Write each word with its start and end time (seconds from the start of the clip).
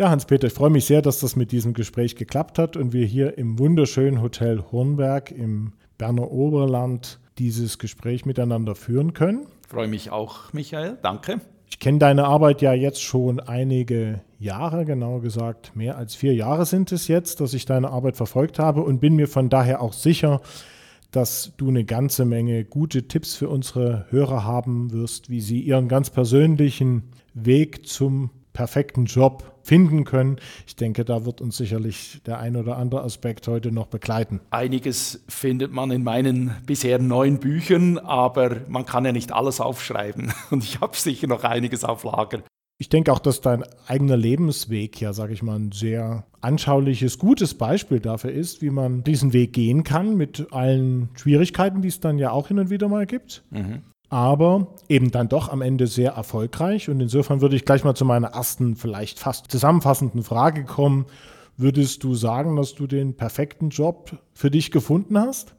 Ja, 0.00 0.08
Hans-Peter, 0.08 0.46
ich 0.46 0.54
freue 0.54 0.70
mich 0.70 0.86
sehr, 0.86 1.02
dass 1.02 1.20
das 1.20 1.36
mit 1.36 1.52
diesem 1.52 1.74
Gespräch 1.74 2.16
geklappt 2.16 2.58
hat 2.58 2.74
und 2.74 2.94
wir 2.94 3.04
hier 3.04 3.36
im 3.36 3.58
wunderschönen 3.58 4.22
Hotel 4.22 4.64
Hornberg 4.72 5.30
im 5.30 5.74
Berner 5.98 6.30
Oberland 6.30 7.20
dieses 7.36 7.78
Gespräch 7.78 8.24
miteinander 8.24 8.74
führen 8.74 9.12
können. 9.12 9.46
Ich 9.60 9.68
freue 9.68 9.88
mich 9.88 10.10
auch, 10.10 10.54
Michael. 10.54 10.96
Danke. 11.02 11.42
Ich 11.68 11.80
kenne 11.80 11.98
deine 11.98 12.24
Arbeit 12.24 12.62
ja 12.62 12.72
jetzt 12.72 13.02
schon 13.02 13.40
einige 13.40 14.22
Jahre, 14.38 14.86
genauer 14.86 15.20
gesagt 15.20 15.76
mehr 15.76 15.98
als 15.98 16.14
vier 16.14 16.34
Jahre 16.34 16.64
sind 16.64 16.92
es 16.92 17.06
jetzt, 17.06 17.42
dass 17.42 17.52
ich 17.52 17.66
deine 17.66 17.90
Arbeit 17.90 18.16
verfolgt 18.16 18.58
habe 18.58 18.80
und 18.80 19.00
bin 19.00 19.16
mir 19.16 19.28
von 19.28 19.50
daher 19.50 19.82
auch 19.82 19.92
sicher, 19.92 20.40
dass 21.10 21.52
du 21.58 21.68
eine 21.68 21.84
ganze 21.84 22.24
Menge 22.24 22.64
gute 22.64 23.06
Tipps 23.06 23.36
für 23.36 23.50
unsere 23.50 24.06
Hörer 24.08 24.44
haben 24.44 24.92
wirst, 24.94 25.28
wie 25.28 25.42
sie 25.42 25.60
ihren 25.60 25.88
ganz 25.88 26.08
persönlichen 26.08 27.02
Weg 27.34 27.86
zum 27.86 28.30
perfekten 28.52 29.04
Job 29.04 29.58
finden 29.62 30.04
können. 30.04 30.36
Ich 30.66 30.76
denke, 30.76 31.04
da 31.04 31.24
wird 31.24 31.40
uns 31.40 31.56
sicherlich 31.56 32.20
der 32.26 32.38
ein 32.38 32.56
oder 32.56 32.76
andere 32.76 33.02
Aspekt 33.02 33.46
heute 33.48 33.72
noch 33.72 33.86
begleiten. 33.86 34.40
Einiges 34.50 35.22
findet 35.28 35.72
man 35.72 35.90
in 35.90 36.02
meinen 36.02 36.56
bisher 36.66 36.98
neun 36.98 37.38
Büchern, 37.38 37.98
aber 37.98 38.62
man 38.68 38.86
kann 38.86 39.04
ja 39.04 39.12
nicht 39.12 39.32
alles 39.32 39.60
aufschreiben. 39.60 40.32
Und 40.50 40.64
ich 40.64 40.80
habe 40.80 40.96
sicher 40.96 41.26
noch 41.26 41.44
einiges 41.44 41.84
auf 41.84 42.04
Lager. 42.04 42.42
Ich 42.78 42.88
denke 42.88 43.12
auch, 43.12 43.18
dass 43.18 43.42
dein 43.42 43.62
eigener 43.86 44.16
Lebensweg 44.16 44.98
ja, 45.02 45.12
sage 45.12 45.34
ich 45.34 45.42
mal, 45.42 45.56
ein 45.56 45.70
sehr 45.70 46.24
anschauliches, 46.40 47.18
gutes 47.18 47.52
Beispiel 47.52 48.00
dafür 48.00 48.32
ist, 48.32 48.62
wie 48.62 48.70
man 48.70 49.04
diesen 49.04 49.34
Weg 49.34 49.52
gehen 49.52 49.84
kann 49.84 50.16
mit 50.16 50.50
allen 50.50 51.10
Schwierigkeiten, 51.14 51.82
die 51.82 51.88
es 51.88 52.00
dann 52.00 52.18
ja 52.18 52.30
auch 52.30 52.48
hin 52.48 52.58
und 52.58 52.70
wieder 52.70 52.88
mal 52.88 53.04
gibt. 53.04 53.44
Mhm 53.50 53.82
aber 54.10 54.66
eben 54.88 55.12
dann 55.12 55.28
doch 55.28 55.48
am 55.48 55.62
Ende 55.62 55.86
sehr 55.86 56.12
erfolgreich. 56.12 56.90
Und 56.90 57.00
insofern 57.00 57.40
würde 57.40 57.56
ich 57.56 57.64
gleich 57.64 57.84
mal 57.84 57.94
zu 57.94 58.04
meiner 58.04 58.28
ersten, 58.28 58.76
vielleicht 58.76 59.20
fast 59.20 59.50
zusammenfassenden 59.50 60.24
Frage 60.24 60.64
kommen. 60.64 61.06
Würdest 61.56 62.02
du 62.02 62.14
sagen, 62.14 62.56
dass 62.56 62.74
du 62.74 62.86
den 62.86 63.16
perfekten 63.16 63.70
Job 63.70 64.18
für 64.34 64.50
dich 64.50 64.72
gefunden 64.72 65.18
hast? 65.18 65.54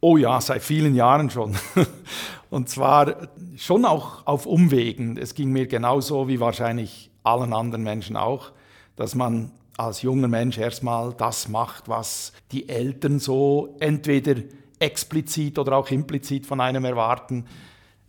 Oh 0.00 0.16
ja, 0.16 0.40
seit 0.40 0.62
vielen 0.62 0.94
Jahren 0.94 1.30
schon. 1.30 1.56
Und 2.50 2.68
zwar 2.68 3.28
schon 3.56 3.84
auch 3.84 4.26
auf 4.26 4.44
Umwegen. 4.46 5.16
Es 5.16 5.34
ging 5.34 5.50
mir 5.50 5.66
genauso 5.66 6.28
wie 6.28 6.40
wahrscheinlich 6.40 7.10
allen 7.22 7.52
anderen 7.52 7.82
Menschen 7.82 8.16
auch, 8.16 8.52
dass 8.96 9.14
man 9.14 9.52
als 9.76 10.02
junger 10.02 10.28
Mensch 10.28 10.58
erstmal 10.58 11.14
das 11.14 11.48
macht, 11.48 11.88
was 11.88 12.32
die 12.52 12.68
Eltern 12.68 13.18
so 13.18 13.76
entweder 13.80 14.34
explizit 14.78 15.58
oder 15.58 15.76
auch 15.76 15.90
implizit 15.90 16.46
von 16.46 16.60
einem 16.60 16.84
erwarten. 16.84 17.46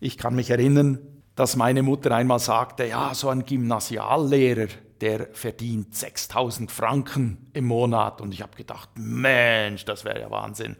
Ich 0.04 0.18
kann 0.18 0.34
mich 0.34 0.50
erinnern, 0.50 0.98
dass 1.36 1.54
meine 1.54 1.84
Mutter 1.84 2.10
einmal 2.10 2.40
sagte, 2.40 2.86
ja, 2.86 3.14
so 3.14 3.28
ein 3.28 3.44
Gymnasiallehrer, 3.44 4.66
der 5.00 5.28
verdient 5.30 5.94
6000 5.94 6.72
Franken 6.72 7.46
im 7.52 7.66
Monat. 7.66 8.20
Und 8.20 8.34
ich 8.34 8.42
habe 8.42 8.56
gedacht, 8.56 8.88
Mensch, 8.96 9.84
das 9.84 10.04
wäre 10.04 10.20
ja 10.20 10.28
Wahnsinn. 10.28 10.74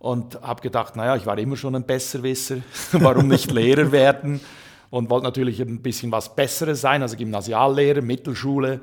Und 0.00 0.42
habe 0.42 0.60
gedacht, 0.60 0.96
naja, 0.96 1.14
ich 1.14 1.24
war 1.24 1.38
immer 1.38 1.56
schon 1.56 1.76
ein 1.76 1.86
Besserwisser, 1.86 2.56
warum 2.94 3.28
nicht 3.28 3.52
Lehrer 3.52 3.92
werden? 3.92 4.40
Und 4.90 5.08
wollte 5.08 5.26
natürlich 5.26 5.60
ein 5.60 5.80
bisschen 5.80 6.10
was 6.10 6.34
Besseres 6.34 6.80
sein, 6.80 7.00
also 7.02 7.16
Gymnasiallehrer, 7.16 8.02
Mittelschule. 8.02 8.80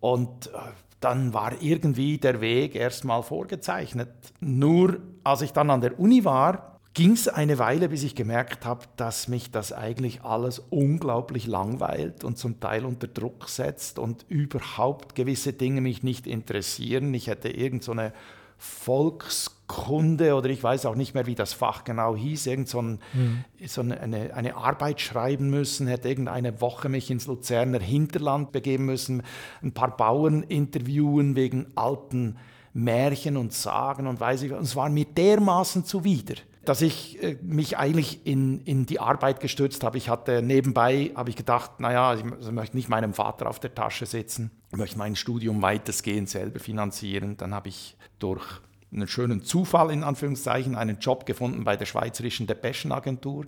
Und 0.00 0.48
äh, 0.48 0.50
dann 0.98 1.32
war 1.32 1.52
irgendwie 1.62 2.18
der 2.18 2.40
Weg 2.40 2.74
erstmal 2.74 3.22
vorgezeichnet. 3.22 4.08
Nur 4.40 4.98
als 5.22 5.42
ich 5.42 5.52
dann 5.52 5.70
an 5.70 5.80
der 5.80 5.96
Uni 5.96 6.24
war, 6.24 6.75
ging 6.96 7.12
es 7.12 7.28
eine 7.28 7.58
Weile, 7.58 7.90
bis 7.90 8.02
ich 8.04 8.14
gemerkt 8.14 8.64
habe, 8.64 8.86
dass 8.96 9.28
mich 9.28 9.50
das 9.50 9.70
eigentlich 9.70 10.22
alles 10.22 10.60
unglaublich 10.70 11.46
langweilt 11.46 12.24
und 12.24 12.38
zum 12.38 12.58
Teil 12.58 12.86
unter 12.86 13.06
Druck 13.06 13.50
setzt 13.50 13.98
und 13.98 14.24
überhaupt 14.30 15.14
gewisse 15.14 15.52
Dinge 15.52 15.82
mich 15.82 16.02
nicht 16.02 16.26
interessieren. 16.26 17.12
Ich 17.12 17.26
hätte 17.26 17.50
irgend 17.50 17.84
so 17.84 17.92
eine 17.92 18.14
Volkskunde 18.56 20.34
oder 20.34 20.48
ich 20.48 20.62
weiß 20.62 20.86
auch 20.86 20.94
nicht 20.94 21.12
mehr, 21.12 21.26
wie 21.26 21.34
das 21.34 21.52
Fach 21.52 21.84
genau 21.84 22.16
hieß, 22.16 22.46
irgend 22.46 22.68
so, 22.68 22.80
ein, 22.80 23.00
mhm. 23.12 23.44
so 23.66 23.82
eine, 23.82 24.00
eine, 24.34 24.56
Arbeit 24.56 25.02
schreiben 25.02 25.50
müssen, 25.50 25.88
hätte 25.88 26.08
irgendeine 26.08 26.62
Woche 26.62 26.88
mich 26.88 27.10
ins 27.10 27.26
Luzerner 27.26 27.80
Hinterland 27.80 28.52
begeben 28.52 28.86
müssen, 28.86 29.22
ein 29.62 29.72
paar 29.72 29.94
Bauern 29.94 30.44
interviewen 30.44 31.36
wegen 31.36 31.66
alten 31.74 32.38
Märchen 32.72 33.36
und 33.36 33.52
Sagen 33.52 34.06
und 34.06 34.18
weiß 34.18 34.44
ich, 34.44 34.52
und 34.52 34.62
es 34.62 34.76
war 34.76 34.88
mir 34.88 35.04
dermaßen 35.04 35.84
zuwider 35.84 36.36
dass 36.68 36.82
ich 36.82 37.22
äh, 37.22 37.38
mich 37.42 37.78
eigentlich 37.78 38.26
in, 38.26 38.60
in 38.62 38.86
die 38.86 39.00
Arbeit 39.00 39.40
gestürzt 39.40 39.84
habe. 39.84 39.98
Ich 39.98 40.08
hatte 40.08 40.42
nebenbei, 40.42 41.12
habe 41.14 41.30
ich 41.30 41.36
gedacht, 41.36 41.80
naja, 41.80 42.14
ich, 42.14 42.24
also 42.24 42.52
möchte 42.52 42.76
nicht 42.76 42.88
meinem 42.88 43.14
Vater 43.14 43.48
auf 43.48 43.60
der 43.60 43.74
Tasche 43.74 44.06
sitzen, 44.06 44.50
ich 44.72 44.76
möchte 44.76 44.98
mein 44.98 45.16
Studium 45.16 45.62
weitestgehend 45.62 46.28
selber 46.28 46.58
finanzieren. 46.58 47.36
Dann 47.36 47.54
habe 47.54 47.68
ich 47.68 47.96
durch 48.18 48.44
einen 48.92 49.08
schönen 49.08 49.42
Zufall, 49.42 49.90
in 49.90 50.04
Anführungszeichen, 50.04 50.74
einen 50.74 50.98
Job 50.98 51.26
gefunden 51.26 51.64
bei 51.64 51.76
der 51.76 51.86
Schweizerischen 51.86 52.46
Depeschenagentur, 52.46 53.46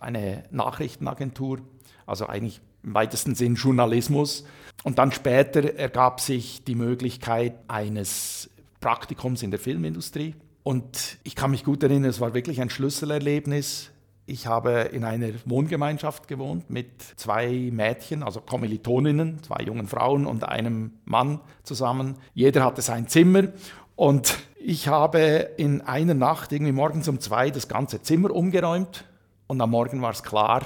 eine 0.00 0.44
Nachrichtenagentur, 0.50 1.60
also 2.06 2.26
eigentlich 2.26 2.60
im 2.82 2.94
weitesten 2.94 3.34
Sinn 3.34 3.54
Journalismus. 3.54 4.44
Und 4.84 4.98
dann 4.98 5.12
später 5.12 5.74
ergab 5.76 6.20
sich 6.20 6.64
die 6.64 6.74
Möglichkeit 6.74 7.54
eines 7.68 8.50
Praktikums 8.80 9.42
in 9.42 9.50
der 9.50 9.60
Filmindustrie. 9.60 10.34
Und 10.62 11.18
ich 11.24 11.34
kann 11.34 11.50
mich 11.50 11.64
gut 11.64 11.82
erinnern, 11.82 12.10
es 12.10 12.20
war 12.20 12.34
wirklich 12.34 12.60
ein 12.60 12.70
Schlüsselerlebnis. 12.70 13.90
Ich 14.26 14.46
habe 14.46 14.90
in 14.92 15.02
einer 15.02 15.30
Wohngemeinschaft 15.44 16.28
gewohnt 16.28 16.70
mit 16.70 17.02
zwei 17.16 17.70
Mädchen, 17.72 18.22
also 18.22 18.40
Kommilitoninnen, 18.40 19.42
zwei 19.42 19.64
jungen 19.64 19.88
Frauen 19.88 20.26
und 20.26 20.44
einem 20.44 20.92
Mann 21.04 21.40
zusammen. 21.64 22.16
Jeder 22.32 22.64
hatte 22.64 22.82
sein 22.82 23.08
Zimmer 23.08 23.48
und 23.96 24.38
ich 24.64 24.86
habe 24.86 25.50
in 25.56 25.80
einer 25.80 26.14
Nacht, 26.14 26.52
irgendwie 26.52 26.70
morgens 26.70 27.08
um 27.08 27.18
zwei, 27.18 27.50
das 27.50 27.66
ganze 27.66 28.00
Zimmer 28.00 28.30
umgeräumt 28.30 29.04
und 29.48 29.60
am 29.60 29.70
Morgen 29.70 30.00
war 30.00 30.12
es 30.12 30.22
klar, 30.22 30.62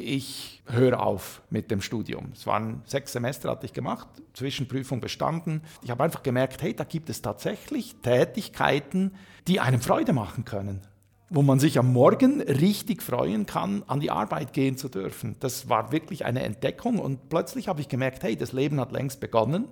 ich 0.00 0.62
höre 0.66 1.00
auf 1.00 1.42
mit 1.50 1.70
dem 1.70 1.80
Studium. 1.80 2.30
Es 2.32 2.46
waren 2.46 2.82
sechs 2.84 3.12
Semester, 3.12 3.50
hatte 3.50 3.66
ich 3.66 3.72
gemacht, 3.72 4.08
Zwischenprüfung 4.34 5.00
bestanden. 5.00 5.62
Ich 5.82 5.90
habe 5.90 6.04
einfach 6.04 6.22
gemerkt, 6.22 6.62
hey, 6.62 6.74
da 6.74 6.84
gibt 6.84 7.10
es 7.10 7.22
tatsächlich 7.22 7.96
Tätigkeiten, 8.02 9.12
die 9.46 9.60
einem 9.60 9.80
Freude 9.80 10.12
machen 10.12 10.44
können, 10.44 10.80
wo 11.28 11.42
man 11.42 11.58
sich 11.58 11.78
am 11.78 11.92
Morgen 11.92 12.40
richtig 12.40 13.02
freuen 13.02 13.46
kann, 13.46 13.82
an 13.86 14.00
die 14.00 14.10
Arbeit 14.10 14.52
gehen 14.52 14.76
zu 14.76 14.88
dürfen. 14.88 15.36
Das 15.40 15.68
war 15.68 15.92
wirklich 15.92 16.24
eine 16.24 16.42
Entdeckung 16.42 16.98
und 16.98 17.28
plötzlich 17.28 17.68
habe 17.68 17.80
ich 17.80 17.88
gemerkt, 17.88 18.22
hey, 18.22 18.36
das 18.36 18.52
Leben 18.52 18.80
hat 18.80 18.92
längst 18.92 19.20
begonnen. 19.20 19.66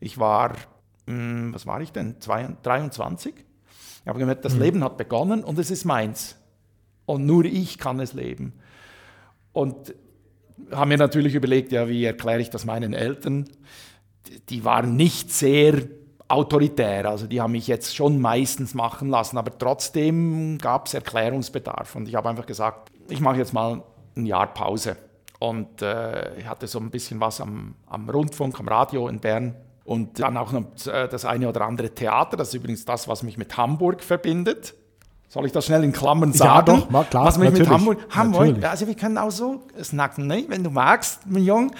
Ich 0.00 0.18
war, 0.18 0.54
hm, 1.06 1.54
was 1.54 1.66
war 1.66 1.80
ich 1.80 1.92
denn, 1.92 2.16
23? 2.20 3.34
Ich 3.34 4.08
habe 4.08 4.18
gemerkt, 4.18 4.44
das 4.44 4.54
mhm. 4.54 4.60
Leben 4.62 4.84
hat 4.84 4.96
begonnen 4.96 5.42
und 5.42 5.58
es 5.58 5.70
ist 5.70 5.84
meins. 5.84 6.36
Und 7.06 7.24
nur 7.24 7.44
ich 7.44 7.78
kann 7.78 8.00
es 8.00 8.12
leben. 8.12 8.52
Und 9.56 9.94
haben 10.70 10.88
mir 10.90 10.98
natürlich 10.98 11.34
überlegt, 11.34 11.72
ja, 11.72 11.88
wie 11.88 12.04
erkläre 12.04 12.42
ich 12.42 12.50
das 12.50 12.66
meinen 12.66 12.92
Eltern? 12.92 13.48
Die 14.50 14.66
waren 14.66 14.96
nicht 14.96 15.32
sehr 15.32 15.80
autoritär, 16.28 17.08
also 17.08 17.26
die 17.26 17.40
haben 17.40 17.52
mich 17.52 17.66
jetzt 17.66 17.96
schon 17.96 18.20
meistens 18.20 18.74
machen 18.74 19.08
lassen, 19.08 19.38
aber 19.38 19.56
trotzdem 19.56 20.58
gab 20.58 20.88
es 20.88 20.92
Erklärungsbedarf. 20.92 21.96
Und 21.96 22.06
ich 22.06 22.16
habe 22.16 22.28
einfach 22.28 22.44
gesagt, 22.44 22.92
ich 23.08 23.20
mache 23.20 23.38
jetzt 23.38 23.54
mal 23.54 23.82
ein 24.14 24.26
Jahr 24.26 24.52
Pause. 24.52 24.98
Und 25.38 25.80
äh, 25.80 26.38
ich 26.38 26.46
hatte 26.46 26.66
so 26.66 26.78
ein 26.78 26.90
bisschen 26.90 27.18
was 27.20 27.40
am, 27.40 27.76
am 27.86 28.10
Rundfunk, 28.10 28.60
am 28.60 28.68
Radio 28.68 29.08
in 29.08 29.20
Bern 29.20 29.56
und 29.84 30.20
dann 30.20 30.36
auch 30.36 30.52
noch 30.52 30.66
äh, 30.86 31.08
das 31.08 31.24
eine 31.24 31.48
oder 31.48 31.62
andere 31.62 31.94
Theater. 31.94 32.36
Das 32.36 32.48
ist 32.48 32.54
übrigens 32.54 32.84
das, 32.84 33.08
was 33.08 33.22
mich 33.22 33.38
mit 33.38 33.56
Hamburg 33.56 34.02
verbindet. 34.02 34.74
Soll 35.28 35.46
ich 35.46 35.52
das 35.52 35.66
schnell 35.66 35.82
in 35.82 35.92
Klammern 35.92 36.32
sagen? 36.32 36.70
Ja, 36.70 36.76
doch, 36.76 36.90
mal 36.90 37.04
klar. 37.04 37.24
Was 37.24 37.38
mich 37.38 37.50
mit 37.50 37.68
Hamburg, 37.68 37.98
Hamburg, 38.10 38.64
also 38.64 38.86
wir 38.86 38.94
können 38.94 39.18
auch 39.18 39.30
so 39.30 39.62
snacken, 39.82 40.26
ne? 40.26 40.44
wenn 40.48 40.62
du 40.62 40.70
magst, 40.70 41.20
mein 41.26 41.44
Junge. 41.44 41.70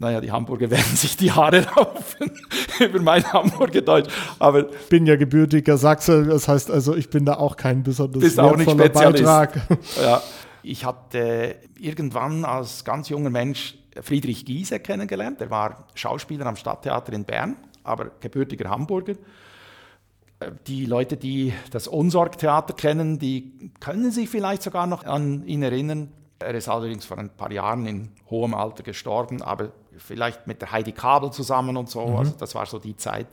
Naja, 0.00 0.20
die 0.20 0.30
Hamburger 0.30 0.70
werden 0.70 0.96
sich 0.96 1.16
die 1.16 1.30
Haare 1.30 1.66
raufen 1.66 2.30
über 2.80 3.00
mein 3.00 3.24
Hamburger 3.32 3.82
Deutsch. 3.82 4.10
Aber 4.38 4.70
ich 4.70 4.88
bin 4.88 5.06
ja 5.06 5.16
gebürtiger 5.16 5.76
Sachse, 5.76 6.24
das 6.24 6.48
heißt 6.48 6.70
also, 6.70 6.94
ich 6.94 7.10
bin 7.10 7.24
da 7.24 7.34
auch 7.34 7.56
kein 7.56 7.82
besonders 7.82 8.22
bist 8.22 8.40
auch 8.40 8.56
nicht 8.56 8.70
Spezialist. 8.70 9.24
Beitrag. 9.24 9.60
Ja, 10.00 10.22
ich 10.62 10.84
hatte 10.84 11.56
irgendwann 11.78 12.44
als 12.44 12.84
ganz 12.84 13.08
junger 13.08 13.30
Mensch 13.30 13.76
Friedrich 14.00 14.44
Giese 14.44 14.78
kennengelernt. 14.78 15.40
Er 15.40 15.50
war 15.50 15.84
Schauspieler 15.94 16.46
am 16.46 16.56
Stadttheater 16.56 17.12
in 17.12 17.24
Bern, 17.24 17.56
aber 17.82 18.10
gebürtiger 18.20 18.70
Hamburger. 18.70 19.14
Die 20.66 20.86
Leute, 20.86 21.16
die 21.16 21.52
das 21.70 21.88
Unsorgtheater 21.88 22.74
kennen, 22.74 23.18
die 23.18 23.72
können 23.80 24.12
sich 24.12 24.28
vielleicht 24.28 24.62
sogar 24.62 24.86
noch 24.86 25.04
an 25.04 25.44
ihn 25.46 25.62
erinnern. 25.62 26.12
Er 26.38 26.54
ist 26.54 26.68
allerdings 26.68 27.04
vor 27.04 27.18
ein 27.18 27.30
paar 27.30 27.50
Jahren 27.50 27.86
in 27.86 28.10
hohem 28.30 28.54
Alter 28.54 28.84
gestorben, 28.84 29.42
aber 29.42 29.72
vielleicht 29.96 30.46
mit 30.46 30.62
der 30.62 30.70
Heidi 30.70 30.92
Kabel 30.92 31.32
zusammen 31.32 31.76
und 31.76 31.90
so. 31.90 32.06
Mhm. 32.06 32.16
Also 32.16 32.34
das 32.38 32.54
war 32.54 32.66
so 32.66 32.78
die 32.78 32.96
Zeit. 32.96 33.26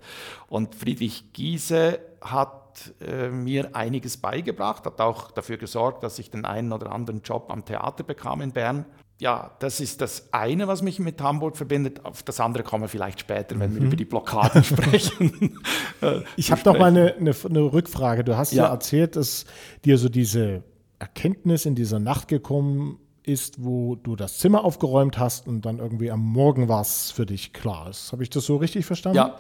Und 0.48 0.74
Friedrich 0.74 1.32
Giese 1.32 2.00
hat 2.22 2.94
äh, 3.00 3.30
mir 3.30 3.76
einiges 3.76 4.18
beigebracht, 4.18 4.86
hat 4.86 5.00
auch 5.00 5.32
dafür 5.32 5.58
gesorgt, 5.58 6.04
dass 6.04 6.18
ich 6.20 6.32
den 6.32 6.46
einen 6.46 6.74
oder 6.74 6.92
anderen 6.92 7.22
Job 7.22 7.52
am 7.52 7.64
Theater 7.64 8.04
bekam 8.04 8.42
in 8.42 8.52
Bern. 8.52 8.86
Ja, 9.18 9.52
das 9.60 9.80
ist 9.80 10.02
das 10.02 10.28
eine, 10.34 10.68
was 10.68 10.82
mich 10.82 11.00
mit 11.00 11.22
Hamburg 11.22 11.56
verbindet. 11.56 12.04
Auf 12.04 12.24
das 12.24 12.40
andere 12.40 12.64
kommen 12.64 12.84
wir 12.84 12.90
vielleicht 12.90 13.22
später, 13.22 13.58
wenn 13.60 13.72
mhm. 13.72 13.76
wir 13.76 13.82
über 13.84 13.96
die 13.96 14.06
Blockaden 14.06 14.64
sprechen. 14.64 15.60
Äh, 16.02 16.24
ich 16.36 16.52
habe 16.52 16.62
noch 16.66 16.78
mal 16.78 16.88
eine, 16.88 17.16
eine, 17.16 17.34
eine, 17.46 17.62
Rückfrage. 17.62 18.26
Du 18.26 18.36
hast 18.36 18.52
ja. 18.52 18.66
ja 18.66 18.70
erzählt, 18.70 19.16
dass 19.16 19.46
dir 19.86 19.98
so 19.98 20.10
diese 20.10 20.62
Erkenntnis 21.00 21.66
in 21.66 21.74
dieser 21.74 22.00
Nacht 22.00 22.28
gekommen 22.28 23.00
ist, 23.24 23.64
wo 23.64 23.96
du 23.96 24.18
das 24.18 24.38
Zimmer 24.40 24.66
aufgeräumt 24.66 25.18
hast 25.18 25.48
und 25.48 25.62
dann 25.62 25.80
irgendwie 25.80 26.12
am 26.12 26.20
Morgen 26.20 26.68
war 26.68 26.82
es 26.82 27.12
für 27.12 27.26
dich 27.26 27.54
klar. 27.54 27.92
Habe 28.12 28.24
ich 28.24 28.30
das 28.30 28.46
so 28.46 28.58
richtig 28.58 28.86
verstanden? 28.86 29.18
Ja. 29.18 29.38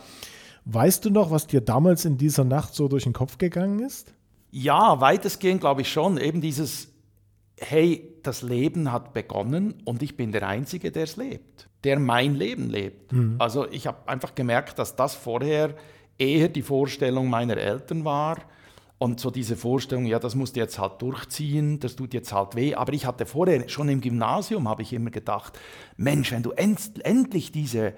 Weißt 0.63 1.03
du 1.03 1.09
noch, 1.09 1.29
was 1.29 1.45
dir 1.47 1.59
damals 1.59 2.05
in 2.05 2.17
dieser 2.17 2.45
Nacht 2.45 2.73
so 2.73 2.87
durch 2.87 3.03
den 3.03 3.13
Kopf 3.13 3.37
gegangen 3.37 3.79
ist? 3.79 4.13
Ja, 4.51 5.01
weitestgehend 5.01 5.59
glaube 5.59 5.81
ich 5.81 5.91
schon. 5.91 6.17
Eben 6.17 6.39
dieses, 6.39 6.87
hey, 7.59 8.13
das 8.23 8.41
Leben 8.41 8.91
hat 8.91 9.13
begonnen 9.13 9.75
und 9.85 10.03
ich 10.03 10.17
bin 10.17 10.31
der 10.31 10.47
Einzige, 10.47 10.91
der 10.91 11.03
es 11.03 11.15
lebt, 11.15 11.69
der 11.83 11.99
mein 11.99 12.35
Leben 12.35 12.69
lebt. 12.69 13.13
Mhm. 13.13 13.35
Also 13.39 13.69
ich 13.69 13.87
habe 13.87 14.07
einfach 14.07 14.35
gemerkt, 14.35 14.79
dass 14.79 14.95
das 14.95 15.15
vorher 15.15 15.75
eher 16.17 16.49
die 16.49 16.61
Vorstellung 16.61 17.29
meiner 17.29 17.57
Eltern 17.57 18.05
war 18.05 18.37
und 18.97 19.19
so 19.19 19.29
diese 19.29 19.55
Vorstellung, 19.55 20.05
ja, 20.05 20.19
das 20.19 20.35
musst 20.35 20.55
du 20.55 20.61
jetzt 20.61 20.79
halt 20.79 21.01
durchziehen, 21.01 21.79
das 21.79 21.95
tut 21.95 22.13
jetzt 22.13 22.31
halt 22.31 22.55
weh. 22.55 22.75
Aber 22.75 22.93
ich 22.93 23.05
hatte 23.05 23.25
vorher, 23.25 23.67
schon 23.67 23.89
im 23.89 24.01
Gymnasium, 24.01 24.69
habe 24.69 24.81
ich 24.81 24.93
immer 24.93 25.11
gedacht, 25.11 25.59
Mensch, 25.97 26.31
wenn 26.31 26.43
du 26.43 26.51
end, 26.51 27.05
endlich 27.05 27.51
diese, 27.51 27.93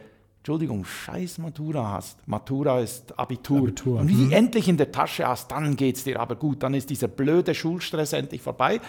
Entschuldigung, 0.47 0.85
scheiß 0.85 1.39
Matura 1.39 1.91
hast. 1.91 2.25
Matura 2.25 2.79
ist 2.79 3.19
Abitur. 3.19 3.63
Abitur. 3.63 3.99
Und 3.99 4.07
wie 4.07 4.13
mhm. 4.13 4.31
endlich 4.31 4.69
in 4.69 4.77
der 4.77 4.93
Tasche 4.93 5.27
hast, 5.27 5.51
dann 5.51 5.75
geht 5.75 5.97
es 5.97 6.05
dir 6.05 6.21
aber 6.21 6.37
gut. 6.37 6.63
Dann 6.63 6.73
ist 6.73 6.89
dieser 6.89 7.09
blöde 7.09 7.53
Schulstress 7.53 8.13
endlich 8.13 8.41
vorbei. 8.41 8.79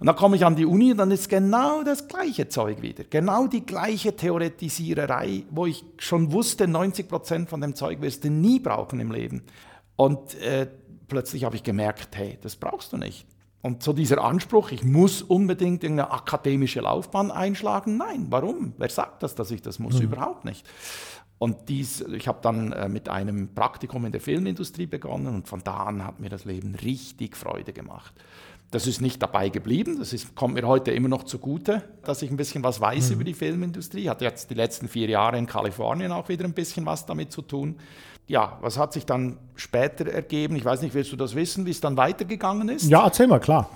Und 0.00 0.06
dann 0.06 0.16
komme 0.16 0.36
ich 0.36 0.46
an 0.46 0.56
die 0.56 0.64
Uni 0.64 0.92
und 0.92 0.96
dann 0.96 1.10
ist 1.10 1.28
genau 1.28 1.82
das 1.82 2.08
gleiche 2.08 2.48
Zeug 2.48 2.80
wieder. 2.80 3.04
Genau 3.04 3.46
die 3.46 3.66
gleiche 3.66 4.16
Theoretisiererei, 4.16 5.42
wo 5.50 5.66
ich 5.66 5.84
schon 5.98 6.32
wusste, 6.32 6.66
90 6.66 7.10
Prozent 7.10 7.50
von 7.50 7.60
dem 7.60 7.74
Zeug 7.74 8.00
wirst 8.00 8.24
du 8.24 8.30
nie 8.30 8.58
brauchen 8.58 8.98
im 8.98 9.12
Leben. 9.12 9.42
Und 9.96 10.34
äh, 10.40 10.66
plötzlich 11.08 11.44
habe 11.44 11.56
ich 11.56 11.62
gemerkt, 11.62 12.16
hey, 12.16 12.38
das 12.40 12.56
brauchst 12.56 12.90
du 12.94 12.96
nicht. 12.96 13.26
Und 13.62 13.84
so 13.84 13.92
dieser 13.92 14.22
Anspruch, 14.22 14.72
ich 14.72 14.82
muss 14.82 15.22
unbedingt 15.22 15.84
eine 15.84 16.10
akademische 16.10 16.80
Laufbahn 16.80 17.30
einschlagen, 17.30 17.96
nein, 17.96 18.26
warum? 18.28 18.74
Wer 18.76 18.90
sagt 18.90 19.22
das, 19.22 19.36
dass 19.36 19.52
ich 19.52 19.62
das 19.62 19.78
muss? 19.78 19.98
Mhm. 19.98 20.02
Überhaupt 20.02 20.44
nicht. 20.44 20.66
Und 21.38 21.68
dies, 21.68 22.00
ich 22.00 22.28
habe 22.28 22.38
dann 22.42 22.72
äh, 22.72 22.88
mit 22.88 23.08
einem 23.08 23.54
Praktikum 23.54 24.04
in 24.04 24.12
der 24.12 24.20
Filmindustrie 24.20 24.86
begonnen 24.86 25.28
und 25.28 25.48
von 25.48 25.62
da 25.64 25.84
an 25.84 26.04
hat 26.04 26.20
mir 26.20 26.28
das 26.28 26.44
Leben 26.44 26.74
richtig 26.74 27.36
Freude 27.36 27.72
gemacht. 27.72 28.12
Das 28.72 28.86
ist 28.86 29.00
nicht 29.00 29.22
dabei 29.22 29.48
geblieben, 29.48 29.98
das 29.98 30.12
ist, 30.12 30.34
kommt 30.34 30.54
mir 30.54 30.66
heute 30.66 30.92
immer 30.92 31.08
noch 31.08 31.24
zugute, 31.24 31.82
dass 32.04 32.22
ich 32.22 32.30
ein 32.30 32.36
bisschen 32.36 32.64
was 32.64 32.80
weiß 32.80 33.08
mhm. 33.08 33.14
über 33.14 33.24
die 33.24 33.34
Filmindustrie. 33.34 34.08
Hatte 34.08 34.24
jetzt 34.24 34.50
die 34.50 34.54
letzten 34.54 34.88
vier 34.88 35.08
Jahre 35.08 35.36
in 35.36 35.46
Kalifornien 35.46 36.10
auch 36.10 36.28
wieder 36.28 36.44
ein 36.44 36.54
bisschen 36.54 36.86
was 36.86 37.06
damit 37.06 37.32
zu 37.32 37.42
tun 37.42 37.76
ja, 38.26 38.58
was 38.60 38.78
hat 38.78 38.92
sich 38.92 39.06
dann 39.06 39.38
später 39.54 40.06
ergeben? 40.06 40.56
Ich 40.56 40.64
weiß 40.64 40.82
nicht, 40.82 40.94
willst 40.94 41.12
du 41.12 41.16
das 41.16 41.34
wissen, 41.34 41.66
wie 41.66 41.70
es 41.70 41.80
dann 41.80 41.96
weitergegangen 41.96 42.68
ist? 42.68 42.88
Ja, 42.88 43.04
erzähl 43.04 43.26
mal, 43.26 43.40
klar. 43.40 43.68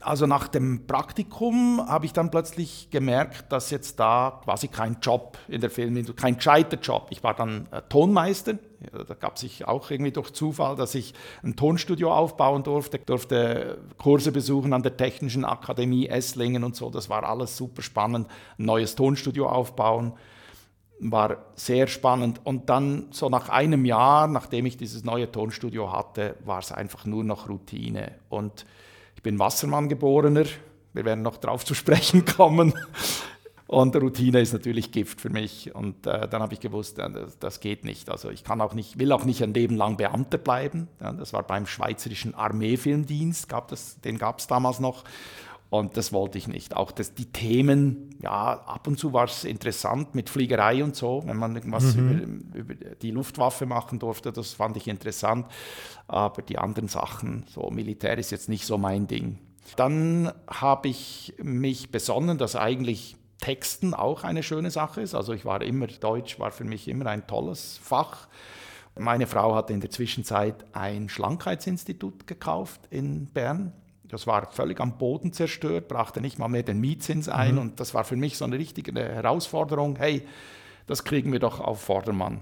Also 0.00 0.26
nach 0.26 0.46
dem 0.46 0.86
Praktikum 0.86 1.84
habe 1.86 2.06
ich 2.06 2.12
dann 2.12 2.30
plötzlich 2.30 2.88
gemerkt, 2.90 3.50
dass 3.50 3.70
jetzt 3.70 3.98
da 3.98 4.40
quasi 4.44 4.68
kein 4.68 4.98
Job 5.02 5.36
in 5.48 5.60
der 5.60 5.70
Filmindustrie, 5.70 6.22
kein 6.22 6.36
gescheiter 6.36 6.78
Job. 6.78 7.08
Ich 7.10 7.24
war 7.24 7.34
dann 7.34 7.66
äh, 7.72 7.82
Tonmeister. 7.88 8.54
Ja, 8.92 9.02
da 9.02 9.14
gab 9.14 9.34
es 9.34 9.40
sich 9.40 9.66
auch 9.66 9.90
irgendwie 9.90 10.12
durch 10.12 10.32
Zufall, 10.32 10.76
dass 10.76 10.94
ich 10.94 11.14
ein 11.42 11.56
Tonstudio 11.56 12.12
aufbauen 12.12 12.62
durfte, 12.62 13.00
durfte 13.00 13.78
Kurse 13.98 14.30
besuchen 14.30 14.72
an 14.72 14.84
der 14.84 14.96
Technischen 14.96 15.44
Akademie 15.44 16.06
Esslingen 16.06 16.62
und 16.62 16.76
so. 16.76 16.90
Das 16.90 17.10
war 17.10 17.24
alles 17.24 17.56
super 17.56 17.82
spannend. 17.82 18.28
Ein 18.56 18.66
neues 18.66 18.94
Tonstudio 18.94 19.48
aufbauen 19.48 20.12
war 21.00 21.38
sehr 21.54 21.86
spannend. 21.86 22.40
Und 22.44 22.68
dann 22.68 23.06
so 23.10 23.28
nach 23.28 23.48
einem 23.48 23.84
Jahr, 23.84 24.26
nachdem 24.26 24.66
ich 24.66 24.76
dieses 24.76 25.04
neue 25.04 25.30
Tonstudio 25.30 25.92
hatte, 25.92 26.36
war 26.44 26.58
es 26.58 26.72
einfach 26.72 27.04
nur 27.04 27.24
noch 27.24 27.48
Routine. 27.48 28.12
Und 28.28 28.66
ich 29.14 29.22
bin 29.22 29.38
Wassermann 29.38 29.88
geborener, 29.88 30.44
wir 30.92 31.04
werden 31.04 31.22
noch 31.22 31.36
darauf 31.36 31.64
zu 31.64 31.74
sprechen 31.74 32.24
kommen. 32.36 32.74
Und 33.68 33.94
Routine 33.96 34.40
ist 34.40 34.54
natürlich 34.54 34.92
Gift 34.92 35.20
für 35.20 35.28
mich. 35.28 35.74
Und 35.74 36.06
äh, 36.06 36.26
dann 36.26 36.40
habe 36.40 36.54
ich 36.54 36.60
gewusst, 36.60 36.98
äh, 36.98 37.10
das, 37.10 37.38
das, 37.38 37.60
geht 37.60 37.84
nicht. 37.84 38.08
Also 38.08 38.30
ich 38.30 38.42
kann 38.42 38.62
auch 38.62 38.72
nicht, 38.72 38.98
will 38.98 39.12
auch 39.12 39.24
nicht 39.24 39.42
ein 39.42 39.52
Leben 39.52 39.76
lang 39.76 39.98
Beamter 39.98 40.38
bleiben. 40.38 40.88
Ja, 41.00 41.12
das 41.12 41.34
war 41.34 41.42
beim 41.42 41.66
Schweizerischen 41.66 42.34
Armeefilmdienst, 42.34 43.46
gab 43.46 43.68
das, 43.68 44.00
den 44.00 44.16
gab 44.16 44.38
es 44.38 44.46
damals 44.46 44.80
noch. 44.80 45.04
Und 45.70 45.98
das 45.98 46.12
wollte 46.12 46.38
ich 46.38 46.48
nicht. 46.48 46.76
Auch 46.76 46.92
das, 46.92 47.12
die 47.12 47.26
Themen, 47.26 48.16
ja, 48.22 48.60
ab 48.60 48.86
und 48.86 48.98
zu 48.98 49.12
war 49.12 49.24
es 49.24 49.44
interessant 49.44 50.14
mit 50.14 50.30
Fliegerei 50.30 50.82
und 50.82 50.96
so, 50.96 51.22
wenn 51.26 51.36
man 51.36 51.54
irgendwas 51.54 51.94
mhm. 51.94 52.42
über, 52.54 52.58
über, 52.58 52.74
die 52.74 53.10
Luftwaffe 53.10 53.66
machen 53.66 53.98
durfte, 53.98 54.32
das 54.32 54.54
fand 54.54 54.78
ich 54.78 54.88
interessant. 54.88 55.46
Aber 56.06 56.40
die 56.40 56.58
anderen 56.58 56.88
Sachen, 56.88 57.44
so 57.48 57.70
Militär 57.70 58.16
ist 58.16 58.30
jetzt 58.30 58.48
nicht 58.48 58.64
so 58.64 58.78
mein 58.78 59.06
Ding. 59.06 59.38
Dann 59.76 60.32
habe 60.46 60.88
ich 60.88 61.34
mich 61.42 61.90
besonnen, 61.90 62.38
dass 62.38 62.56
eigentlich 62.56 63.16
Texten 63.38 63.92
auch 63.92 64.24
eine 64.24 64.42
schöne 64.42 64.70
Sache 64.70 65.02
ist. 65.02 65.14
Also 65.14 65.34
ich 65.34 65.44
war 65.44 65.60
immer, 65.60 65.86
Deutsch 65.86 66.40
war 66.40 66.50
für 66.50 66.64
mich 66.64 66.88
immer 66.88 67.06
ein 67.06 67.26
tolles 67.26 67.78
Fach. 67.82 68.28
Meine 68.96 69.26
Frau 69.26 69.54
hatte 69.54 69.74
in 69.74 69.80
der 69.80 69.90
Zwischenzeit 69.90 70.64
ein 70.72 71.10
Schlankheitsinstitut 71.10 72.26
gekauft 72.26 72.80
in 72.90 73.26
Bern 73.26 73.74
das 74.08 74.26
war 74.26 74.50
völlig 74.50 74.80
am 74.80 74.98
Boden 74.98 75.32
zerstört, 75.32 75.88
brachte 75.88 76.20
nicht 76.20 76.38
mal 76.38 76.48
mehr 76.48 76.62
den 76.62 76.80
Mietzins 76.80 77.28
ein 77.28 77.54
mhm. 77.54 77.60
und 77.60 77.80
das 77.80 77.94
war 77.94 78.04
für 78.04 78.16
mich 78.16 78.38
so 78.38 78.44
eine 78.44 78.58
richtige 78.58 78.92
Herausforderung. 78.92 79.96
Hey, 79.96 80.26
das 80.86 81.04
kriegen 81.04 81.32
wir 81.32 81.38
doch 81.38 81.60
auf 81.60 81.80
Vordermann. 81.80 82.40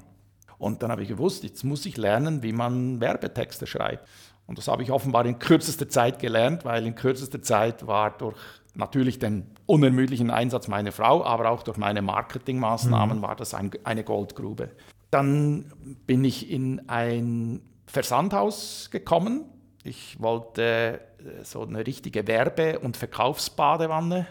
Und 0.59 0.83
dann 0.83 0.91
habe 0.91 1.03
ich 1.03 1.09
gewusst, 1.09 1.45
jetzt 1.45 1.65
muss 1.65 1.85
ich 1.85 1.97
lernen, 1.97 2.43
wie 2.43 2.53
man 2.53 3.01
Werbetexte 3.01 3.67
schreibt. 3.67 4.09
Und 4.47 4.59
das 4.59 4.69
habe 4.69 4.83
ich 4.83 4.93
offenbar 4.93 5.27
in 5.27 5.39
kürzester 5.39 5.89
Zeit 5.89 6.19
gelernt, 6.19 6.65
weil 6.65 6.87
in 6.87 6.95
kürzester 6.95 7.43
Zeit 7.43 7.87
war 7.87 8.17
durch 8.17 8.37
natürlich 8.75 9.19
den 9.19 9.47
unermüdlichen 9.67 10.31
Einsatz 10.31 10.69
meiner 10.69 10.93
Frau, 10.93 11.25
aber 11.25 11.51
auch 11.51 11.63
durch 11.63 11.77
meine 11.77 12.03
Marketingmaßnahmen 12.03 13.19
mhm. 13.19 13.23
war 13.23 13.35
das 13.35 13.55
ein, 13.55 13.71
eine 13.85 14.05
Goldgrube. 14.05 14.71
Dann 15.11 15.73
bin 16.07 16.25
ich 16.25 16.51
in 16.51 16.89
ein 16.89 17.63
Versandhaus 17.87 18.91
gekommen. 18.91 19.45
Ich 19.83 20.21
wollte 20.21 21.01
so 21.43 21.63
eine 21.63 21.87
richtige 21.87 22.27
Werbe- 22.27 22.79
und 22.79 22.97
Verkaufsbadewanne 22.97 24.27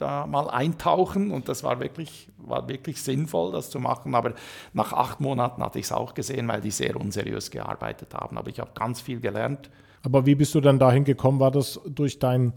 da 0.00 0.26
mal 0.26 0.48
eintauchen 0.48 1.30
und 1.30 1.48
das 1.48 1.62
war 1.62 1.80
wirklich, 1.80 2.28
war 2.38 2.68
wirklich 2.68 3.02
sinnvoll, 3.02 3.52
das 3.52 3.70
zu 3.70 3.78
machen. 3.78 4.14
Aber 4.14 4.32
nach 4.72 4.92
acht 4.92 5.20
Monaten 5.20 5.62
hatte 5.62 5.78
ich 5.78 5.86
es 5.86 5.92
auch 5.92 6.14
gesehen, 6.14 6.48
weil 6.48 6.60
die 6.60 6.70
sehr 6.70 6.96
unseriös 6.96 7.50
gearbeitet 7.50 8.14
haben. 8.14 8.38
Aber 8.38 8.48
ich 8.48 8.60
habe 8.60 8.70
ganz 8.74 9.00
viel 9.00 9.20
gelernt. 9.20 9.70
Aber 10.02 10.24
wie 10.26 10.34
bist 10.34 10.54
du 10.54 10.60
dann 10.60 10.78
dahin 10.78 11.04
gekommen? 11.04 11.40
War 11.40 11.50
das 11.50 11.80
durch 11.86 12.18
dein 12.18 12.54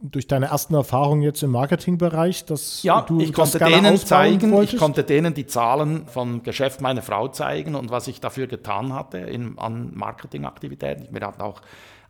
durch 0.00 0.28
deine 0.28 0.46
ersten 0.46 0.74
Erfahrungen 0.74 1.22
jetzt 1.22 1.42
im 1.42 1.50
Marketingbereich, 1.50 2.44
dass 2.44 2.84
ja, 2.84 3.02
du 3.02 3.20
ich 3.20 3.32
konnte 3.32 3.58
denen 3.58 3.96
zeigen, 3.96 4.52
wolltest? 4.52 4.74
ich 4.74 4.78
konnte 4.78 5.02
denen 5.02 5.34
die 5.34 5.46
Zahlen 5.46 6.06
vom 6.06 6.44
Geschäft 6.44 6.80
meiner 6.80 7.02
Frau 7.02 7.26
zeigen 7.26 7.74
und 7.74 7.90
was 7.90 8.06
ich 8.06 8.20
dafür 8.20 8.46
getan 8.46 8.92
hatte 8.92 9.18
in, 9.18 9.58
an 9.58 9.90
Marketingaktivitäten. 9.94 11.08
Wir 11.10 11.26
hatten 11.26 11.42
auch 11.42 11.62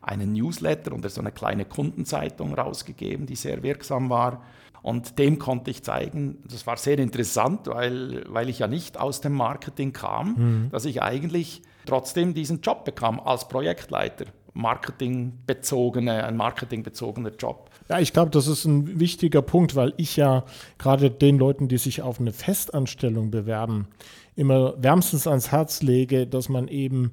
einen 0.09 0.33
Newsletter 0.33 0.93
und 0.93 1.09
so 1.09 1.21
eine 1.21 1.31
kleine 1.31 1.65
Kundenzeitung 1.65 2.53
rausgegeben, 2.53 3.25
die 3.25 3.35
sehr 3.35 3.63
wirksam 3.63 4.09
war. 4.09 4.43
Und 4.81 5.19
dem 5.19 5.39
konnte 5.39 5.71
ich 5.71 5.83
zeigen, 5.83 6.37
das 6.49 6.65
war 6.65 6.77
sehr 6.77 6.97
interessant, 6.99 7.67
weil, 7.67 8.23
weil 8.29 8.49
ich 8.49 8.59
ja 8.59 8.67
nicht 8.67 8.97
aus 8.97 9.21
dem 9.21 9.33
Marketing 9.33 9.93
kam, 9.93 10.35
mhm. 10.37 10.69
dass 10.71 10.85
ich 10.85 11.01
eigentlich 11.01 11.61
trotzdem 11.85 12.33
diesen 12.33 12.61
Job 12.61 12.85
bekam 12.85 13.19
als 13.19 13.47
Projektleiter. 13.47 14.25
Marketingbezogene, 14.53 16.23
ein 16.23 16.35
marketingbezogener 16.35 17.31
Job. 17.37 17.69
Ja, 17.87 17.99
ich 17.99 18.13
glaube, 18.13 18.31
das 18.31 18.47
ist 18.47 18.65
ein 18.65 18.99
wichtiger 18.99 19.41
Punkt, 19.41 19.75
weil 19.75 19.93
ich 19.97 20.15
ja 20.15 20.43
gerade 20.77 21.11
den 21.11 21.37
Leuten, 21.37 21.67
die 21.67 21.77
sich 21.77 22.01
auf 22.01 22.19
eine 22.19 22.33
Festanstellung 22.33 23.31
bewerben, 23.31 23.87
immer 24.35 24.73
wärmstens 24.81 25.27
ans 25.27 25.51
Herz 25.51 25.81
lege, 25.81 26.25
dass 26.25 26.49
man 26.49 26.67
eben 26.67 27.11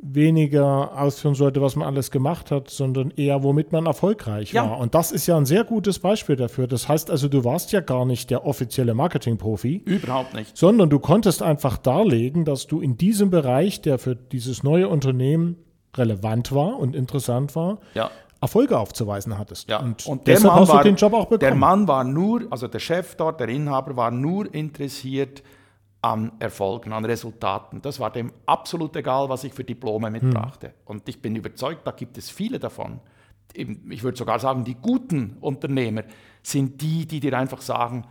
weniger 0.00 1.00
ausführen 1.00 1.34
sollte, 1.34 1.62
was 1.62 1.74
man 1.74 1.86
alles 1.86 2.10
gemacht 2.10 2.50
hat, 2.50 2.68
sondern 2.68 3.10
eher, 3.10 3.42
womit 3.42 3.72
man 3.72 3.86
erfolgreich 3.86 4.52
ja. 4.52 4.68
war. 4.68 4.78
Und 4.78 4.94
das 4.94 5.10
ist 5.10 5.26
ja 5.26 5.36
ein 5.36 5.46
sehr 5.46 5.64
gutes 5.64 5.98
Beispiel 5.98 6.36
dafür. 6.36 6.66
Das 6.66 6.88
heißt 6.88 7.10
also, 7.10 7.28
du 7.28 7.44
warst 7.44 7.72
ja 7.72 7.80
gar 7.80 8.04
nicht 8.04 8.30
der 8.30 8.44
offizielle 8.46 8.94
Marketingprofi. 8.94 9.82
Überhaupt 9.84 10.34
nicht. 10.34 10.56
Sondern 10.56 10.90
du 10.90 10.98
konntest 10.98 11.42
einfach 11.42 11.78
darlegen, 11.78 12.44
dass 12.44 12.66
du 12.66 12.80
in 12.80 12.98
diesem 12.98 13.30
Bereich, 13.30 13.80
der 13.80 13.98
für 13.98 14.14
dieses 14.14 14.62
neue 14.62 14.88
Unternehmen 14.88 15.56
relevant 15.96 16.52
war 16.52 16.78
und 16.78 16.94
interessant 16.94 17.56
war, 17.56 17.78
ja. 17.94 18.10
Erfolge 18.40 18.78
aufzuweisen 18.78 19.38
hattest. 19.38 19.68
Ja. 19.70 19.80
Und, 19.80 20.06
und 20.06 20.26
der 20.26 20.40
Mann 20.40 20.68
war, 20.68 20.82
den 20.82 20.96
Job 20.96 21.14
auch 21.14 21.24
bekommen. 21.24 21.40
Der 21.40 21.54
Mann 21.54 21.88
war 21.88 22.04
nur, 22.04 22.42
also 22.50 22.68
der 22.68 22.80
Chef 22.80 23.14
dort, 23.16 23.40
der 23.40 23.48
Inhaber 23.48 23.96
war 23.96 24.10
nur 24.10 24.52
interessiert 24.54 25.42
an 26.06 26.32
Erfolgen, 26.38 26.92
an 26.92 27.04
Resultaten. 27.04 27.82
Das 27.82 27.98
war 27.98 28.12
dem 28.12 28.32
absolut 28.46 28.94
egal, 28.94 29.28
was 29.28 29.42
ich 29.42 29.52
für 29.52 29.64
Diplome 29.64 30.08
mitbrachte. 30.08 30.68
Hm. 30.68 30.74
Und 30.84 31.08
ich 31.08 31.20
bin 31.20 31.34
überzeugt, 31.34 31.84
da 31.84 31.90
gibt 31.90 32.16
es 32.16 32.30
viele 32.30 32.60
davon, 32.60 33.00
ich 33.54 34.02
würde 34.02 34.18
sogar 34.18 34.38
sagen, 34.38 34.64
die 34.64 34.74
guten 34.74 35.38
Unternehmer 35.40 36.02
sind 36.42 36.80
die, 36.82 37.06
die 37.06 37.20
dir 37.20 37.38
einfach 37.38 37.62
sagen, 37.62 38.04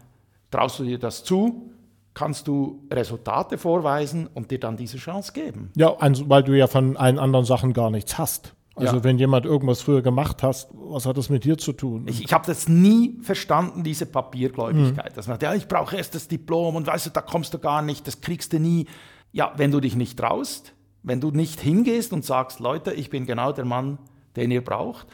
traust 0.49 0.79
du 0.79 0.83
dir 0.83 0.97
das 0.97 1.23
zu, 1.23 1.71
kannst 2.15 2.47
du 2.47 2.83
Resultate 2.91 3.57
vorweisen 3.57 4.27
und 4.33 4.49
dir 4.49 4.59
dann 4.59 4.75
diese 4.75 4.97
Chance 4.97 5.33
geben. 5.33 5.71
Ja, 5.75 5.95
also, 5.97 6.27
weil 6.29 6.43
du 6.43 6.57
ja 6.57 6.67
von 6.67 6.97
allen 6.97 7.19
anderen 7.19 7.45
Sachen 7.45 7.73
gar 7.73 7.91
nichts 7.91 8.17
hast. 8.17 8.54
Also 8.75 8.97
ja. 8.97 9.03
wenn 9.05 9.17
jemand 9.17 9.45
irgendwas 9.45 9.81
früher 9.81 10.01
gemacht 10.01 10.43
hast, 10.43 10.69
was 10.73 11.05
hat 11.05 11.17
das 11.17 11.29
mit 11.29 11.45
dir 11.45 11.57
zu 11.57 11.71
tun? 11.71 12.07
Ich, 12.09 12.23
ich 12.23 12.33
habe 12.33 12.45
das 12.45 12.67
nie 12.67 13.17
verstanden, 13.21 13.83
diese 13.83 14.05
Papiergläubigkeit. 14.05 15.11
Mhm. 15.11 15.15
Dass 15.15 15.27
man 15.27 15.35
sagt, 15.35 15.43
ja, 15.43 15.53
ich 15.53 15.67
brauche 15.67 15.95
erst 15.95 16.13
das 16.13 16.27
Diplom 16.27 16.75
und 16.75 16.85
weißt 16.85 17.05
du, 17.05 17.09
da 17.11 17.21
kommst 17.21 17.53
du 17.53 17.59
gar 17.59 17.81
nicht, 17.81 18.05
das 18.05 18.19
kriegst 18.19 18.51
du 18.51 18.59
nie. 18.59 18.87
Ja, 19.31 19.53
wenn 19.55 19.71
du 19.71 19.79
dich 19.79 19.95
nicht 19.95 20.19
traust, 20.19 20.73
wenn 21.03 21.21
du 21.21 21.31
nicht 21.31 21.61
hingehst 21.61 22.11
und 22.11 22.25
sagst, 22.25 22.59
Leute, 22.59 22.93
ich 22.93 23.09
bin 23.09 23.25
genau 23.25 23.53
der 23.53 23.65
Mann, 23.65 23.97
den 24.35 24.51
ihr 24.51 24.63
braucht. 24.63 25.07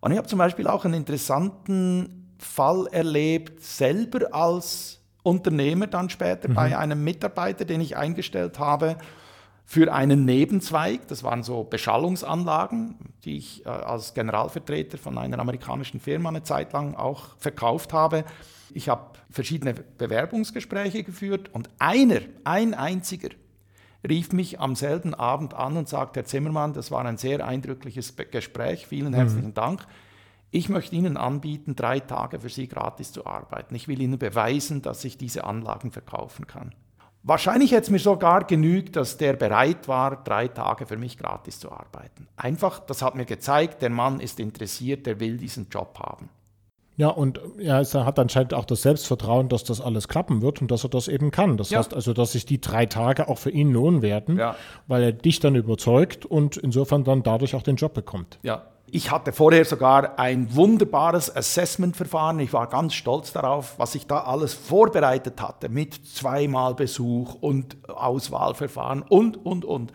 Und 0.00 0.10
ich 0.10 0.18
habe 0.18 0.26
zum 0.26 0.40
Beispiel 0.40 0.66
auch 0.66 0.84
einen 0.84 0.94
interessanten 0.94 2.34
Fall 2.38 2.88
erlebt, 2.90 3.62
selber 3.62 4.34
als 4.34 5.00
Unternehmer 5.22 5.86
dann 5.86 6.10
später 6.10 6.48
mhm. 6.48 6.54
bei 6.54 6.76
einem 6.76 7.04
Mitarbeiter, 7.04 7.64
den 7.64 7.80
ich 7.80 7.96
eingestellt 7.96 8.58
habe 8.58 8.96
für 9.64 9.92
einen 9.92 10.24
Nebenzweig. 10.24 11.08
Das 11.08 11.22
waren 11.22 11.42
so 11.42 11.64
Beschallungsanlagen, 11.64 12.96
die 13.24 13.38
ich 13.38 13.64
äh, 13.64 13.70
als 13.70 14.14
Generalvertreter 14.14 14.98
von 14.98 15.18
einer 15.18 15.38
amerikanischen 15.38 16.00
Firma 16.00 16.28
eine 16.28 16.42
Zeit 16.42 16.72
lang 16.72 16.94
auch 16.94 17.36
verkauft 17.38 17.92
habe. 17.92 18.24
Ich 18.72 18.88
habe 18.88 19.12
verschiedene 19.30 19.74
Bewerbungsgespräche 19.74 21.02
geführt 21.02 21.50
und 21.52 21.70
einer, 21.78 22.20
ein 22.44 22.74
einziger, 22.74 23.30
rief 24.06 24.32
mich 24.32 24.60
am 24.60 24.74
selben 24.74 25.14
Abend 25.14 25.54
an 25.54 25.76
und 25.76 25.88
sagte, 25.88 26.20
Herr 26.20 26.26
Zimmermann, 26.26 26.74
das 26.74 26.90
war 26.90 27.04
ein 27.04 27.16
sehr 27.16 27.46
eindrückliches 27.46 28.14
Gespräch, 28.30 28.86
vielen 28.86 29.12
mhm. 29.12 29.16
herzlichen 29.16 29.48
mhm. 29.48 29.54
Dank. 29.54 29.86
Ich 30.50 30.68
möchte 30.68 30.94
Ihnen 30.94 31.16
anbieten, 31.16 31.74
drei 31.74 31.98
Tage 31.98 32.38
für 32.38 32.48
Sie 32.48 32.68
gratis 32.68 33.10
zu 33.10 33.26
arbeiten. 33.26 33.74
Ich 33.74 33.88
will 33.88 34.00
Ihnen 34.00 34.18
beweisen, 34.18 34.82
dass 34.82 35.04
ich 35.04 35.18
diese 35.18 35.44
Anlagen 35.44 35.90
verkaufen 35.90 36.46
kann. 36.46 36.74
Wahrscheinlich 37.26 37.72
hätte 37.72 37.84
es 37.84 37.90
mir 37.90 37.98
sogar 37.98 38.44
genügt, 38.44 38.96
dass 38.96 39.16
der 39.16 39.32
bereit 39.32 39.88
war, 39.88 40.22
drei 40.22 40.46
Tage 40.46 40.84
für 40.84 40.98
mich 40.98 41.16
gratis 41.16 41.58
zu 41.58 41.72
arbeiten. 41.72 42.28
Einfach, 42.36 42.80
das 42.80 43.00
hat 43.00 43.14
mir 43.14 43.24
gezeigt, 43.24 43.80
der 43.80 43.88
Mann 43.88 44.20
ist 44.20 44.38
interessiert, 44.38 45.06
der 45.06 45.20
will 45.20 45.38
diesen 45.38 45.68
Job 45.70 45.98
haben. 45.98 46.28
Ja, 46.96 47.08
und 47.08 47.40
er 47.58 47.82
hat 47.94 48.18
anscheinend 48.18 48.52
auch 48.52 48.66
das 48.66 48.82
Selbstvertrauen, 48.82 49.48
dass 49.48 49.64
das 49.64 49.80
alles 49.80 50.06
klappen 50.06 50.42
wird 50.42 50.60
und 50.60 50.70
dass 50.70 50.84
er 50.84 50.90
das 50.90 51.08
eben 51.08 51.30
kann. 51.30 51.56
Das 51.56 51.70
ja. 51.70 51.78
heißt 51.78 51.94
also, 51.94 52.12
dass 52.12 52.32
sich 52.32 52.44
die 52.44 52.60
drei 52.60 52.84
Tage 52.84 53.26
auch 53.28 53.38
für 53.38 53.50
ihn 53.50 53.72
lohnen 53.72 54.02
werden, 54.02 54.36
ja. 54.36 54.54
weil 54.86 55.02
er 55.02 55.12
dich 55.12 55.40
dann 55.40 55.56
überzeugt 55.56 56.26
und 56.26 56.58
insofern 56.58 57.04
dann 57.04 57.22
dadurch 57.22 57.56
auch 57.56 57.62
den 57.62 57.76
Job 57.76 57.94
bekommt. 57.94 58.38
Ja, 58.42 58.66
ich 58.90 59.10
hatte 59.10 59.32
vorher 59.32 59.64
sogar 59.64 60.18
ein 60.18 60.54
wunderbares 60.54 61.34
Assessment-Verfahren. 61.34 62.38
Ich 62.40 62.52
war 62.52 62.68
ganz 62.68 62.94
stolz 62.94 63.32
darauf, 63.32 63.78
was 63.78 63.94
ich 63.94 64.06
da 64.06 64.20
alles 64.20 64.54
vorbereitet 64.54 65.40
hatte 65.40 65.68
mit 65.68 65.94
zweimal 66.06 66.74
Besuch 66.74 67.34
und 67.34 67.76
Auswahlverfahren 67.88 69.02
und, 69.02 69.44
und, 69.44 69.64
und. 69.64 69.92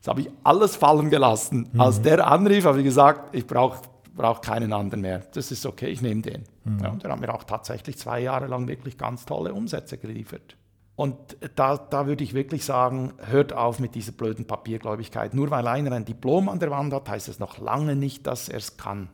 Das 0.00 0.08
habe 0.08 0.22
ich 0.22 0.30
alles 0.42 0.76
fallen 0.76 1.10
gelassen. 1.10 1.68
Mhm. 1.72 1.80
Als 1.80 2.00
der 2.02 2.26
anrief, 2.26 2.64
habe 2.64 2.78
ich 2.78 2.84
gesagt, 2.84 3.34
ich 3.34 3.46
brauche 3.46 3.78
brauche 4.14 4.40
keinen 4.40 4.72
anderen 4.72 5.00
mehr. 5.00 5.22
Das 5.32 5.50
ist 5.50 5.66
okay, 5.66 5.88
ich 5.88 6.00
nehme 6.00 6.22
den. 6.22 6.44
Mhm. 6.64 6.78
Ja, 6.80 6.90
der 6.90 7.10
hat 7.10 7.20
mir 7.20 7.34
auch 7.34 7.44
tatsächlich 7.44 7.98
zwei 7.98 8.20
Jahre 8.20 8.46
lang 8.46 8.68
wirklich 8.68 8.96
ganz 8.96 9.24
tolle 9.24 9.52
Umsätze 9.52 9.98
geliefert. 9.98 10.56
Und 10.96 11.36
da, 11.56 11.76
da 11.76 12.06
würde 12.06 12.22
ich 12.22 12.34
wirklich 12.34 12.64
sagen, 12.64 13.14
hört 13.26 13.52
auf 13.52 13.80
mit 13.80 13.94
dieser 13.96 14.12
blöden 14.12 14.46
Papiergläubigkeit. 14.46 15.34
Nur 15.34 15.50
weil 15.50 15.66
einer 15.66 15.92
ein 15.92 16.04
Diplom 16.04 16.48
an 16.48 16.60
der 16.60 16.70
Wand 16.70 16.92
hat, 16.92 17.08
heißt 17.08 17.28
es 17.28 17.40
noch 17.40 17.58
lange 17.58 17.96
nicht, 17.96 18.26
dass 18.26 18.48
er 18.48 18.58
es 18.58 18.76
kann. 18.76 19.08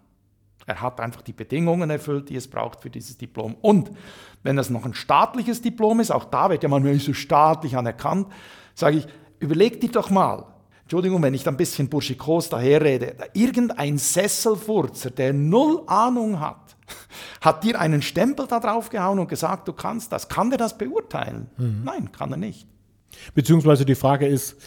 Er 0.66 0.82
hat 0.82 1.00
einfach 1.00 1.22
die 1.22 1.32
Bedingungen 1.32 1.88
erfüllt, 1.88 2.28
die 2.28 2.36
es 2.36 2.48
braucht 2.48 2.80
für 2.80 2.90
dieses 2.90 3.16
Diplom. 3.16 3.56
Und 3.62 3.90
wenn 4.42 4.58
es 4.58 4.68
noch 4.68 4.84
ein 4.84 4.94
staatliches 4.94 5.62
Diplom 5.62 6.00
ist, 6.00 6.10
auch 6.10 6.26
da 6.26 6.50
wird 6.50 6.62
ja 6.62 6.68
manchmal 6.68 6.98
so 6.98 7.14
staatlich 7.14 7.76
anerkannt, 7.76 8.28
sage 8.74 8.98
ich, 8.98 9.06
überleg 9.38 9.80
dir 9.80 9.90
doch 9.90 10.10
mal, 10.10 10.46
Entschuldigung, 10.90 11.22
wenn 11.22 11.34
ich 11.34 11.44
da 11.44 11.52
ein 11.52 11.56
bisschen 11.56 11.88
burschikos 11.88 12.48
daherrede, 12.48 13.14
irgendein 13.32 13.96
Sesselfurzer, 13.96 15.12
der 15.12 15.32
null 15.32 15.84
Ahnung 15.86 16.40
hat, 16.40 16.74
hat 17.40 17.62
dir 17.62 17.78
einen 17.78 18.02
Stempel 18.02 18.48
da 18.48 18.58
drauf 18.58 18.90
gehauen 18.90 19.20
und 19.20 19.28
gesagt, 19.28 19.68
du 19.68 19.72
kannst 19.72 20.10
das. 20.10 20.28
Kann 20.28 20.50
der 20.50 20.58
das 20.58 20.76
beurteilen? 20.76 21.48
Mhm. 21.58 21.82
Nein, 21.84 22.10
kann 22.10 22.32
er 22.32 22.38
nicht. 22.38 22.66
Beziehungsweise 23.34 23.84
die 23.84 23.94
Frage 23.94 24.26
ist, 24.26 24.60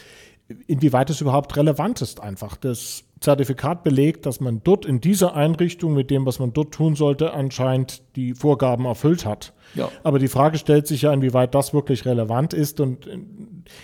inwieweit 0.65 1.09
es 1.09 1.19
überhaupt 1.19 1.57
relevant 1.57 2.01
ist 2.01 2.21
einfach. 2.21 2.55
Das 2.55 3.03
Zertifikat 3.19 3.83
belegt, 3.83 4.25
dass 4.25 4.39
man 4.39 4.61
dort 4.63 4.85
in 4.85 5.01
dieser 5.01 5.35
Einrichtung 5.35 5.93
mit 5.93 6.09
dem, 6.09 6.25
was 6.25 6.39
man 6.39 6.53
dort 6.53 6.73
tun 6.73 6.95
sollte, 6.95 7.33
anscheinend 7.33 8.01
die 8.15 8.33
Vorgaben 8.33 8.85
erfüllt 8.85 9.25
hat. 9.25 9.51
Ja. 9.75 9.89
Aber 10.03 10.19
die 10.19 10.29
Frage 10.29 10.57
stellt 10.57 10.87
sich 10.87 11.01
ja, 11.01 11.11
inwieweit 11.11 11.53
das 11.53 11.73
wirklich 11.73 12.05
relevant 12.05 12.53
ist 12.53 12.79
und 12.79 13.09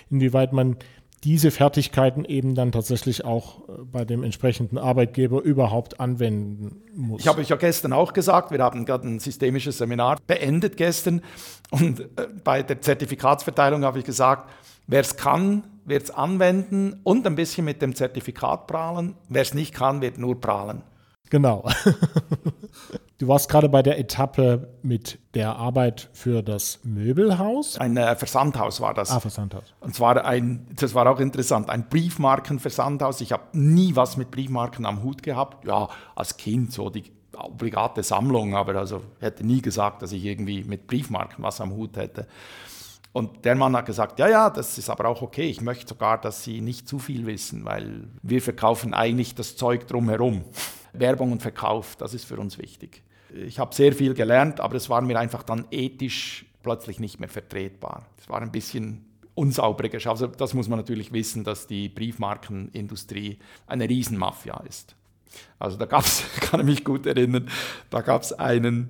inwieweit 0.10 0.54
man 0.54 0.78
diese 1.24 1.52
Fertigkeiten 1.52 2.26
eben 2.26 2.56
dann 2.56 2.72
tatsächlich 2.72 3.26
auch 3.26 3.68
äh, 3.68 3.72
bei 3.84 4.06
dem 4.06 4.24
entsprechenden 4.24 4.78
Arbeitgeber 4.78 5.42
überhaupt 5.42 6.00
anwenden 6.00 6.82
muss. 6.96 7.22
Ich 7.22 7.28
habe 7.28 7.42
euch 7.42 7.50
ja 7.50 7.56
gestern 7.56 7.94
auch 7.94 8.14
gesagt, 8.14 8.52
wir 8.52 8.60
haben 8.60 8.86
gerade 8.86 9.08
ein 9.08 9.20
systemisches 9.20 9.78
Seminar 9.78 10.18
beendet 10.28 10.78
gestern 10.78 11.22
und 11.72 12.00
äh, 12.00 12.28
bei 12.44 12.64
der 12.64 12.82
Zertifikatsverteilung 12.82 13.84
habe 13.84 14.00
ich 14.00 14.06
gesagt, 14.06 14.50
wer 14.88 15.02
es 15.02 15.18
kann, 15.18 15.64
wird 15.86 16.04
es 16.04 16.12
anwenden 16.12 17.00
und 17.04 17.26
ein 17.28 17.36
bisschen 17.36 17.66
mit 17.66 17.82
dem 17.82 17.96
Zertifikat 17.96 18.68
prahlen. 18.68 19.16
Wer 19.28 19.42
es 19.42 19.54
nicht 19.54 19.74
kann, 19.74 20.02
wird 20.02 20.18
nur 20.18 20.40
prahlen. 20.40 20.84
Genau. 21.30 21.68
Du 23.20 23.28
warst 23.28 23.50
gerade 23.50 23.68
bei 23.68 23.84
der 23.84 24.00
Etappe 24.00 24.70
mit 24.82 25.20
der 25.34 25.58
Arbeit 25.58 26.10
für 26.14 26.42
das 26.42 26.80
Möbelhaus. 26.84 27.78
Ein 27.78 27.98
äh, 27.98 28.16
Versandhaus 28.16 28.80
war 28.80 28.94
das. 28.94 29.12
Ah, 29.12 29.20
Versandhaus. 29.20 29.66
Und 29.82 29.94
zwar 29.94 30.24
ein, 30.24 30.66
das 30.78 30.96
war 30.96 31.06
auch 31.06 31.20
interessant, 31.20 31.70
ein 31.70 31.90
Briefmarkenversandhaus. 31.90 33.20
Ich 33.20 33.34
habe 33.34 33.44
nie 33.52 33.94
was 33.98 34.16
mit 34.16 34.32
Briefmarken 34.32 34.86
am 34.86 35.04
Hut 35.04 35.22
gehabt. 35.22 35.68
Ja, 35.68 35.90
als 36.16 36.38
Kind 36.38 36.72
so 36.72 36.90
die 36.90 37.12
obligate 37.38 38.04
Sammlung, 38.04 38.56
aber 38.56 38.76
also 38.76 39.02
hätte 39.20 39.46
nie 39.46 39.62
gesagt, 39.62 40.02
dass 40.02 40.14
ich 40.14 40.24
irgendwie 40.24 40.64
mit 40.64 40.88
Briefmarken 40.88 41.44
was 41.44 41.60
am 41.60 41.74
Hut 41.74 41.98
hätte. 41.98 42.26
Und 43.12 43.44
der 43.44 43.56
Mann 43.56 43.76
hat 43.76 43.86
gesagt, 43.86 44.18
ja, 44.20 44.30
ja, 44.30 44.50
das 44.50 44.78
ist 44.78 44.90
aber 44.90 45.10
auch 45.10 45.22
okay. 45.22 45.50
Ich 45.50 45.60
möchte 45.60 45.90
sogar, 45.90 46.22
dass 46.22 46.46
Sie 46.46 46.62
nicht 46.62 46.88
zu 46.88 47.00
viel 47.00 47.26
wissen, 47.26 47.66
weil 47.66 48.08
wir 48.22 48.42
verkaufen 48.42 48.94
eigentlich 48.94 49.36
das 49.36 49.58
Zeug 49.58 49.88
drumherum. 49.88 50.46
Werbung 50.94 51.34
und 51.34 51.42
Verkauf, 51.42 51.98
das 51.98 52.14
ist 52.14 52.24
für 52.24 52.38
uns 52.38 52.58
wichtig. 52.58 53.04
Ich 53.34 53.60
habe 53.60 53.76
sehr 53.76 53.94
viel 53.94 54.14
gelernt, 54.14 54.60
aber 54.60 54.76
es 54.76 54.90
war 54.90 55.02
mir 55.02 55.20
einfach 55.20 55.44
dann 55.44 55.66
ethisch 55.72 56.46
plötzlich 56.64 57.00
nicht 57.00 57.20
mehr 57.20 57.30
vertretbar. 57.30 58.06
Es 58.18 58.30
war 58.30 58.42
ein 58.42 58.52
bisschen 58.52 59.06
unsauberer 59.36 59.90
Geschäft. 59.90 60.12
Also 60.12 60.28
das 60.28 60.54
muss 60.54 60.68
man 60.68 60.80
natürlich 60.80 61.14
wissen, 61.14 61.44
dass 61.44 61.68
die 61.68 61.90
Briefmarkenindustrie 61.90 63.40
eine 63.68 63.88
Riesenmafia 63.88 64.62
ist. 64.68 64.96
Also 65.60 65.78
da 65.78 65.86
gab 65.86 66.04
es, 66.04 66.24
kann 66.42 66.60
ich 66.62 66.66
mich 66.66 66.84
gut 66.84 67.06
erinnern, 67.06 67.50
da 67.90 68.02
gab 68.02 68.24
es 68.24 68.34
einen 68.34 68.90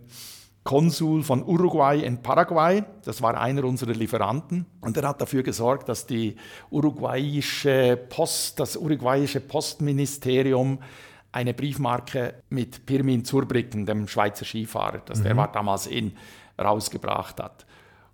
Konsul 0.63 1.23
von 1.23 1.43
Uruguay 1.43 1.99
in 1.99 2.21
Paraguay, 2.21 2.83
das 3.03 3.21
war 3.21 3.39
einer 3.39 3.63
unserer 3.63 3.93
Lieferanten, 3.93 4.65
und 4.81 4.97
er 4.97 5.07
hat 5.07 5.21
dafür 5.21 5.41
gesorgt, 5.41 5.89
dass 5.89 6.05
die 6.05 6.35
uruguayische 6.69 7.97
Post, 8.09 8.59
das 8.59 8.75
uruguayische 8.75 9.39
Postministerium 9.39 10.79
eine 11.31 11.53
Briefmarke 11.53 12.35
mit 12.49 12.85
Pirmin 12.85 13.23
Zurbriggen, 13.25 13.85
dem 13.85 14.07
Schweizer 14.07 14.45
Skifahrer, 14.45 15.01
das 15.05 15.19
mhm. 15.19 15.23
der 15.23 15.37
war 15.37 15.51
damals 15.51 15.87
in, 15.87 16.13
rausgebracht 16.59 17.41
hat. 17.41 17.65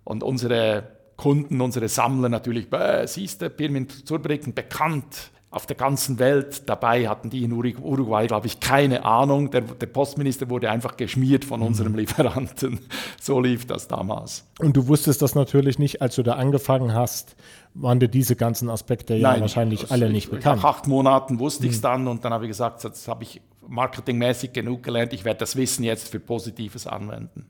Und 0.04 0.22
unsere 0.22 0.96
Kunden, 1.16 1.60
unsere 1.60 1.88
Sammler 1.88 2.28
natürlich, 2.28 2.68
siehst 3.06 3.42
du, 3.42 3.50
Pirmin 3.50 3.88
Zurbriggen, 3.88 4.54
bekannt 4.54 5.30
auf 5.50 5.64
der 5.64 5.76
ganzen 5.76 6.18
Welt. 6.18 6.68
Dabei 6.68 7.08
hatten 7.08 7.30
die 7.30 7.42
in 7.42 7.52
Uruguay, 7.52 8.26
glaube 8.26 8.46
ich, 8.46 8.60
keine 8.60 9.04
Ahnung. 9.06 9.50
Der, 9.50 9.62
der, 9.62 9.86
Postminister 9.86 10.50
wurde 10.50 10.70
einfach 10.70 10.98
geschmiert 10.98 11.46
von 11.46 11.60
mhm. 11.60 11.66
unserem 11.66 11.94
Lieferanten. 11.94 12.80
So 13.20 13.40
lief 13.40 13.66
das 13.66 13.88
damals. 13.88 14.44
Und 14.60 14.76
du 14.76 14.86
wusstest 14.86 15.20
das 15.20 15.34
natürlich 15.34 15.80
nicht, 15.80 16.00
als 16.00 16.14
du 16.14 16.22
da 16.22 16.34
angefangen 16.34 16.94
hast, 16.94 17.34
waren 17.78 18.00
dir 18.00 18.08
diese 18.08 18.36
ganzen 18.36 18.68
Aspekte 18.70 19.14
ja 19.14 19.32
Nein, 19.32 19.40
wahrscheinlich 19.40 19.90
alle 19.90 20.10
nicht 20.10 20.30
bekannt. 20.30 20.62
Nach 20.62 20.76
acht 20.76 20.86
Monaten 20.86 21.38
wusste 21.38 21.66
ich 21.66 21.72
es 21.72 21.78
mhm. 21.78 21.82
dann 21.82 22.08
und 22.08 22.24
dann 22.24 22.32
habe 22.32 22.44
ich 22.44 22.50
gesagt, 22.50 22.82
jetzt 22.84 23.06
habe 23.08 23.22
ich 23.22 23.40
marketingmäßig 23.66 24.52
genug 24.52 24.82
gelernt, 24.82 25.12
ich 25.12 25.24
werde 25.24 25.38
das 25.40 25.56
Wissen 25.56 25.84
jetzt 25.84 26.08
für 26.08 26.20
Positives 26.20 26.86
anwenden. 26.86 27.46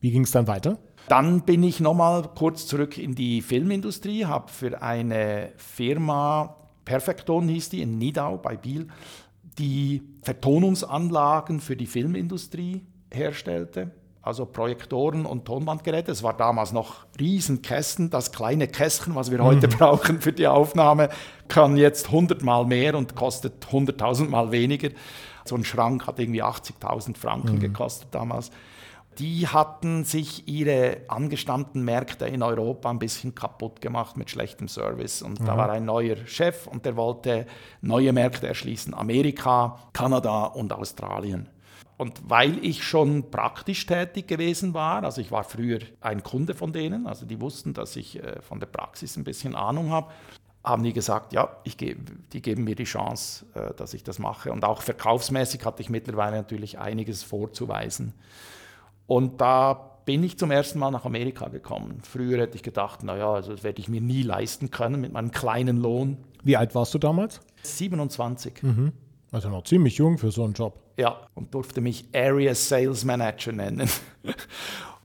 Wie 0.00 0.10
ging 0.10 0.22
es 0.22 0.32
dann 0.32 0.46
weiter? 0.46 0.78
Dann 1.08 1.42
bin 1.42 1.62
ich 1.62 1.80
nochmal 1.80 2.28
kurz 2.34 2.66
zurück 2.66 2.98
in 2.98 3.14
die 3.14 3.42
Filmindustrie, 3.42 4.26
habe 4.26 4.50
für 4.50 4.82
eine 4.82 5.52
Firma 5.56 6.56
Perfekton 6.84 7.48
hieß 7.48 7.70
die 7.70 7.82
in 7.82 7.98
Nidau 7.98 8.36
bei 8.36 8.56
Biel, 8.56 8.88
die 9.58 10.02
Vertonungsanlagen 10.22 11.60
für 11.60 11.76
die 11.76 11.86
Filmindustrie 11.86 12.82
herstellte, 13.10 13.92
also 14.24 14.46
Projektoren 14.46 15.26
und 15.26 15.44
Tonbandgeräte. 15.44 16.10
Es 16.10 16.22
war 16.22 16.34
damals 16.34 16.72
noch 16.72 17.04
Riesenkästen. 17.20 18.10
Das 18.10 18.32
kleine 18.32 18.68
Kästchen, 18.68 19.14
was 19.14 19.30
wir 19.30 19.38
mhm. 19.38 19.44
heute 19.44 19.68
brauchen 19.68 20.20
für 20.20 20.32
die 20.32 20.46
Aufnahme, 20.46 21.10
kann 21.48 21.76
jetzt 21.76 22.10
hundertmal 22.10 22.64
mehr 22.64 22.96
und 22.96 23.14
kostet 23.14 23.70
hunderttausendmal 23.70 24.50
weniger. 24.50 24.88
So 25.44 25.56
ein 25.56 25.64
Schrank 25.64 26.06
hat 26.06 26.18
irgendwie 26.18 26.42
80.000 26.42 27.18
Franken 27.18 27.56
mhm. 27.56 27.60
gekostet 27.60 28.08
damals. 28.12 28.50
Die 29.18 29.46
hatten 29.46 30.04
sich 30.04 30.48
ihre 30.48 31.02
angestammten 31.06 31.84
Märkte 31.84 32.26
in 32.26 32.42
Europa 32.42 32.90
ein 32.90 32.98
bisschen 32.98 33.34
kaputt 33.34 33.80
gemacht 33.80 34.16
mit 34.16 34.30
schlechtem 34.30 34.66
Service. 34.68 35.22
Und 35.22 35.40
mhm. 35.40 35.44
da 35.44 35.56
war 35.56 35.70
ein 35.70 35.84
neuer 35.84 36.16
Chef 36.26 36.66
und 36.66 36.84
der 36.86 36.96
wollte 36.96 37.46
neue 37.80 38.12
Märkte 38.12 38.48
erschließen. 38.48 38.94
Amerika, 38.94 39.78
Kanada 39.92 40.46
und 40.46 40.72
Australien. 40.72 41.48
Und 41.96 42.28
weil 42.28 42.64
ich 42.64 42.82
schon 42.82 43.30
praktisch 43.30 43.86
tätig 43.86 44.26
gewesen 44.26 44.74
war, 44.74 45.04
also 45.04 45.20
ich 45.20 45.30
war 45.30 45.44
früher 45.44 45.78
ein 46.00 46.22
Kunde 46.22 46.54
von 46.54 46.72
denen, 46.72 47.06
also 47.06 47.24
die 47.24 47.40
wussten, 47.40 47.72
dass 47.72 47.94
ich 47.96 48.22
äh, 48.22 48.40
von 48.42 48.58
der 48.58 48.66
Praxis 48.66 49.16
ein 49.16 49.24
bisschen 49.24 49.54
Ahnung 49.54 49.90
habe, 49.90 50.10
haben 50.64 50.82
die 50.82 50.92
gesagt, 50.92 51.32
ja, 51.32 51.56
ich 51.62 51.76
ge 51.76 51.96
die 52.32 52.42
geben 52.42 52.64
mir 52.64 52.74
die 52.74 52.84
Chance, 52.84 53.46
äh, 53.54 53.74
dass 53.74 53.94
ich 53.94 54.02
das 54.02 54.18
mache. 54.18 54.50
Und 54.50 54.64
auch 54.64 54.82
verkaufsmäßig 54.82 55.64
hatte 55.64 55.82
ich 55.82 55.90
mittlerweile 55.90 56.36
natürlich 56.36 56.78
einiges 56.78 57.22
vorzuweisen. 57.22 58.14
Und 59.06 59.40
da 59.40 59.74
bin 60.04 60.22
ich 60.24 60.38
zum 60.38 60.50
ersten 60.50 60.78
Mal 60.78 60.90
nach 60.90 61.04
Amerika 61.04 61.48
gekommen. 61.48 62.00
Früher 62.02 62.40
hätte 62.40 62.56
ich 62.56 62.62
gedacht, 62.62 63.02
naja, 63.04 63.32
also 63.32 63.52
das 63.52 63.62
werde 63.62 63.80
ich 63.80 63.88
mir 63.88 64.00
nie 64.00 64.22
leisten 64.22 64.70
können 64.70 65.00
mit 65.00 65.12
meinem 65.12 65.30
kleinen 65.30 65.76
Lohn. 65.76 66.18
Wie 66.42 66.56
alt 66.56 66.74
warst 66.74 66.92
du 66.94 66.98
damals? 66.98 67.40
27. 67.62 68.62
Mhm. 68.62 68.92
Also 69.34 69.48
noch 69.48 69.64
ziemlich 69.64 69.96
jung 69.96 70.16
für 70.16 70.30
so 70.30 70.44
einen 70.44 70.52
Job. 70.52 70.78
Ja, 70.96 71.16
und 71.34 71.52
durfte 71.52 71.80
mich 71.80 72.06
Area 72.14 72.54
Sales 72.54 73.04
Manager 73.04 73.52
nennen. 73.52 73.90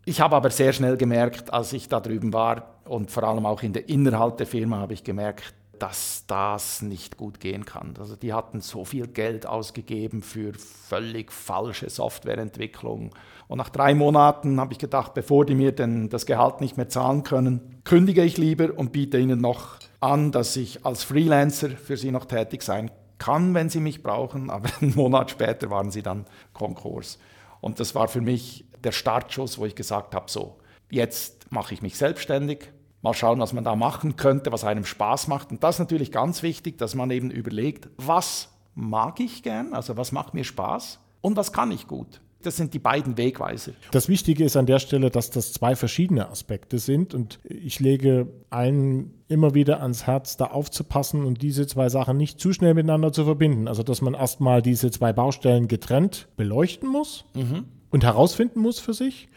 Ich 0.06 0.22
habe 0.22 0.36
aber 0.36 0.50
sehr 0.50 0.74
schnell 0.74 0.98
gemerkt, 0.98 1.54
als 1.54 1.72
ich 1.72 1.88
da 1.88 2.00
drüben 2.00 2.34
war 2.34 2.80
und 2.86 3.12
vor 3.12 3.26
allem 3.26 3.46
auch 3.46 3.62
in 3.62 3.74
der, 3.74 3.90
innerhalb 3.90 4.38
der 4.38 4.48
Firma 4.48 4.78
habe 4.78 4.94
ich 4.94 5.04
gemerkt, 5.04 5.54
dass 5.78 6.24
das 6.26 6.82
nicht 6.82 7.16
gut 7.16 7.40
gehen 7.40 7.64
kann. 7.64 7.94
Also 8.00 8.16
die 8.16 8.34
hatten 8.34 8.62
so 8.62 8.86
viel 8.86 9.06
Geld 9.06 9.46
ausgegeben 9.46 10.24
für 10.24 10.54
völlig 10.54 11.32
falsche 11.32 11.92
Softwareentwicklung. 11.92 13.12
Und 13.48 13.58
nach 13.60 13.70
drei 13.70 13.94
Monaten 13.94 14.60
habe 14.60 14.74
ich 14.74 14.80
gedacht, 14.80 15.14
bevor 15.14 15.46
die 15.46 15.54
mir 15.54 15.74
denn 15.74 16.10
das 16.10 16.26
Gehalt 16.26 16.60
nicht 16.60 16.76
mehr 16.76 16.90
zahlen 16.90 17.22
können, 17.22 17.82
kündige 17.84 18.24
ich 18.24 18.38
lieber 18.38 18.76
und 18.76 18.92
biete 18.92 19.20
ihnen 19.20 19.42
noch 19.42 19.76
an, 20.00 20.32
dass 20.32 20.56
ich 20.56 20.88
als 20.88 21.04
Freelancer 21.04 21.70
für 21.70 21.98
sie 21.98 22.10
noch 22.10 22.26
tätig 22.26 22.64
sein 22.64 22.90
kann, 23.20 23.54
wenn 23.54 23.70
sie 23.70 23.80
mich 23.80 24.02
brauchen. 24.02 24.50
Aber 24.50 24.70
einen 24.82 24.96
Monat 24.96 25.32
später 25.32 25.70
waren 25.70 25.92
sie 25.92 26.02
dann 26.02 26.26
Konkurs. 26.54 27.20
Und 27.62 27.80
das 27.80 27.94
war 27.94 28.08
für 28.08 28.22
mich 28.22 28.66
der 28.84 28.92
Startschuss, 28.92 29.58
wo 29.58 29.66
ich 29.66 29.76
gesagt 29.76 30.16
habe, 30.16 30.32
so, 30.32 30.58
jetzt 30.90 31.52
mache 31.52 31.74
ich 31.74 31.82
mich 31.82 31.98
selbstständig, 31.98 32.72
mal 33.02 33.14
schauen, 33.14 33.40
was 33.40 33.54
man 33.54 33.64
da 33.64 33.76
machen 33.76 34.16
könnte, 34.16 34.52
was 34.52 34.64
einem 34.64 34.86
Spaß 34.86 35.28
macht. 35.28 35.52
Und 35.52 35.64
das 35.64 35.76
ist 35.76 35.80
natürlich 35.80 36.12
ganz 36.12 36.42
wichtig, 36.42 36.78
dass 36.78 36.96
man 36.96 37.12
eben 37.12 37.30
überlegt, 37.30 37.90
was 37.98 38.50
mag 38.76 39.20
ich 39.20 39.44
gern, 39.44 39.74
also 39.74 39.98
was 39.98 40.12
macht 40.12 40.34
mir 40.34 40.44
Spaß 40.44 41.00
und 41.22 41.36
was 41.36 41.52
kann 41.52 41.72
ich 41.72 41.88
gut. 41.88 42.22
Das 42.42 42.56
sind 42.56 42.74
die 42.74 42.80
beiden 42.80 43.18
Wegweiser. 43.18 43.74
Das 43.92 44.08
Wichtige 44.08 44.46
ist 44.46 44.56
an 44.56 44.66
der 44.66 44.80
Stelle, 44.80 45.10
dass 45.10 45.30
das 45.30 45.52
zwei 45.52 45.76
verschiedene 45.76 46.30
Aspekte 46.30 46.80
sind 46.80 47.14
und 47.14 47.40
ich 47.44 47.82
lege 47.82 48.28
allen 48.50 49.14
immer 49.28 49.54
wieder 49.54 49.82
ans 49.82 50.08
Herz, 50.08 50.38
da 50.38 50.46
aufzupassen 50.46 51.26
und 51.26 51.42
diese 51.42 51.68
zwei 51.68 51.90
Sachen 51.90 52.16
nicht 52.16 52.40
zu 52.40 52.54
schnell 52.54 52.74
miteinander 52.74 53.12
zu 53.12 53.26
verbinden. 53.26 53.68
Also, 53.68 53.84
dass 53.84 54.02
man 54.02 54.14
erstmal 54.14 54.62
diese 54.62 54.90
zwei 54.90 55.12
Baustellen 55.12 55.68
getrennt 55.68 56.30
beleuchten 56.38 56.88
muss 56.88 57.26
mhm. 57.34 57.66
und 57.90 58.06
herausfinden 58.06 58.62
muss 58.62 58.80
für 58.80 58.94
sich 58.94 59.28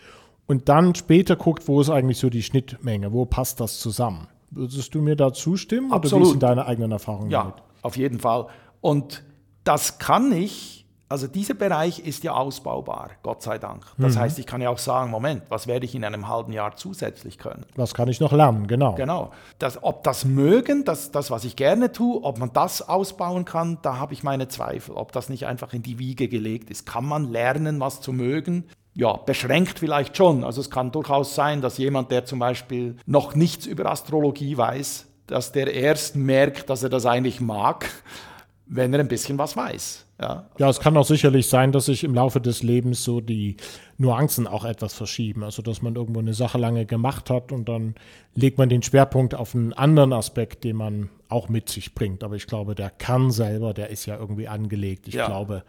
und 0.47 0.69
dann 0.69 0.95
später 0.95 1.35
guckt, 1.35 1.67
wo 1.67 1.81
ist 1.81 1.91
eigentlich 1.91 2.19
so 2.19 2.31
die 2.31 2.43
Schnittmenge, 2.43 3.13
wo 3.13 3.25
passt 3.25 3.59
das 3.59 3.81
zusammen. 3.81 4.29
Würdest 4.51 4.95
du 4.95 5.01
mir 5.01 5.17
da 5.17 5.33
zustimmen 5.33 5.93
Absolut. 5.93 6.13
oder 6.13 6.27
wie 6.27 6.31
sind 6.31 6.43
deine 6.43 6.67
eigenen 6.67 6.93
Erfahrungen 6.93 7.31
ja, 7.31 7.43
damit? 7.43 7.57
auf 7.83 7.97
jeden 7.97 8.21
Fall. 8.21 8.47
Und 8.81 9.25
das 9.65 9.99
kann 9.99 10.31
ich 10.33 10.82
also 11.13 11.27
dieser 11.27 11.53
Bereich 11.53 11.99
ist 11.99 12.25
ja 12.25 12.33
ausbaubar, 12.33 13.11
Gott 13.23 13.43
sei 13.43 13.59
Dank. 13.59 13.85
Das 13.99 14.15
mhm. 14.15 14.21
heißt, 14.21 14.39
ich 14.39 14.47
kann 14.47 14.63
ja 14.63 14.71
auch 14.71 14.79
sagen, 14.79 15.11
Moment, 15.11 15.43
was 15.51 15.67
werde 15.67 15.85
ich 15.85 15.95
in 15.95 16.05
einem 16.05 16.27
halben 16.27 16.53
Jahr 16.55 16.75
zusätzlich 16.75 17.37
können? 17.37 17.67
Was 17.77 17.93
kann 17.93 18.09
ich 18.09 18.19
noch 18.19 18.33
lernen, 18.33 18.67
genau. 18.67 18.95
Genau. 18.95 19.31
Das, 19.59 19.83
ob 19.83 20.05
das 20.05 20.25
mögen, 20.25 20.87
das, 20.87 21.11
das, 21.11 21.31
was 21.31 21.45
ich 21.45 21.55
gerne 21.55 21.93
tue, 21.93 22.25
ob 22.25 22.39
man 22.39 22.51
das 22.55 22.89
ausbauen 22.89 23.45
kann, 23.45 23.77
da 23.83 23.99
habe 23.99 24.15
ich 24.15 24.23
meine 24.23 24.49
Zweifel. 24.49 24.95
Ob 24.95 25.13
das 25.13 25.29
nicht 25.29 25.47
einfach 25.47 25.75
in 25.75 25.83
die 25.83 25.99
Wiege 25.99 26.29
gelegt 26.29 26.71
ist. 26.71 26.87
Kann 26.87 27.05
man 27.05 27.31
lernen, 27.31 27.79
was 27.79 28.01
zu 28.01 28.15
mögen? 28.15 28.65
Ja, 28.95 29.13
beschränkt 29.13 29.81
vielleicht 29.81 30.17
schon. 30.17 30.45
Also 30.45 30.63
es 30.63 30.71
kann 30.71 30.93
durchaus 30.93 31.35
sein, 31.35 31.61
dass 31.61 31.77
jemand, 31.77 32.11
der 32.11 32.25
zum 32.25 32.39
Beispiel 32.39 32.97
noch 33.05 33.35
nichts 33.35 33.67
über 33.67 33.85
Astrologie 33.85 34.57
weiß, 34.57 35.07
dass 35.27 35.53
der 35.53 35.75
erst 35.75 36.17
merkt, 36.17 36.71
dass 36.71 36.83
er 36.83 36.89
das 36.89 37.05
eigentlich 37.05 37.43
mag, 37.43 37.91
wenn 38.67 38.95
er 38.95 39.01
ein 39.01 39.09
bisschen 39.09 39.37
was 39.37 39.59
weiß. 39.59 40.07
Ja. 40.23 40.47
ja, 40.57 40.69
es 40.69 40.79
kann 40.79 40.97
auch 40.97 41.05
sicherlich 41.05 41.49
sein, 41.49 41.73
dass 41.73 41.87
sich 41.87 42.05
im 42.05 42.15
Laufe 42.15 42.41
des 42.41 42.63
Lebens 42.63 43.03
so 43.03 43.21
die 43.21 43.57
Nuancen 43.99 44.47
auch 44.47 44.65
etwas 44.65 44.95
verschieben. 44.95 45.43
Also, 45.43 45.63
dass 45.63 45.83
man 45.83 45.97
irgendwo 45.97 46.21
eine 46.21 46.33
Sache 46.33 46.59
lange 46.59 46.87
gemacht 46.87 47.29
hat 47.29 47.51
und 47.51 47.69
dann 47.69 47.97
legt 48.35 48.57
man 48.57 48.69
den 48.69 48.83
Schwerpunkt 48.83 49.35
auf 49.35 49.57
einen 49.57 49.73
anderen 49.73 50.13
Aspekt, 50.13 50.63
den 50.63 50.77
man 50.77 51.11
auch 51.29 51.49
mit 51.49 51.69
sich 51.69 51.95
bringt. 51.95 52.23
Aber 52.23 52.37
ich 52.37 52.47
glaube, 52.47 52.77
der 52.77 52.91
Kern 52.91 53.33
selber, 53.33 53.75
der 53.75 53.91
ist 53.91 54.07
ja 54.07 54.17
irgendwie 54.17 54.47
angelegt. 54.47 55.09
Ich 55.09 55.15
ja. 55.15 55.27
glaube, 55.27 55.65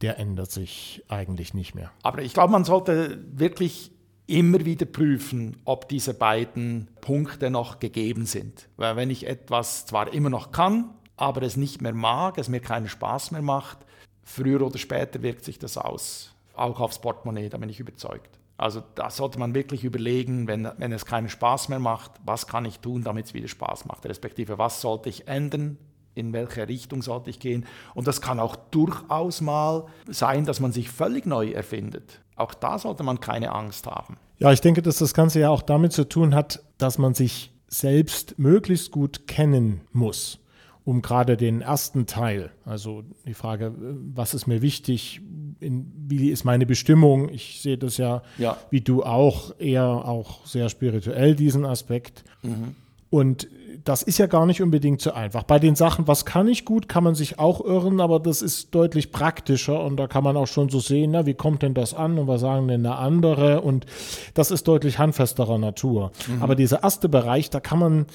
der 0.00 0.18
ändert 0.20 0.52
sich 0.52 1.02
eigentlich 1.08 1.52
nicht 1.52 1.74
mehr. 1.74 1.90
Aber 2.04 2.22
ich 2.22 2.34
glaube, 2.34 2.52
man 2.52 2.64
sollte 2.64 3.18
wirklich 3.32 3.90
immer 4.28 4.64
wieder 4.64 4.86
prüfen, 4.86 5.56
ob 5.64 5.88
diese 5.88 6.14
beiden 6.14 6.88
Punkte 7.00 7.50
noch 7.50 7.80
gegeben 7.80 8.26
sind. 8.26 8.68
Weil 8.76 8.94
wenn 8.94 9.10
ich 9.10 9.26
etwas 9.26 9.86
zwar 9.86 10.12
immer 10.12 10.30
noch 10.30 10.52
kann, 10.52 10.90
aber 11.18 11.42
es 11.42 11.56
nicht 11.56 11.82
mehr 11.82 11.94
mag, 11.94 12.38
es 12.38 12.48
mir 12.48 12.60
keinen 12.60 12.88
Spaß 12.88 13.32
mehr 13.32 13.42
macht, 13.42 13.78
früher 14.22 14.62
oder 14.62 14.78
später 14.78 15.22
wirkt 15.22 15.44
sich 15.44 15.58
das 15.58 15.76
aus, 15.76 16.34
auch 16.54 16.80
aufs 16.80 17.00
Portemonnaie, 17.00 17.48
da 17.48 17.58
bin 17.58 17.68
ich 17.68 17.80
überzeugt. 17.80 18.38
Also 18.56 18.82
da 18.96 19.10
sollte 19.10 19.38
man 19.38 19.54
wirklich 19.54 19.84
überlegen, 19.84 20.48
wenn, 20.48 20.68
wenn 20.78 20.92
es 20.92 21.06
keinen 21.06 21.28
Spaß 21.28 21.68
mehr 21.68 21.78
macht, 21.78 22.12
was 22.24 22.46
kann 22.46 22.64
ich 22.64 22.80
tun, 22.80 23.04
damit 23.04 23.26
es 23.26 23.34
wieder 23.34 23.46
Spaß 23.46 23.84
macht, 23.84 24.04
respektive 24.06 24.58
was 24.58 24.80
sollte 24.80 25.08
ich 25.08 25.28
ändern, 25.28 25.78
in 26.14 26.32
welche 26.32 26.66
Richtung 26.66 27.02
sollte 27.02 27.30
ich 27.30 27.38
gehen. 27.38 27.66
Und 27.94 28.08
das 28.08 28.20
kann 28.20 28.40
auch 28.40 28.56
durchaus 28.56 29.40
mal 29.40 29.86
sein, 30.08 30.44
dass 30.44 30.58
man 30.58 30.72
sich 30.72 30.90
völlig 30.90 31.24
neu 31.24 31.50
erfindet. 31.50 32.20
Auch 32.34 32.52
da 32.52 32.78
sollte 32.80 33.04
man 33.04 33.20
keine 33.20 33.52
Angst 33.52 33.86
haben. 33.86 34.16
Ja, 34.38 34.52
ich 34.52 34.60
denke, 34.60 34.82
dass 34.82 34.98
das 34.98 35.14
Ganze 35.14 35.38
ja 35.38 35.50
auch 35.50 35.62
damit 35.62 35.92
zu 35.92 36.08
tun 36.08 36.34
hat, 36.34 36.60
dass 36.78 36.98
man 36.98 37.14
sich 37.14 37.52
selbst 37.68 38.38
möglichst 38.38 38.90
gut 38.90 39.28
kennen 39.28 39.82
muss 39.92 40.40
um 40.88 41.02
gerade 41.02 41.36
den 41.36 41.60
ersten 41.60 42.06
Teil, 42.06 42.50
also 42.64 43.02
die 43.26 43.34
Frage, 43.34 43.74
was 44.14 44.32
ist 44.32 44.46
mir 44.46 44.62
wichtig, 44.62 45.20
in, 45.60 45.92
wie 46.08 46.30
ist 46.30 46.44
meine 46.44 46.64
Bestimmung, 46.64 47.28
ich 47.28 47.60
sehe 47.60 47.76
das 47.76 47.98
ja, 47.98 48.22
ja, 48.38 48.56
wie 48.70 48.80
du 48.80 49.02
auch, 49.02 49.52
eher 49.58 49.84
auch 49.84 50.46
sehr 50.46 50.70
spirituell, 50.70 51.34
diesen 51.34 51.66
Aspekt. 51.66 52.24
Mhm. 52.42 52.74
Und 53.10 53.48
das 53.84 54.02
ist 54.02 54.16
ja 54.16 54.26
gar 54.26 54.46
nicht 54.46 54.62
unbedingt 54.62 55.02
so 55.02 55.12
einfach. 55.12 55.42
Bei 55.42 55.58
den 55.58 55.76
Sachen, 55.76 56.08
was 56.08 56.24
kann 56.24 56.48
ich 56.48 56.64
gut, 56.64 56.88
kann 56.88 57.04
man 57.04 57.14
sich 57.14 57.38
auch 57.38 57.62
irren, 57.62 58.00
aber 58.00 58.18
das 58.18 58.40
ist 58.40 58.74
deutlich 58.74 59.12
praktischer 59.12 59.84
und 59.84 59.98
da 59.98 60.06
kann 60.06 60.24
man 60.24 60.38
auch 60.38 60.46
schon 60.46 60.70
so 60.70 60.80
sehen, 60.80 61.10
na, 61.10 61.26
wie 61.26 61.34
kommt 61.34 61.60
denn 61.60 61.74
das 61.74 61.92
an 61.92 62.18
und 62.18 62.28
was 62.28 62.40
sagen 62.40 62.66
denn 62.66 62.82
da 62.82 62.94
andere 62.94 63.60
und 63.60 63.84
das 64.32 64.50
ist 64.50 64.66
deutlich 64.66 64.98
handfesterer 64.98 65.58
Natur. 65.58 66.12
Mhm. 66.28 66.42
Aber 66.42 66.54
dieser 66.54 66.82
erste 66.82 67.10
Bereich, 67.10 67.50
da 67.50 67.60
kann 67.60 67.78
man 67.78 68.06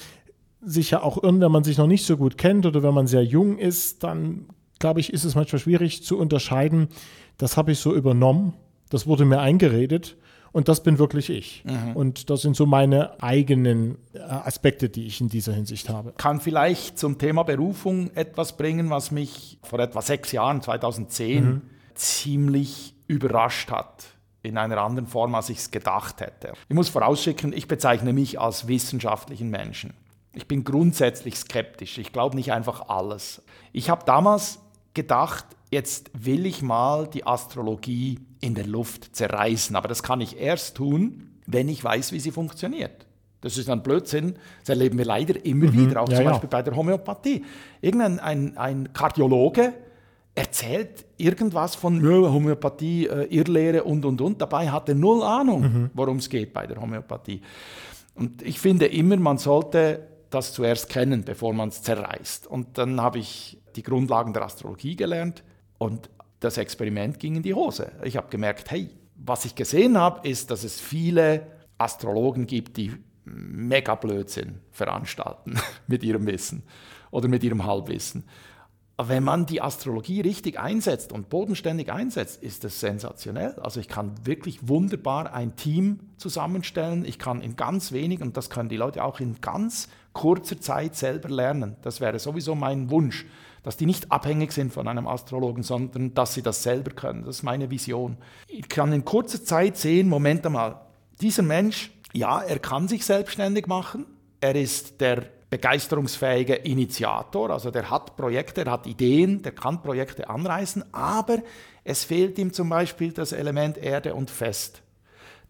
sich 0.66 0.90
ja 0.90 1.02
auch 1.02 1.22
irren, 1.22 1.40
wenn 1.40 1.52
man 1.52 1.64
sich 1.64 1.78
noch 1.78 1.86
nicht 1.86 2.04
so 2.04 2.16
gut 2.16 2.38
kennt 2.38 2.66
oder 2.66 2.82
wenn 2.82 2.94
man 2.94 3.06
sehr 3.06 3.24
jung 3.24 3.58
ist, 3.58 4.02
dann 4.04 4.46
glaube 4.78 5.00
ich, 5.00 5.12
ist 5.12 5.24
es 5.24 5.34
manchmal 5.34 5.60
schwierig 5.60 6.04
zu 6.04 6.18
unterscheiden, 6.18 6.88
das 7.38 7.56
habe 7.56 7.72
ich 7.72 7.78
so 7.78 7.94
übernommen, 7.94 8.54
das 8.90 9.06
wurde 9.06 9.24
mir 9.24 9.40
eingeredet 9.40 10.16
und 10.52 10.68
das 10.68 10.82
bin 10.82 10.98
wirklich 10.98 11.30
ich. 11.30 11.64
Mhm. 11.64 11.96
Und 11.96 12.30
das 12.30 12.42
sind 12.42 12.54
so 12.54 12.64
meine 12.64 13.20
eigenen 13.22 13.98
äh, 14.12 14.20
Aspekte, 14.20 14.88
die 14.88 15.06
ich 15.06 15.20
in 15.20 15.28
dieser 15.28 15.52
Hinsicht 15.52 15.88
habe. 15.88 16.12
Kann 16.16 16.40
vielleicht 16.40 16.98
zum 16.98 17.18
Thema 17.18 17.42
Berufung 17.42 18.10
etwas 18.14 18.56
bringen, 18.56 18.90
was 18.90 19.10
mich 19.10 19.58
vor 19.62 19.80
etwa 19.80 20.00
sechs 20.00 20.30
Jahren, 20.32 20.62
2010, 20.62 21.44
mhm. 21.44 21.62
ziemlich 21.94 22.94
überrascht 23.08 23.70
hat 23.70 24.04
in 24.42 24.58
einer 24.58 24.78
anderen 24.78 25.08
Form, 25.08 25.34
als 25.34 25.48
ich 25.48 25.58
es 25.58 25.70
gedacht 25.70 26.20
hätte. 26.20 26.52
Ich 26.68 26.74
muss 26.74 26.88
vorausschicken, 26.88 27.52
ich 27.52 27.66
bezeichne 27.66 28.12
mich 28.12 28.38
als 28.38 28.68
wissenschaftlichen 28.68 29.50
Menschen. 29.50 29.94
Ich 30.34 30.46
bin 30.46 30.64
grundsätzlich 30.64 31.36
skeptisch. 31.36 31.98
Ich 31.98 32.12
glaube 32.12 32.36
nicht 32.36 32.52
einfach 32.52 32.88
alles. 32.88 33.42
Ich 33.72 33.90
habe 33.90 34.04
damals 34.04 34.60
gedacht, 34.94 35.44
jetzt 35.70 36.10
will 36.14 36.46
ich 36.46 36.62
mal 36.62 37.06
die 37.06 37.26
Astrologie 37.26 38.20
in 38.40 38.54
der 38.54 38.66
Luft 38.66 39.14
zerreißen. 39.16 39.76
Aber 39.76 39.88
das 39.88 40.02
kann 40.02 40.20
ich 40.20 40.38
erst 40.38 40.76
tun, 40.76 41.30
wenn 41.46 41.68
ich 41.68 41.82
weiß, 41.82 42.12
wie 42.12 42.20
sie 42.20 42.30
funktioniert. 42.30 43.06
Das 43.40 43.58
ist 43.58 43.68
ein 43.68 43.82
Blödsinn. 43.82 44.36
Das 44.60 44.70
erleben 44.70 44.96
wir 44.96 45.04
leider 45.04 45.44
immer 45.44 45.66
mhm. 45.66 45.88
wieder, 45.88 46.00
auch 46.00 46.08
ja, 46.08 46.16
zum 46.16 46.24
Beispiel 46.24 46.48
ja. 46.50 46.58
bei 46.58 46.62
der 46.62 46.74
Homöopathie. 46.74 47.44
Irgendein 47.80 48.18
ein, 48.18 48.56
ein 48.56 48.92
Kardiologe 48.92 49.74
erzählt 50.34 51.04
irgendwas 51.16 51.74
von 51.74 52.02
Homöopathie, 52.02 53.06
äh, 53.06 53.24
Irrlehre 53.26 53.84
und, 53.84 54.04
und, 54.04 54.20
und. 54.20 54.40
Dabei 54.40 54.70
hat 54.70 54.88
er 54.88 54.94
null 54.94 55.22
Ahnung, 55.22 55.60
mhm. 55.60 55.90
worum 55.94 56.16
es 56.16 56.28
geht 56.28 56.52
bei 56.52 56.66
der 56.66 56.80
Homöopathie. 56.80 57.42
Und 58.14 58.42
ich 58.42 58.58
finde 58.58 58.86
immer, 58.86 59.16
man 59.16 59.38
sollte 59.38 60.13
das 60.34 60.52
zuerst 60.52 60.88
kennen, 60.88 61.24
bevor 61.24 61.54
man 61.54 61.68
es 61.68 61.82
zerreißt. 61.82 62.46
Und 62.46 62.78
dann 62.78 63.00
habe 63.00 63.18
ich 63.18 63.58
die 63.76 63.82
Grundlagen 63.82 64.32
der 64.32 64.44
Astrologie 64.44 64.96
gelernt 64.96 65.44
und 65.78 66.10
das 66.40 66.58
Experiment 66.58 67.18
ging 67.18 67.36
in 67.36 67.42
die 67.42 67.54
Hose. 67.54 67.92
Ich 68.02 68.16
habe 68.16 68.28
gemerkt, 68.28 68.70
hey, 68.70 68.90
was 69.16 69.44
ich 69.44 69.54
gesehen 69.54 69.96
habe, 69.96 70.28
ist, 70.28 70.50
dass 70.50 70.64
es 70.64 70.80
viele 70.80 71.46
Astrologen 71.78 72.46
gibt, 72.46 72.76
die 72.76 72.92
mega 73.24 73.94
Blödsinn 73.94 74.60
veranstalten 74.70 75.58
mit 75.86 76.02
ihrem 76.02 76.26
Wissen 76.26 76.62
oder 77.10 77.28
mit 77.28 77.42
ihrem 77.42 77.64
Halbwissen. 77.64 78.24
Wenn 78.96 79.24
man 79.24 79.46
die 79.46 79.60
Astrologie 79.60 80.20
richtig 80.20 80.60
einsetzt 80.60 81.12
und 81.12 81.28
bodenständig 81.28 81.90
einsetzt, 81.90 82.40
ist 82.42 82.62
das 82.62 82.78
sensationell. 82.78 83.54
Also 83.54 83.80
ich 83.80 83.88
kann 83.88 84.14
wirklich 84.24 84.68
wunderbar 84.68 85.32
ein 85.32 85.56
Team 85.56 85.98
zusammenstellen. 86.16 87.04
Ich 87.04 87.18
kann 87.18 87.40
in 87.40 87.56
ganz 87.56 87.90
wenig, 87.90 88.20
und 88.20 88.36
das 88.36 88.50
können 88.50 88.68
die 88.68 88.76
Leute 88.76 89.02
auch 89.02 89.18
in 89.18 89.40
ganz 89.40 89.88
kurzer 90.14 90.58
Zeit 90.60 90.96
selber 90.96 91.28
lernen. 91.28 91.76
Das 91.82 92.00
wäre 92.00 92.18
sowieso 92.18 92.54
mein 92.54 92.88
Wunsch, 92.88 93.26
dass 93.62 93.76
die 93.76 93.86
nicht 93.86 94.10
abhängig 94.10 94.52
sind 94.52 94.72
von 94.72 94.88
einem 94.88 95.06
Astrologen, 95.06 95.62
sondern 95.62 96.14
dass 96.14 96.32
sie 96.34 96.42
das 96.42 96.62
selber 96.62 96.92
können. 96.92 97.24
Das 97.24 97.36
ist 97.36 97.42
meine 97.42 97.70
Vision. 97.70 98.16
Ich 98.48 98.68
kann 98.68 98.92
in 98.92 99.04
kurzer 99.04 99.44
Zeit 99.44 99.76
sehen, 99.76 100.08
Moment 100.08 100.46
einmal, 100.46 100.80
dieser 101.20 101.42
Mensch, 101.42 101.90
ja, 102.12 102.40
er 102.40 102.58
kann 102.58 102.88
sich 102.88 103.04
selbstständig 103.04 103.66
machen. 103.66 104.06
Er 104.40 104.54
ist 104.54 105.00
der 105.00 105.24
begeisterungsfähige 105.50 106.54
Initiator, 106.54 107.50
also 107.50 107.70
der 107.70 107.88
hat 107.88 108.16
Projekte, 108.16 108.64
der 108.64 108.72
hat 108.72 108.86
Ideen, 108.86 109.42
der 109.42 109.52
kann 109.52 109.82
Projekte 109.82 110.28
anreißen, 110.28 110.84
aber 110.92 111.38
es 111.84 112.02
fehlt 112.02 112.38
ihm 112.38 112.52
zum 112.52 112.68
Beispiel 112.68 113.12
das 113.12 113.32
Element 113.32 113.78
Erde 113.78 114.14
und 114.14 114.30
Fest. 114.30 114.82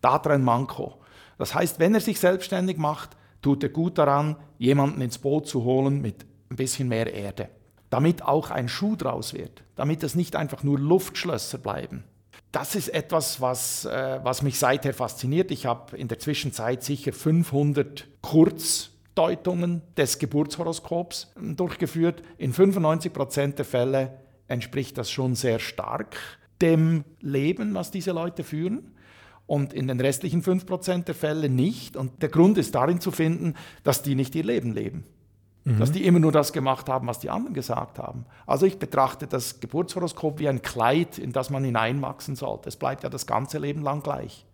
Da 0.03 0.19
drin 0.19 0.45
Manko. 0.45 1.01
Das 1.39 1.55
heißt, 1.55 1.79
wenn 1.79 1.95
er 1.95 2.01
sich 2.01 2.21
selbstständig 2.21 2.77
macht, 2.77 3.17
tut 3.45 3.63
er 3.63 3.69
gut 3.69 3.99
daran, 3.99 4.37
jemanden 4.57 5.03
ins 5.03 5.19
Boot 5.19 5.47
zu 5.47 5.65
holen 5.65 6.01
mit 6.01 6.25
ein 6.49 6.57
bisschen 6.57 6.89
mehr 6.89 7.13
Erde, 7.13 7.51
damit 7.91 8.23
auch 8.23 8.51
ein 8.51 8.69
Schuh 8.69 8.97
draus 8.97 9.35
wird, 9.35 9.63
damit 9.77 10.03
es 10.03 10.15
nicht 10.15 10.35
einfach 10.35 10.63
nur 10.63 10.79
Luftschlösser 10.79 11.59
bleiben. 11.59 12.05
Das 12.53 12.75
ist 12.75 12.89
etwas, 12.89 13.43
was, 13.43 13.85
äh, 13.85 14.21
was 14.23 14.41
mich 14.41 14.59
seither 14.59 14.95
fasziniert. 14.95 15.51
Ich 15.51 15.67
habe 15.67 15.97
in 15.97 16.09
der 16.09 16.19
Zwischenzeit 16.19 16.83
sicher 16.83 17.13
500 17.13 18.07
Kurz 18.23 18.91
Deutungen 19.15 19.83
des 19.97 20.19
Geburtshoroskops 20.19 21.33
durchgeführt. 21.37 22.23
In 22.39 22.53
95 22.53 23.13
Prozent 23.13 23.59
der 23.59 23.67
Fälle 23.67 24.19
entspricht 24.49 24.97
das 24.97 25.11
schon 25.11 25.35
sehr 25.35 25.59
stark 25.59 26.17
dem 26.63 27.05
Leben, 27.21 27.75
was 27.75 27.91
diese 27.91 28.13
Leute 28.13 28.43
führen. 28.43 28.94
Und 29.47 29.73
in 29.73 29.89
den 29.89 30.01
restlichen 30.01 30.43
5 30.43 30.65
Prozent 30.67 31.09
der 31.09 31.15
Fälle 31.15 31.49
nicht. 31.49 31.97
Und 31.97 32.23
der 32.23 32.31
Grund 32.31 32.57
ist 32.57 32.75
darin 32.75 33.01
zu 33.01 33.11
finden, 33.11 33.55
dass 33.83 34.03
die 34.03 34.15
nicht 34.15 34.35
ihr 34.35 34.45
Leben 34.45 34.73
leben. 34.73 35.05
Mhm. 35.65 35.79
Dass 35.79 35.93
die 35.93 36.07
immer 36.07 36.19
nur 36.19 36.33
das 36.33 36.53
gemacht 36.53 36.89
haben, 36.89 37.07
was 37.07 37.21
die 37.21 37.31
anderen 37.31 37.55
gesagt 37.55 37.99
haben. 37.99 38.27
Also 38.47 38.67
ich 38.67 38.79
betrachte 38.79 39.27
das 39.27 39.61
Geburtshoroskop 39.61 40.39
wie 40.39 40.49
ein 40.49 40.63
Kleid, 40.63 41.19
in 41.19 41.33
das 41.33 41.51
man 41.51 41.65
hineinwachsen 41.65 42.37
sollte. 42.37 42.69
Es 42.69 42.77
bleibt 42.77 43.03
ja 43.03 43.11
das 43.11 43.27
ganze 43.27 43.59
Leben 43.59 43.83
lang 43.83 44.03
gleich. 44.03 44.47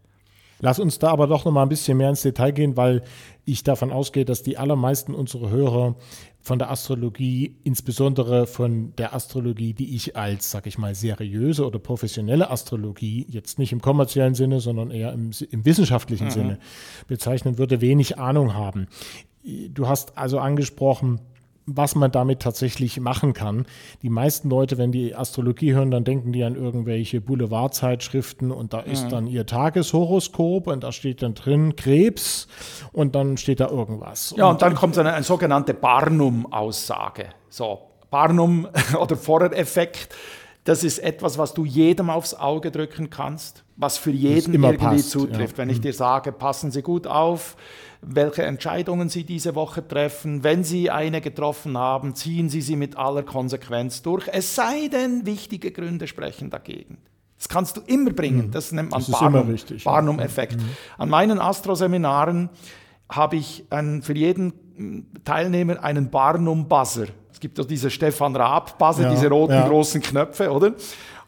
Lass 0.61 0.79
uns 0.79 0.99
da 0.99 1.09
aber 1.09 1.27
doch 1.27 1.45
noch 1.45 1.53
mal 1.53 1.63
ein 1.63 1.69
bisschen 1.69 1.97
mehr 1.97 2.11
ins 2.11 2.23
Detail 2.23 2.53
gehen, 2.53 2.77
weil 2.77 3.03
ich 3.45 3.65
davon 3.65 3.91
ausgehe, 3.91 4.25
dass 4.25 4.43
die 4.43 4.59
allermeisten 4.59 5.15
unserer 5.15 5.51
Hörer 5.51 5.97
von 6.43 6.59
der 6.59 6.71
Astrologie, 6.71 7.57
insbesondere 7.65 8.47
von 8.47 8.95
der 8.97 9.15
Astrologie, 9.15 9.75
die 9.75 9.95
ich 9.95 10.17
als, 10.17 10.51
sag 10.51 10.67
ich 10.67 10.79
mal, 10.79 10.95
seriöse 10.95 11.67
oder 11.67 11.79
professionelle 11.79 12.51
Astrologie, 12.51 13.27
jetzt 13.29 13.59
nicht 13.59 13.73
im 13.73 13.81
kommerziellen 13.81 14.35
Sinne, 14.35 14.61
sondern 14.61 14.91
eher 14.91 15.13
im, 15.13 15.31
im 15.51 15.65
wissenschaftlichen 15.65 16.27
mhm. 16.27 16.31
Sinne 16.31 16.59
bezeichnen 17.09 17.59
würde, 17.59 17.81
wenig 17.81 18.19
Ahnung 18.19 18.55
haben. 18.55 18.87
Du 19.43 19.89
hast 19.89 20.17
also 20.17 20.39
angesprochen, 20.39 21.21
was 21.67 21.95
man 21.95 22.11
damit 22.11 22.41
tatsächlich 22.41 23.01
machen 23.01 23.33
kann. 23.33 23.67
Die 24.03 24.11
meisten 24.11 24.49
Leute, 24.51 24.79
wenn 24.79 24.93
die 24.93 25.15
Astrologie 25.15 25.75
hören, 25.75 25.91
dann 25.91 26.05
denken 26.05 26.33
die 26.33 26.43
an 26.45 26.57
irgendwelche 26.57 27.21
Boulevardzeitschriften 27.21 28.51
und 28.51 28.73
da 28.73 28.81
ist 28.81 29.05
mhm. 29.05 29.11
dann 29.11 29.27
ihr 29.27 29.47
Tageshoroskop 29.47 30.67
und 30.67 30.85
da 30.85 30.93
steht 30.93 31.23
dann 31.23 31.35
drin 31.35 31.77
Krebs 31.77 32.49
und 32.93 33.15
dann 33.15 33.37
steht 33.37 33.61
da 33.61 33.69
irgendwas. 33.69 34.35
Ja, 34.37 34.47
und, 34.47 34.53
und 34.53 34.63
dann 34.63 34.75
kommt 34.75 34.99
eine, 34.99 35.13
eine 35.13 35.25
sogenannte 35.25 35.75
Barnum-Aussage. 35.75 37.27
So, 37.49 37.81
Barnum 38.11 38.69
oder 39.01 39.17
Forer-Effekt. 39.17 40.15
Das 40.65 40.85
ist 40.85 40.99
etwas, 40.99 41.39
was 41.39 41.55
du 41.55 41.65
jedem 41.65 42.11
aufs 42.11 42.35
Auge 42.35 42.71
drücken 42.71 43.09
kannst, 43.09 43.65
was 43.77 43.97
für 43.97 44.11
jeden 44.11 44.55
irgendwie 44.55 44.77
passt, 44.77 45.11
zutrifft. 45.11 45.57
Ja. 45.57 45.59
Wenn 45.59 45.71
ich 45.71 45.79
mhm. 45.79 45.83
dir 45.83 45.95
sage, 45.95 46.33
passen 46.33 46.71
Sie 46.71 46.83
gut 46.83 47.07
auf, 47.07 47.57
welche 48.03 48.43
Entscheidungen 48.45 49.09
Sie 49.09 49.25
diese 49.25 49.55
Woche 49.55 49.87
treffen. 49.87 50.43
Wenn 50.43 50.65
Sie 50.65 50.91
eine 50.91 51.21
getroffen 51.21 51.77
haben, 51.77 52.15
ziehen 52.15 52.49
Sie 52.49 52.63
sie 52.63 52.77
mit 52.77 52.97
aller 52.97 53.23
Konsequenz 53.23 54.03
durch. 54.03 54.29
Es 54.33 54.55
sei 54.55 54.89
denn, 54.89 55.27
wichtige 55.27 55.71
Gründe 55.71 56.07
sprechen 56.07 56.51
dagegen. 56.51 56.99
Das 57.37 57.49
kannst 57.49 57.77
du 57.77 57.81
immer 57.87 58.11
bringen. 58.11 58.49
Mhm. 58.49 58.51
Das 58.51 58.73
nennt 58.73 58.91
man 58.91 59.03
Barnum-Effekt. 59.03 59.85
Barnum 59.85 60.17
mhm. 60.17 60.23
mhm. 60.23 60.77
An 60.99 61.09
meinen 61.09 61.39
Astro-Seminaren 61.39 62.51
habe 63.09 63.37
ich 63.37 63.65
einen, 63.71 64.03
für 64.03 64.15
jeden 64.15 64.53
hm, 64.77 65.07
Teilnehmer 65.25 65.83
einen 65.83 66.11
Barnum-Buzzer. 66.11 67.07
Es 67.33 67.41
gibt 67.41 67.59
doch 67.59 67.65
diese 67.65 67.91
Stefan 67.91 68.37
Raab-Buzzer, 68.37 69.05
ja, 69.05 69.11
diese 69.11 69.29
roten 69.29 69.55
ja. 69.55 69.69
großen 69.69 70.01
Knöpfe, 70.03 70.51
oder? 70.51 70.73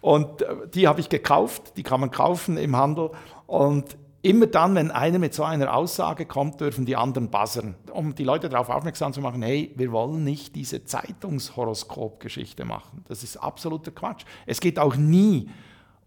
Und 0.01 0.43
äh, 0.43 0.47
die 0.75 0.87
habe 0.87 1.01
ich 1.01 1.09
gekauft, 1.09 1.77
die 1.77 1.83
kann 1.83 2.01
man 2.01 2.11
kaufen 2.11 2.57
im 2.57 2.77
Handel. 2.77 3.11
Und 3.47 3.97
Immer 4.25 4.47
dann, 4.47 4.77
wenn 4.77 4.93
einer 4.93 5.19
mit 5.19 5.35
so 5.35 5.43
einer 5.43 5.75
Aussage 5.75 6.27
kommt, 6.27 6.61
dürfen 6.61 6.87
die 6.87 6.95
anderen 6.95 7.29
buzzern, 7.29 7.75
um 7.93 8.15
die 8.15 8.23
Leute 8.23 8.49
darauf 8.49 8.69
aufmerksam 8.69 9.13
zu 9.13 9.21
machen, 9.21 9.43
hey, 9.43 9.73
wir 9.75 9.91
wollen 9.91 10.23
nicht 10.23 10.55
diese 10.55 10.85
Zeitungshoroskop-Geschichte 10.85 12.65
machen. 12.65 13.05
Das 13.09 13.25
ist 13.25 13.37
absoluter 13.37 13.91
Quatsch. 13.91 14.25
Es 14.47 14.61
geht 14.61 14.79
auch 14.79 14.95
nie 14.95 15.51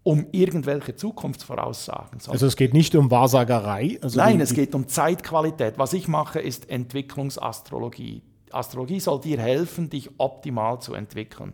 um 0.02 0.24
irgendwelche 0.32 0.94
Zukunftsvoraussagen. 0.94 2.20
Also 2.28 2.46
es 2.46 2.56
geht 2.56 2.72
nicht 2.72 2.94
um 2.94 3.10
Wahrsagerei? 3.10 3.98
Also 4.00 4.18
Nein, 4.18 4.40
es 4.40 4.54
geht 4.54 4.74
um 4.74 4.88
Zeitqualität. 4.88 5.74
Was 5.78 5.92
ich 5.92 6.08
mache, 6.08 6.38
ist 6.38 6.70
Entwicklungsastrologie. 6.70 8.22
Astrologie 8.50 9.00
soll 9.00 9.20
dir 9.20 9.38
helfen, 9.38 9.90
dich 9.90 10.08
optimal 10.18 10.80
zu 10.80 10.94
entwickeln. 10.94 11.52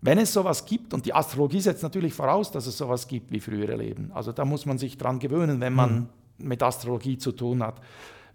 Wenn 0.00 0.18
es 0.18 0.32
sowas 0.32 0.64
gibt, 0.64 0.94
und 0.94 1.06
die 1.06 1.14
Astrologie 1.14 1.60
setzt 1.60 1.82
natürlich 1.82 2.14
voraus, 2.14 2.50
dass 2.52 2.66
es 2.66 2.78
sowas 2.78 3.08
gibt 3.08 3.32
wie 3.32 3.40
frühere 3.40 3.76
Leben. 3.76 4.12
Also 4.12 4.32
da 4.32 4.44
muss 4.44 4.64
man 4.64 4.78
sich 4.78 4.96
dran 4.96 5.18
gewöhnen, 5.18 5.60
wenn 5.60 5.74
man 5.74 5.94
mhm. 6.38 6.48
mit 6.48 6.62
Astrologie 6.62 7.18
zu 7.18 7.32
tun 7.32 7.62
hat. 7.62 7.80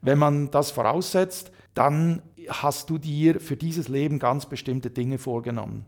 Wenn 0.02 0.20
man 0.20 0.52
das 0.52 0.72
voraussetzt, 0.72 1.52
dann 1.74 2.22
hast 2.50 2.90
du 2.90 2.98
dir 2.98 3.40
für 3.40 3.56
dieses 3.56 3.88
Leben 3.88 4.20
ganz 4.20 4.46
bestimmte 4.46 4.90
Dinge 4.90 5.18
vorgenommen. 5.18 5.86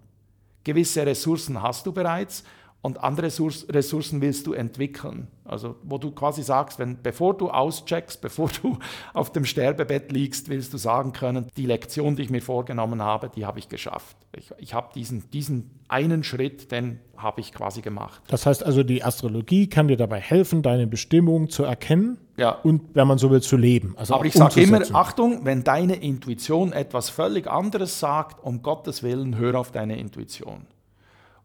Gewisse 0.64 1.06
Ressourcen 1.06 1.62
hast 1.62 1.86
du 1.86 1.92
bereits 1.92 2.44
und 2.86 3.04
andere 3.04 3.26
Ressourcen 3.26 4.22
willst 4.22 4.46
du 4.46 4.54
entwickeln. 4.54 5.28
Also 5.44 5.76
wo 5.82 5.98
du 5.98 6.12
quasi 6.12 6.44
sagst, 6.44 6.78
wenn, 6.78 7.02
bevor 7.02 7.36
du 7.36 7.50
auscheckst, 7.50 8.22
bevor 8.22 8.52
du 8.62 8.78
auf 9.16 9.32
dem 9.32 9.44
Sterbebett 9.44 10.12
liegst, 10.12 10.50
willst 10.50 10.72
du 10.72 10.78
sagen 10.78 11.12
können, 11.12 11.48
die 11.58 11.66
Lektion, 11.66 12.16
die 12.16 12.22
ich 12.22 12.30
mir 12.30 12.44
vorgenommen 12.44 13.02
habe, 13.02 13.32
die 13.36 13.44
habe 13.44 13.58
ich 13.58 13.70
geschafft. 13.70 14.16
Ich, 14.38 14.52
ich 14.60 14.76
habe 14.76 14.90
diesen, 14.94 15.28
diesen 15.32 15.72
einen 15.88 16.24
Schritt, 16.24 16.72
den 16.72 17.00
habe 17.18 17.42
ich 17.42 17.54
quasi 17.54 17.82
gemacht. 17.82 18.22
Das 18.28 18.46
heißt 18.46 18.64
also, 18.64 18.84
die 18.84 19.04
Astrologie 19.04 19.68
kann 19.68 19.88
dir 19.88 19.98
dabei 19.98 20.20
helfen, 20.20 20.62
deine 20.62 20.86
Bestimmung 20.86 21.50
zu 21.50 21.64
erkennen 21.64 22.20
ja. 22.38 22.52
und, 22.52 22.94
wenn 22.94 23.08
man 23.08 23.18
so 23.18 23.32
will, 23.32 23.42
zu 23.42 23.58
leben. 23.58 23.96
Also 23.98 24.14
Aber 24.14 24.26
ich 24.26 24.34
sage 24.34 24.62
immer, 24.62 24.84
Achtung, 24.94 25.44
wenn 25.44 25.64
deine 25.64 25.96
Intuition 25.96 26.72
etwas 26.72 27.10
völlig 27.10 27.48
anderes 27.48 28.00
sagt, 28.00 28.44
um 28.44 28.62
Gottes 28.62 29.02
Willen, 29.02 29.40
hör 29.40 29.60
auf 29.60 29.72
deine 29.72 29.98
Intuition 29.98 30.68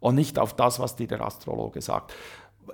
und 0.00 0.14
nicht 0.14 0.38
auf 0.38 0.54
das, 0.54 0.80
was 0.80 0.96
dir 0.96 1.06
der 1.06 1.20
Astrologe 1.20 1.80
sagt. 1.80 2.12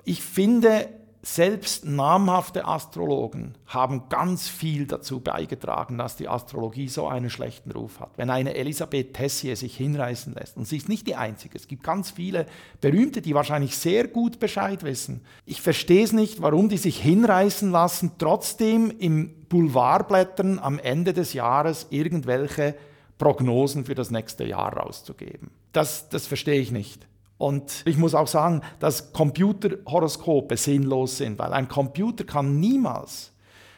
Ich 0.05 0.23
finde, 0.23 0.89
selbst 1.23 1.83
namhafte 1.85 2.65
Astrologen 2.65 3.55
haben 3.65 4.07
ganz 4.07 4.47
viel 4.47 4.87
dazu 4.87 5.19
beigetragen, 5.19 5.97
dass 5.97 6.15
die 6.15 6.29
Astrologie 6.29 6.87
so 6.87 7.07
einen 7.07 7.29
schlechten 7.29 7.71
Ruf 7.71 7.99
hat. 7.99 8.11
Wenn 8.15 8.29
eine 8.29 8.55
Elisabeth 8.55 9.13
Tessier 9.13 9.57
sich 9.57 9.75
hinreißen 9.75 10.33
lässt, 10.33 10.55
und 10.55 10.65
sie 10.65 10.77
ist 10.77 10.87
nicht 10.87 11.05
die 11.05 11.15
Einzige, 11.15 11.57
es 11.57 11.67
gibt 11.67 11.83
ganz 11.83 12.11
viele 12.11 12.45
Berühmte, 12.79 13.21
die 13.21 13.35
wahrscheinlich 13.35 13.77
sehr 13.77 14.07
gut 14.07 14.39
Bescheid 14.39 14.83
wissen. 14.83 15.21
Ich 15.45 15.61
verstehe 15.61 16.03
es 16.03 16.13
nicht, 16.13 16.41
warum 16.41 16.69
die 16.69 16.77
sich 16.77 17.01
hinreißen 17.01 17.71
lassen, 17.71 18.11
trotzdem 18.19 18.91
im 18.97 19.33
Boulevardblättern 19.49 20.59
am 20.59 20.79
Ende 20.79 21.13
des 21.13 21.33
Jahres 21.33 21.87
irgendwelche 21.89 22.75
Prognosen 23.17 23.85
für 23.85 23.95
das 23.95 24.11
nächste 24.11 24.45
Jahr 24.45 24.77
rauszugeben. 24.77 25.49
Das, 25.73 26.09
das 26.09 26.27
verstehe 26.27 26.59
ich 26.59 26.71
nicht. 26.71 27.06
Und 27.37 27.83
ich 27.85 27.97
muss 27.97 28.15
auch 28.15 28.27
sagen, 28.27 28.61
dass 28.79 29.13
Computerhoroskope 29.13 30.57
sinnlos 30.57 31.17
sind, 31.17 31.37
weil 31.37 31.53
ein 31.53 31.67
Computer 31.67 32.23
kann 32.23 32.59
niemals 32.59 33.31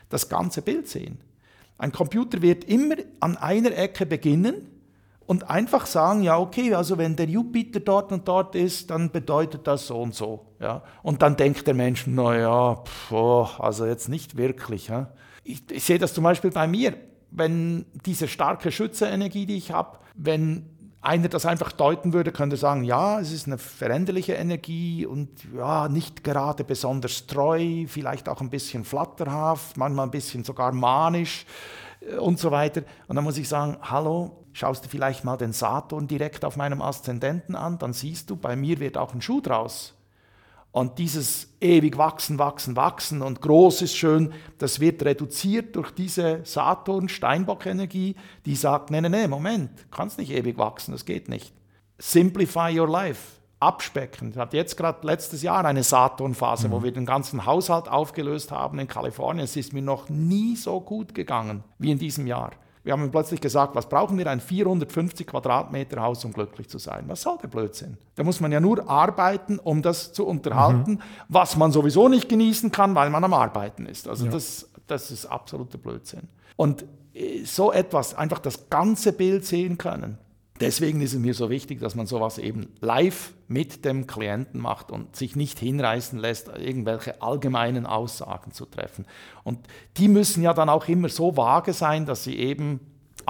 das 0.10 0.30
ganze 0.30 0.62
Bild 0.62 0.88
sehen. 0.88 1.19
Ein 1.78 1.91
Computer 1.91 2.41
wird 2.41 2.63
immer 2.65 2.95
an 3.19 3.38
einer 3.38 3.76
Ecke 3.78 4.06
beginnen 4.06 4.67
und 5.26 5.50
einfach 5.50 5.86
sagen, 5.86 6.24
ja, 6.24 6.39
okay, 6.39 6.74
also 6.74 6.98
wenn 6.98 7.15
der 7.15 7.28
Jupiter 7.28 7.80
dort 7.80 8.12
und 8.12 8.28
dort 8.28 8.56
ist, 8.56 8.89
dann 8.89 9.12
bedeutet 9.12 9.67
das 9.67 9.88
so 9.88 10.02
und 10.02 10.15
so. 10.15 10.48
Ja? 10.60 10.82
Und 11.04 11.22
dann 11.22 11.36
denkt 11.38 11.67
der 11.67 11.76
Mensch, 11.76 12.08
naja, 12.08 12.84
oh, 13.12 13.48
also 13.60 13.86
jetzt 13.86 14.10
nicht 14.10 14.38
wirklich. 14.38 14.88
Ja? 14.88 15.12
Ich, 15.43 15.62
ich 15.69 15.84
sehe 15.84 16.00
das 16.00 16.13
zum 16.13 16.24
Beispiel 16.24 16.52
bei 16.52 16.67
mir, 16.67 16.95
wenn 17.30 17.86
diese 18.06 18.28
starke 18.28 18.72
Schützerenergie, 18.72 19.45
die 19.45 19.58
ich 19.58 19.72
habe, 19.72 20.00
wenn 20.15 20.65
einer 21.01 21.29
das 21.29 21.45
einfach 21.45 21.71
deuten 21.71 22.13
würde, 22.13 22.31
könnte 22.31 22.57
sagen, 22.57 22.83
ja, 22.83 23.19
es 23.19 23.31
ist 23.31 23.47
eine 23.47 23.57
veränderliche 23.57 24.33
Energie 24.33 25.05
und 25.05 25.29
ja, 25.55 25.88
nicht 25.88 26.23
gerade 26.23 26.63
besonders 26.63 27.25
treu, 27.25 27.85
vielleicht 27.88 28.27
auch 28.27 28.41
ein 28.41 28.49
bisschen 28.49 28.83
flatterhaft, 28.83 29.77
manchmal 29.77 30.07
ein 30.07 30.12
bisschen 30.12 30.43
sogar 30.43 30.73
manisch 30.73 31.45
äh, 32.01 32.15
und 32.15 32.38
so 32.38 32.51
weiter. 32.51 32.81
Und 33.07 33.15
dann 33.15 33.23
muss 33.23 33.38
ich 33.38 33.47
sagen, 33.47 33.77
hallo, 33.81 34.45
schaust 34.51 34.83
du 34.83 34.89
vielleicht 34.89 35.23
mal 35.23 35.38
den 35.38 35.53
Saturn 35.53 36.07
direkt 36.07 36.43
auf 36.43 36.57
meinem 36.57 36.81
Aszendenten 36.81 37.55
an, 37.55 37.77
dann 37.77 37.93
siehst 37.93 38.29
du, 38.29 38.35
bei 38.35 38.55
mir 38.55 38.79
wird 38.79 38.97
auch 38.97 39.13
ein 39.13 39.21
Schuh 39.21 39.41
draus. 39.41 39.93
Und 40.71 40.99
dieses 40.99 41.47
ewig 41.62 41.97
wachsen, 41.97 42.38
wachsen, 42.38 42.75
wachsen 42.75 43.21
und 43.23 43.41
groß 43.41 43.82
ist 43.82 43.97
schön, 43.97 44.34
das 44.60 44.79
wird 44.79 45.03
reduziert 45.03 45.75
durch 45.75 45.91
diese 45.91 46.41
Saturn-Steinbock-Energie, 46.43 48.15
die 48.45 48.55
sagt, 48.55 48.91
nee, 48.91 49.01
nee, 49.01 49.10
nee, 49.10 49.27
Moment, 49.27 49.71
kannst 49.89 50.19
nicht 50.19 50.32
ewig 50.32 50.60
wachsen, 50.60 50.91
das 50.91 51.05
geht 51.05 51.27
nicht. 51.27 51.53
Simplify 51.97 52.79
your 52.79 52.88
life, 52.88 53.39
abspecken. 53.60 54.29
Ich 54.29 54.38
hatte 54.38 54.58
jetzt 54.58 54.77
gerade 54.77 55.05
letztes 55.08 55.41
Jahr 55.41 55.65
eine 55.65 55.84
Saturn-Phase, 55.84 56.67
mhm. 56.67 56.71
wo 56.71 56.84
wir 56.84 56.91
den 56.91 57.05
ganzen 57.05 57.47
Haushalt 57.47 57.88
aufgelöst 57.89 58.51
haben 58.51 58.77
in 58.77 58.88
Kalifornien. 58.88 59.45
Es 59.45 59.55
ist 59.55 59.73
mir 59.73 59.82
noch 59.82 60.08
nie 60.08 60.55
so 60.55 60.79
gut 60.79 61.15
gegangen 61.15 61.63
wie 61.79 61.91
in 61.91 61.97
diesem 61.97 62.27
Jahr. 62.27 62.51
Wir 62.89 62.93
haben 62.93 63.12
plötzlich 63.12 63.39
gesagt, 63.39 63.75
was 63.75 63.88
brauchen 63.88 64.17
wir? 64.17 64.25
Ein 64.25 64.39
450 64.39 65.28
Quadratmeter 65.28 66.02
Haus, 66.02 66.25
um 66.25 66.34
glücklich 66.34 66.69
zu 66.69 66.80
sein. 66.80 67.04
Was 67.06 67.21
soll 67.21 67.38
der 67.38 67.47
Blödsinn? 67.47 67.99
Da 68.15 68.23
muss 68.23 68.39
man 68.39 68.52
ja 68.52 68.60
nur 68.60 68.89
arbeiten, 68.89 69.60
um 69.60 69.84
das 69.84 70.12
zu 70.12 70.25
unterhalten, 70.25 70.93
mhm. 70.93 70.99
was 71.28 71.56
man 71.56 71.71
sowieso 71.71 72.08
nicht 72.08 72.30
genießen 72.30 72.71
kann, 72.71 72.95
weil 72.95 73.12
man 73.12 73.23
am 73.23 73.36
Arbeiten 73.36 73.86
ist. 73.86 74.08
Also 74.08 74.25
ja. 74.25 74.32
das, 74.32 74.67
das 74.88 75.12
ist 75.12 75.28
absoluter 75.28 75.78
Blödsinn. 75.78 76.30
Und 76.56 76.84
äh, 77.13 77.43
so 77.43 77.71
etwas, 77.71 78.15
einfach 78.15 78.39
das 78.39 78.71
ganze 78.71 79.13
Bild 79.13 79.45
sehen 79.45 79.78
können, 79.78 80.17
Deswegen 80.60 81.00
ist 81.02 81.13
es 81.13 81.19
mir 81.19 81.34
so 81.34 81.50
wichtig, 81.50 81.80
dass 81.80 81.95
man 81.95 82.06
sowas 82.06 82.38
eben 82.38 82.67
live 82.82 83.34
mit 83.48 83.86
dem 83.86 84.08
Klienten 84.08 84.60
macht 84.60 84.91
und 84.91 85.15
sich 85.15 85.36
nicht 85.36 85.60
hinreißen 85.60 86.19
lässt, 86.19 86.50
irgendwelche 86.50 87.22
allgemeinen 87.22 87.86
Aussagen 87.86 88.52
zu 88.52 88.65
treffen. 88.65 89.06
Und 89.43 89.60
die 89.98 90.10
müssen 90.10 90.43
ja 90.43 90.54
dann 90.54 90.69
auch 90.69 90.88
immer 90.88 91.10
so 91.10 91.38
vage 91.38 91.72
sein, 91.74 92.06
dass 92.06 92.26
sie 92.26 92.36
eben 92.36 92.82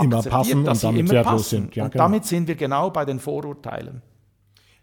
immer 0.01 0.23
passen 0.23 0.63
dass 0.63 0.83
und 0.83 0.91
sie 0.91 0.97
damit 0.97 1.11
immer 1.11 1.23
passen. 1.23 1.43
Sind. 1.43 1.75
Ja, 1.75 1.85
und 1.85 1.91
genau. 1.91 2.03
damit 2.05 2.25
sind 2.25 2.47
wir 2.47 2.55
genau 2.55 2.89
bei 2.89 3.05
den 3.05 3.19
Vorurteilen. 3.19 4.01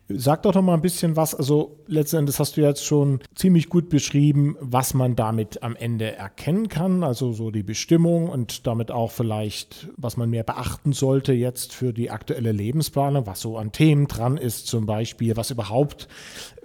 Sag 0.09 0.43
doch 0.43 0.55
noch 0.55 0.63
mal 0.63 0.75
ein 0.75 0.83
bisschen 0.83 1.17
was. 1.17 1.35
Also 1.35 1.81
letztendlich 1.89 2.39
hast 2.39 2.57
du 2.57 2.61
jetzt 2.61 2.85
schon 2.85 3.21
ziemlich 3.35 3.69
gut 3.69 3.89
beschrieben, 3.89 4.57
was 4.61 4.95
man 4.95 5.17
damit 5.17 5.65
am 5.65 5.75
Ende 5.75 6.15
erkennen 6.15 6.69
kann. 6.69 7.03
Also 7.03 7.33
so 7.33 7.51
die 7.51 7.65
Bestimmung 7.65 8.29
und 8.29 8.69
damit 8.69 8.93
auch 8.93 9.11
vielleicht, 9.11 9.89
was 9.97 10.17
man 10.17 10.31
mehr 10.31 10.45
beachten 10.45 10.93
sollte 10.93 11.33
jetzt 11.33 11.73
für 11.73 11.93
die 11.93 12.11
aktuelle 12.11 12.53
Lebensplanung, 12.53 13.27
was 13.27 13.41
so 13.41 13.59
an 13.59 13.73
Themen 13.73 14.07
dran 14.07 14.37
ist 14.37 14.69
zum 14.69 14.87
Beispiel, 14.87 15.37
was 15.37 15.51
überhaupt 15.51 16.07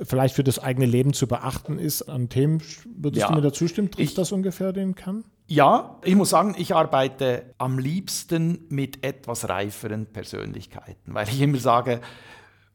vielleicht 0.02 0.36
für 0.36 0.44
das 0.44 0.60
eigene 0.60 0.86
Leben 0.86 1.14
zu 1.14 1.28
beachten 1.28 1.80
ist 1.80 2.04
an 2.04 2.30
Themen. 2.30 2.62
Würdest 2.96 3.22
ja, 3.22 3.28
du 3.30 3.36
mir 3.36 3.42
dazu 3.42 3.68
stimmen? 3.68 3.90
Trifft 3.90 4.10
ich, 4.10 4.14
das 4.14 4.32
ungefähr 4.32 4.72
den 4.72 4.94
Kern? 4.94 5.24
Ja, 5.48 6.00
ich 6.04 6.16
muss 6.16 6.30
sagen, 6.30 6.56
ich 6.58 6.76
arbeite 6.76 7.54
am 7.58 7.80
liebsten 7.80 8.66
mit 8.70 9.04
etwas 9.04 9.50
reiferen 9.50 10.06
Persönlichkeiten, 10.06 11.14
weil 11.14 11.28
ich 11.28 11.42
immer 11.42 11.58
sage, 11.58 12.02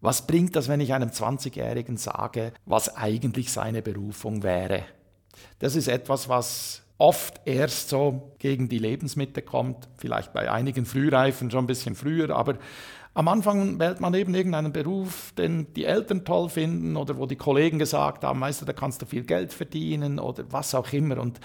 was 0.06 0.26
bringt 0.26 0.54
das, 0.54 0.68
wenn 0.68 0.80
ich 0.80 0.94
einem 0.94 1.08
20-Jährigen 1.08 1.96
sage, 1.96 2.52
was 2.64 2.96
eigentlich 2.96 3.50
seine 3.50 3.82
Berufung 3.82 4.44
wäre? 4.44 4.84
Das 5.58 5.74
ist 5.74 5.88
etwas, 5.88 6.28
was 6.28 6.82
oft 6.96 7.40
erst 7.44 7.88
so 7.88 8.32
gegen 8.38 8.68
die 8.68 8.78
Lebensmitte 8.78 9.42
kommt, 9.42 9.88
vielleicht 9.96 10.32
bei 10.32 10.48
einigen 10.50 10.86
Frühreifen 10.86 11.50
schon 11.50 11.64
ein 11.64 11.66
bisschen 11.66 11.96
früher, 11.96 12.30
aber 12.34 12.56
am 13.14 13.26
Anfang 13.26 13.80
wählt 13.80 14.00
man 14.00 14.14
eben 14.14 14.32
irgendeinen 14.34 14.72
Beruf, 14.72 15.32
den 15.36 15.72
die 15.74 15.86
Eltern 15.86 16.24
toll 16.24 16.50
finden 16.50 16.96
oder 16.96 17.18
wo 17.18 17.26
die 17.26 17.34
Kollegen 17.34 17.80
gesagt 17.80 18.22
haben, 18.22 18.40
weißt 18.40 18.60
du, 18.60 18.64
da 18.64 18.72
kannst 18.72 19.02
du 19.02 19.06
viel 19.06 19.24
Geld 19.24 19.52
verdienen 19.52 20.20
oder 20.20 20.44
was 20.50 20.74
auch 20.74 20.92
immer. 20.92 21.18
Und 21.18 21.40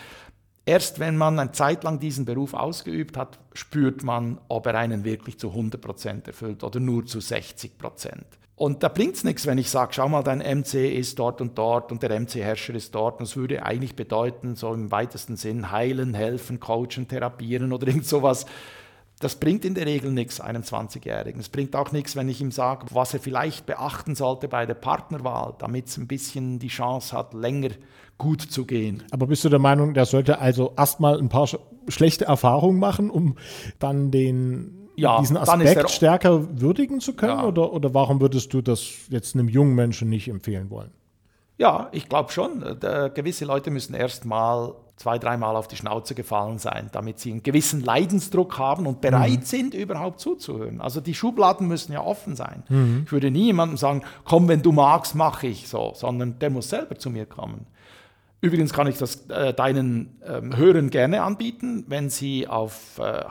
erst 0.66 1.00
wenn 1.00 1.18
man 1.18 1.40
eine 1.40 1.52
Zeit 1.52 1.84
lang 1.84 2.00
diesen 2.00 2.26
Beruf 2.26 2.54
ausgeübt 2.54 3.18
hat, 3.18 3.40
spürt 3.54 4.04
man, 4.04 4.40
ob 4.50 4.68
er 4.68 4.76
einen 4.76 5.04
wirklich 5.04 5.40
zu 5.40 5.50
100 5.50 5.82
Prozent 5.82 6.28
erfüllt 6.28 6.64
oder 6.64 6.80
nur 6.80 7.08
zu 7.08 7.22
60 7.22 7.78
Prozent. 7.78 8.41
Und 8.62 8.84
da 8.84 8.90
bringt 8.90 9.16
es 9.16 9.24
nichts, 9.24 9.48
wenn 9.48 9.58
ich 9.58 9.72
sage, 9.72 9.94
schau 9.96 10.08
mal, 10.08 10.22
dein 10.22 10.38
MC 10.38 10.76
ist 10.96 11.18
dort 11.18 11.42
und 11.42 11.58
dort 11.58 11.92
und 11.92 12.04
der 12.04 12.12
MC-Herrscher 12.12 12.76
ist 12.76 12.94
dort. 12.94 13.16
Und 13.16 13.28
das 13.28 13.36
würde 13.36 13.66
eigentlich 13.66 13.96
bedeuten, 13.96 14.56
so 14.56 14.72
im 14.72 14.92
weitesten 14.92 15.36
Sinn, 15.36 15.72
heilen, 15.72 16.14
helfen, 16.14 16.60
coachen, 16.60 17.08
therapieren 17.08 17.74
oder 17.74 17.88
irgend 17.88 18.06
sowas. 18.06 18.46
Das 19.20 19.38
bringt 19.38 19.66
in 19.66 19.74
der 19.74 19.88
Regel 19.88 20.12
nichts 20.12 20.40
einem 20.40 20.62
20-Jährigen. 20.62 21.42
Es 21.42 21.50
bringt 21.50 21.76
auch 21.76 21.92
nichts, 21.92 22.16
wenn 22.16 22.30
ich 22.30 22.40
ihm 22.40 22.52
sage, 22.52 22.86
was 22.92 23.16
er 23.16 23.20
vielleicht 23.20 23.66
beachten 23.66 24.14
sollte 24.14 24.48
bei 24.48 24.68
der 24.68 24.76
Partnerwahl, 24.76 25.56
damit 25.58 25.88
es 25.88 25.98
ein 25.98 26.06
bisschen 26.06 26.60
die 26.60 26.68
Chance 26.68 27.18
hat, 27.18 27.34
länger 27.34 27.70
gut 28.20 28.44
zu 28.44 28.68
gehen. 28.68 29.02
Aber 29.10 29.26
bist 29.26 29.44
du 29.44 29.50
der 29.50 29.58
Meinung, 29.58 29.96
der 29.96 30.06
sollte 30.06 30.38
also 30.38 30.76
erstmal 30.78 31.18
ein 31.18 31.30
paar 31.30 31.50
schlechte 31.88 32.26
Erfahrungen 32.26 32.78
machen, 32.78 33.10
um 33.10 33.38
dann 33.80 34.12
den 34.12 34.81
ja, 34.96 35.20
diesen 35.20 35.38
Aspekt 35.38 35.92
stärker 35.92 36.60
würdigen 36.60 37.00
zu 37.00 37.14
können? 37.14 37.40
Ja. 37.40 37.46
Oder, 37.46 37.74
oder 37.74 37.94
warum 37.94 38.22
würdest 38.22 38.54
du 38.54 38.62
das 38.62 38.88
jetzt 39.10 39.36
einem 39.36 39.50
jungen 39.50 39.76
Menschen 39.76 40.10
nicht 40.10 40.28
empfehlen 40.28 40.70
wollen? 40.70 40.92
Ja, 41.58 41.90
ich 41.92 42.10
glaube 42.10 42.32
schon. 42.32 42.64
Äh, 42.64 43.12
gewisse 43.14 43.46
Leute 43.46 43.70
müssen 43.70 43.94
erst 43.94 44.26
mal 44.26 44.74
zwei, 44.96 45.18
dreimal 45.20 45.56
auf 45.56 45.68
die 45.68 45.76
Schnauze 45.76 46.16
gefallen 46.16 46.60
sein, 46.60 46.90
damit 46.92 47.20
sie 47.20 47.32
einen 47.32 47.44
gewissen 47.44 47.84
Leidensdruck 47.84 48.58
haben 48.58 48.88
und 48.88 49.02
bereit 49.02 49.42
mhm. 49.42 49.46
sind, 49.46 49.74
überhaupt 49.74 50.20
zuzuhören. 50.20 50.82
Also 50.82 51.02
die 51.02 51.14
Schubladen 51.14 51.68
müssen 51.68 51.92
ja 51.92 52.02
offen 52.02 52.36
sein. 52.36 52.64
Mhm. 52.70 53.04
Ich 53.06 53.12
würde 53.12 53.32
nie 53.32 53.46
jemandem 53.46 53.78
sagen, 53.78 54.02
komm, 54.26 54.48
wenn 54.48 54.62
du 54.62 54.72
magst, 54.72 55.16
mache 55.16 55.48
ich 55.48 55.68
so, 55.68 55.94
sondern 55.96 56.40
der 56.40 56.50
muss 56.50 56.70
selber 56.70 56.98
zu 56.98 57.10
mir 57.10 57.26
kommen. 57.26 57.66
Übrigens 58.42 58.74
kann 58.74 58.88
ich 58.88 58.98
das 58.98 59.28
äh, 59.30 59.54
deinen 59.54 60.20
ähm, 60.26 60.58
Hörern 60.58 60.90
gerne 60.90 61.22
anbieten, 61.22 61.86
wenn 61.88 62.10
sie 62.10 62.48
auf 62.48 62.98
äh, 62.98 63.24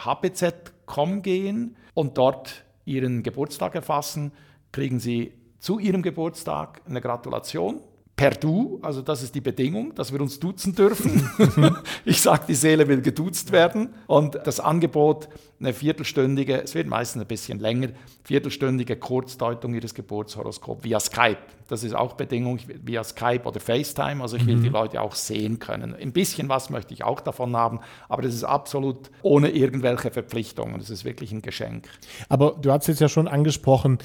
hpz.com 0.91 1.23
gehen 1.23 1.77
und 1.95 2.19
dort 2.19 2.65
ihren 2.85 3.23
Geburtstag 3.23 3.75
erfassen, 3.75 4.33
kriegen 4.73 4.99
sie 4.99 5.33
zu 5.59 5.79
ihrem 5.79 6.03
Geburtstag 6.03 6.81
eine 6.87 7.01
Gratulation 7.01 7.81
per 8.21 8.33
Du, 8.33 8.79
also 8.83 9.01
das 9.01 9.23
ist 9.23 9.35
die 9.35 9.41
Bedingung, 9.41 9.95
dass 9.95 10.13
wir 10.13 10.21
uns 10.21 10.39
duzen 10.39 10.75
dürfen. 10.75 11.27
ich 12.05 12.21
sage, 12.21 12.43
die 12.49 12.55
Seele 12.55 12.87
will 12.87 13.01
geduzt 13.01 13.51
werden 13.51 13.95
und 14.07 14.39
das 14.45 14.61
Angebot, 14.61 15.31
eine 15.59 15.73
viertelstündige, 15.73 16.63
es 16.63 16.75
wird 16.75 16.87
meistens 16.87 17.23
ein 17.23 17.29
bisschen 17.29 17.61
länger, 17.61 17.89
viertelstündige 18.25 18.97
Kurzdeutung 18.97 19.73
Ihres 19.73 19.95
Geburtshoroskops 19.95 20.85
via 20.85 21.01
Skype. 21.01 21.39
Das 21.69 21.83
ist 21.83 21.95
auch 21.97 22.13
Bedingung 22.13 22.59
via 22.85 23.03
Skype 23.05 23.45
oder 23.45 23.59
FaceTime, 23.59 24.21
also 24.21 24.37
ich 24.37 24.45
will 24.45 24.57
mhm. 24.57 24.65
die 24.65 24.69
Leute 24.69 25.01
auch 25.01 25.15
sehen 25.15 25.59
können. 25.59 25.95
Ein 25.95 26.13
bisschen 26.13 26.51
was 26.51 26.69
möchte 26.69 26.93
ich 26.93 27.03
auch 27.03 27.23
davon 27.23 27.57
haben, 27.57 27.81
aber 28.11 28.21
das 28.21 28.35
ist 28.35 28.45
absolut 28.45 29.11
ohne 29.23 29.49
irgendwelche 29.49 30.11
Verpflichtungen. 30.11 30.79
Das 30.79 30.91
ist 30.91 31.07
wirklich 31.07 31.33
ein 31.33 31.41
Geschenk. 31.41 31.89
Aber 32.29 32.59
du 32.61 32.71
hast 32.71 32.87
jetzt 32.87 33.01
ja 33.01 33.09
schon 33.09 33.29
angesprochen, 33.29 33.97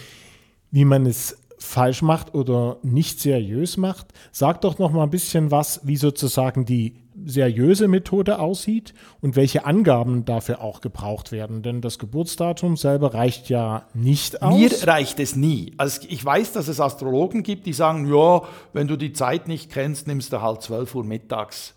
wie 0.71 0.85
man 0.85 1.05
es 1.05 1.37
falsch 1.57 2.01
macht 2.01 2.33
oder 2.33 2.77
nicht 2.83 3.19
seriös 3.19 3.77
macht. 3.77 4.07
Sag 4.31 4.61
doch 4.61 4.79
noch 4.79 4.91
mal 4.91 5.03
ein 5.03 5.09
bisschen 5.09 5.51
was, 5.51 5.81
wie 5.83 5.97
sozusagen 5.97 6.65
die 6.65 6.95
seriöse 7.23 7.87
Methode 7.87 8.39
aussieht 8.39 8.93
und 9.21 9.35
welche 9.35 9.65
Angaben 9.65 10.25
dafür 10.25 10.61
auch 10.61 10.81
gebraucht 10.81 11.31
werden. 11.31 11.61
Denn 11.61 11.81
das 11.81 11.97
Geburtsdatum 11.97 12.75
selber 12.75 13.13
reicht 13.13 13.49
ja 13.49 13.87
nicht 13.93 14.41
aus. 14.41 14.53
Mir 14.53 14.87
reicht 14.87 15.19
es 15.19 15.35
nie. 15.35 15.73
Also 15.77 16.01
ich 16.09 16.23
weiß, 16.23 16.51
dass 16.51 16.67
es 16.67 16.79
Astrologen 16.81 17.43
gibt, 17.43 17.65
die 17.65 17.73
sagen, 17.73 18.13
ja, 18.13 18.41
wenn 18.73 18.87
du 18.87 18.97
die 18.97 19.13
Zeit 19.13 19.47
nicht 19.47 19.71
kennst, 19.71 20.07
nimmst 20.07 20.33
du 20.33 20.41
halt 20.41 20.61
12 20.61 20.95
Uhr 20.95 21.03
mittags. 21.03 21.73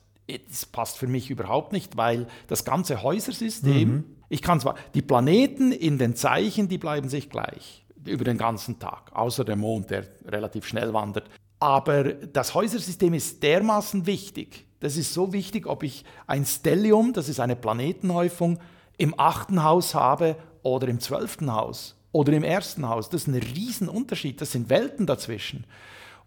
Das 0.49 0.67
passt 0.67 0.99
für 0.99 1.07
mich 1.07 1.31
überhaupt 1.31 1.73
nicht, 1.73 1.97
weil 1.97 2.27
das 2.49 2.65
ganze 2.65 3.03
Häusersystem, 3.03 3.89
mhm. 3.89 4.05
ich 4.29 4.43
kann 4.43 4.61
zwar, 4.61 4.75
die 4.93 5.03
Planeten 5.03 5.73
in 5.73 5.99
den 5.99 6.17
Zeichen, 6.17 6.69
die 6.69 6.79
bleiben 6.79 7.09
sich 7.09 7.31
gleich 7.31 7.85
über 8.09 8.25
den 8.25 8.39
ganzen 8.39 8.79
Tag, 8.79 9.11
außer 9.13 9.45
der 9.45 9.57
Mond, 9.57 9.91
der 9.91 10.05
relativ 10.27 10.67
schnell 10.67 10.93
wandert. 10.93 11.29
Aber 11.61 12.05
das 12.05 12.55
Häusersystem 12.55 13.15
ist 13.15 13.43
dermaßen 13.43 14.07
wichtig. 14.07 14.67
Das 14.81 14.97
ist 14.97 15.13
so 15.13 15.33
wichtig, 15.33 15.67
ob 15.67 15.83
ich 15.83 16.05
ein 16.27 16.47
Stellium, 16.47 17.13
das 17.13 17.29
ist 17.29 17.41
eine 17.41 17.57
Planetenhäufung, 17.57 18.59
im 18.97 19.19
achten 19.19 19.65
Haus 19.65 19.95
habe 19.95 20.37
oder 20.63 20.89
im 20.89 21.01
zwölften 21.01 21.53
Haus 21.53 21.97
oder 22.13 22.33
im 22.33 22.45
ersten 22.45 22.89
Haus. 22.89 23.09
Das 23.09 23.23
ist 23.23 23.29
ein 23.29 23.35
Riesenunterschied. 23.35 24.41
Das 24.41 24.53
sind 24.53 24.71
Welten 24.71 25.07
dazwischen. 25.07 25.65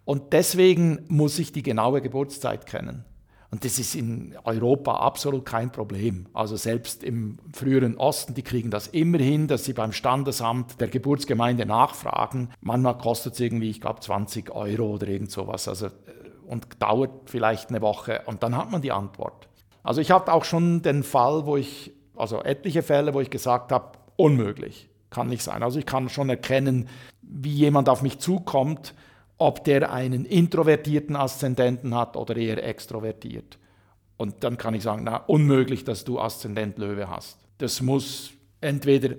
Und 0.05 0.33
deswegen 0.33 1.05
muss 1.07 1.39
ich 1.39 1.51
die 1.51 1.63
genaue 1.63 2.01
Geburtszeit 2.01 2.65
kennen. 2.65 3.05
Und 3.51 3.65
das 3.65 3.79
ist 3.79 3.95
in 3.95 4.33
Europa 4.45 4.95
absolut 4.95 5.45
kein 5.45 5.73
Problem. 5.73 6.25
Also 6.33 6.55
selbst 6.55 7.03
im 7.03 7.37
früheren 7.53 7.97
Osten, 7.97 8.33
die 8.33 8.43
kriegen 8.43 8.71
das 8.71 8.87
immer 8.87 9.17
hin, 9.17 9.47
dass 9.47 9.65
sie 9.65 9.73
beim 9.73 9.91
Standesamt 9.91 10.79
der 10.79 10.87
Geburtsgemeinde 10.87 11.65
nachfragen. 11.65 12.49
Manchmal 12.61 12.97
kostet 12.97 13.33
es 13.33 13.41
irgendwie, 13.41 13.69
ich 13.69 13.81
glaube, 13.81 13.99
20 13.99 14.51
Euro 14.51 14.91
oder 14.91 15.07
irgend 15.09 15.31
sowas. 15.31 15.67
Also, 15.67 15.87
äh, 15.87 15.91
und 16.47 16.81
dauert 16.81 17.29
vielleicht 17.29 17.69
eine 17.69 17.81
Woche 17.81 18.21
und 18.25 18.41
dann 18.41 18.55
hat 18.55 18.71
man 18.71 18.81
die 18.81 18.93
Antwort. 18.93 19.49
Also 19.83 19.99
ich 19.99 20.11
hatte 20.11 20.31
auch 20.31 20.45
schon 20.45 20.81
den 20.81 21.03
Fall, 21.03 21.45
wo 21.45 21.57
ich, 21.57 21.91
also 22.15 22.41
etliche 22.43 22.83
Fälle, 22.83 23.13
wo 23.13 23.19
ich 23.19 23.29
gesagt 23.29 23.71
habe, 23.71 23.97
unmöglich. 24.15 24.89
kann 25.09 25.27
nicht 25.27 25.43
sein. 25.43 25.61
Also 25.61 25.77
ich 25.77 25.85
kann 25.85 26.07
schon 26.07 26.29
erkennen, 26.29 26.87
wie 27.21 27.51
jemand 27.51 27.89
auf 27.89 28.01
mich 28.01 28.19
zukommt, 28.19 28.93
ob 29.41 29.63
der 29.63 29.91
einen 29.91 30.25
introvertierten 30.25 31.15
Aszendenten 31.15 31.95
hat 31.95 32.15
oder 32.15 32.37
eher 32.37 32.63
extrovertiert. 32.63 33.57
Und 34.15 34.43
dann 34.43 34.55
kann 34.55 34.75
ich 34.75 34.83
sagen, 34.83 35.03
na, 35.03 35.17
unmöglich, 35.17 35.83
dass 35.83 36.03
du 36.03 36.19
Aszendent 36.19 36.77
Löwe 36.77 37.09
hast. 37.09 37.39
Das 37.57 37.81
muss 37.81 38.33
entweder 38.61 39.15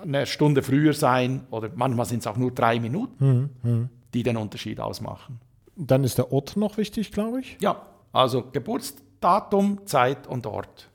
eine 0.00 0.26
Stunde 0.26 0.62
früher 0.62 0.92
sein 0.92 1.48
oder 1.50 1.70
manchmal 1.74 2.06
sind 2.06 2.20
es 2.20 2.28
auch 2.28 2.36
nur 2.36 2.52
drei 2.52 2.78
Minuten, 2.78 3.50
mhm. 3.62 3.88
die 4.14 4.22
den 4.22 4.36
Unterschied 4.36 4.78
ausmachen. 4.78 5.40
Dann 5.74 6.04
ist 6.04 6.18
der 6.18 6.32
Ort 6.32 6.56
noch 6.56 6.76
wichtig, 6.76 7.10
glaube 7.10 7.40
ich. 7.40 7.56
Ja, 7.60 7.82
also 8.12 8.44
Geburtsdatum, 8.52 9.86
Zeit 9.86 10.28
und 10.28 10.46
Ort. 10.46 10.88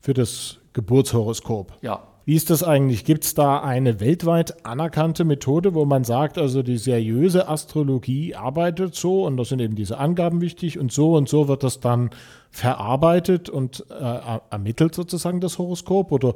Für 0.00 0.12
das 0.12 0.58
Geburtshoroskop. 0.72 1.78
Ja. 1.82 2.02
Wie 2.24 2.36
ist 2.36 2.50
das 2.50 2.62
eigentlich? 2.62 3.04
Gibt 3.04 3.24
es 3.24 3.34
da 3.34 3.60
eine 3.60 3.98
weltweit 3.98 4.64
anerkannte 4.64 5.24
Methode, 5.24 5.74
wo 5.74 5.84
man 5.84 6.04
sagt, 6.04 6.38
also 6.38 6.62
die 6.62 6.78
seriöse 6.78 7.48
Astrologie 7.48 8.36
arbeitet 8.36 8.94
so 8.94 9.26
und 9.26 9.36
da 9.36 9.44
sind 9.44 9.60
eben 9.60 9.74
diese 9.74 9.98
Angaben 9.98 10.40
wichtig 10.40 10.78
und 10.78 10.92
so 10.92 11.14
und 11.16 11.28
so 11.28 11.48
wird 11.48 11.64
das 11.64 11.80
dann 11.80 12.10
verarbeitet 12.50 13.48
und 13.48 13.84
äh, 13.90 14.38
ermittelt 14.50 14.94
sozusagen 14.94 15.40
das 15.40 15.58
Horoskop? 15.58 16.12
Oder 16.12 16.34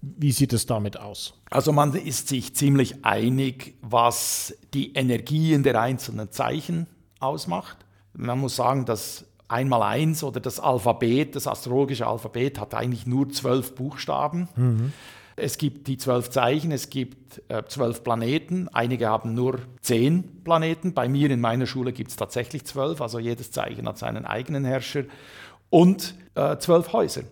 wie 0.00 0.32
sieht 0.32 0.52
es 0.52 0.66
damit 0.66 0.98
aus? 0.98 1.34
Also 1.50 1.72
man 1.72 1.94
ist 1.94 2.28
sich 2.28 2.54
ziemlich 2.56 3.04
einig, 3.04 3.74
was 3.80 4.56
die 4.74 4.94
Energien 4.94 5.62
der 5.62 5.80
einzelnen 5.80 6.32
Zeichen 6.32 6.86
ausmacht. 7.20 7.76
Man 8.12 8.40
muss 8.40 8.56
sagen, 8.56 8.86
dass 8.86 9.24
einmal 9.46 9.82
eins 9.82 10.22
oder 10.22 10.40
das 10.40 10.58
Alphabet, 10.60 11.36
das 11.36 11.46
astrologische 11.46 12.06
Alphabet 12.06 12.58
hat 12.58 12.74
eigentlich 12.74 13.06
nur 13.06 13.30
zwölf 13.30 13.74
Buchstaben. 13.74 14.48
Mhm. 14.56 14.92
Es 15.38 15.58
gibt 15.58 15.86
die 15.86 15.96
zwölf 15.96 16.30
Zeichen, 16.30 16.72
es 16.72 16.90
gibt 16.90 17.42
äh, 17.48 17.62
zwölf 17.66 18.02
Planeten. 18.04 18.68
Einige 18.68 19.08
haben 19.08 19.34
nur 19.34 19.60
zehn 19.80 20.42
Planeten. 20.44 20.94
Bei 20.94 21.08
mir 21.08 21.30
in 21.30 21.40
meiner 21.40 21.66
Schule 21.66 21.92
gibt 21.92 22.10
es 22.10 22.16
tatsächlich 22.16 22.64
zwölf, 22.64 23.00
also 23.00 23.18
jedes 23.18 23.50
Zeichen 23.50 23.86
hat 23.88 23.98
seinen 23.98 24.24
eigenen 24.24 24.64
Herrscher 24.64 25.04
und 25.70 26.14
äh, 26.34 26.56
zwölf 26.58 26.92
Häuser. 26.92 27.22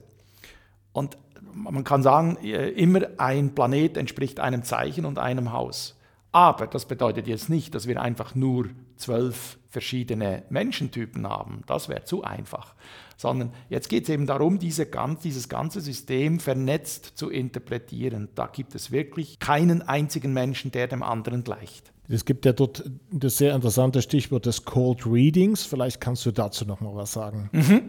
Und 0.93 1.17
man 1.53 1.85
kann 1.85 2.03
sagen, 2.03 2.37
äh, 2.43 2.69
immer 2.71 3.01
ein 3.19 3.55
Planet 3.55 3.97
entspricht 3.97 4.41
einem 4.41 4.63
Zeichen 4.63 5.05
und 5.05 5.19
einem 5.19 5.53
Haus. 5.53 5.97
Aber 6.33 6.67
das 6.67 6.85
bedeutet 6.85 7.27
jetzt 7.27 7.49
nicht, 7.49 7.75
dass 7.75 7.87
wir 7.87 8.01
einfach 8.01 8.35
nur 8.35 8.69
zwölf 8.97 9.59
verschiedene 9.69 10.43
Menschentypen 10.51 11.27
haben. 11.29 11.63
Das 11.67 11.89
wäre 11.89 12.05
zu 12.05 12.25
einfach. 12.25 12.75
Sondern 13.17 13.53
jetzt 13.71 13.89
geht 13.89 14.05
es 14.05 14.11
eben 14.11 14.27
darum, 14.27 14.59
diese, 14.59 14.87
dieses 15.25 15.49
ganze 15.49 15.81
System 15.81 16.39
vernetzt 16.39 17.13
zu 17.15 17.31
interpretieren. 17.31 18.29
Da 18.35 18.47
gibt 18.47 18.75
es 18.75 18.91
wirklich 18.91 19.39
keinen 19.39 19.83
einzigen 19.83 20.33
Menschen, 20.33 20.71
der 20.71 20.87
dem 20.87 21.03
anderen 21.03 21.43
gleicht. 21.43 21.93
Es 22.09 22.25
gibt 22.25 22.45
ja 22.45 22.53
dort 22.53 22.89
das 23.11 23.39
sehr 23.39 23.55
interessante 23.55 24.01
Stichwort 24.03 24.47
des 24.47 24.65
Cold 24.65 25.07
Readings. 25.07 25.65
Vielleicht 25.65 26.01
kannst 26.01 26.25
du 26.27 26.31
dazu 26.31 26.65
noch 26.65 26.81
mal 26.81 26.95
was 26.95 27.13
sagen. 27.13 27.49
Mhm. 27.53 27.83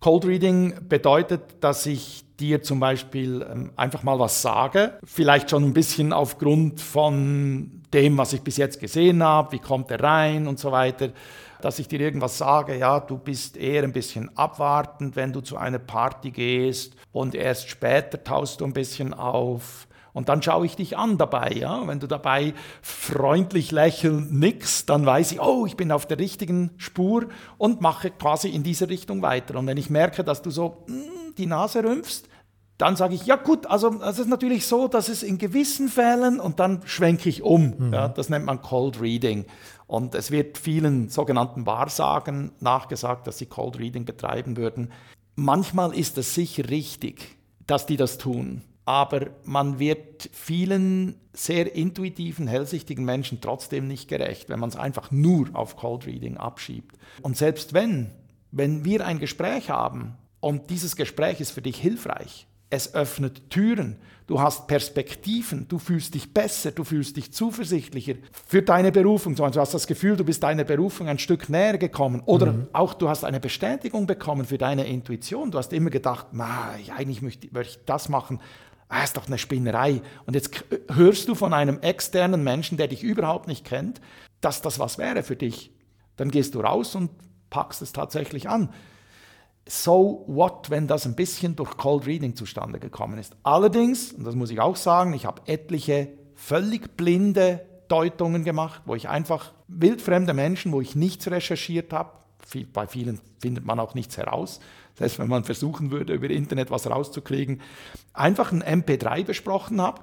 Cold 0.00 0.26
Reading 0.26 0.74
bedeutet, 0.88 1.40
dass 1.60 1.86
ich 1.86 2.24
dir 2.38 2.62
zum 2.62 2.80
Beispiel 2.80 3.46
ähm, 3.50 3.72
einfach 3.76 4.02
mal 4.02 4.18
was 4.18 4.42
sage, 4.42 4.98
vielleicht 5.04 5.50
schon 5.50 5.64
ein 5.64 5.72
bisschen 5.72 6.12
aufgrund 6.12 6.80
von 6.80 7.82
dem, 7.92 8.18
was 8.18 8.32
ich 8.32 8.42
bis 8.42 8.56
jetzt 8.56 8.80
gesehen 8.80 9.22
habe, 9.22 9.52
wie 9.52 9.60
kommt 9.60 9.90
er 9.90 10.00
rein 10.00 10.46
und 10.46 10.58
so 10.58 10.72
weiter, 10.72 11.10
dass 11.64 11.78
ich 11.78 11.88
dir 11.88 12.00
irgendwas 12.00 12.36
sage, 12.36 12.76
ja, 12.76 13.00
du 13.00 13.16
bist 13.16 13.56
eher 13.56 13.84
ein 13.84 13.92
bisschen 13.92 14.36
abwartend, 14.36 15.16
wenn 15.16 15.32
du 15.32 15.40
zu 15.40 15.56
einer 15.56 15.78
Party 15.78 16.30
gehst 16.30 16.94
und 17.10 17.34
erst 17.34 17.70
später 17.70 18.22
taust 18.22 18.60
du 18.60 18.66
ein 18.66 18.74
bisschen 18.74 19.14
auf 19.14 19.88
und 20.12 20.28
dann 20.28 20.42
schaue 20.42 20.66
ich 20.66 20.76
dich 20.76 20.98
an 20.98 21.16
dabei. 21.16 21.52
Ja? 21.52 21.86
Wenn 21.86 22.00
du 22.00 22.06
dabei 22.06 22.52
freundlich 22.82 23.72
lächelnd 23.72 24.32
nix, 24.32 24.84
dann 24.84 25.06
weiß 25.06 25.32
ich, 25.32 25.40
oh, 25.40 25.64
ich 25.64 25.76
bin 25.76 25.90
auf 25.90 26.04
der 26.04 26.18
richtigen 26.18 26.70
Spur 26.76 27.28
und 27.56 27.80
mache 27.80 28.10
quasi 28.10 28.50
in 28.50 28.62
diese 28.62 28.90
Richtung 28.90 29.22
weiter. 29.22 29.58
Und 29.58 29.66
wenn 29.66 29.78
ich 29.78 29.88
merke, 29.88 30.22
dass 30.22 30.42
du 30.42 30.50
so 30.50 30.84
mm, 30.86 31.34
die 31.38 31.46
Nase 31.46 31.82
rümpfst, 31.82 32.28
dann 32.78 32.96
sage 32.96 33.14
ich, 33.14 33.24
ja 33.24 33.36
gut, 33.36 33.66
also 33.66 34.00
es 34.02 34.18
ist 34.18 34.28
natürlich 34.28 34.66
so, 34.66 34.88
dass 34.88 35.08
es 35.08 35.22
in 35.22 35.38
gewissen 35.38 35.88
Fällen 35.88 36.40
und 36.40 36.58
dann 36.58 36.82
schwenke 36.84 37.28
ich 37.28 37.42
um. 37.42 37.74
Mhm. 37.78 37.94
Ja, 37.94 38.08
das 38.08 38.28
nennt 38.28 38.44
man 38.44 38.62
Cold 38.62 39.00
Reading. 39.00 39.46
Und 39.86 40.14
es 40.14 40.30
wird 40.30 40.58
vielen 40.58 41.08
sogenannten 41.08 41.66
Wahrsagen 41.66 42.52
nachgesagt, 42.60 43.26
dass 43.26 43.38
sie 43.38 43.46
Cold 43.46 43.78
Reading 43.78 44.04
betreiben 44.04 44.56
würden. 44.56 44.92
Manchmal 45.36 45.94
ist 45.94 46.16
es 46.18 46.34
sicher 46.34 46.68
richtig, 46.70 47.36
dass 47.66 47.86
die 47.86 47.96
das 47.96 48.18
tun 48.18 48.62
aber 48.84 49.30
man 49.44 49.78
wird 49.78 50.28
vielen 50.32 51.16
sehr 51.32 51.74
intuitiven, 51.74 52.46
hellsichtigen 52.46 53.04
Menschen 53.04 53.40
trotzdem 53.40 53.88
nicht 53.88 54.08
gerecht, 54.08 54.48
wenn 54.48 54.60
man 54.60 54.68
es 54.68 54.76
einfach 54.76 55.10
nur 55.10 55.48
auf 55.54 55.76
Cold 55.76 56.06
Reading 56.06 56.36
abschiebt. 56.36 56.96
Und 57.22 57.36
selbst 57.36 57.72
wenn, 57.72 58.10
wenn 58.50 58.84
wir 58.84 59.06
ein 59.06 59.18
Gespräch 59.18 59.70
haben 59.70 60.16
und 60.40 60.68
dieses 60.70 60.96
Gespräch 60.96 61.40
ist 61.40 61.52
für 61.52 61.62
dich 61.62 61.78
hilfreich, 61.78 62.46
es 62.74 62.94
öffnet 62.94 63.50
Türen, 63.50 63.96
du 64.26 64.40
hast 64.40 64.66
Perspektiven, 64.66 65.66
du 65.68 65.78
fühlst 65.78 66.14
dich 66.14 66.32
besser, 66.32 66.72
du 66.72 66.84
fühlst 66.84 67.16
dich 67.16 67.32
zuversichtlicher 67.32 68.14
für 68.46 68.62
deine 68.62 68.92
Berufung. 68.92 69.34
Du 69.34 69.44
hast 69.44 69.74
das 69.74 69.86
Gefühl, 69.86 70.16
du 70.16 70.24
bist 70.24 70.42
deiner 70.42 70.64
Berufung 70.64 71.08
ein 71.08 71.18
Stück 71.18 71.48
näher 71.48 71.78
gekommen 71.78 72.22
oder 72.24 72.52
mhm. 72.52 72.68
auch 72.72 72.94
du 72.94 73.08
hast 73.08 73.24
eine 73.24 73.40
Bestätigung 73.40 74.06
bekommen 74.06 74.44
für 74.44 74.58
deine 74.58 74.86
Intuition. 74.86 75.50
Du 75.50 75.58
hast 75.58 75.72
immer 75.72 75.90
gedacht, 75.90 76.26
eigentlich 76.96 77.22
möchte, 77.22 77.48
möchte 77.52 77.78
ich 77.78 77.84
das 77.86 78.08
machen, 78.08 78.40
ah, 78.88 79.02
ist 79.02 79.16
doch 79.16 79.26
eine 79.26 79.38
Spinnerei. 79.38 80.02
Und 80.26 80.34
jetzt 80.34 80.64
hörst 80.92 81.28
du 81.28 81.34
von 81.34 81.52
einem 81.52 81.80
externen 81.80 82.42
Menschen, 82.42 82.78
der 82.78 82.88
dich 82.88 83.02
überhaupt 83.02 83.48
nicht 83.48 83.64
kennt, 83.64 84.00
dass 84.40 84.62
das 84.62 84.78
was 84.78 84.98
wäre 84.98 85.22
für 85.22 85.36
dich. 85.36 85.72
Dann 86.16 86.30
gehst 86.30 86.54
du 86.54 86.60
raus 86.60 86.94
und 86.94 87.10
packst 87.50 87.82
es 87.82 87.92
tatsächlich 87.92 88.48
an. 88.48 88.70
So 89.66 90.24
what, 90.26 90.68
wenn 90.68 90.86
das 90.86 91.06
ein 91.06 91.14
bisschen 91.14 91.56
durch 91.56 91.76
Cold 91.76 92.06
Reading 92.06 92.36
zustande 92.36 92.78
gekommen 92.78 93.18
ist. 93.18 93.34
Allerdings, 93.42 94.12
und 94.12 94.24
das 94.24 94.34
muss 94.34 94.50
ich 94.50 94.60
auch 94.60 94.76
sagen, 94.76 95.14
ich 95.14 95.24
habe 95.24 95.42
etliche 95.46 96.08
völlig 96.34 96.96
blinde 96.96 97.64
Deutungen 97.88 98.44
gemacht, 98.44 98.82
wo 98.84 98.94
ich 98.94 99.08
einfach 99.08 99.52
wildfremde 99.68 100.34
Menschen, 100.34 100.72
wo 100.72 100.80
ich 100.80 100.94
nichts 100.94 101.30
recherchiert 101.30 101.92
habe, 101.92 102.10
bei 102.72 102.86
vielen 102.86 103.20
findet 103.38 103.64
man 103.64 103.80
auch 103.80 103.94
nichts 103.94 104.18
heraus, 104.18 104.60
das 104.96 105.04
heißt, 105.04 105.18
wenn 105.18 105.28
man 105.28 105.44
versuchen 105.44 105.90
würde, 105.90 106.12
über 106.12 106.30
Internet 106.30 106.70
was 106.70 106.88
rauszukriegen, 106.88 107.60
einfach 108.12 108.52
ein 108.52 108.62
MP3 108.62 109.24
besprochen 109.24 109.80
habe, 109.80 110.02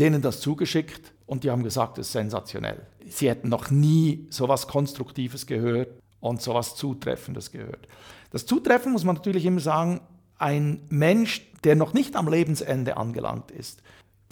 denen 0.00 0.22
das 0.22 0.40
zugeschickt 0.40 1.12
und 1.26 1.44
die 1.44 1.50
haben 1.50 1.62
gesagt, 1.62 1.98
das 1.98 2.06
ist 2.06 2.12
sensationell. 2.12 2.86
Sie 3.06 3.28
hätten 3.28 3.48
noch 3.48 3.70
nie 3.70 4.26
so 4.30 4.44
etwas 4.44 4.66
Konstruktives 4.66 5.46
gehört 5.46 6.00
und 6.20 6.40
so 6.40 6.52
etwas 6.52 6.76
Zutreffendes 6.76 7.52
gehört. 7.52 7.86
Das 8.32 8.46
Zutreffen 8.46 8.92
muss 8.92 9.04
man 9.04 9.14
natürlich 9.16 9.44
immer 9.44 9.60
sagen, 9.60 10.00
ein 10.38 10.80
Mensch, 10.88 11.42
der 11.64 11.76
noch 11.76 11.92
nicht 11.92 12.16
am 12.16 12.26
Lebensende 12.26 12.96
angelangt 12.96 13.50
ist, 13.50 13.82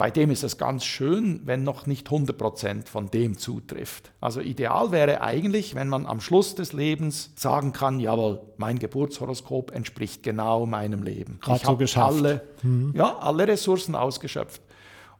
bei 0.01 0.09
dem 0.09 0.31
ist 0.31 0.43
es 0.43 0.57
ganz 0.57 0.83
schön, 0.83 1.41
wenn 1.45 1.63
noch 1.63 1.85
nicht 1.85 2.07
100% 2.09 2.87
von 2.87 3.11
dem 3.11 3.37
zutrifft. 3.37 4.11
Also 4.19 4.41
ideal 4.41 4.91
wäre 4.91 5.21
eigentlich, 5.21 5.75
wenn 5.75 5.87
man 5.89 6.07
am 6.07 6.21
Schluss 6.21 6.55
des 6.55 6.73
Lebens 6.73 7.33
sagen 7.35 7.71
kann, 7.71 7.99
jawohl, 7.99 8.41
mein 8.57 8.79
Geburtshoroskop 8.79 9.69
entspricht 9.69 10.23
genau 10.23 10.65
meinem 10.65 11.03
Leben. 11.03 11.37
Gerade 11.39 11.59
ich 11.61 11.67
habe 11.67 11.85
so 11.85 12.01
alle, 12.01 12.41
mhm. 12.63 12.93
ja, 12.95 13.15
alle 13.19 13.47
Ressourcen 13.47 13.93
ausgeschöpft. 13.93 14.63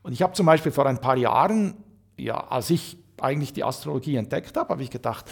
Und 0.02 0.14
ich 0.14 0.24
habe 0.24 0.34
zum 0.34 0.48
Beispiel 0.48 0.72
vor 0.72 0.88
ein 0.88 1.00
paar 1.00 1.16
Jahren, 1.16 1.76
ja, 2.18 2.48
als 2.48 2.72
ich 2.72 2.98
eigentlich 3.22 3.54
die 3.54 3.64
Astrologie 3.64 4.16
entdeckt 4.16 4.58
habe, 4.58 4.70
habe 4.70 4.82
ich 4.82 4.90
gedacht, 4.90 5.26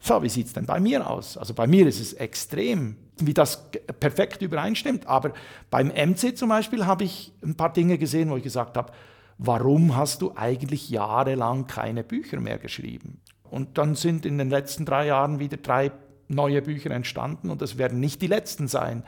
so, 0.00 0.22
wie 0.22 0.28
sieht 0.28 0.48
es 0.48 0.52
denn 0.52 0.66
bei 0.66 0.80
mir 0.80 1.08
aus? 1.08 1.38
Also 1.38 1.54
bei 1.54 1.66
mir 1.66 1.86
ist 1.86 2.00
es 2.00 2.12
extrem, 2.12 2.96
wie 3.18 3.32
das 3.32 3.70
perfekt 4.00 4.42
übereinstimmt. 4.42 5.06
Aber 5.06 5.32
beim 5.70 5.88
MC 5.88 6.36
zum 6.36 6.50
Beispiel 6.50 6.84
habe 6.84 7.04
ich 7.04 7.32
ein 7.42 7.56
paar 7.56 7.72
Dinge 7.72 7.96
gesehen, 7.96 8.30
wo 8.30 8.36
ich 8.36 8.42
gesagt 8.42 8.76
habe, 8.76 8.92
warum 9.38 9.96
hast 9.96 10.22
du 10.22 10.32
eigentlich 10.36 10.90
jahrelang 10.90 11.66
keine 11.66 12.04
Bücher 12.04 12.40
mehr 12.40 12.58
geschrieben? 12.58 13.20
Und 13.44 13.78
dann 13.78 13.94
sind 13.94 14.26
in 14.26 14.36
den 14.36 14.50
letzten 14.50 14.84
drei 14.84 15.06
Jahren 15.06 15.38
wieder 15.38 15.56
drei 15.56 15.92
neue 16.28 16.62
Bücher 16.62 16.90
entstanden 16.90 17.50
und 17.50 17.62
das 17.62 17.78
werden 17.78 18.00
nicht 18.00 18.22
die 18.22 18.26
letzten 18.26 18.68
sein. 18.68 19.04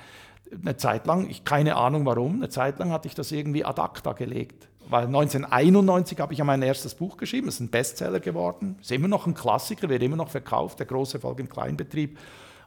Eine 0.52 0.76
Zeit 0.76 1.06
lang, 1.06 1.28
ich 1.28 1.44
keine 1.44 1.76
Ahnung 1.76 2.06
warum, 2.06 2.36
eine 2.36 2.48
Zeit 2.48 2.78
lang 2.78 2.92
hatte 2.92 3.08
ich 3.08 3.14
das 3.14 3.32
irgendwie 3.32 3.64
ad 3.64 3.80
acta 3.80 4.12
gelegt 4.12 4.68
weil 4.88 5.06
1991 5.06 6.20
habe 6.20 6.32
ich 6.32 6.38
ja 6.38 6.44
mein 6.44 6.62
erstes 6.62 6.94
Buch 6.94 7.16
geschrieben, 7.16 7.48
es 7.48 7.54
ist 7.54 7.60
ein 7.60 7.70
Bestseller 7.70 8.20
geworden, 8.20 8.76
ist 8.80 8.92
immer 8.92 9.08
noch 9.08 9.26
ein 9.26 9.34
Klassiker, 9.34 9.88
wird 9.88 10.02
immer 10.02 10.16
noch 10.16 10.28
verkauft, 10.28 10.78
der 10.78 10.86
große 10.86 11.18
Erfolg 11.18 11.40
im 11.40 11.48
Kleinbetrieb. 11.48 12.18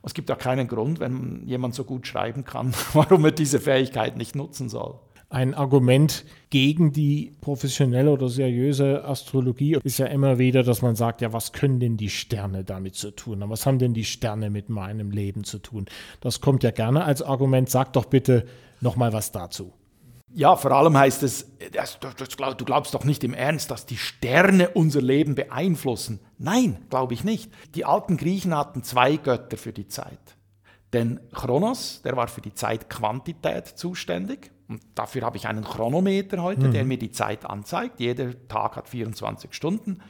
Es 0.03 0.13
gibt 0.13 0.31
auch 0.31 0.37
keinen 0.37 0.67
Grund, 0.67 0.99
wenn 0.99 1.43
jemand 1.45 1.75
so 1.75 1.83
gut 1.83 2.07
schreiben 2.07 2.45
kann, 2.45 2.73
warum 2.93 3.25
er 3.25 3.31
diese 3.31 3.59
Fähigkeit 3.59 4.17
nicht 4.17 4.35
nutzen 4.35 4.69
soll. 4.69 4.99
Ein 5.31 5.53
Argument 5.53 6.25
gegen 6.49 6.91
die 6.91 7.33
professionelle 7.39 8.09
oder 8.09 8.29
seriöse 8.29 9.05
Astrologie 9.05 9.77
ist 9.83 9.99
ja 9.99 10.07
immer 10.07 10.39
wieder, 10.39 10.63
dass 10.63 10.81
man 10.81 10.95
sagt, 10.95 11.21
ja, 11.21 11.31
was 11.33 11.53
können 11.53 11.79
denn 11.79 11.97
die 11.97 12.09
Sterne 12.09 12.63
damit 12.63 12.95
zu 12.95 13.11
tun? 13.11 13.43
Was 13.45 13.67
haben 13.67 13.77
denn 13.77 13.93
die 13.93 14.05
Sterne 14.05 14.49
mit 14.49 14.69
meinem 14.69 15.11
Leben 15.11 15.43
zu 15.43 15.59
tun? 15.59 15.85
Das 16.19 16.41
kommt 16.41 16.63
ja 16.63 16.71
gerne 16.71 17.03
als 17.03 17.21
Argument. 17.21 17.69
Sag 17.69 17.93
doch 17.93 18.05
bitte 18.05 18.47
noch 18.81 18.95
mal 18.95 19.13
was 19.13 19.31
dazu. 19.31 19.71
Ja, 20.31 20.55
vor 20.55 20.71
allem 20.71 20.95
heißt 20.95 21.23
es, 21.23 21.47
das, 21.71 21.99
das, 21.99 22.29
du 22.57 22.65
glaubst 22.65 22.93
doch 22.93 23.03
nicht 23.03 23.23
im 23.23 23.33
Ernst, 23.33 23.71
dass 23.71 23.85
die 23.85 23.97
Sterne 23.97 24.69
unser 24.69 25.01
Leben 25.01 25.35
beeinflussen. 25.35 26.19
Nein, 26.37 26.85
glaube 26.89 27.13
ich 27.13 27.23
nicht. 27.23 27.51
Die 27.75 27.85
alten 27.85 28.17
Griechen 28.17 28.55
hatten 28.55 28.83
zwei 28.83 29.17
Götter 29.17 29.57
für 29.57 29.73
die 29.73 29.87
Zeit. 29.87 30.19
Den 30.93 31.19
Chronos, 31.33 32.01
der 32.03 32.15
war 32.15 32.27
für 32.27 32.41
die 32.41 32.53
Zeitquantität 32.53 33.67
zuständig. 33.67 34.51
Und 34.67 34.81
dafür 34.93 35.23
habe 35.23 35.37
ich 35.37 35.47
einen 35.47 35.63
Chronometer 35.63 36.41
heute, 36.43 36.67
mhm. 36.67 36.73
der 36.73 36.85
mir 36.85 36.97
die 36.97 37.11
Zeit 37.11 37.45
anzeigt. 37.45 37.99
Jeder 37.99 38.31
Tag 38.47 38.75
hat 38.75 38.87
24 38.87 39.53
Stunden. 39.53 40.01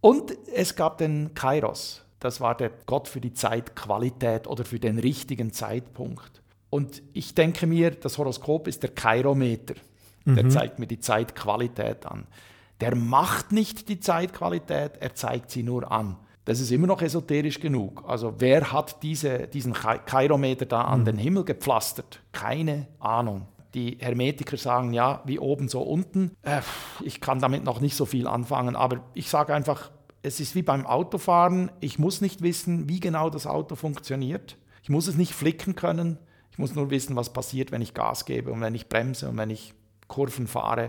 Und 0.00 0.36
es 0.52 0.74
gab 0.74 0.98
den 0.98 1.34
Kairos. 1.34 2.04
Das 2.20 2.40
war 2.40 2.56
der 2.56 2.70
Gott 2.86 3.06
für 3.06 3.20
die 3.20 3.32
Zeitqualität 3.32 4.48
oder 4.48 4.64
für 4.64 4.80
den 4.80 4.98
richtigen 4.98 5.52
Zeitpunkt. 5.52 6.37
Und 6.70 7.02
ich 7.12 7.34
denke 7.34 7.66
mir, 7.66 7.92
das 7.92 8.18
Horoskop 8.18 8.68
ist 8.68 8.82
der 8.82 8.90
Kairometer. 8.90 9.74
Der 10.26 10.44
mhm. 10.44 10.50
zeigt 10.50 10.78
mir 10.78 10.86
die 10.86 11.00
Zeitqualität 11.00 12.04
an. 12.04 12.26
Der 12.80 12.94
macht 12.94 13.52
nicht 13.52 13.88
die 13.88 13.98
Zeitqualität, 13.98 14.92
er 15.00 15.14
zeigt 15.14 15.50
sie 15.50 15.62
nur 15.62 15.90
an. 15.90 16.16
Das 16.44 16.60
ist 16.60 16.70
immer 16.70 16.86
noch 16.86 17.02
esoterisch 17.02 17.60
genug. 17.60 18.04
Also 18.06 18.34
wer 18.38 18.72
hat 18.72 19.02
diese, 19.02 19.48
diesen 19.48 19.74
Kairometer 19.74 20.66
da 20.66 20.82
an 20.82 21.00
mhm. 21.00 21.04
den 21.04 21.18
Himmel 21.18 21.44
gepflastert? 21.44 22.20
Keine 22.32 22.88
Ahnung. 23.00 23.48
Die 23.74 23.98
Hermetiker 24.00 24.56
sagen 24.56 24.92
ja, 24.94 25.22
wie 25.26 25.38
oben 25.38 25.68
so 25.68 25.82
unten. 25.82 26.32
Äh, 26.42 26.62
ich 27.02 27.20
kann 27.20 27.38
damit 27.38 27.64
noch 27.64 27.80
nicht 27.80 27.96
so 27.96 28.06
viel 28.06 28.26
anfangen, 28.26 28.76
aber 28.76 29.04
ich 29.12 29.28
sage 29.28 29.54
einfach, 29.54 29.90
es 30.22 30.40
ist 30.40 30.54
wie 30.54 30.62
beim 30.62 30.86
Autofahren. 30.86 31.70
Ich 31.80 31.98
muss 31.98 32.20
nicht 32.20 32.42
wissen, 32.42 32.88
wie 32.88 33.00
genau 33.00 33.28
das 33.28 33.46
Auto 33.46 33.74
funktioniert. 33.74 34.56
Ich 34.82 34.88
muss 34.88 35.06
es 35.06 35.16
nicht 35.16 35.34
flicken 35.34 35.74
können. 35.74 36.18
Ich 36.58 36.60
muss 36.60 36.74
nur 36.74 36.90
wissen, 36.90 37.14
was 37.14 37.32
passiert, 37.32 37.70
wenn 37.70 37.82
ich 37.82 37.94
Gas 37.94 38.24
gebe 38.24 38.50
und 38.50 38.60
wenn 38.60 38.74
ich 38.74 38.88
bremse 38.88 39.28
und 39.28 39.36
wenn 39.36 39.48
ich 39.48 39.74
Kurven 40.08 40.48
fahre. 40.48 40.88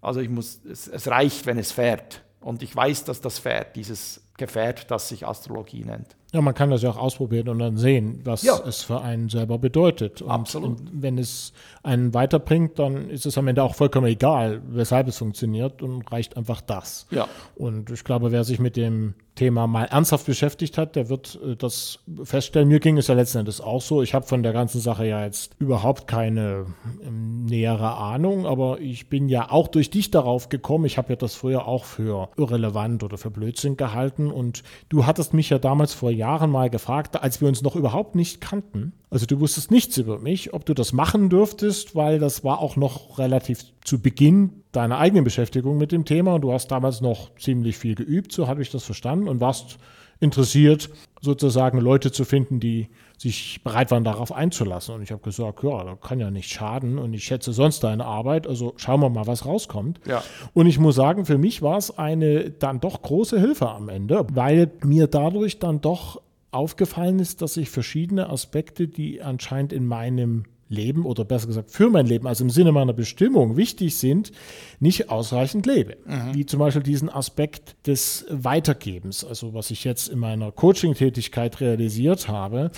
Also 0.00 0.18
ich 0.18 0.28
muss, 0.28 0.58
es, 0.68 0.88
es 0.88 1.06
reicht, 1.06 1.46
wenn 1.46 1.56
es 1.56 1.70
fährt. 1.70 2.24
Und 2.40 2.64
ich 2.64 2.74
weiß, 2.74 3.04
dass 3.04 3.20
das 3.20 3.38
fährt, 3.38 3.76
dieses 3.76 4.23
Gefährt, 4.36 4.90
das 4.90 5.08
sich 5.08 5.26
Astrologie 5.26 5.84
nennt. 5.84 6.16
Ja, 6.34 6.40
man 6.40 6.52
kann 6.52 6.68
das 6.68 6.82
ja 6.82 6.90
auch 6.90 6.96
ausprobieren 6.96 7.48
und 7.48 7.60
dann 7.60 7.76
sehen, 7.76 8.20
was 8.24 8.42
ja. 8.42 8.58
es 8.66 8.82
für 8.82 9.00
einen 9.00 9.28
selber 9.28 9.56
bedeutet. 9.58 10.20
Und, 10.20 10.30
Absolut. 10.30 10.80
Und 10.80 10.90
wenn 10.92 11.16
es 11.16 11.52
einen 11.84 12.12
weiterbringt, 12.12 12.80
dann 12.80 13.08
ist 13.08 13.24
es 13.24 13.38
am 13.38 13.46
Ende 13.46 13.62
auch 13.62 13.76
vollkommen 13.76 14.08
egal, 14.08 14.60
weshalb 14.66 15.06
es 15.06 15.18
funktioniert 15.18 15.80
und 15.80 16.10
reicht 16.10 16.36
einfach 16.36 16.60
das. 16.60 17.06
Ja. 17.12 17.28
Und 17.54 17.88
ich 17.90 18.02
glaube, 18.02 18.32
wer 18.32 18.42
sich 18.42 18.58
mit 18.58 18.74
dem 18.76 19.14
Thema 19.36 19.66
mal 19.66 19.84
ernsthaft 19.84 20.26
beschäftigt 20.26 20.78
hat, 20.78 20.94
der 20.94 21.08
wird 21.08 21.38
äh, 21.44 21.56
das 21.56 22.00
feststellen. 22.22 22.68
Mir 22.68 22.80
ging 22.80 22.98
es 22.98 23.08
ja 23.08 23.14
letzten 23.14 23.38
Endes 23.38 23.60
auch 23.60 23.80
so. 23.80 24.02
Ich 24.02 24.14
habe 24.14 24.26
von 24.26 24.42
der 24.42 24.52
ganzen 24.52 24.80
Sache 24.80 25.06
ja 25.06 25.24
jetzt 25.24 25.52
überhaupt 25.58 26.06
keine 26.06 26.66
ähm, 27.04 27.44
nähere 27.44 27.96
Ahnung, 27.96 28.46
aber 28.46 28.80
ich 28.80 29.08
bin 29.08 29.28
ja 29.28 29.50
auch 29.50 29.68
durch 29.68 29.90
dich 29.90 30.10
darauf 30.10 30.48
gekommen. 30.48 30.84
Ich 30.84 30.98
habe 30.98 31.10
ja 31.10 31.16
das 31.16 31.34
früher 31.34 31.66
auch 31.66 31.84
für 31.84 32.28
irrelevant 32.36 33.02
oder 33.02 33.18
für 33.18 33.30
Blödsinn 33.30 33.76
gehalten 33.76 34.23
und 34.30 34.62
du 34.88 35.06
hattest 35.06 35.34
mich 35.34 35.50
ja 35.50 35.58
damals 35.58 35.94
vor 35.94 36.10
Jahren 36.10 36.50
mal 36.50 36.70
gefragt, 36.70 37.22
als 37.22 37.40
wir 37.40 37.48
uns 37.48 37.62
noch 37.62 37.76
überhaupt 37.76 38.14
nicht 38.14 38.40
kannten. 38.40 38.92
Also 39.10 39.26
du 39.26 39.40
wusstest 39.40 39.70
nichts 39.70 39.96
über 39.96 40.18
mich, 40.18 40.52
ob 40.54 40.64
du 40.64 40.74
das 40.74 40.92
machen 40.92 41.28
dürftest, 41.30 41.94
weil 41.94 42.18
das 42.18 42.44
war 42.44 42.60
auch 42.60 42.76
noch 42.76 43.18
relativ 43.18 43.64
zu 43.84 44.00
Beginn 44.00 44.62
deiner 44.72 44.98
eigenen 44.98 45.24
Beschäftigung 45.24 45.78
mit 45.78 45.92
dem 45.92 46.04
Thema 46.04 46.34
und 46.34 46.42
du 46.42 46.52
hast 46.52 46.68
damals 46.68 47.00
noch 47.00 47.34
ziemlich 47.36 47.78
viel 47.78 47.94
geübt, 47.94 48.32
so 48.32 48.48
habe 48.48 48.62
ich 48.62 48.70
das 48.70 48.84
verstanden 48.84 49.28
und 49.28 49.40
warst 49.40 49.78
interessiert, 50.20 50.90
sozusagen 51.20 51.78
Leute 51.78 52.12
zu 52.12 52.24
finden, 52.24 52.60
die 52.60 52.88
sich 53.16 53.62
bereit 53.62 53.90
waren, 53.90 54.04
darauf 54.04 54.32
einzulassen. 54.32 54.94
Und 54.94 55.02
ich 55.02 55.12
habe 55.12 55.22
gesagt, 55.22 55.62
ja, 55.62 55.84
das 55.84 56.00
kann 56.00 56.20
ja 56.20 56.30
nicht 56.30 56.50
schaden 56.50 56.98
und 56.98 57.14
ich 57.14 57.24
schätze 57.24 57.52
sonst 57.52 57.84
deine 57.84 58.04
Arbeit, 58.04 58.46
also 58.46 58.74
schauen 58.76 59.00
wir 59.00 59.10
mal, 59.10 59.26
was 59.26 59.46
rauskommt. 59.46 60.00
Ja. 60.06 60.22
Und 60.52 60.66
ich 60.66 60.78
muss 60.78 60.96
sagen, 60.96 61.24
für 61.24 61.38
mich 61.38 61.62
war 61.62 61.78
es 61.78 61.96
eine 61.96 62.50
dann 62.50 62.80
doch 62.80 63.02
große 63.02 63.38
Hilfe 63.38 63.70
am 63.70 63.88
Ende, 63.88 64.26
weil 64.32 64.70
mir 64.82 65.06
dadurch 65.06 65.58
dann 65.58 65.80
doch 65.80 66.20
aufgefallen 66.50 67.18
ist, 67.18 67.42
dass 67.42 67.56
ich 67.56 67.70
verschiedene 67.70 68.30
Aspekte, 68.30 68.88
die 68.88 69.22
anscheinend 69.22 69.72
in 69.72 69.86
meinem 69.86 70.44
Leben 70.74 71.04
oder 71.04 71.24
besser 71.24 71.46
gesagt 71.46 71.70
für 71.70 71.88
mein 71.88 72.06
Leben, 72.06 72.26
also 72.26 72.44
im 72.44 72.50
Sinne 72.50 72.72
meiner 72.72 72.92
Bestimmung 72.92 73.56
wichtig 73.56 73.96
sind, 73.96 74.32
nicht 74.80 75.10
ausreichend 75.10 75.66
lebe. 75.66 75.96
Mhm. 76.04 76.34
Wie 76.34 76.46
zum 76.46 76.58
Beispiel 76.58 76.82
diesen 76.82 77.08
Aspekt 77.08 77.76
des 77.86 78.26
Weitergebens, 78.30 79.24
also 79.24 79.54
was 79.54 79.70
ich 79.70 79.84
jetzt 79.84 80.08
in 80.08 80.18
meiner 80.18 80.52
Coaching-Tätigkeit 80.52 81.60
realisiert 81.60 82.28
habe, 82.28 82.70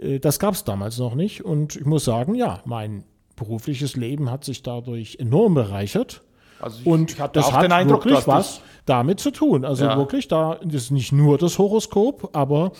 äh, 0.00 0.18
das 0.18 0.38
gab 0.38 0.54
es 0.54 0.64
damals 0.64 0.98
noch 0.98 1.14
nicht. 1.14 1.44
Und 1.44 1.76
ich 1.76 1.84
muss 1.84 2.04
sagen, 2.04 2.34
ja, 2.34 2.62
mein 2.64 3.04
berufliches 3.36 3.96
Leben 3.96 4.30
hat 4.30 4.44
sich 4.44 4.62
dadurch 4.62 5.16
enorm 5.18 5.54
bereichert. 5.54 6.22
Also 6.60 6.80
ich, 6.80 6.86
und 6.86 7.10
ich 7.12 7.16
das 7.18 7.52
hat 7.52 7.70
Eindruck, 7.70 8.04
wirklich 8.04 8.26
was 8.26 8.60
damit 8.86 9.20
zu 9.20 9.30
tun. 9.30 9.64
Also 9.64 9.84
ja. 9.84 9.96
wirklich, 9.96 10.28
da 10.28 10.54
ist 10.54 10.90
nicht 10.90 11.12
nur 11.12 11.38
das 11.38 11.58
Horoskop, 11.58 12.30
aber 12.32 12.72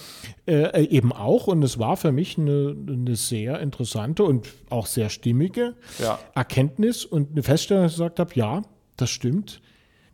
äh, 0.47 0.85
eben 0.87 1.13
auch. 1.13 1.47
Und 1.47 1.63
es 1.63 1.79
war 1.79 1.97
für 1.97 2.13
mich 2.13 2.39
eine, 2.39 2.75
eine 2.89 3.17
sehr 3.17 3.61
interessante 3.61 4.25
und 4.25 4.49
auch 4.71 4.87
sehr 4.87 5.09
stimmige 5.09 5.75
ja. 5.99 6.19
Erkenntnis 6.35 7.05
und 7.05 7.33
eine 7.33 7.43
Feststellung, 7.43 7.85
dass 7.85 7.93
ich 7.93 7.99
gesagt 7.99 8.19
habe, 8.19 8.35
ja, 8.35 8.63
das 8.97 9.11
stimmt. 9.11 9.61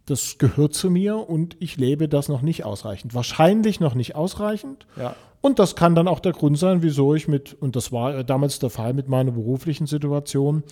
Das 0.04 0.38
gehört 0.38 0.74
zu 0.74 0.88
mir 0.90 1.28
und 1.28 1.56
ich 1.58 1.78
lebe 1.78 2.08
das 2.08 2.28
noch 2.28 2.42
nicht 2.42 2.64
ausreichend. 2.64 3.14
Wahrscheinlich 3.14 3.80
noch 3.80 3.94
nicht 3.94 4.14
ausreichend. 4.14 4.86
Ja. 4.96 5.16
Und 5.40 5.58
das 5.58 5.76
kann 5.76 5.94
dann 5.94 6.08
auch 6.08 6.20
der 6.20 6.32
Grund 6.32 6.58
sein, 6.58 6.82
wieso 6.82 7.14
ich 7.14 7.26
mit, 7.26 7.54
und 7.54 7.76
das 7.76 7.90
war 7.90 8.22
damals 8.22 8.58
der 8.58 8.70
Fall 8.70 8.94
mit 8.94 9.08
meiner 9.08 9.32
beruflichen 9.32 9.86
Situation, 9.86 10.62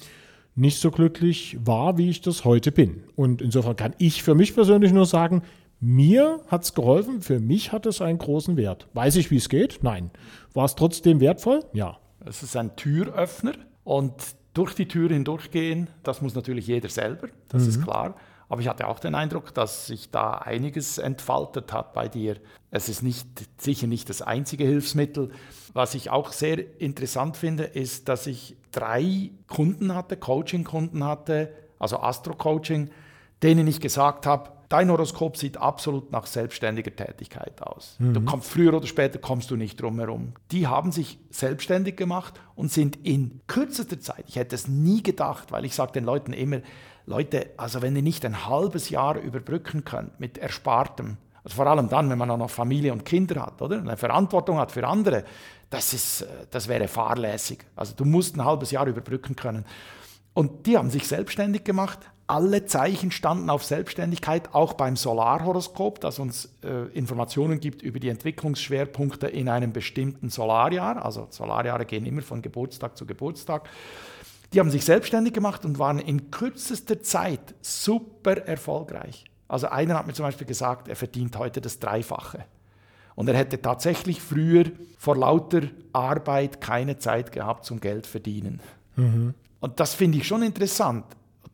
nicht 0.55 0.81
so 0.81 0.91
glücklich 0.91 1.59
war, 1.65 1.99
wie 1.99 2.11
ich 2.11 2.21
das 2.21 2.45
heute 2.45 2.73
bin. 2.73 3.05
Und 3.17 3.43
insofern 3.43 3.77
kann 3.77 3.95
ich 3.99 4.23
für 4.23 4.35
mich 4.35 4.55
persönlich 4.55 4.93
nur 4.93 5.07
sagen, 5.07 5.43
mir 5.81 6.41
hat 6.49 6.65
es 6.65 6.75
geholfen, 6.75 7.21
für 7.21 7.41
mich 7.41 7.73
hat 7.73 7.87
es 7.87 8.01
einen 8.01 8.19
großen 8.19 8.57
Wert. 8.57 8.89
Weiß 8.95 9.17
ich, 9.17 9.31
wie 9.31 9.37
es 9.37 9.49
geht? 9.49 9.81
Nein. 9.83 10.11
War 10.55 10.65
es 10.65 10.77
trotzdem 10.77 11.21
wertvoll? 11.21 11.65
Ja. 11.73 11.99
Es 12.25 12.43
ist 12.43 12.57
ein 12.57 12.75
Türöffner 12.77 13.53
und 13.83 14.15
durch 14.55 14.75
die 14.75 14.87
Tür 14.87 15.11
hindurchgehen, 15.11 15.91
das 16.05 16.23
muss 16.23 16.35
natürlich 16.35 16.69
jeder 16.69 16.89
selber, 16.89 17.29
das 17.49 17.65
mhm. 17.65 17.69
ist 17.69 17.83
klar. 17.83 18.15
Aber 18.49 18.61
ich 18.61 18.69
hatte 18.69 18.87
auch 18.87 19.01
den 19.01 19.15
Eindruck, 19.15 19.53
dass 19.55 19.87
sich 19.87 20.11
da 20.11 20.35
einiges 20.35 20.99
entfaltet 20.99 21.73
hat 21.73 21.93
bei 21.93 22.09
dir. 22.09 22.37
Es 22.71 22.89
ist 22.89 23.03
nicht, 23.03 23.27
sicher 23.59 23.87
nicht 23.87 24.09
das 24.09 24.23
einzige 24.23 24.65
Hilfsmittel. 24.65 25.31
Was 25.73 25.95
ich 25.95 26.11
auch 26.11 26.31
sehr 26.33 26.81
interessant 26.81 27.37
finde, 27.37 27.65
ist, 27.65 28.09
dass 28.09 28.27
ich 28.27 28.57
drei 28.75 29.31
Kunden 29.47 29.95
hatte, 29.95 30.16
Coaching-Kunden 30.16 31.05
hatte, 31.05 31.53
also 31.79 31.99
Astro-Coaching, 31.99 32.91
denen 33.43 33.66
ich 33.66 33.81
gesagt 33.81 34.27
habe, 34.27 34.51
dein 34.68 34.91
Horoskop 34.91 35.37
sieht 35.37 35.57
absolut 35.57 36.11
nach 36.11 36.27
selbstständiger 36.27 36.95
Tätigkeit 36.95 37.62
aus. 37.62 37.97
Mhm. 37.99 38.14
Du 38.14 38.20
kommst 38.22 38.51
früher 38.51 38.75
oder 38.75 38.87
später 38.87 39.18
kommst 39.18 39.51
du 39.51 39.57
nicht 39.57 39.81
drum 39.81 39.99
herum. 39.99 40.33
Die 40.51 40.66
haben 40.66 40.93
sich 40.93 41.18
selbstständig 41.31 41.97
gemacht 41.97 42.41
und 42.55 42.72
sind 42.72 42.97
in 43.07 43.41
kürzester 43.47 44.01
Zeit, 44.01 44.25
ich 44.29 44.37
hätte 44.37 44.55
es 44.55 44.68
nie 44.68 45.03
gedacht, 45.03 45.53
weil 45.53 45.64
ich 45.64 45.75
sage 45.75 45.93
den 45.93 46.05
Leuten 46.05 46.33
immer, 46.33 46.61
Leute, 47.07 47.51
also 47.59 47.83
wenn 47.83 47.95
ihr 47.95 48.03
nicht 48.03 48.25
ein 48.25 48.47
halbes 48.47 48.89
Jahr 48.89 49.18
überbrücken 49.18 49.85
könnt 49.85 50.18
mit 50.18 50.39
Erspartem, 50.39 51.18
also 51.45 51.57
vor 51.57 51.66
allem 51.66 51.91
dann, 51.91 52.09
wenn 52.09 52.16
man 52.16 52.31
auch 52.31 52.39
noch 52.39 52.51
Familie 52.51 52.93
und 52.93 53.05
Kinder 53.05 53.43
hat, 53.43 53.61
oder? 53.61 53.79
Eine 53.79 53.99
Verantwortung 53.99 54.59
hat 54.59 54.72
für 54.72 54.87
andere, 54.87 55.25
das, 55.75 55.93
ist, 55.93 56.22
äh, 56.22 56.27
das 56.51 56.68
wäre 56.68 56.89
fahrlässig. 56.89 57.64
Also 57.77 57.95
du 57.97 58.05
musst 58.05 58.37
ein 58.37 58.45
halbes 58.45 58.70
Jahr 58.70 58.87
überbrücken 58.87 59.37
können. 59.37 59.64
Und 60.33 60.66
die 60.66 60.77
haben 60.77 60.91
sich 60.91 61.07
selbstständig 61.07 61.64
gemacht. 61.64 61.99
Alle 62.27 62.64
Zeichen 62.64 63.11
standen 63.11 63.51
auf 63.51 63.64
Selbstständigkeit, 63.64 64.55
auch 64.55 64.72
beim 64.72 64.97
Solarhoroskop, 64.97 66.01
das 66.01 66.18
uns 66.18 66.49
äh, 66.64 66.87
Informationen 66.95 67.61
gibt 67.61 67.83
über 67.83 68.01
die 68.01 68.09
Entwicklungsschwerpunkte 68.09 69.27
in 69.27 69.49
einem 69.49 69.72
bestimmten 69.72 70.31
Solarjahr. 70.31 71.05
Also 71.05 71.27
Solarjahre 71.31 71.85
gehen 71.85 72.07
immer 72.07 72.22
von 72.22 72.41
Geburtstag 72.41 72.97
zu 72.97 73.05
Geburtstag. 73.05 73.68
Die 74.53 74.61
haben 74.61 74.70
sich 74.70 74.85
selbstständig 74.85 75.35
gemacht 75.35 75.64
und 75.64 75.79
waren 75.79 75.99
in 75.99 76.31
kürzester 76.31 77.03
Zeit 77.03 77.55
super 77.61 78.39
erfolgreich. 78.39 79.25
Also 79.49 79.66
einer 79.68 79.99
hat 79.99 80.07
mir 80.07 80.14
zum 80.14 80.25
Beispiel 80.25 80.47
gesagt, 80.47 80.89
er 80.89 80.97
verdient 80.97 81.37
heute 81.37 81.61
das 81.61 81.79
Dreifache. 81.79 82.45
Und 83.15 83.29
er 83.29 83.37
hätte 83.37 83.61
tatsächlich 83.62 84.21
früher 84.21 84.65
vor 84.99 85.17
lauter 85.17 85.62
Arbeit 85.93 86.61
keine 86.61 86.99
Zeit 86.99 87.33
gehabt 87.33 87.65
zum 87.65 87.81
Geld 87.81 88.07
verdienen. 88.07 88.61
Mhm. 88.97 89.35
Und 89.61 89.81
das 89.81 89.95
finde 89.95 90.19
ich 90.19 90.27
schon 90.27 90.43
interessant 90.43 91.05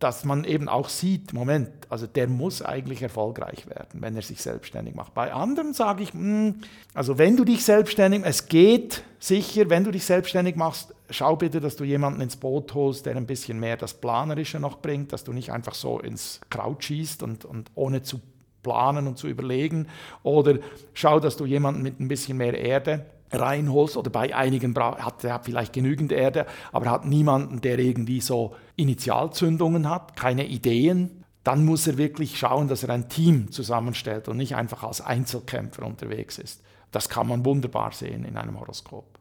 dass 0.01 0.25
man 0.25 0.45
eben 0.45 0.69
auch 0.69 0.89
sieht, 0.89 1.35
Moment, 1.35 1.71
also 1.91 2.07
der 2.07 2.27
muss 2.27 2.63
eigentlich 2.63 3.03
erfolgreich 3.03 3.69
werden, 3.69 4.01
wenn 4.01 4.17
er 4.17 4.23
sich 4.23 4.41
selbstständig 4.41 4.95
macht. 4.95 5.13
Bei 5.13 5.33
anderen 5.33 5.75
sage 5.75 6.03
ich, 6.03 6.15
mh, 6.15 6.21
hm, 6.21 6.55
also 6.95 7.19
wenn 7.19 7.37
du 7.37 7.45
dich 7.45 7.65
selbstständig, 7.65 8.23
es 8.25 8.49
geht 8.49 9.05
sicher, 9.19 9.69
wenn 9.69 9.85
du 9.85 9.91
dich 9.91 10.07
selbstständig 10.07 10.57
machst, 10.57 10.95
schau 11.11 11.37
bitte, 11.37 11.61
dass 11.61 11.77
du 11.77 11.85
jemanden 11.85 12.23
ins 12.23 12.37
Boot 12.37 12.73
holst, 12.73 13.05
der 13.05 13.15
ein 13.17 13.27
bisschen 13.27 13.61
mehr 13.61 13.77
das 13.77 13.93
Planerische 13.93 14.59
noch 14.59 14.79
bringt, 14.79 15.13
dass 15.13 15.23
du 15.23 15.35
nicht 15.35 15.53
einfach 15.53 15.75
so 15.75 16.01
ins 16.01 16.41
Kraut 16.49 16.83
schießt 16.83 17.23
und, 17.23 17.45
und 17.45 17.71
ohne 17.75 18.03
zu 18.03 18.21
planen 18.63 19.07
und 19.07 19.19
zu 19.19 19.29
überlegen. 19.29 19.89
Oder 20.23 20.59
schau, 20.95 21.21
dass 21.21 21.37
du 21.37 21.47
jemanden 21.47 21.83
mit 21.83 22.01
ein 22.01 22.09
bisschen 22.09 22.37
mehr 22.37 22.59
Erde 22.59 23.07
reinholst 23.33 23.97
oder 23.97 24.11
bei 24.11 24.35
einigen 24.35 24.75
hat 24.77 25.25
er 25.25 25.41
vielleicht 25.41 25.73
genügend 25.73 26.13
Erde, 26.13 26.47
aber 26.73 26.91
hat 26.91 27.05
niemanden, 27.05 27.61
der 27.61 27.79
irgendwie 27.79 28.21
so 28.21 28.55
Initialzündungen 28.77 29.89
hat, 29.89 30.17
keine 30.17 30.47
Ideen, 30.47 31.25
dann 31.45 31.65
muss 31.65 31.87
er 31.87 31.97
wirklich 31.97 32.39
schauen, 32.39 32.69
dass 32.69 32.83
er 32.83 32.91
ein 32.91 33.09
Team 33.09 33.51
zusammenstellt 33.51 34.29
und 34.29 34.37
nicht 34.37 34.57
einfach 34.57 34.83
als 34.83 35.01
Einzelkämpfer 35.01 35.87
unterwegs 35.87 36.39
ist. 36.39 36.63
Das 36.91 37.09
kann 37.09 37.29
man 37.29 37.45
wunderbar 37.45 37.93
sehen 37.93 38.25
in 38.25 38.37
einem 38.37 38.59
Horoskop. 38.59 39.21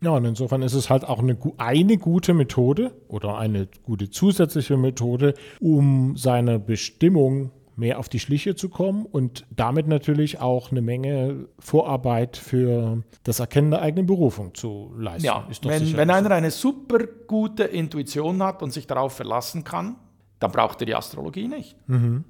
Ja, 0.00 0.10
und 0.10 0.24
insofern 0.24 0.62
ist 0.62 0.74
es 0.74 0.90
halt 0.90 1.04
auch 1.04 1.18
eine, 1.18 1.36
eine 1.56 1.98
gute 1.98 2.32
Methode 2.32 2.92
oder 3.08 3.36
eine 3.36 3.66
gute 3.82 4.10
zusätzliche 4.10 4.76
Methode, 4.76 5.34
um 5.60 6.16
seine 6.16 6.60
Bestimmung 6.60 7.50
mehr 7.78 7.98
auf 7.98 8.08
die 8.08 8.18
Schliche 8.18 8.56
zu 8.56 8.68
kommen 8.68 9.06
und 9.06 9.46
damit 9.50 9.86
natürlich 9.86 10.40
auch 10.40 10.70
eine 10.70 10.82
Menge 10.82 11.48
Vorarbeit 11.58 12.36
für 12.36 13.04
das 13.22 13.40
Erkennen 13.40 13.70
der 13.70 13.82
eigenen 13.82 14.06
Berufung 14.06 14.54
zu 14.54 14.92
leisten. 14.96 15.26
Ja, 15.26 15.46
wenn, 15.62 15.96
wenn 15.96 16.10
einer 16.10 16.30
eine 16.32 16.50
super 16.50 17.06
gute 17.26 17.64
Intuition 17.64 18.42
hat 18.42 18.62
und 18.62 18.72
sich 18.72 18.86
darauf 18.86 19.14
verlassen 19.14 19.64
kann, 19.64 19.96
dann 20.40 20.50
braucht 20.50 20.82
er 20.82 20.86
die 20.86 20.94
Astrologie 20.94 21.48
nicht. 21.48 21.76
Mhm. 21.88 22.24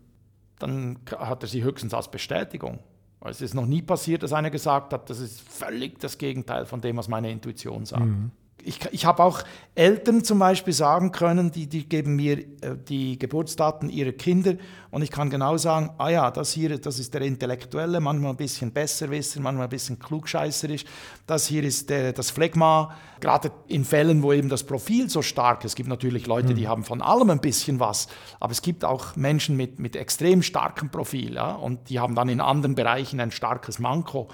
Dann 0.58 0.98
hat 1.16 1.42
er 1.42 1.48
sie 1.48 1.62
höchstens 1.62 1.94
als 1.94 2.10
Bestätigung. 2.10 2.80
Es 3.24 3.40
ist 3.40 3.54
noch 3.54 3.66
nie 3.66 3.82
passiert, 3.82 4.22
dass 4.22 4.32
einer 4.32 4.50
gesagt 4.50 4.92
hat, 4.92 5.10
das 5.10 5.18
ist 5.18 5.40
völlig 5.40 5.98
das 5.98 6.18
Gegenteil 6.18 6.66
von 6.66 6.80
dem, 6.80 6.96
was 6.96 7.08
meine 7.08 7.30
Intuition 7.30 7.84
sagt. 7.84 8.04
Mhm 8.04 8.30
ich, 8.62 8.80
ich 8.90 9.04
habe 9.06 9.22
auch 9.22 9.42
Eltern 9.74 10.24
zum 10.24 10.38
Beispiel 10.38 10.72
sagen 10.72 11.12
können, 11.12 11.50
die, 11.50 11.66
die 11.68 11.88
geben 11.88 12.16
mir 12.16 12.38
äh, 12.38 12.76
die 12.88 13.18
Geburtsdaten 13.18 13.88
ihrer 13.88 14.12
Kinder 14.12 14.54
und 14.90 15.02
ich 15.02 15.10
kann 15.10 15.30
genau 15.30 15.56
sagen, 15.56 15.90
ah 15.98 16.08
ja, 16.08 16.30
das 16.30 16.52
hier, 16.52 16.78
das 16.78 16.98
ist 16.98 17.14
der 17.14 17.22
Intellektuelle, 17.22 18.00
manchmal 18.00 18.32
ein 18.32 18.36
bisschen 18.36 18.72
Besserwisser, 18.72 19.40
manchmal 19.40 19.66
ein 19.66 19.70
bisschen 19.70 19.98
klugscheißerisch. 19.98 20.84
Das 21.26 21.46
hier 21.46 21.62
ist 21.62 21.90
der, 21.90 22.12
das 22.12 22.30
Phlegma, 22.30 22.94
gerade 23.20 23.52
in 23.68 23.84
Fällen, 23.84 24.22
wo 24.22 24.32
eben 24.32 24.48
das 24.48 24.64
Profil 24.64 25.08
so 25.08 25.22
stark 25.22 25.64
ist. 25.64 25.72
Es 25.72 25.76
gibt 25.76 25.88
natürlich 25.88 26.26
Leute, 26.26 26.50
mhm. 26.50 26.56
die 26.56 26.68
haben 26.68 26.84
von 26.84 27.00
allem 27.00 27.30
ein 27.30 27.40
bisschen 27.40 27.80
was, 27.80 28.08
aber 28.40 28.52
es 28.52 28.62
gibt 28.62 28.84
auch 28.84 29.14
Menschen 29.16 29.56
mit, 29.56 29.78
mit 29.78 29.94
extrem 29.94 30.42
starkem 30.42 30.90
Profil 30.90 31.34
ja, 31.34 31.52
und 31.52 31.90
die 31.90 32.00
haben 32.00 32.14
dann 32.14 32.28
in 32.28 32.40
anderen 32.40 32.74
Bereichen 32.74 33.20
ein 33.20 33.30
starkes 33.30 33.78
Manko 33.78 34.28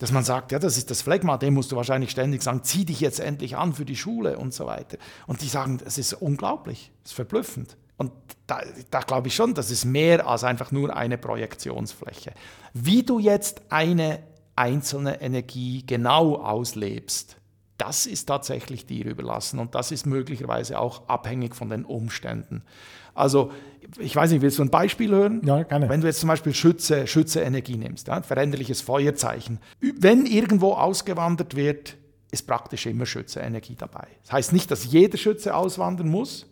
dass 0.00 0.12
man 0.12 0.24
sagt, 0.24 0.50
ja, 0.50 0.58
das 0.58 0.78
ist 0.78 0.90
das 0.90 1.02
Phlegma, 1.02 1.36
dem 1.36 1.52
musst 1.52 1.70
du 1.72 1.76
wahrscheinlich 1.76 2.10
ständig 2.10 2.42
sagen, 2.42 2.64
zieh 2.64 2.86
dich 2.86 3.00
jetzt 3.00 3.20
endlich 3.20 3.58
an 3.58 3.74
für 3.74 3.84
die 3.84 3.96
Schule 3.96 4.38
und 4.38 4.54
so 4.54 4.64
weiter. 4.66 4.96
Und 5.26 5.42
die 5.42 5.46
sagen, 5.46 5.78
es 5.84 5.98
ist 5.98 6.14
unglaublich, 6.14 6.90
es 7.04 7.10
ist 7.10 7.16
verblüffend. 7.16 7.76
Und 7.98 8.10
da, 8.46 8.62
da 8.90 9.00
glaube 9.00 9.28
ich 9.28 9.34
schon, 9.34 9.52
das 9.52 9.70
ist 9.70 9.84
mehr 9.84 10.26
als 10.26 10.42
einfach 10.42 10.72
nur 10.72 10.96
eine 10.96 11.18
Projektionsfläche. 11.18 12.32
Wie 12.72 13.02
du 13.02 13.18
jetzt 13.18 13.60
eine 13.68 14.20
einzelne 14.56 15.20
Energie 15.20 15.84
genau 15.86 16.36
auslebst, 16.36 17.36
das 17.76 18.06
ist 18.06 18.24
tatsächlich 18.24 18.86
dir 18.86 19.04
überlassen 19.04 19.58
und 19.58 19.74
das 19.74 19.92
ist 19.92 20.06
möglicherweise 20.06 20.78
auch 20.78 21.08
abhängig 21.08 21.54
von 21.54 21.68
den 21.68 21.84
Umständen. 21.84 22.62
Also, 23.14 23.52
ich 23.98 24.14
weiß 24.14 24.30
nicht, 24.30 24.42
willst 24.42 24.58
du 24.58 24.62
ein 24.62 24.70
Beispiel 24.70 25.10
hören? 25.10 25.42
Ja, 25.44 25.62
gerne. 25.62 25.88
Wenn 25.88 26.00
du 26.00 26.06
jetzt 26.06 26.20
zum 26.20 26.28
Beispiel 26.28 26.54
Schütze, 26.54 27.06
Schütze 27.06 27.40
Energie 27.40 27.76
nimmst, 27.76 28.08
ja, 28.08 28.20
veränderliches 28.22 28.80
Feuerzeichen. 28.80 29.58
Wenn 29.80 30.26
irgendwo 30.26 30.72
ausgewandert 30.74 31.56
wird, 31.56 31.96
ist 32.30 32.46
praktisch 32.46 32.86
immer 32.86 33.06
Schütze 33.06 33.40
Energie 33.40 33.76
dabei. 33.76 34.06
Das 34.22 34.32
heißt 34.32 34.52
nicht, 34.52 34.70
dass 34.70 34.84
jeder 34.84 35.18
Schütze 35.18 35.54
auswandern 35.54 36.08
muss, 36.08 36.46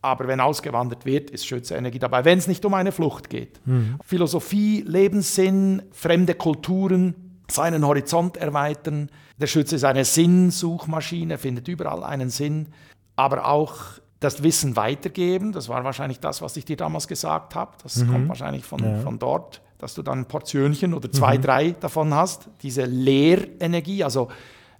aber 0.00 0.28
wenn 0.28 0.40
ausgewandert 0.40 1.06
wird, 1.06 1.30
ist 1.30 1.46
Schütze 1.46 1.74
Energie 1.74 1.98
dabei, 1.98 2.24
wenn 2.24 2.38
es 2.38 2.46
nicht 2.46 2.64
um 2.64 2.74
eine 2.74 2.92
Flucht 2.92 3.30
geht. 3.30 3.60
Mhm. 3.66 3.98
Philosophie, 4.04 4.84
Lebenssinn, 4.86 5.82
fremde 5.92 6.34
Kulturen, 6.34 7.14
seinen 7.50 7.86
Horizont 7.86 8.36
erweitern. 8.36 9.10
Der 9.38 9.46
Schütze 9.46 9.76
ist 9.76 9.84
eine 9.84 10.04
Sinnsuchmaschine, 10.04 11.38
findet 11.38 11.68
überall 11.68 12.04
einen 12.04 12.30
Sinn, 12.30 12.68
aber 13.16 13.46
auch 13.46 13.98
das 14.24 14.42
Wissen 14.42 14.76
weitergeben. 14.76 15.52
Das 15.52 15.68
war 15.68 15.84
wahrscheinlich 15.84 16.20
das, 16.20 16.42
was 16.42 16.56
ich 16.56 16.64
dir 16.64 16.76
damals 16.76 17.06
gesagt 17.06 17.54
habe. 17.54 17.72
Das 17.82 17.96
mhm. 17.96 18.10
kommt 18.10 18.28
wahrscheinlich 18.28 18.64
von, 18.64 18.82
ja. 18.82 18.98
von 19.00 19.18
dort, 19.18 19.60
dass 19.78 19.94
du 19.94 20.02
dann 20.02 20.20
ein 20.20 20.26
Portionchen 20.26 20.94
oder 20.94 21.12
zwei, 21.12 21.38
mhm. 21.38 21.42
drei 21.42 21.70
davon 21.72 22.14
hast. 22.14 22.48
Diese 22.62 22.84
Lehrenergie, 22.84 24.02
also 24.02 24.28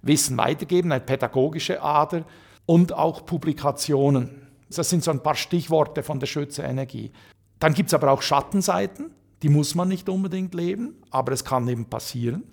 Wissen 0.01 0.37
weitergeben, 0.37 0.91
eine 0.91 1.01
pädagogische 1.01 1.81
Ader 1.81 2.25
und 2.65 2.93
auch 2.93 3.25
Publikationen. 3.25 4.47
Das 4.69 4.89
sind 4.89 5.03
so 5.03 5.11
ein 5.11 5.21
paar 5.21 5.35
Stichworte 5.35 6.03
von 6.03 6.19
der 6.19 6.27
Schütze-Energie. 6.27 7.11
Dann 7.59 7.73
gibt 7.73 7.87
es 7.87 7.93
aber 7.93 8.11
auch 8.11 8.21
Schattenseiten, 8.21 9.11
die 9.41 9.49
muss 9.49 9.75
man 9.75 9.87
nicht 9.87 10.09
unbedingt 10.09 10.53
leben, 10.53 10.95
aber 11.11 11.31
es 11.31 11.45
kann 11.45 11.67
eben 11.67 11.85
passieren, 11.85 12.43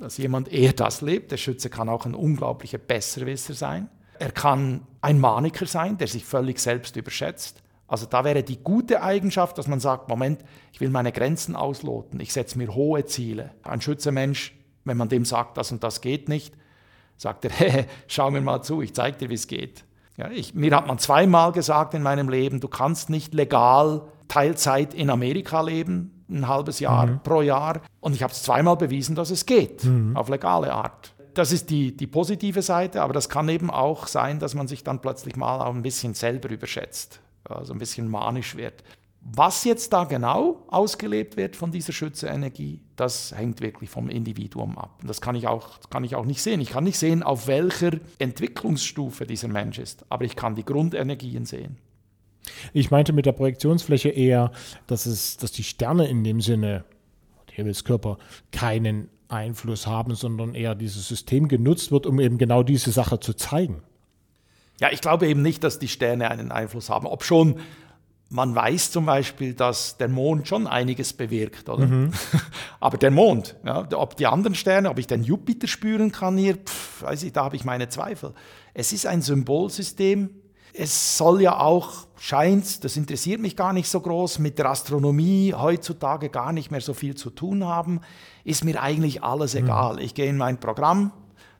dass 0.00 0.18
jemand 0.18 0.48
eher 0.48 0.72
das 0.72 1.00
lebt. 1.00 1.32
Der 1.32 1.36
Schütze 1.36 1.70
kann 1.70 1.88
auch 1.88 2.06
ein 2.06 2.14
unglaublicher 2.14 2.78
Besserwisser 2.78 3.54
sein. 3.54 3.88
Er 4.18 4.32
kann 4.32 4.82
ein 5.00 5.20
Maniker 5.20 5.66
sein, 5.66 5.98
der 5.98 6.06
sich 6.06 6.24
völlig 6.24 6.58
selbst 6.58 6.96
überschätzt. 6.96 7.62
Also 7.86 8.06
da 8.06 8.24
wäre 8.24 8.42
die 8.42 8.58
gute 8.58 9.02
Eigenschaft, 9.02 9.58
dass 9.58 9.68
man 9.68 9.80
sagt, 9.80 10.08
Moment, 10.08 10.42
ich 10.72 10.80
will 10.80 10.90
meine 10.90 11.12
Grenzen 11.12 11.54
ausloten, 11.54 12.18
ich 12.20 12.32
setze 12.32 12.58
mir 12.58 12.74
hohe 12.74 13.04
Ziele. 13.04 13.50
Ein 13.62 13.80
Schützemensch, 13.80 14.54
wenn 14.84 14.96
man 14.96 15.08
dem 15.08 15.24
sagt, 15.24 15.58
das 15.58 15.70
und 15.70 15.84
das 15.84 16.00
geht 16.00 16.28
nicht, 16.28 16.54
sagt 17.16 17.44
er, 17.44 17.50
hey, 17.56 17.86
schau 18.06 18.30
mir 18.30 18.40
mal 18.40 18.62
zu, 18.62 18.80
ich 18.80 18.94
zeige 18.94 19.18
dir, 19.18 19.30
wie 19.30 19.34
es 19.34 19.46
geht. 19.46 19.84
Ja, 20.16 20.30
ich, 20.30 20.54
mir 20.54 20.74
hat 20.74 20.86
man 20.86 20.98
zweimal 20.98 21.52
gesagt 21.52 21.92
in 21.94 22.02
meinem 22.02 22.28
Leben, 22.28 22.60
du 22.60 22.68
kannst 22.68 23.10
nicht 23.10 23.34
legal 23.34 24.02
Teilzeit 24.28 24.94
in 24.94 25.10
Amerika 25.10 25.60
leben, 25.60 26.24
ein 26.30 26.48
halbes 26.48 26.80
Jahr 26.80 27.06
mhm. 27.06 27.20
pro 27.22 27.42
Jahr. 27.42 27.80
Und 28.00 28.14
ich 28.14 28.22
habe 28.22 28.32
es 28.32 28.42
zweimal 28.42 28.76
bewiesen, 28.76 29.14
dass 29.14 29.30
es 29.30 29.44
geht, 29.44 29.84
mhm. 29.84 30.16
auf 30.16 30.28
legale 30.28 30.72
Art 30.72 31.13
das 31.34 31.52
ist 31.52 31.70
die, 31.70 31.96
die 31.96 32.06
positive 32.06 32.62
Seite, 32.62 33.02
aber 33.02 33.12
das 33.12 33.28
kann 33.28 33.48
eben 33.48 33.70
auch 33.70 34.06
sein, 34.06 34.38
dass 34.38 34.54
man 34.54 34.68
sich 34.68 34.84
dann 34.84 35.00
plötzlich 35.00 35.36
mal 35.36 35.60
auch 35.60 35.74
ein 35.74 35.82
bisschen 35.82 36.14
selber 36.14 36.50
überschätzt, 36.50 37.20
also 37.44 37.72
ein 37.72 37.78
bisschen 37.78 38.08
manisch 38.08 38.56
wird. 38.56 38.82
Was 39.20 39.64
jetzt 39.64 39.92
da 39.94 40.04
genau 40.04 40.64
ausgelebt 40.68 41.38
wird 41.38 41.56
von 41.56 41.70
dieser 41.70 41.94
Schütze-Energie, 41.94 42.82
das 42.94 43.34
hängt 43.34 43.62
wirklich 43.62 43.88
vom 43.88 44.10
Individuum 44.10 44.76
ab. 44.76 44.98
Und 45.00 45.08
das 45.08 45.22
kann 45.22 45.34
ich, 45.34 45.46
auch, 45.46 45.80
kann 45.88 46.04
ich 46.04 46.14
auch 46.14 46.26
nicht 46.26 46.42
sehen. 46.42 46.60
Ich 46.60 46.70
kann 46.70 46.84
nicht 46.84 46.98
sehen, 46.98 47.22
auf 47.22 47.46
welcher 47.46 47.92
Entwicklungsstufe 48.18 49.26
dieser 49.26 49.48
Mensch 49.48 49.78
ist, 49.78 50.04
aber 50.10 50.24
ich 50.24 50.36
kann 50.36 50.54
die 50.54 50.64
Grundenergien 50.64 51.46
sehen. 51.46 51.78
Ich 52.74 52.90
meinte 52.90 53.14
mit 53.14 53.24
der 53.24 53.32
Projektionsfläche 53.32 54.10
eher, 54.10 54.52
dass, 54.86 55.06
es, 55.06 55.38
dass 55.38 55.52
die 55.52 55.64
Sterne 55.64 56.06
in 56.06 56.22
dem 56.22 56.42
Sinne, 56.42 56.84
der 57.48 57.54
Himmelskörper, 57.54 58.18
keinen 58.52 59.08
Einfluss 59.28 59.86
haben, 59.86 60.14
sondern 60.14 60.54
eher 60.54 60.74
dieses 60.74 61.08
System 61.08 61.48
genutzt 61.48 61.92
wird, 61.92 62.06
um 62.06 62.20
eben 62.20 62.38
genau 62.38 62.62
diese 62.62 62.92
Sache 62.92 63.20
zu 63.20 63.34
zeigen. 63.34 63.82
Ja, 64.80 64.90
ich 64.90 65.00
glaube 65.00 65.28
eben 65.28 65.42
nicht, 65.42 65.64
dass 65.64 65.78
die 65.78 65.88
Sterne 65.88 66.30
einen 66.30 66.52
Einfluss 66.52 66.90
haben. 66.90 67.06
Ob 67.06 67.24
schon 67.24 67.60
man 68.30 68.54
weiß 68.54 68.90
zum 68.90 69.06
Beispiel, 69.06 69.54
dass 69.54 69.96
der 69.96 70.08
Mond 70.08 70.48
schon 70.48 70.66
einiges 70.66 71.12
bewirkt, 71.12 71.68
oder? 71.68 71.86
Mhm. 71.86 72.12
Aber 72.80 72.98
der 72.98 73.12
Mond, 73.12 73.54
ja, 73.64 73.86
ob 73.94 74.16
die 74.16 74.26
anderen 74.26 74.56
Sterne, 74.56 74.90
ob 74.90 74.98
ich 74.98 75.06
den 75.06 75.22
Jupiter 75.22 75.68
spüren 75.68 76.10
kann 76.10 76.36
hier, 76.36 76.56
pff, 76.56 77.02
weiß 77.02 77.22
ich, 77.22 77.32
da 77.32 77.44
habe 77.44 77.54
ich 77.54 77.64
meine 77.64 77.88
Zweifel. 77.88 78.34
Es 78.72 78.92
ist 78.92 79.06
ein 79.06 79.22
Symbolsystem, 79.22 80.30
es 80.76 81.16
soll 81.16 81.40
ja 81.40 81.60
auch, 81.60 82.06
scheint, 82.18 82.84
das 82.84 82.96
interessiert 82.96 83.40
mich 83.40 83.56
gar 83.56 83.72
nicht 83.72 83.88
so 83.88 84.00
groß, 84.00 84.40
mit 84.40 84.58
der 84.58 84.70
Astronomie 84.70 85.54
heutzutage 85.54 86.28
gar 86.30 86.52
nicht 86.52 86.70
mehr 86.70 86.80
so 86.80 86.94
viel 86.94 87.14
zu 87.14 87.30
tun 87.30 87.64
haben, 87.64 88.00
ist 88.44 88.64
mir 88.64 88.82
eigentlich 88.82 89.22
alles 89.22 89.54
mhm. 89.54 89.64
egal. 89.64 90.00
Ich 90.00 90.14
gehe 90.14 90.28
in 90.28 90.36
mein 90.36 90.58
Programm, 90.58 91.12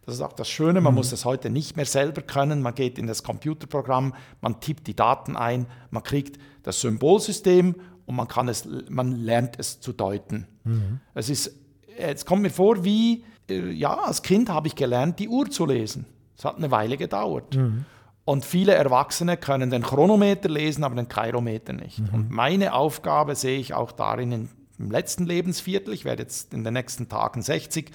das 0.05 0.17
ist 0.17 0.21
auch 0.21 0.33
das 0.33 0.49
Schöne, 0.49 0.81
man 0.81 0.93
mhm. 0.93 0.97
muss 0.97 1.12
es 1.12 1.25
heute 1.25 1.49
nicht 1.49 1.77
mehr 1.77 1.87
selber 1.87 2.23
können. 2.23 2.61
Man 2.61 2.75
geht 2.75 2.99
in 2.99 3.07
das 3.07 3.23
Computerprogramm, 3.23 4.15
man 4.41 4.61
tippt 4.61 4.87
die 4.87 4.97
Daten 4.97 5.37
ein, 5.37 5.67
man 5.91 6.03
kriegt 6.03 6.39
das 6.62 6.81
Symbolsystem 6.81 7.77
und 8.07 8.17
man, 8.17 8.29
kann 8.29 8.49
es, 8.49 8.69
man 8.89 9.12
lernt 9.12 9.59
es 9.59 9.81
zu 9.81 9.93
deuten. 9.93 10.47
Mhm. 10.65 11.01
Es, 11.15 11.31
ist, 11.31 11.53
es 11.97 12.27
kommt 12.27 12.43
mir 12.43 12.51
vor, 12.51 12.85
wie, 12.85 13.25
äh, 13.49 13.71
ja, 13.71 13.95
als 13.95 14.23
Kind 14.23 14.51
habe 14.51 14.67
ich 14.67 14.75
gelernt, 14.75 15.21
die 15.21 15.29
Uhr 15.29 15.49
zu 15.49 15.65
lesen. 15.67 16.07
Es 16.37 16.45
hat 16.45 16.57
eine 16.57 16.71
Weile 16.71 16.97
gedauert. 16.97 17.57
Mhm. 17.57 17.85
Und 18.25 18.45
viele 18.45 18.72
Erwachsene 18.75 19.37
können 19.37 19.70
den 19.70 19.83
Chronometer 19.83 20.49
lesen, 20.49 20.83
aber 20.85 20.95
den 20.95 21.09
Kairometer 21.09 21.75
nicht. 21.75 21.99
Mhm. 21.99 22.09
Und 22.12 22.31
meine 22.31 22.72
Aufgabe 22.72 23.35
sehe 23.35 23.59
ich 23.59 23.75
auch 23.75 23.93
darin 23.93 24.33
in, 24.33 24.49
im 24.79 24.91
letzten 24.91 25.27
Lebensviertel, 25.27 25.93
ich 25.93 26.05
werde 26.05 26.22
jetzt 26.22 26.55
in 26.55 26.64
den 26.64 26.72
nächsten 26.72 27.09
Tagen 27.09 27.43
60, 27.43 27.91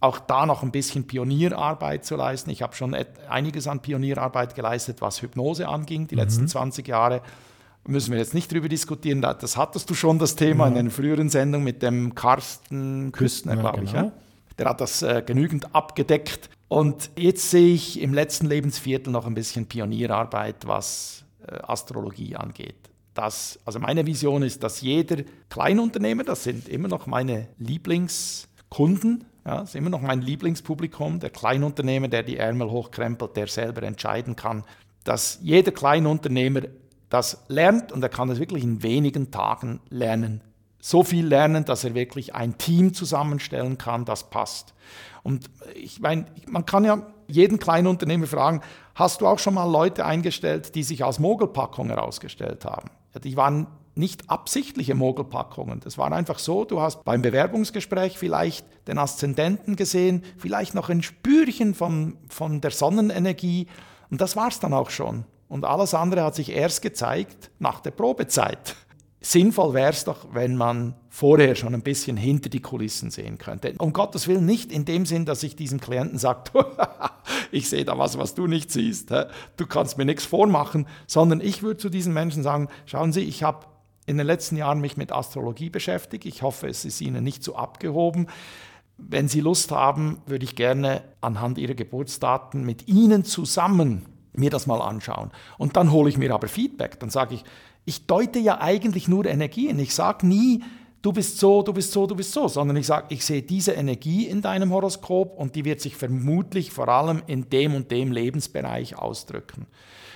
auch 0.00 0.18
da 0.18 0.46
noch 0.46 0.62
ein 0.62 0.72
bisschen 0.72 1.06
Pionierarbeit 1.06 2.04
zu 2.04 2.16
leisten. 2.16 2.50
Ich 2.50 2.62
habe 2.62 2.74
schon 2.74 2.96
einiges 3.28 3.68
an 3.68 3.80
Pionierarbeit 3.80 4.54
geleistet, 4.54 5.00
was 5.00 5.22
Hypnose 5.22 5.68
anging, 5.68 6.08
die 6.08 6.16
mhm. 6.16 6.22
letzten 6.22 6.48
20 6.48 6.88
Jahre. 6.88 7.22
Müssen 7.86 8.12
wir 8.12 8.18
jetzt 8.18 8.34
nicht 8.34 8.52
drüber 8.52 8.68
diskutieren, 8.68 9.22
das 9.22 9.56
hattest 9.56 9.88
du 9.88 9.94
schon, 9.94 10.18
das 10.18 10.36
Thema 10.36 10.66
mhm. 10.66 10.72
in 10.72 10.78
einer 10.78 10.90
früheren 10.90 11.28
Sendung 11.28 11.62
mit 11.62 11.82
dem 11.82 12.14
Carsten 12.14 13.12
Küstner, 13.12 13.54
ja, 13.54 13.60
glaube 13.60 13.84
ich. 13.84 13.92
Genau. 13.92 14.06
Ja? 14.06 14.12
Der 14.58 14.68
hat 14.68 14.80
das 14.80 15.02
äh, 15.02 15.22
genügend 15.24 15.74
abgedeckt. 15.74 16.50
Und 16.70 17.10
jetzt 17.16 17.50
sehe 17.50 17.74
ich 17.74 18.00
im 18.00 18.14
letzten 18.14 18.46
Lebensviertel 18.46 19.10
noch 19.10 19.26
ein 19.26 19.34
bisschen 19.34 19.66
Pionierarbeit, 19.66 20.68
was 20.68 21.24
äh, 21.44 21.56
Astrologie 21.62 22.36
angeht. 22.36 22.76
Das, 23.12 23.58
also 23.64 23.80
meine 23.80 24.06
Vision 24.06 24.44
ist, 24.44 24.62
dass 24.62 24.80
jeder 24.80 25.24
Kleinunternehmer, 25.48 26.22
das 26.22 26.44
sind 26.44 26.68
immer 26.68 26.86
noch 26.86 27.08
meine 27.08 27.48
Lieblingskunden, 27.58 29.24
Ja, 29.44 29.62
ist 29.62 29.74
immer 29.74 29.90
noch 29.90 30.00
mein 30.00 30.22
Lieblingspublikum, 30.22 31.18
der 31.18 31.30
Kleinunternehmer, 31.30 32.06
der 32.06 32.22
die 32.22 32.36
Ärmel 32.36 32.70
hochkrempelt, 32.70 33.36
der 33.36 33.48
selber 33.48 33.82
entscheiden 33.82 34.36
kann, 34.36 34.62
dass 35.02 35.40
jeder 35.42 35.72
Kleinunternehmer 35.72 36.60
das 37.08 37.42
lernt 37.48 37.90
und 37.90 38.00
er 38.04 38.10
kann 38.10 38.30
es 38.30 38.38
wirklich 38.38 38.62
in 38.62 38.84
wenigen 38.84 39.32
Tagen 39.32 39.80
lernen. 39.88 40.40
So 40.78 41.02
viel 41.02 41.26
lernen, 41.26 41.64
dass 41.64 41.82
er 41.82 41.94
wirklich 41.94 42.36
ein 42.36 42.58
Team 42.58 42.94
zusammenstellen 42.94 43.76
kann, 43.76 44.04
das 44.04 44.30
passt. 44.30 44.72
Und 45.22 45.50
ich 45.74 46.00
meine, 46.00 46.26
man 46.46 46.66
kann 46.66 46.84
ja 46.84 47.06
jeden 47.26 47.58
Kleinunternehmer 47.58 48.26
fragen, 48.26 48.60
hast 48.94 49.20
du 49.20 49.26
auch 49.26 49.38
schon 49.38 49.54
mal 49.54 49.70
Leute 49.70 50.04
eingestellt, 50.04 50.74
die 50.74 50.82
sich 50.82 51.04
als 51.04 51.18
Mogelpackung 51.18 51.88
herausgestellt 51.88 52.64
haben? 52.64 52.90
Ja, 53.14 53.20
die 53.20 53.36
waren 53.36 53.66
nicht 53.94 54.30
absichtliche 54.30 54.94
Mogelpackungen. 54.94 55.80
Das 55.80 55.98
war 55.98 56.10
einfach 56.12 56.38
so, 56.38 56.64
du 56.64 56.80
hast 56.80 57.04
beim 57.04 57.22
Bewerbungsgespräch 57.22 58.18
vielleicht 58.18 58.66
den 58.88 58.98
Aszendenten 58.98 59.76
gesehen, 59.76 60.24
vielleicht 60.38 60.74
noch 60.74 60.88
ein 60.88 61.02
Spürchen 61.02 61.74
von, 61.74 62.16
von 62.28 62.60
der 62.60 62.70
Sonnenenergie 62.70 63.66
und 64.10 64.20
das 64.20 64.36
war 64.36 64.48
es 64.48 64.60
dann 64.60 64.74
auch 64.74 64.90
schon. 64.90 65.24
Und 65.48 65.64
alles 65.64 65.94
andere 65.94 66.22
hat 66.22 66.34
sich 66.34 66.50
erst 66.50 66.82
gezeigt 66.82 67.50
nach 67.58 67.80
der 67.80 67.90
Probezeit. 67.90 68.76
Sinnvoll 69.22 69.74
wäre 69.74 69.90
es 69.90 70.04
doch, 70.04 70.28
wenn 70.32 70.56
man 70.56 70.94
vorher 71.10 71.54
schon 71.54 71.74
ein 71.74 71.82
bisschen 71.82 72.16
hinter 72.16 72.48
die 72.48 72.60
Kulissen 72.60 73.10
sehen 73.10 73.36
könnte. 73.36 73.74
Um 73.78 73.92
Gottes 73.92 74.28
Willen 74.28 74.46
nicht 74.46 74.72
in 74.72 74.86
dem 74.86 75.04
Sinn, 75.04 75.26
dass 75.26 75.42
ich 75.42 75.56
diesem 75.56 75.78
Klienten 75.78 76.18
sage, 76.18 76.50
ich 77.50 77.68
sehe 77.68 77.84
da 77.84 77.98
was, 77.98 78.16
was 78.16 78.34
du 78.34 78.46
nicht 78.46 78.70
siehst. 78.70 79.10
Du 79.58 79.66
kannst 79.66 79.98
mir 79.98 80.06
nichts 80.06 80.24
vormachen, 80.24 80.86
sondern 81.06 81.42
ich 81.42 81.62
würde 81.62 81.76
zu 81.76 81.90
diesen 81.90 82.14
Menschen 82.14 82.42
sagen, 82.42 82.68
schauen 82.86 83.12
Sie, 83.12 83.20
ich 83.20 83.42
habe 83.42 83.66
in 84.06 84.16
den 84.16 84.26
letzten 84.26 84.56
Jahren 84.56 84.80
mich 84.80 84.96
mit 84.96 85.12
Astrologie 85.12 85.68
beschäftigt. 85.68 86.24
Ich 86.24 86.40
hoffe, 86.40 86.68
es 86.68 86.86
ist 86.86 87.02
Ihnen 87.02 87.22
nicht 87.22 87.44
zu 87.44 87.52
so 87.52 87.56
abgehoben. 87.58 88.26
Wenn 88.96 89.28
Sie 89.28 89.40
Lust 89.40 89.70
haben, 89.70 90.22
würde 90.24 90.44
ich 90.44 90.56
gerne 90.56 91.02
anhand 91.20 91.58
Ihrer 91.58 91.74
Geburtsdaten 91.74 92.64
mit 92.64 92.88
Ihnen 92.88 93.24
zusammen 93.24 94.06
mir 94.32 94.50
das 94.50 94.66
mal 94.66 94.80
anschauen. 94.80 95.30
Und 95.58 95.76
dann 95.76 95.92
hole 95.92 96.08
ich 96.08 96.16
mir 96.16 96.32
aber 96.32 96.48
Feedback. 96.48 96.98
Dann 97.00 97.10
sage 97.10 97.34
ich, 97.34 97.44
ich 97.84 98.06
deute 98.06 98.38
ja 98.38 98.60
eigentlich 98.60 99.08
nur 99.08 99.26
Energien. 99.26 99.78
Ich 99.78 99.94
sage 99.94 100.26
nie, 100.26 100.62
du 101.02 101.12
bist 101.12 101.38
so, 101.38 101.62
du 101.62 101.72
bist 101.72 101.92
so, 101.92 102.06
du 102.06 102.14
bist 102.14 102.32
so, 102.32 102.48
sondern 102.48 102.76
ich 102.76 102.86
sage, 102.86 103.06
ich 103.10 103.24
sehe 103.24 103.42
diese 103.42 103.72
Energie 103.72 104.26
in 104.26 104.42
deinem 104.42 104.72
Horoskop 104.72 105.36
und 105.38 105.56
die 105.56 105.64
wird 105.64 105.80
sich 105.80 105.96
vermutlich 105.96 106.70
vor 106.70 106.88
allem 106.88 107.22
in 107.26 107.48
dem 107.48 107.74
und 107.74 107.90
dem 107.90 108.12
Lebensbereich 108.12 108.96
ausdrücken. 108.96 109.66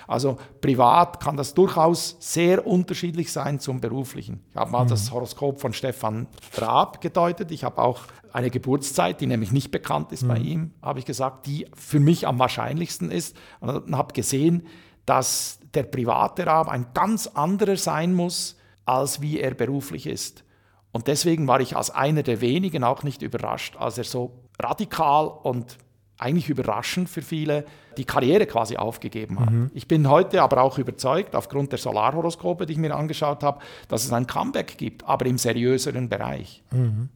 Also 0.06 0.36
privat 0.60 1.20
kann 1.20 1.36
das 1.36 1.54
durchaus 1.54 2.16
sehr 2.20 2.66
unterschiedlich 2.66 3.32
sein 3.32 3.58
zum 3.58 3.80
beruflichen. 3.80 4.40
Ich 4.50 4.56
habe 4.56 4.70
mal 4.70 4.84
mhm. 4.84 4.88
das 4.88 5.10
Horoskop 5.10 5.60
von 5.60 5.72
Stefan 5.72 6.26
Raab 6.56 7.00
gedeutet. 7.00 7.50
Ich 7.50 7.64
habe 7.64 7.80
auch 7.80 8.00
eine 8.32 8.50
Geburtszeit, 8.50 9.20
die 9.20 9.26
nämlich 9.26 9.52
nicht 9.52 9.70
bekannt 9.70 10.12
ist 10.12 10.24
mhm. 10.24 10.28
bei 10.28 10.38
ihm, 10.38 10.70
habe 10.82 10.98
ich 10.98 11.04
gesagt, 11.04 11.46
die 11.46 11.66
für 11.74 12.00
mich 12.00 12.26
am 12.26 12.38
wahrscheinlichsten 12.38 13.10
ist. 13.10 13.36
Und 13.60 13.96
habe 13.96 14.12
gesehen, 14.12 14.66
dass 15.06 15.58
der 15.74 15.84
private 15.84 16.46
Raab 16.46 16.68
ein 16.68 16.86
ganz 16.94 17.26
anderer 17.26 17.76
sein 17.76 18.14
muss, 18.14 18.56
als 18.84 19.20
wie 19.20 19.40
er 19.40 19.54
beruflich 19.54 20.06
ist. 20.06 20.44
Und 20.92 21.08
deswegen 21.08 21.48
war 21.48 21.60
ich 21.60 21.76
als 21.76 21.90
einer 21.90 22.22
der 22.22 22.40
wenigen 22.40 22.84
auch 22.84 23.02
nicht 23.02 23.22
überrascht, 23.22 23.76
als 23.76 23.98
er 23.98 24.04
so 24.04 24.32
radikal 24.60 25.26
und 25.26 25.76
eigentlich 26.18 26.48
überraschend 26.48 27.08
für 27.08 27.22
viele 27.22 27.64
die 27.96 28.04
Karriere 28.04 28.46
quasi 28.46 28.76
aufgegeben 28.76 29.40
hat. 29.40 29.50
Mhm. 29.50 29.70
Ich 29.74 29.88
bin 29.88 30.08
heute 30.08 30.42
aber 30.42 30.62
auch 30.62 30.78
überzeugt, 30.78 31.34
aufgrund 31.34 31.72
der 31.72 31.78
Solarhoroskope, 31.78 32.66
die 32.66 32.74
ich 32.74 32.78
mir 32.78 32.94
angeschaut 32.94 33.42
habe, 33.42 33.60
dass 33.88 34.04
es 34.04 34.12
ein 34.12 34.26
Comeback 34.26 34.78
gibt, 34.78 35.04
aber 35.04 35.26
im 35.26 35.38
seriöseren 35.38 36.08
Bereich. 36.08 36.62
Mhm. 36.70 37.08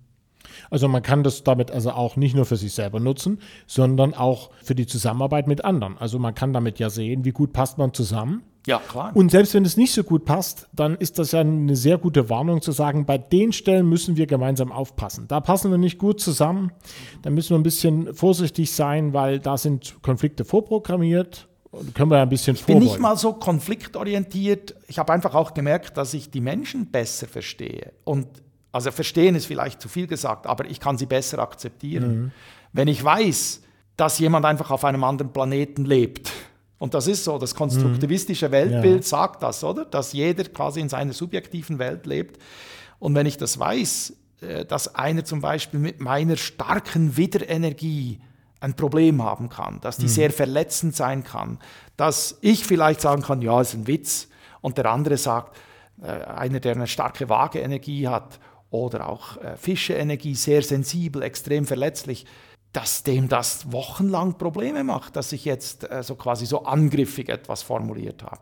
Also 0.71 0.89
man 0.89 1.03
kann 1.03 1.23
das 1.23 1.45
damit 1.45 1.71
also 1.71 1.91
auch 1.91 2.17
nicht 2.17 2.35
nur 2.35 2.45
für 2.45 2.57
sich 2.57 2.73
selber 2.73 3.01
nutzen, 3.01 3.41
sondern 3.67 4.15
auch 4.15 4.51
für 4.63 4.75
die 4.75 4.87
Zusammenarbeit 4.87 5.47
mit 5.47 5.65
anderen. 5.65 5.99
Also 5.99 6.19
man 6.19 6.35
kann 6.35 6.53
damit 6.53 6.79
ja 6.79 6.91
sehen, 6.91 7.25
wie 7.25 7.33
gut 7.33 7.53
passt 7.53 7.79
man 7.79 7.93
zusammen. 7.95 8.43
Ja, 8.67 8.83
klar. 8.87 9.13
Und 9.15 9.31
selbst 9.31 9.55
wenn 9.55 9.65
es 9.65 9.79
nicht 9.79 9.93
so 9.93 10.05
gut 10.05 10.27
passt, 10.27 10.69
dann 10.75 10.97
ist 10.97 11.19
das 11.19 11.33
ja 11.33 11.41
eine 11.41 11.75
sehr 11.75 11.97
gute 11.97 12.29
Warnung 12.29 12.61
zu 12.61 12.71
sagen, 12.73 13.07
bei 13.07 13.17
den 13.17 13.55
Stellen 13.55 13.89
müssen 13.89 14.19
wir 14.19 14.27
gemeinsam 14.27 14.73
aufpassen. 14.73 15.25
Da 15.27 15.41
passen 15.41 15.71
wir 15.71 15.79
nicht 15.79 15.97
gut 15.97 16.21
zusammen. 16.21 16.73
Da 17.23 17.31
müssen 17.31 17.51
wir 17.51 17.59
ein 17.59 17.63
bisschen 17.63 18.13
vorsichtig 18.15 18.73
sein, 18.73 19.15
weil 19.15 19.39
da 19.39 19.57
sind 19.57 19.97
Konflikte 20.03 20.45
vorprogrammiert. 20.45 21.49
Können 21.95 22.11
wir 22.11 22.21
ein 22.21 22.29
bisschen 22.29 22.57
Ich 22.57 22.65
bin 22.65 22.79
nicht 22.79 22.99
mal 22.99 23.17
so 23.17 23.33
konfliktorientiert. 23.33 24.75
Ich 24.87 24.99
habe 24.99 25.15
einfach 25.15 25.35
auch 25.35 25.55
gemerkt, 25.55 25.97
dass 25.97 26.13
ich 26.13 26.31
die 26.31 26.41
Menschen 26.41 26.91
besser 26.91 27.27
verstehe. 27.27 27.93
Und 28.05 28.27
also 28.73 28.91
verstehen 28.91 29.35
ist 29.35 29.47
vielleicht 29.47 29.81
zu 29.81 29.89
viel 29.89 30.07
gesagt, 30.07 30.47
aber 30.47 30.67
ich 30.67 30.81
kann 30.81 30.99
sie 30.99 31.07
besser 31.07 31.39
akzeptieren. 31.39 32.09
Mhm. 32.09 32.33
Wenn 32.73 32.89
ich 32.89 33.03
weiß, 33.03 33.63
dass 33.97 34.19
jemand 34.19 34.45
einfach 34.45 34.71
auf 34.71 34.85
einem 34.85 35.05
anderen 35.05 35.33
Planeten 35.33 35.85
lebt 35.85 36.31
und 36.79 36.95
das 36.95 37.07
ist 37.07 37.25
so, 37.25 37.39
das 37.39 37.55
konstruktivistische 37.55 38.49
mhm. 38.49 38.53
Weltbild 38.53 39.03
ja. 39.03 39.09
sagt 39.09 39.43
das, 39.43 39.65
oder? 39.65 39.85
Dass 39.85 40.13
jeder 40.13 40.45
quasi 40.45 40.81
in 40.81 40.89
seiner 40.89 41.13
subjektiven 41.13 41.79
Welt 41.79 42.07
lebt. 42.07 42.41
Und 42.99 43.15
wenn 43.15 43.27
ich 43.27 43.37
das 43.37 43.59
weiß, 43.59 44.17
äh, 44.41 44.65
dass 44.65 44.95
einer 44.95 45.25
zum 45.25 45.41
Beispiel 45.41 45.81
mit 45.81 46.01
meiner 46.01 46.37
starken 46.37 47.17
Widerenergie 47.17 48.21
ein 48.61 48.75
Problem 48.75 49.23
haben 49.23 49.49
kann, 49.49 49.81
dass 49.81 49.99
die 49.99 50.05
mhm. 50.05 50.11
sehr 50.11 50.31
verletzend 50.31 50.95
sein 50.95 51.25
kann, 51.25 51.59
dass 51.97 52.39
ich 52.41 52.65
vielleicht 52.65 53.01
sagen 53.01 53.23
kann, 53.23 53.41
ja, 53.43 53.61
ist 53.61 53.75
ein 53.75 53.87
Witz, 53.87 54.29
und 54.61 54.77
der 54.77 54.87
andere 54.87 55.17
sagt, 55.17 55.57
äh, 56.03 56.07
einer, 56.07 56.61
der 56.61 56.75
eine 56.75 56.87
starke 56.87 57.29
Waageenergie 57.29 58.09
hat 58.09 58.41
oder 58.71 59.09
auch 59.09 59.37
äh, 59.39 59.57
Fischeenergie, 59.57 60.35
sehr 60.35 60.63
sensibel, 60.63 61.23
extrem 61.23 61.67
verletzlich, 61.67 62.27
dass 62.73 63.03
dem 63.03 63.29
das 63.29 63.73
wochenlang 63.73 64.37
Probleme 64.37 64.85
macht, 64.85 65.17
dass 65.17 65.33
ich 65.33 65.45
jetzt 65.45 65.91
äh, 65.91 66.03
so 66.03 66.15
quasi 66.17 66.47
so 66.47 66.65
angriffig 66.65 67.29
etwas 67.29 67.63
formuliert 67.63 68.23
habe. 68.23 68.41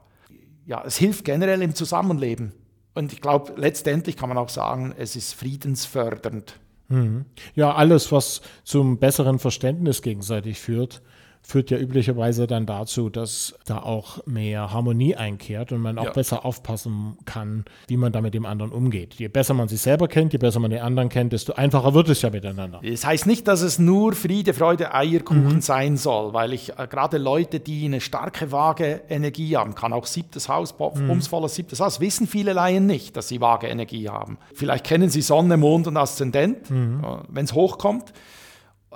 Ja, 0.67 0.83
es 0.85 0.97
hilft 0.97 1.25
generell 1.25 1.63
im 1.63 1.75
Zusammenleben. 1.75 2.53
Und 2.95 3.13
ich 3.13 3.21
glaube, 3.21 3.53
letztendlich 3.57 4.17
kann 4.17 4.29
man 4.29 4.39
auch 4.39 4.49
sagen, 4.49 4.95
es 4.97 5.15
ist 5.15 5.35
friedensfördernd. 5.35 6.59
Mhm. 6.89 7.27
Ja, 7.55 7.75
alles, 7.75 8.11
was 8.11 8.41
zum 8.65 8.99
besseren 8.99 9.39
Verständnis 9.39 10.03
gegenseitig 10.03 10.59
führt, 10.59 11.03
führt 11.47 11.71
ja 11.71 11.79
üblicherweise 11.79 12.49
dann 12.49 12.67
dazu, 12.67 13.09
dass 13.09 13.55
da 13.67 13.79
auch 13.79 14.27
mehr 14.27 14.73
Harmonie 14.73 15.15
einkehrt 15.15 15.71
und 15.71 15.81
man 15.81 15.97
auch 15.97 16.07
ja. 16.07 16.11
besser 16.11 16.45
aufpassen 16.45 17.17
kann, 17.25 17.65
wie 17.87 17.97
man 17.97 18.11
da 18.11 18.21
mit 18.21 18.35
dem 18.35 18.45
anderen 18.45 18.73
umgeht. 18.73 19.15
Je 19.15 19.29
besser 19.29 19.55
man 19.55 19.69
sich 19.69 19.81
selber 19.81 20.09
kennt, 20.09 20.33
je 20.33 20.41
besser 20.41 20.59
man 20.59 20.73
den 20.73 20.81
anderen 20.81 21.09
kennt, 21.09 21.33
desto 21.33 21.53
einfacher 21.53 21.95
wird 21.95 22.09
es 22.09 22.21
ja 22.21 22.31
miteinander. 22.31 22.81
Das 22.83 23.07
heißt 23.07 23.29
nicht, 23.29 23.47
dass 23.47 23.61
es 23.61 23.79
nur 23.79 24.15
Friede, 24.15 24.55
Freude, 24.55 24.93
Eierkuchen 24.93 25.55
mhm. 25.55 25.61
sein 25.61 25.97
soll, 25.97 26.35
weil 26.35 26.53
ich 26.53 26.77
äh, 26.77 26.89
gerade 26.89 27.17
Leute, 27.17 27.61
die 27.61 27.85
eine 27.85 28.01
starke 28.01 28.51
vage 28.51 29.03
Energie 29.09 29.57
haben, 29.57 29.77
kann 29.77 29.93
auch 29.93 30.07
siebtes 30.07 30.49
Haus, 30.49 30.75
mhm. 30.77 31.11
umsvolles 31.11 31.55
siebtes 31.55 31.79
Haus, 31.79 32.01
wissen 32.01 32.27
viele 32.27 32.55
Laien 32.55 32.87
nicht, 32.87 33.17
dass 33.17 33.29
sie 33.29 33.41
vage 33.41 33.69
Energie 33.69 34.09
haben. 34.09 34.39
Vielleicht 34.53 34.85
kennen 34.85 35.11
sie 35.11 35.23
Sonne, 35.23 35.57
Mond 35.57 35.87
und 35.87 35.97
Aszendent, 35.97 36.69
mhm. 36.71 37.05
Äh, 37.05 37.19
wenn 37.29 37.45
es 37.45 37.53
hochkommt. 37.53 38.13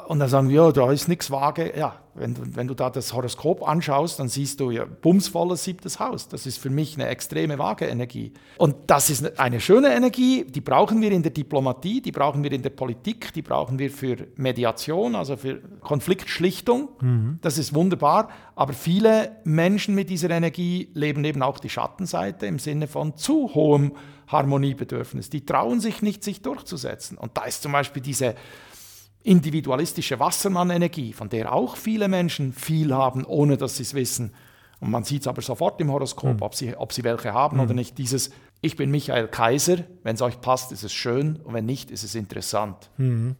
Und 0.06 0.18
dann 0.18 0.28
sagen 0.28 0.48
wir, 0.48 0.64
ja, 0.64 0.72
da 0.72 0.90
ist 0.90 1.08
nichts 1.08 1.30
vage. 1.30 1.72
Ja, 1.76 1.96
wenn 2.14 2.34
du, 2.34 2.42
wenn 2.54 2.66
du 2.66 2.74
da 2.74 2.90
das 2.90 3.12
Horoskop 3.12 3.66
anschaust, 3.66 4.18
dann 4.18 4.28
siehst 4.28 4.60
du 4.60 4.70
ja 4.70 4.84
bumsvolles 4.84 5.64
siebtes 5.64 6.00
Haus. 6.00 6.28
Das 6.28 6.44
ist 6.46 6.58
für 6.58 6.70
mich 6.70 6.94
eine 6.96 7.06
extreme 7.06 7.58
vage 7.58 7.86
Energie. 7.86 8.32
Und 8.58 8.74
das 8.88 9.10
ist 9.10 9.38
eine 9.38 9.60
schöne 9.60 9.94
Energie, 9.94 10.44
die 10.44 10.60
brauchen 10.60 11.00
wir 11.00 11.12
in 11.12 11.22
der 11.22 11.32
Diplomatie, 11.32 12.00
die 12.00 12.12
brauchen 12.12 12.42
wir 12.42 12.52
in 12.52 12.62
der 12.62 12.70
Politik, 12.70 13.32
die 13.32 13.42
brauchen 13.42 13.78
wir 13.78 13.90
für 13.90 14.26
Mediation, 14.36 15.14
also 15.14 15.36
für 15.36 15.60
Konfliktschlichtung. 15.80 16.88
Mhm. 17.00 17.38
Das 17.42 17.58
ist 17.58 17.74
wunderbar. 17.74 18.28
Aber 18.56 18.72
viele 18.72 19.36
Menschen 19.44 19.94
mit 19.94 20.10
dieser 20.10 20.30
Energie 20.30 20.90
leben 20.94 21.24
eben 21.24 21.42
auch 21.42 21.58
die 21.58 21.70
Schattenseite 21.70 22.46
im 22.46 22.58
Sinne 22.58 22.88
von 22.88 23.16
zu 23.16 23.54
hohem 23.54 23.92
Harmoniebedürfnis. 24.26 25.30
Die 25.30 25.44
trauen 25.44 25.80
sich 25.80 26.02
nicht, 26.02 26.22
sich 26.22 26.42
durchzusetzen. 26.42 27.18
Und 27.18 27.36
da 27.36 27.44
ist 27.44 27.62
zum 27.62 27.72
Beispiel 27.72 28.02
diese 28.02 28.34
individualistische 29.22 30.18
Wassermann-Energie, 30.18 31.12
von 31.12 31.28
der 31.28 31.52
auch 31.52 31.76
viele 31.76 32.08
Menschen 32.08 32.52
viel 32.52 32.94
haben, 32.94 33.24
ohne 33.24 33.56
dass 33.56 33.76
sie 33.76 33.82
es 33.82 33.94
wissen. 33.94 34.32
Und 34.80 34.90
man 34.90 35.04
sieht 35.04 35.22
es 35.22 35.28
aber 35.28 35.42
sofort 35.42 35.80
im 35.80 35.92
Horoskop, 35.92 36.36
mhm. 36.36 36.42
ob, 36.42 36.54
sie, 36.54 36.74
ob 36.74 36.92
sie 36.92 37.04
welche 37.04 37.34
haben 37.34 37.58
mhm. 37.58 37.62
oder 37.62 37.74
nicht. 37.74 37.98
Dieses 37.98 38.30
Ich 38.62 38.76
bin 38.76 38.90
Michael 38.90 39.28
Kaiser, 39.28 39.78
wenn 40.02 40.14
es 40.14 40.22
euch 40.22 40.40
passt, 40.40 40.72
ist 40.72 40.84
es 40.84 40.92
schön 40.92 41.36
und 41.44 41.52
wenn 41.52 41.66
nicht, 41.66 41.90
ist 41.90 42.02
es 42.02 42.14
interessant. 42.14 42.90
Mhm. 42.96 43.36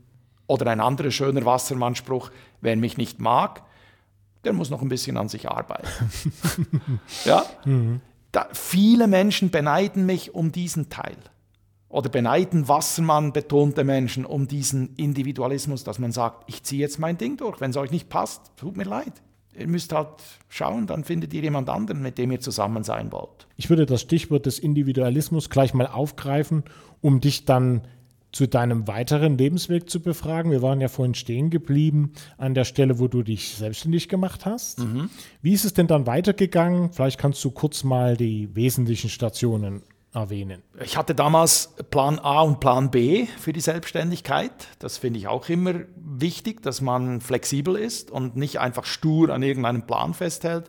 Oder 0.47 0.71
ein 0.71 0.81
anderer 0.81 1.11
schöner 1.11 1.45
Wassermann-Spruch, 1.45 2.31
wer 2.61 2.77
mich 2.77 2.99
nicht 2.99 3.21
mag, 3.21 3.63
der 4.45 4.53
muss 4.53 4.69
noch 4.69 4.83
ein 4.83 4.89
bisschen 4.89 5.17
an 5.17 5.29
sich 5.29 5.49
arbeiten. 5.49 5.89
ja? 7.25 7.45
Mhm. 7.65 8.01
Da, 8.33 8.49
viele 8.53 9.09
Menschen 9.09 9.51
beneiden 9.51 10.07
mich 10.07 10.35
um 10.35 10.53
diesen 10.53 10.91
Teil 10.91 11.17
oder 11.91 12.09
beneiden 12.09 12.69
Wassermann 12.69 13.33
betonte 13.33 13.85
Menschen 13.85 14.25
um 14.25 14.47
diesen 14.47 14.95
Individualismus, 14.95 15.85
dass 15.85 15.99
man 15.99 16.13
sagt, 16.13 16.45
ich 16.49 16.63
ziehe 16.63 16.81
jetzt 16.81 17.01
mein 17.01 17.19
Ding 17.19 17.37
durch. 17.37 17.61
Wenn 17.61 17.73
es 17.73 17.77
euch 17.77 17.91
nicht 17.91 18.09
passt, 18.09 18.53
tut 18.57 18.77
mir 18.77 18.85
leid. 18.85 19.13
Ihr 19.59 19.67
müsst 19.67 19.93
halt 19.93 20.09
schauen, 20.49 20.87
dann 20.87 21.03
findet 21.03 21.35
ihr 21.35 21.43
jemand 21.43 21.69
anderen, 21.69 22.01
mit 22.01 22.17
dem 22.17 22.31
ihr 22.31 22.41
zusammen 22.41 22.85
sein 22.85 23.11
wollt. 23.11 23.49
Ich 23.57 23.69
würde 23.69 23.85
das 23.85 24.01
Stichwort 24.01 24.47
des 24.47 24.61
Individualismus 24.61 25.51
gleich 25.51 25.75
mal 25.75 25.89
aufgreifen, 25.89 26.63
um 27.01 27.21
dich 27.21 27.45
dann 27.45 27.83
zu 28.31 28.47
deinem 28.47 28.87
weiteren 28.87 29.37
Lebensweg 29.37 29.91
zu 29.91 30.01
befragen. 30.01 30.53
Wir 30.53 30.63
waren 30.63 30.81
ja 30.81 30.87
vorhin 30.87 31.17
stehen 31.17 31.51
geblieben 31.51 32.13
an 32.39 32.55
der 32.55 32.63
Stelle, 32.63 33.01
wo 33.01 33.09
du 33.09 33.25
dich 33.25 33.57
selbstständig 33.57 34.09
gemacht 34.09 34.47
hast. 34.47 34.79
Mhm. 34.79 35.11
Wie 35.43 35.53
ist 35.53 35.65
es 35.65 35.75
denn 35.75 35.89
dann 35.89 36.07
weitergegangen? 36.07 36.93
Vielleicht 36.93 37.19
kannst 37.19 37.45
du 37.45 37.51
kurz 37.51 37.83
mal 37.83 38.17
die 38.17 38.55
wesentlichen 38.55 39.11
Stationen 39.11 39.83
erwähnen. 40.13 40.63
Ich 40.83 40.97
hatte 40.97 41.15
damals 41.15 41.75
Plan 41.91 42.19
A 42.19 42.43
und 42.43 42.61
Plan 42.61 42.91
B 42.91 43.27
für 43.39 43.53
die 43.53 43.61
Selbstständigkeit. 43.61 44.69
Das 44.79 44.99
finde 44.99 45.19
ich 45.19 45.29
auch 45.29 45.49
immer 45.49 45.75
wichtig, 45.97 46.63
dass 46.63 46.81
man 46.81 47.21
flexibel 47.21 47.77
ist 47.77 48.11
und 48.11 48.37
nicht 48.37 48.59
einfach 48.59 48.85
stur 48.85 49.31
an 49.31 49.43
irgendeinem 49.43 49.87
Plan 49.87 50.15
festhält. 50.15 50.69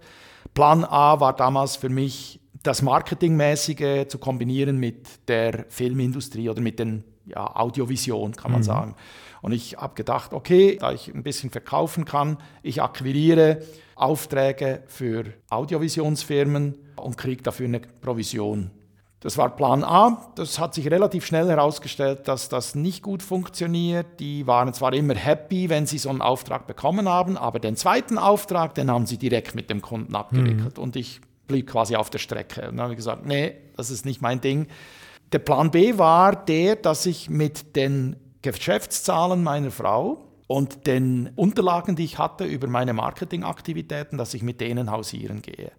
Plan 0.54 0.84
A 0.84 1.20
war 1.20 1.36
damals 1.36 1.76
für 1.76 1.90
mich 1.90 2.40
das 2.64 2.82
Marketingmäßige 2.82 4.08
zu 4.08 4.20
kombinieren 4.20 4.78
mit 4.78 5.28
der 5.28 5.66
Filmindustrie 5.70 6.50
oder 6.50 6.62
mit 6.62 6.78
den 6.78 7.04
ja, 7.26 7.56
Audiovision, 7.56 8.36
kann 8.36 8.52
man 8.52 8.62
mhm. 8.62 8.66
sagen. 8.66 8.96
Und 9.42 9.54
ich 9.54 9.78
habe 9.78 9.96
gedacht, 9.96 10.34
okay, 10.34 10.78
da 10.80 10.92
ich 10.92 11.08
ein 11.08 11.24
bisschen 11.24 11.50
verkaufen 11.50 12.06
kann, 12.06 12.38
ich 12.62 12.82
akquiriere 12.82 13.64
Aufträge 13.96 14.84
für 14.88 15.26
Audiovisionsfirmen 15.50 16.78
und 16.96 17.18
kriege 17.18 17.42
dafür 17.42 17.66
eine 17.68 17.80
Provision. 17.80 18.70
Das 19.22 19.38
war 19.38 19.56
Plan 19.56 19.84
A. 19.84 20.32
Das 20.36 20.60
hat 20.60 20.74
sich 20.74 20.90
relativ 20.90 21.26
schnell 21.26 21.48
herausgestellt, 21.48 22.28
dass 22.28 22.50
das 22.50 22.74
nicht 22.74 23.04
gut 23.04 23.22
funktioniert. 23.22 24.20
Die 24.20 24.48
waren 24.48 24.74
zwar 24.74 24.94
immer 24.94 25.16
happy, 25.16 25.70
wenn 25.70 25.86
sie 25.86 26.00
so 26.00 26.10
einen 26.10 26.22
Auftrag 26.22 26.66
bekommen 26.66 27.08
haben, 27.08 27.38
aber 27.38 27.60
den 27.60 27.76
zweiten 27.76 28.18
Auftrag, 28.18 28.74
den 28.74 28.90
haben 28.90 29.06
sie 29.06 29.18
direkt 29.18 29.54
mit 29.54 29.70
dem 29.70 29.82
Kunden 29.82 30.16
abgewickelt. 30.16 30.78
Mhm. 30.78 30.84
Und 30.84 30.96
ich 30.96 31.22
blieb 31.48 31.68
quasi 31.68 31.96
auf 31.96 32.10
der 32.10 32.18
Strecke. 32.18 32.62
Und 32.62 32.78
dann 32.78 32.82
habe 32.82 32.94
ich 32.94 32.98
gesagt, 32.98 33.26
nee, 33.26 33.54
das 33.78 33.92
ist 33.92 34.06
nicht 34.06 34.22
mein 34.22 34.42
Ding. 34.42 34.68
Der 35.32 35.40
Plan 35.40 35.70
B 35.70 36.00
war 36.00 36.36
der, 36.36 36.76
dass 36.76 37.06
ich 37.06 37.30
mit 37.30 37.76
den 37.76 38.16
Geschäftszahlen 38.42 39.44
meiner 39.44 39.70
Frau 39.70 40.26
und 40.48 40.88
den 40.88 41.30
Unterlagen, 41.36 41.96
die 41.96 42.04
ich 42.04 42.18
hatte 42.18 42.44
über 42.44 42.68
meine 42.68 42.94
Marketingaktivitäten, 42.94 44.18
dass 44.18 44.34
ich 44.34 44.42
mit 44.42 44.60
denen 44.60 44.92
hausieren 44.92 45.42
gehe. 45.42 45.72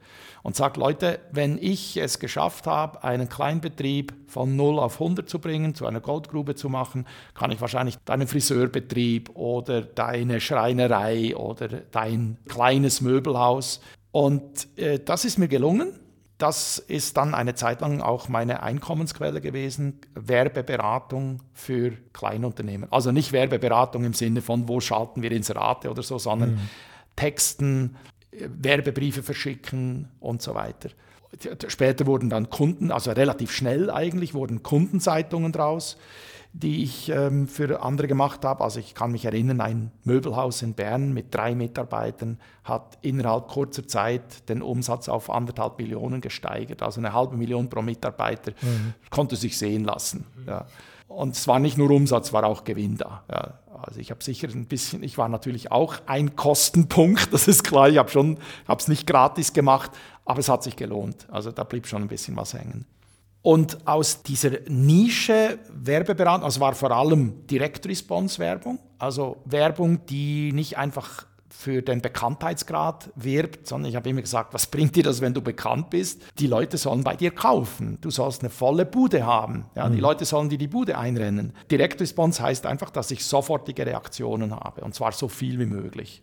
Und 0.42 0.56
sage, 0.56 0.80
Leute, 0.80 1.20
wenn 1.30 1.56
ich 1.56 1.96
es 1.96 2.18
geschafft 2.18 2.66
habe, 2.66 3.04
einen 3.04 3.28
Kleinbetrieb 3.28 4.12
von 4.26 4.56
0 4.56 4.80
auf 4.80 5.00
100 5.00 5.28
zu 5.28 5.38
bringen, 5.38 5.74
zu 5.74 5.86
einer 5.86 6.00
Goldgrube 6.00 6.54
zu 6.54 6.68
machen, 6.68 7.06
kann 7.34 7.52
ich 7.52 7.60
wahrscheinlich 7.60 7.96
deinen 8.04 8.26
Friseurbetrieb 8.26 9.30
oder 9.36 9.82
deine 9.82 10.40
Schreinerei 10.40 11.36
oder 11.36 11.68
dein 11.68 12.38
kleines 12.48 13.00
Möbelhaus. 13.00 13.80
Und 14.10 14.66
äh, 14.76 14.98
das 14.98 15.24
ist 15.24 15.38
mir 15.38 15.48
gelungen. 15.48 15.98
Das 16.38 16.78
ist 16.80 17.16
dann 17.16 17.34
eine 17.34 17.54
Zeit 17.54 17.82
lang 17.82 18.00
auch 18.00 18.28
meine 18.28 18.64
Einkommensquelle 18.64 19.40
gewesen, 19.40 20.00
Werbeberatung 20.14 21.40
für 21.52 21.92
Kleinunternehmen. 22.12 22.90
Also 22.90 23.12
nicht 23.12 23.30
Werbeberatung 23.30 24.02
im 24.02 24.12
Sinne 24.12 24.42
von, 24.42 24.66
wo 24.66 24.80
schalten 24.80 25.22
wir 25.22 25.30
Inserate 25.30 25.88
oder 25.88 26.02
so, 26.02 26.18
sondern 26.18 26.54
mhm. 26.54 26.68
Texten, 27.14 27.96
Werbebriefe 28.32 29.22
verschicken 29.22 30.08
und 30.20 30.42
so 30.42 30.54
weiter. 30.54 30.90
Später 31.68 32.06
wurden 32.06 32.28
dann 32.28 32.50
Kunden, 32.50 32.90
also 32.90 33.10
relativ 33.12 33.52
schnell 33.52 33.90
eigentlich, 33.90 34.34
wurden 34.34 34.62
Kundenzeitungen 34.62 35.52
draus 35.52 35.96
die 36.52 36.82
ich 36.82 37.08
ähm, 37.08 37.48
für 37.48 37.82
andere 37.82 38.06
gemacht 38.06 38.44
habe. 38.44 38.62
Also 38.62 38.78
ich 38.78 38.94
kann 38.94 39.10
mich 39.10 39.24
erinnern, 39.24 39.60
ein 39.60 39.90
Möbelhaus 40.04 40.60
in 40.62 40.74
Bern 40.74 41.12
mit 41.12 41.34
drei 41.34 41.54
Mitarbeitern 41.54 42.38
hat 42.62 42.98
innerhalb 43.00 43.48
kurzer 43.48 43.88
Zeit 43.88 44.48
den 44.48 44.60
Umsatz 44.60 45.08
auf 45.08 45.30
anderthalb 45.30 45.78
Millionen 45.78 46.20
gesteigert. 46.20 46.82
Also 46.82 47.00
eine 47.00 47.14
halbe 47.14 47.36
Million 47.36 47.70
pro 47.70 47.80
Mitarbeiter 47.80 48.52
mhm. 48.60 48.92
konnte 49.08 49.36
sich 49.36 49.56
sehen 49.56 49.84
lassen. 49.84 50.26
Ja. 50.46 50.66
Und 51.08 51.36
es 51.36 51.48
war 51.48 51.58
nicht 51.58 51.78
nur 51.78 51.90
Umsatz, 51.90 52.32
war 52.32 52.44
auch 52.44 52.64
Gewinn 52.64 52.98
da. 52.98 53.24
Ja. 53.30 53.54
Also 53.82 54.00
ich 54.00 54.10
habe 54.10 54.22
sicher 54.22 54.48
ein 54.48 54.66
bisschen, 54.66 55.02
ich 55.02 55.18
war 55.18 55.28
natürlich 55.28 55.70
auch 55.72 55.96
ein 56.06 56.36
Kostenpunkt, 56.36 57.32
das 57.32 57.48
ist 57.48 57.64
klar. 57.64 57.88
Ich 57.88 57.98
habe 57.98 58.10
schon, 58.10 58.38
habe 58.66 58.80
es 58.80 58.88
nicht 58.88 59.06
gratis 59.06 59.52
gemacht, 59.52 59.90
aber 60.24 60.38
es 60.40 60.48
hat 60.48 60.62
sich 60.62 60.76
gelohnt. 60.76 61.26
Also 61.30 61.52
da 61.52 61.64
blieb 61.64 61.86
schon 61.86 62.02
ein 62.02 62.08
bisschen 62.08 62.36
was 62.36 62.54
hängen. 62.54 62.86
Und 63.42 63.88
aus 63.88 64.22
dieser 64.22 64.60
Nische 64.68 65.58
Werbeberatung, 65.68 66.44
also 66.44 66.60
war 66.60 66.74
vor 66.74 66.92
allem 66.92 67.44
Direct-Response-Werbung, 67.48 68.78
also 68.98 69.38
Werbung, 69.44 70.06
die 70.06 70.52
nicht 70.52 70.78
einfach 70.78 71.26
für 71.52 71.82
den 71.82 72.00
Bekanntheitsgrad 72.00 73.10
wirbt, 73.14 73.66
sondern 73.66 73.90
ich 73.90 73.96
habe 73.96 74.08
immer 74.08 74.22
gesagt, 74.22 74.54
was 74.54 74.66
bringt 74.66 74.96
dir 74.96 75.02
das, 75.02 75.20
wenn 75.20 75.34
du 75.34 75.42
bekannt 75.42 75.90
bist? 75.90 76.22
Die 76.38 76.46
Leute 76.46 76.78
sollen 76.78 77.04
bei 77.04 77.14
dir 77.14 77.30
kaufen. 77.30 77.98
Du 78.00 78.10
sollst 78.10 78.42
eine 78.42 78.50
volle 78.50 78.86
Bude 78.86 79.26
haben. 79.26 79.66
Ja, 79.76 79.88
mhm. 79.88 79.94
Die 79.94 80.00
Leute 80.00 80.24
sollen 80.24 80.48
dir 80.48 80.58
die 80.58 80.68
Bude 80.68 80.96
einrennen. 80.96 81.52
Direct 81.70 82.00
Response 82.00 82.42
heißt 82.42 82.66
einfach, 82.66 82.90
dass 82.90 83.10
ich 83.10 83.24
sofortige 83.24 83.86
Reaktionen 83.86 84.54
habe 84.54 84.80
und 84.80 84.94
zwar 84.94 85.12
so 85.12 85.28
viel 85.28 85.58
wie 85.58 85.66
möglich. 85.66 86.22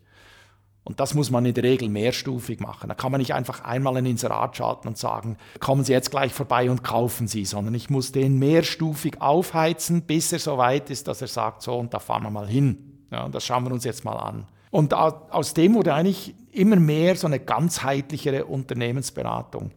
Und 0.84 1.00
das 1.00 1.14
muss 1.14 1.30
man 1.30 1.46
in 1.46 1.54
der 1.54 1.64
Regel 1.64 1.88
mehrstufig 1.88 2.60
machen. 2.60 2.90
Da 2.90 2.96
kann 2.96 3.12
man 3.12 3.20
nicht 3.20 3.36
einfach 3.36 3.64
einmal 3.64 3.96
ein 3.98 4.08
Inserat 4.08 4.58
schalten 4.58 4.88
und 4.88 4.98
sagen, 4.98 5.38
kommen 5.60 5.84
Sie 5.84 5.92
jetzt 5.92 6.10
gleich 6.10 6.34
vorbei 6.34 6.72
und 6.72 6.84
kaufen 6.84 7.28
Sie, 7.28 7.46
sondern 7.46 7.76
ich 7.76 7.92
muss 7.92 8.12
den 8.12 8.40
mehrstufig 8.40 9.22
aufheizen, 9.22 10.02
bis 10.02 10.34
er 10.34 10.40
so 10.40 10.58
weit 10.58 10.90
ist, 10.90 11.08
dass 11.08 11.22
er 11.22 11.28
sagt, 11.28 11.62
so, 11.62 11.78
und 11.78 11.94
da 11.94 12.00
fahren 12.00 12.24
wir 12.24 12.32
mal 12.32 12.48
hin. 12.48 13.06
Ja, 13.12 13.26
und 13.26 13.36
das 13.36 13.46
schauen 13.46 13.66
wir 13.66 13.72
uns 13.72 13.84
jetzt 13.84 14.04
mal 14.04 14.18
an. 14.18 14.48
Und 14.72 14.94
aus 14.94 15.54
dem 15.54 15.74
wurde 15.74 15.94
eigentlich 15.94 16.36
immer 16.52 16.76
mehr 16.76 17.16
so 17.16 17.28
eine 17.28 17.40
ganzheitlichere 17.40 18.46
Unternehmensberatung. 18.46 19.72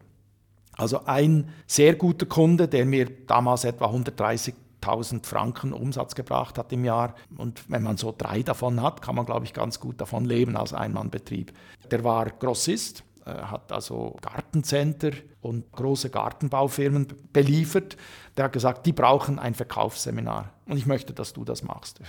Also 0.76 1.04
ein 1.06 1.48
sehr 1.66 1.94
guter 1.94 2.26
Kunde, 2.26 2.68
der 2.68 2.84
mir 2.84 3.08
damals 3.26 3.64
etwa 3.64 3.86
130 3.86 4.54
1000 4.82 5.26
Franken 5.26 5.72
Umsatz 5.72 6.14
gebracht 6.14 6.58
hat 6.58 6.72
im 6.72 6.84
Jahr. 6.84 7.14
Und 7.36 7.70
wenn 7.70 7.82
man 7.82 7.96
so 7.96 8.14
drei 8.16 8.42
davon 8.42 8.82
hat, 8.82 9.00
kann 9.00 9.14
man, 9.14 9.24
glaube 9.24 9.44
ich, 9.46 9.54
ganz 9.54 9.80
gut 9.80 10.00
davon 10.00 10.24
leben 10.24 10.56
als 10.56 10.74
Einmannbetrieb. 10.74 11.52
Der 11.90 12.04
war 12.04 12.26
Grossist, 12.30 13.04
hat 13.26 13.72
also 13.72 14.16
Gartencenter 14.20 15.10
und 15.40 15.70
große 15.72 16.10
Gartenbaufirmen 16.10 17.06
beliefert. 17.32 17.96
Der 18.36 18.46
hat 18.46 18.52
gesagt, 18.52 18.86
die 18.86 18.92
brauchen 18.92 19.38
ein 19.38 19.54
Verkaufsseminar 19.54 20.52
und 20.66 20.76
ich 20.76 20.86
möchte, 20.86 21.12
dass 21.12 21.32
du 21.32 21.44
das 21.44 21.62
machst. 21.62 22.00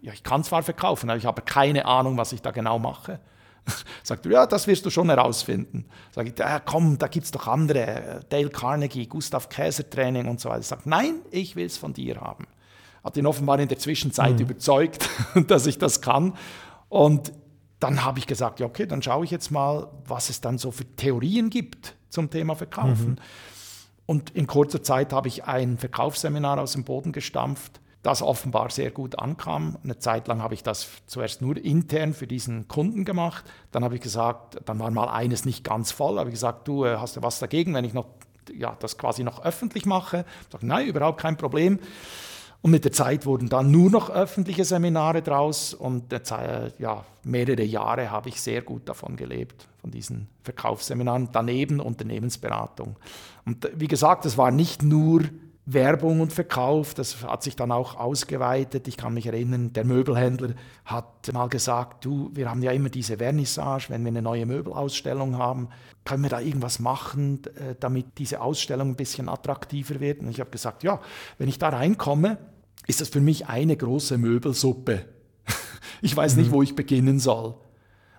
Ja, 0.00 0.12
ich 0.12 0.22
kann 0.22 0.44
zwar 0.44 0.62
verkaufen, 0.62 1.10
aber 1.10 1.18
ich 1.18 1.26
habe 1.26 1.42
keine 1.42 1.86
Ahnung, 1.86 2.16
was 2.16 2.32
ich 2.32 2.42
da 2.42 2.50
genau 2.50 2.78
mache. 2.78 3.20
Sagt 4.02 4.26
er, 4.26 4.32
ja, 4.32 4.46
das 4.46 4.66
wirst 4.66 4.86
du 4.86 4.90
schon 4.90 5.08
herausfinden. 5.08 5.86
Sag 6.10 6.26
ich, 6.26 6.38
ja, 6.38 6.60
komm, 6.60 6.98
da 6.98 7.08
gibt 7.08 7.24
es 7.24 7.30
doch 7.30 7.46
andere, 7.46 8.20
Dale 8.28 8.50
Carnegie, 8.50 9.06
Gustav 9.06 9.48
Käser 9.48 9.88
Training 9.88 10.28
und 10.28 10.40
so 10.40 10.48
weiter. 10.48 10.62
Sagt, 10.62 10.86
nein, 10.86 11.20
ich 11.30 11.56
will 11.56 11.66
es 11.66 11.76
von 11.76 11.92
dir 11.92 12.20
haben. 12.20 12.46
Hat 13.04 13.16
ihn 13.16 13.26
offenbar 13.26 13.58
in 13.60 13.68
der 13.68 13.78
Zwischenzeit 13.78 14.34
mhm. 14.34 14.40
überzeugt, 14.40 15.08
dass 15.46 15.66
ich 15.66 15.78
das 15.78 16.00
kann. 16.00 16.34
Und 16.88 17.32
dann 17.80 18.04
habe 18.04 18.18
ich 18.18 18.26
gesagt, 18.26 18.60
ja, 18.60 18.66
okay, 18.66 18.86
dann 18.86 19.02
schaue 19.02 19.24
ich 19.24 19.30
jetzt 19.30 19.50
mal, 19.50 19.88
was 20.06 20.30
es 20.30 20.40
dann 20.40 20.58
so 20.58 20.70
für 20.70 20.84
Theorien 20.96 21.50
gibt 21.50 21.94
zum 22.08 22.30
Thema 22.30 22.54
Verkaufen. 22.56 23.10
Mhm. 23.10 23.16
Und 24.06 24.30
in 24.30 24.46
kurzer 24.46 24.82
Zeit 24.82 25.12
habe 25.12 25.28
ich 25.28 25.44
ein 25.44 25.78
Verkaufsseminar 25.78 26.58
aus 26.58 26.72
dem 26.72 26.84
Boden 26.84 27.12
gestampft 27.12 27.80
das 28.02 28.22
offenbar 28.22 28.70
sehr 28.70 28.90
gut 28.90 29.18
ankam. 29.18 29.76
Eine 29.82 29.98
Zeit 29.98 30.28
lang 30.28 30.40
habe 30.40 30.54
ich 30.54 30.62
das 30.62 30.88
zuerst 31.06 31.42
nur 31.42 31.56
intern 31.56 32.14
für 32.14 32.26
diesen 32.26 32.68
Kunden 32.68 33.04
gemacht. 33.04 33.44
Dann 33.72 33.84
habe 33.84 33.96
ich 33.96 34.00
gesagt, 34.00 34.58
dann 34.64 34.78
war 34.78 34.90
mal 34.90 35.08
eines 35.08 35.44
nicht 35.44 35.64
ganz 35.64 35.90
voll, 35.90 36.18
habe 36.18 36.30
ich 36.30 36.34
gesagt, 36.34 36.68
du 36.68 36.84
äh, 36.84 36.96
hast 36.96 37.16
du 37.16 37.22
was 37.22 37.38
dagegen, 37.38 37.74
wenn 37.74 37.84
ich 37.84 37.94
noch 37.94 38.06
ja, 38.50 38.76
das 38.80 38.96
quasi 38.96 39.24
noch 39.24 39.44
öffentlich 39.44 39.84
mache? 39.84 40.24
Ich 40.42 40.52
sage, 40.52 40.66
nein, 40.66 40.86
überhaupt 40.86 41.20
kein 41.20 41.36
Problem. 41.36 41.80
Und 42.60 42.72
mit 42.72 42.84
der 42.84 42.92
Zeit 42.92 43.24
wurden 43.24 43.48
dann 43.48 43.70
nur 43.70 43.88
noch 43.88 44.10
öffentliche 44.10 44.64
Seminare 44.64 45.22
draus 45.22 45.74
und 45.74 46.12
ja, 46.78 47.04
mehrere 47.22 47.62
Jahre 47.62 48.10
habe 48.10 48.30
ich 48.30 48.40
sehr 48.40 48.62
gut 48.62 48.88
davon 48.88 49.16
gelebt, 49.16 49.68
von 49.80 49.92
diesen 49.92 50.26
Verkaufsseminaren. 50.42 51.28
Daneben 51.30 51.78
Unternehmensberatung. 51.78 52.96
Und 53.46 53.70
wie 53.74 53.86
gesagt, 53.86 54.26
es 54.26 54.36
war 54.36 54.50
nicht 54.50 54.82
nur 54.82 55.22
Werbung 55.70 56.22
und 56.22 56.32
Verkauf, 56.32 56.94
das 56.94 57.22
hat 57.22 57.42
sich 57.42 57.54
dann 57.54 57.72
auch 57.72 57.96
ausgeweitet. 57.96 58.88
Ich 58.88 58.96
kann 58.96 59.12
mich 59.12 59.26
erinnern, 59.26 59.74
der 59.74 59.84
Möbelhändler 59.84 60.54
hat 60.86 61.30
mal 61.34 61.50
gesagt, 61.50 62.06
du, 62.06 62.30
wir 62.32 62.48
haben 62.48 62.62
ja 62.62 62.72
immer 62.72 62.88
diese 62.88 63.18
Vernissage, 63.18 63.90
wenn 63.90 64.02
wir 64.02 64.08
eine 64.08 64.22
neue 64.22 64.46
Möbelausstellung 64.46 65.36
haben, 65.36 65.68
können 66.06 66.22
wir 66.22 66.30
da 66.30 66.40
irgendwas 66.40 66.78
machen, 66.78 67.42
äh, 67.56 67.74
damit 67.78 68.16
diese 68.16 68.40
Ausstellung 68.40 68.90
ein 68.90 68.96
bisschen 68.96 69.28
attraktiver 69.28 70.00
wird? 70.00 70.20
Und 70.20 70.30
ich 70.30 70.40
habe 70.40 70.48
gesagt, 70.48 70.84
ja, 70.84 71.02
wenn 71.36 71.48
ich 71.48 71.58
da 71.58 71.68
reinkomme, 71.68 72.38
ist 72.86 73.02
das 73.02 73.10
für 73.10 73.20
mich 73.20 73.46
eine 73.48 73.76
große 73.76 74.16
Möbelsuppe. 74.16 75.04
ich 76.00 76.16
weiß 76.16 76.36
mhm. 76.36 76.42
nicht, 76.42 76.50
wo 76.50 76.62
ich 76.62 76.76
beginnen 76.76 77.18
soll. 77.18 77.56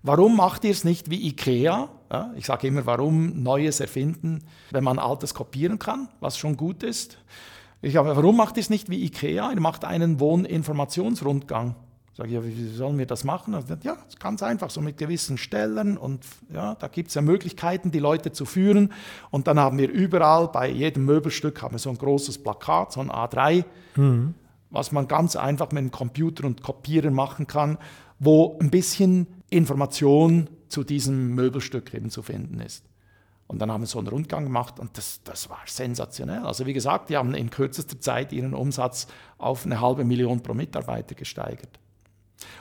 Warum 0.03 0.37
macht 0.37 0.65
ihr 0.65 0.71
es 0.71 0.83
nicht 0.83 1.09
wie 1.09 1.27
IKEA? 1.29 1.89
Ja, 2.11 2.33
ich 2.35 2.45
sage 2.45 2.67
immer, 2.67 2.85
warum 2.85 3.43
Neues 3.43 3.79
erfinden, 3.79 4.43
wenn 4.71 4.83
man 4.83 4.97
Altes 4.97 5.33
kopieren 5.33 5.77
kann, 5.77 6.09
was 6.19 6.37
schon 6.37 6.57
gut 6.57 6.81
ist. 6.81 7.19
Ich 7.81 7.93
sage, 7.93 8.15
warum 8.15 8.35
macht 8.35 8.57
ihr 8.57 8.61
es 8.61 8.69
nicht 8.69 8.89
wie 8.89 9.05
IKEA? 9.05 9.51
Ihr 9.51 9.61
macht 9.61 9.85
einen 9.85 10.19
Wohninformationsrundgang. 10.19 11.75
Sage 12.19 12.29
ich, 12.29 12.35
ja, 12.35 12.43
wie 12.43 12.67
sollen 12.67 12.97
wir 12.97 13.05
das 13.05 13.23
machen? 13.23 13.53
Also, 13.53 13.75
ja, 13.83 13.95
ganz 14.19 14.43
einfach, 14.43 14.69
so 14.71 14.81
mit 14.81 14.97
gewissen 14.97 15.37
Stellen 15.37 15.97
und 15.97 16.25
ja, 16.53 16.75
da 16.75 16.89
gibt 16.89 17.09
es 17.09 17.13
ja 17.13 17.21
Möglichkeiten, 17.21 17.91
die 17.91 17.99
Leute 17.99 18.33
zu 18.33 18.43
führen. 18.43 18.91
Und 19.29 19.47
dann 19.47 19.57
haben 19.57 19.77
wir 19.77 19.89
überall, 19.89 20.49
bei 20.49 20.67
jedem 20.69 21.05
Möbelstück 21.05 21.61
haben 21.61 21.75
wir 21.75 21.79
so 21.79 21.89
ein 21.89 21.97
großes 21.97 22.39
Plakat, 22.39 22.91
so 22.91 22.99
ein 22.99 23.09
A3, 23.09 23.63
mhm. 23.95 24.33
was 24.69 24.91
man 24.91 25.07
ganz 25.07 25.37
einfach 25.37 25.71
mit 25.71 25.81
dem 25.83 25.91
Computer 25.91 26.45
und 26.45 26.61
Kopieren 26.61 27.13
machen 27.13 27.47
kann, 27.47 27.77
wo 28.19 28.57
ein 28.59 28.69
bisschen 28.69 29.27
Information 29.49 30.49
zu 30.67 30.83
diesem 30.83 31.35
Möbelstück 31.35 31.93
eben 31.93 32.09
zu 32.09 32.21
finden 32.21 32.59
ist. 32.59 32.85
Und 33.47 33.59
dann 33.59 33.71
haben 33.71 33.81
wir 33.81 33.87
so 33.87 33.97
einen 33.97 34.07
Rundgang 34.07 34.43
gemacht 34.43 34.79
und 34.79 34.95
das, 34.95 35.21
das 35.23 35.49
war 35.49 35.61
sensationell. 35.65 36.45
Also 36.45 36.67
wie 36.67 36.73
gesagt, 36.73 37.09
die 37.09 37.17
haben 37.17 37.33
in 37.33 37.49
kürzester 37.49 37.99
Zeit 37.99 38.31
ihren 38.31 38.53
Umsatz 38.53 39.07
auf 39.39 39.65
eine 39.65 39.81
halbe 39.81 40.05
Million 40.05 40.43
pro 40.43 40.53
Mitarbeiter 40.53 41.15
gesteigert. 41.15 41.79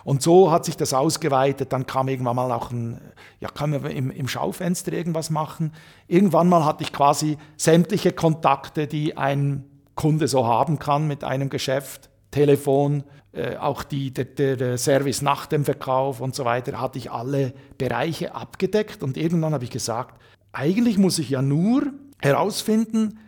Und 0.02 0.22
so 0.22 0.50
hat 0.50 0.64
sich 0.64 0.76
das 0.76 0.94
ausgeweitet. 0.94 1.74
Dann 1.74 1.86
kam 1.86 2.08
irgendwann 2.08 2.36
mal 2.36 2.50
auch 2.52 2.70
ein, 2.70 3.00
ja, 3.38 3.48
kann 3.48 3.70
man 3.70 3.84
im, 3.86 4.10
im 4.10 4.28
Schaufenster 4.28 4.92
irgendwas 4.92 5.28
machen. 5.28 5.72
Irgendwann 6.06 6.48
mal 6.48 6.64
hatte 6.64 6.82
ich 6.82 6.92
quasi 6.92 7.36
sämtliche 7.58 8.12
Kontakte, 8.12 8.86
die 8.86 9.16
ein 9.16 9.64
Kunde 9.94 10.26
so 10.26 10.46
haben 10.46 10.78
kann 10.78 11.06
mit 11.06 11.22
einem 11.24 11.50
Geschäft, 11.50 12.07
Telefon, 12.30 13.04
äh, 13.32 13.56
auch 13.56 13.82
die, 13.82 14.12
der, 14.12 14.56
der, 14.56 14.78
Service 14.78 15.22
nach 15.22 15.46
dem 15.46 15.64
Verkauf 15.64 16.20
und 16.20 16.34
so 16.34 16.44
weiter, 16.44 16.80
hatte 16.80 16.98
ich 16.98 17.10
alle 17.10 17.52
Bereiche 17.76 18.34
abgedeckt. 18.34 19.02
Und 19.02 19.16
irgendwann 19.16 19.54
habe 19.54 19.64
ich 19.64 19.70
gesagt, 19.70 20.20
eigentlich 20.52 20.98
muss 20.98 21.18
ich 21.18 21.30
ja 21.30 21.42
nur 21.42 21.92
herausfinden, 22.20 23.18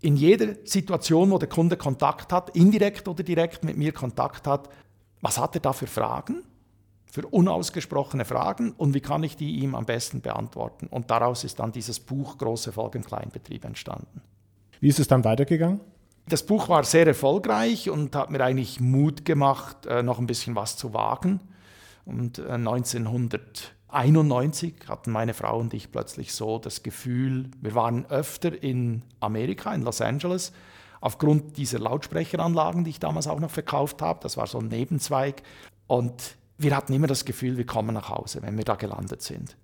in 0.00 0.16
jeder 0.16 0.54
Situation, 0.64 1.30
wo 1.30 1.38
der 1.38 1.48
Kunde 1.48 1.76
Kontakt 1.76 2.32
hat, 2.32 2.54
indirekt 2.54 3.08
oder 3.08 3.22
direkt 3.22 3.64
mit 3.64 3.76
mir 3.76 3.92
Kontakt 3.92 4.46
hat, 4.46 4.68
was 5.20 5.38
hat 5.38 5.56
er 5.56 5.60
da 5.60 5.72
für 5.72 5.88
Fragen, 5.88 6.44
für 7.10 7.26
unausgesprochene 7.26 8.24
Fragen 8.24 8.72
und 8.72 8.94
wie 8.94 9.00
kann 9.00 9.24
ich 9.24 9.36
die 9.36 9.56
ihm 9.56 9.74
am 9.74 9.86
besten 9.86 10.20
beantworten? 10.20 10.86
Und 10.86 11.10
daraus 11.10 11.42
ist 11.42 11.58
dann 11.58 11.72
dieses 11.72 11.98
Buch 11.98 12.38
Große 12.38 12.70
Folgen 12.70 13.02
Kleinbetrieb 13.02 13.64
entstanden. 13.64 14.22
Wie 14.80 14.88
ist 14.88 15.00
es 15.00 15.08
dann 15.08 15.24
weitergegangen? 15.24 15.80
Das 16.28 16.44
Buch 16.44 16.68
war 16.68 16.84
sehr 16.84 17.06
erfolgreich 17.06 17.88
und 17.88 18.14
hat 18.14 18.30
mir 18.30 18.44
eigentlich 18.44 18.80
Mut 18.80 19.24
gemacht, 19.24 19.86
äh, 19.86 20.02
noch 20.02 20.18
ein 20.18 20.26
bisschen 20.26 20.54
was 20.54 20.76
zu 20.76 20.92
wagen. 20.92 21.40
Und 22.04 22.38
1991 22.38 24.74
äh, 24.74 24.86
hatten 24.88 25.10
meine 25.10 25.32
Frau 25.32 25.58
und 25.58 25.72
ich 25.72 25.90
plötzlich 25.90 26.34
so 26.34 26.58
das 26.58 26.82
Gefühl, 26.82 27.50
wir 27.60 27.74
waren 27.74 28.04
öfter 28.06 28.62
in 28.62 29.02
Amerika, 29.20 29.72
in 29.72 29.82
Los 29.82 30.02
Angeles, 30.02 30.52
aufgrund 31.00 31.56
dieser 31.56 31.78
Lautsprecheranlagen, 31.78 32.84
die 32.84 32.90
ich 32.90 33.00
damals 33.00 33.26
auch 33.26 33.40
noch 33.40 33.50
verkauft 33.50 34.02
habe. 34.02 34.20
Das 34.22 34.36
war 34.36 34.46
so 34.46 34.58
ein 34.58 34.68
Nebenzweig. 34.68 35.42
Und 35.86 36.36
wir 36.58 36.76
hatten 36.76 36.92
immer 36.92 37.06
das 37.06 37.24
Gefühl, 37.24 37.56
wir 37.56 37.66
kommen 37.66 37.94
nach 37.94 38.10
Hause, 38.10 38.42
wenn 38.42 38.58
wir 38.58 38.64
da 38.64 38.74
gelandet 38.74 39.22
sind. 39.22 39.56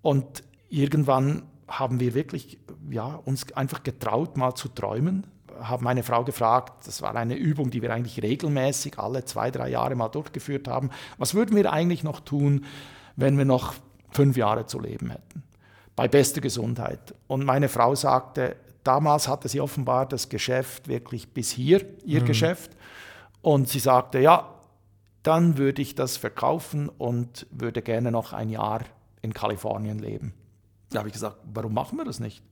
Und 0.00 0.42
irgendwann 0.70 1.42
haben 1.68 2.00
wir 2.00 2.14
wirklich 2.14 2.58
ja, 2.90 3.20
uns 3.24 3.52
einfach 3.52 3.82
getraut, 3.82 4.38
mal 4.38 4.54
zu 4.54 4.68
träumen. 4.68 5.26
Habe 5.62 5.84
meine 5.84 6.02
Frau 6.02 6.24
gefragt, 6.24 6.86
das 6.86 7.02
war 7.02 7.14
eine 7.14 7.34
Übung, 7.34 7.70
die 7.70 7.82
wir 7.82 7.92
eigentlich 7.92 8.22
regelmäßig 8.22 8.98
alle 8.98 9.24
zwei, 9.24 9.50
drei 9.50 9.70
Jahre 9.70 9.94
mal 9.94 10.08
durchgeführt 10.08 10.68
haben. 10.68 10.90
Was 11.18 11.34
würden 11.34 11.56
wir 11.56 11.72
eigentlich 11.72 12.02
noch 12.02 12.20
tun, 12.20 12.64
wenn 13.16 13.38
wir 13.38 13.44
noch 13.44 13.74
fünf 14.10 14.36
Jahre 14.36 14.66
zu 14.66 14.80
leben 14.80 15.10
hätten? 15.10 15.42
Bei 15.94 16.08
bester 16.08 16.40
Gesundheit. 16.40 17.14
Und 17.26 17.44
meine 17.44 17.68
Frau 17.68 17.94
sagte, 17.94 18.56
damals 18.84 19.28
hatte 19.28 19.48
sie 19.48 19.60
offenbar 19.60 20.06
das 20.06 20.28
Geschäft 20.28 20.88
wirklich 20.88 21.32
bis 21.32 21.50
hier, 21.50 21.84
ihr 22.04 22.22
mhm. 22.22 22.26
Geschäft. 22.26 22.72
Und 23.42 23.68
sie 23.68 23.78
sagte, 23.78 24.18
ja, 24.20 24.48
dann 25.22 25.58
würde 25.58 25.82
ich 25.82 25.94
das 25.94 26.16
verkaufen 26.16 26.88
und 26.88 27.46
würde 27.50 27.82
gerne 27.82 28.10
noch 28.10 28.32
ein 28.32 28.48
Jahr 28.48 28.80
in 29.20 29.32
Kalifornien 29.32 29.98
leben. 29.98 30.34
Da 30.90 30.98
habe 30.98 31.08
ich 31.08 31.14
gesagt, 31.14 31.36
warum 31.52 31.74
machen 31.74 31.96
wir 31.96 32.04
das 32.04 32.20
nicht? 32.20 32.42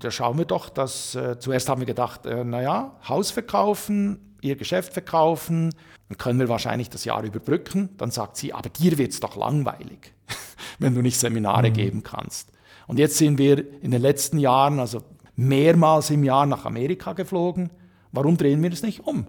Da 0.00 0.10
schauen 0.10 0.38
wir 0.38 0.44
doch, 0.44 0.68
dass 0.68 1.14
äh, 1.14 1.38
zuerst 1.38 1.68
haben 1.68 1.80
wir 1.80 1.86
gedacht, 1.86 2.26
äh, 2.26 2.44
naja, 2.44 2.96
Haus 3.08 3.30
verkaufen, 3.30 4.36
ihr 4.40 4.56
Geschäft 4.56 4.92
verkaufen, 4.92 5.74
dann 6.08 6.18
können 6.18 6.38
wir 6.38 6.48
wahrscheinlich 6.48 6.90
das 6.90 7.04
Jahr 7.04 7.22
überbrücken. 7.22 7.90
Dann 7.98 8.10
sagt 8.10 8.36
sie, 8.36 8.52
aber 8.52 8.68
dir 8.68 8.98
wird 8.98 9.12
es 9.12 9.20
doch 9.20 9.36
langweilig, 9.36 10.14
wenn 10.78 10.94
du 10.94 11.02
nicht 11.02 11.18
Seminare 11.18 11.70
mhm. 11.70 11.74
geben 11.74 12.02
kannst. 12.02 12.50
Und 12.86 12.98
jetzt 12.98 13.18
sind 13.18 13.38
wir 13.38 13.82
in 13.82 13.90
den 13.90 14.00
letzten 14.00 14.38
Jahren, 14.38 14.80
also 14.80 15.02
mehrmals 15.36 16.10
im 16.10 16.24
Jahr 16.24 16.46
nach 16.46 16.64
Amerika 16.64 17.12
geflogen. 17.12 17.70
Warum 18.12 18.36
drehen 18.36 18.62
wir 18.62 18.72
es 18.72 18.82
nicht 18.82 19.00
um? 19.06 19.26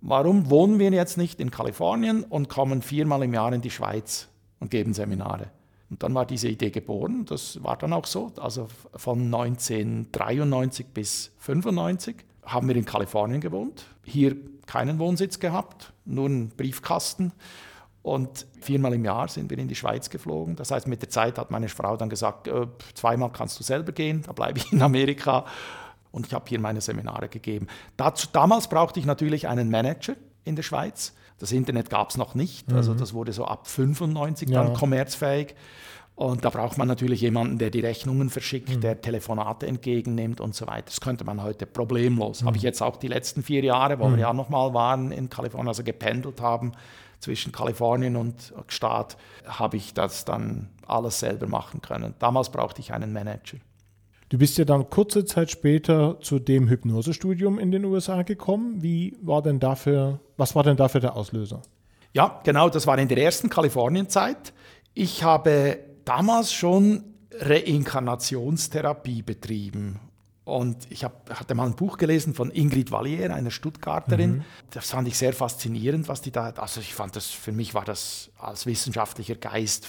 Warum 0.00 0.50
wohnen 0.50 0.78
wir 0.78 0.90
jetzt 0.90 1.16
nicht 1.16 1.40
in 1.40 1.50
Kalifornien 1.50 2.22
und 2.24 2.48
kommen 2.48 2.82
viermal 2.82 3.22
im 3.22 3.32
Jahr 3.32 3.52
in 3.52 3.62
die 3.62 3.70
Schweiz 3.70 4.28
und 4.60 4.70
geben 4.70 4.92
Seminare? 4.92 5.50
Und 5.88 6.02
dann 6.02 6.14
war 6.14 6.26
diese 6.26 6.48
Idee 6.48 6.70
geboren. 6.70 7.24
Das 7.26 7.62
war 7.62 7.76
dann 7.76 7.92
auch 7.92 8.06
so. 8.06 8.32
Also 8.40 8.68
von 8.94 9.22
1993 9.32 10.86
bis 10.88 11.30
1995 11.40 12.16
haben 12.44 12.68
wir 12.68 12.76
in 12.76 12.84
Kalifornien 12.84 13.40
gewohnt. 13.40 13.86
Hier 14.04 14.36
keinen 14.66 14.98
Wohnsitz 14.98 15.38
gehabt, 15.38 15.92
nur 16.04 16.26
einen 16.26 16.48
Briefkasten. 16.48 17.32
Und 18.02 18.46
viermal 18.60 18.94
im 18.94 19.04
Jahr 19.04 19.26
sind 19.26 19.50
wir 19.50 19.58
in 19.58 19.66
die 19.66 19.74
Schweiz 19.74 20.10
geflogen. 20.10 20.54
Das 20.54 20.70
heißt, 20.70 20.86
mit 20.86 21.02
der 21.02 21.10
Zeit 21.10 21.38
hat 21.38 21.50
meine 21.50 21.68
Frau 21.68 21.96
dann 21.96 22.08
gesagt, 22.08 22.46
äh, 22.46 22.68
zweimal 22.94 23.32
kannst 23.32 23.58
du 23.58 23.64
selber 23.64 23.90
gehen, 23.90 24.22
da 24.22 24.32
bleibe 24.32 24.58
ich 24.58 24.72
in 24.72 24.80
Amerika. 24.80 25.44
Und 26.12 26.26
ich 26.26 26.32
habe 26.32 26.44
hier 26.48 26.60
meine 26.60 26.80
Seminare 26.80 27.28
gegeben. 27.28 27.66
Dazu, 27.96 28.28
damals 28.32 28.68
brauchte 28.68 29.00
ich 29.00 29.06
natürlich 29.06 29.48
einen 29.48 29.70
Manager 29.70 30.14
in 30.44 30.54
der 30.54 30.62
Schweiz. 30.62 31.14
Das 31.38 31.52
Internet 31.52 31.90
gab 31.90 32.10
es 32.10 32.16
noch 32.16 32.34
nicht. 32.34 32.72
Also 32.72 32.94
mhm. 32.94 32.98
das 32.98 33.12
wurde 33.12 33.32
so 33.32 33.44
ab 33.44 33.66
95 33.66 34.50
dann 34.50 34.68
ja. 34.68 34.72
kommerzfähig. 34.72 35.54
Und 36.16 36.46
da 36.46 36.50
braucht 36.50 36.78
man 36.78 36.88
natürlich 36.88 37.20
jemanden, 37.20 37.58
der 37.58 37.68
die 37.68 37.80
Rechnungen 37.80 38.30
verschickt, 38.30 38.70
mhm. 38.70 38.80
der 38.80 39.02
Telefonate 39.02 39.66
entgegennimmt 39.66 40.40
und 40.40 40.54
so 40.54 40.66
weiter. 40.66 40.86
Das 40.86 41.02
könnte 41.02 41.24
man 41.24 41.42
heute 41.42 41.66
problemlos. 41.66 42.40
Mhm. 42.40 42.46
Habe 42.46 42.56
ich 42.56 42.62
jetzt 42.62 42.80
auch 42.80 42.96
die 42.96 43.08
letzten 43.08 43.42
vier 43.42 43.62
Jahre, 43.62 43.98
wo 43.98 44.08
mhm. 44.08 44.14
wir 44.16 44.20
ja 44.22 44.32
nochmal 44.32 44.72
waren 44.72 45.12
in 45.12 45.28
Kalifornien, 45.28 45.68
also 45.68 45.84
gependelt 45.84 46.40
haben, 46.40 46.72
zwischen 47.20 47.52
Kalifornien 47.52 48.16
und 48.16 48.54
Staat, 48.68 49.18
habe 49.46 49.76
ich 49.76 49.92
das 49.92 50.24
dann 50.24 50.70
alles 50.86 51.20
selber 51.20 51.48
machen 51.48 51.82
können. 51.82 52.14
Damals 52.18 52.50
brauchte 52.50 52.80
ich 52.80 52.94
einen 52.94 53.12
Manager. 53.12 53.58
Du 54.28 54.38
bist 54.38 54.58
ja 54.58 54.64
dann 54.64 54.90
kurze 54.90 55.24
Zeit 55.24 55.50
später 55.52 56.18
zu 56.20 56.38
dem 56.40 56.68
Hypnosestudium 56.68 57.58
in 57.60 57.70
den 57.70 57.84
USA 57.84 58.22
gekommen. 58.22 58.82
Wie 58.82 59.16
war 59.22 59.40
denn 59.40 59.60
dafür, 59.60 60.20
was 60.36 60.56
war 60.56 60.64
denn 60.64 60.76
dafür 60.76 61.00
der 61.00 61.16
Auslöser? 61.16 61.62
Ja, 62.12 62.40
genau, 62.44 62.68
das 62.68 62.86
war 62.86 62.98
in 62.98 63.08
der 63.08 63.18
ersten 63.18 63.50
Kalifornienzeit. 63.50 64.52
Ich 64.94 65.22
habe 65.22 65.78
damals 66.04 66.52
schon 66.52 67.04
Reinkarnationstherapie 67.38 69.22
betrieben 69.22 70.00
und 70.44 70.90
ich 70.90 71.04
hab, 71.04 71.28
hatte 71.38 71.54
mal 71.54 71.66
ein 71.66 71.76
Buch 71.76 71.98
gelesen 71.98 72.32
von 72.32 72.50
Ingrid 72.50 72.90
Vallier, 72.90 73.34
einer 73.34 73.50
Stuttgarterin. 73.50 74.36
Mhm. 74.36 74.44
Das 74.70 74.90
fand 74.90 75.06
ich 75.08 75.18
sehr 75.18 75.32
faszinierend, 75.32 76.08
was 76.08 76.20
die 76.22 76.30
da, 76.30 76.50
also 76.50 76.80
ich 76.80 76.94
fand 76.94 77.16
das, 77.16 77.26
für 77.26 77.52
mich 77.52 77.74
war 77.74 77.84
das 77.84 78.30
als 78.38 78.64
wissenschaftlicher 78.64 79.34
Geist, 79.34 79.86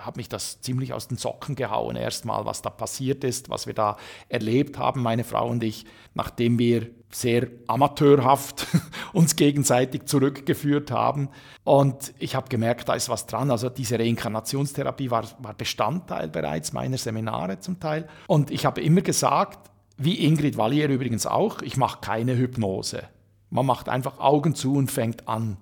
hat 0.00 0.16
mich 0.16 0.28
das 0.28 0.60
ziemlich 0.60 0.92
aus 0.92 1.08
den 1.08 1.18
Socken 1.18 1.54
gehauen, 1.54 1.96
erstmal, 1.96 2.44
was 2.44 2.62
da 2.62 2.70
passiert 2.70 3.24
ist, 3.24 3.50
was 3.50 3.66
wir 3.66 3.74
da 3.74 3.96
erlebt 4.28 4.78
haben, 4.78 5.02
meine 5.02 5.24
Frau 5.24 5.48
und 5.48 5.62
ich, 5.62 5.84
nachdem 6.14 6.58
wir 6.58 6.88
sehr 7.10 7.48
amateurhaft 7.66 8.66
uns 9.12 9.36
gegenseitig 9.36 10.06
zurückgeführt 10.06 10.90
haben. 10.90 11.28
Und 11.64 12.12
ich 12.18 12.34
habe 12.34 12.48
gemerkt, 12.48 12.88
da 12.88 12.94
ist 12.94 13.08
was 13.08 13.26
dran. 13.26 13.50
Also 13.50 13.68
diese 13.68 13.98
Reinkarnationstherapie 13.98 15.10
war, 15.10 15.24
war 15.38 15.54
Bestandteil 15.54 16.28
bereits 16.28 16.72
meiner 16.72 16.98
Seminare 16.98 17.60
zum 17.60 17.80
Teil. 17.80 18.08
Und 18.26 18.50
ich 18.50 18.66
habe 18.66 18.80
immer 18.80 19.00
gesagt, 19.02 19.70
wie 19.96 20.24
Ingrid 20.24 20.56
Wallier 20.58 20.88
übrigens 20.88 21.26
auch, 21.26 21.62
ich 21.62 21.76
mache 21.76 22.00
keine 22.00 22.36
Hypnose. 22.36 23.04
Man 23.50 23.66
macht 23.66 23.88
einfach 23.88 24.18
Augen 24.18 24.54
zu 24.54 24.74
und 24.74 24.90
fängt 24.90 25.28
an. 25.28 25.56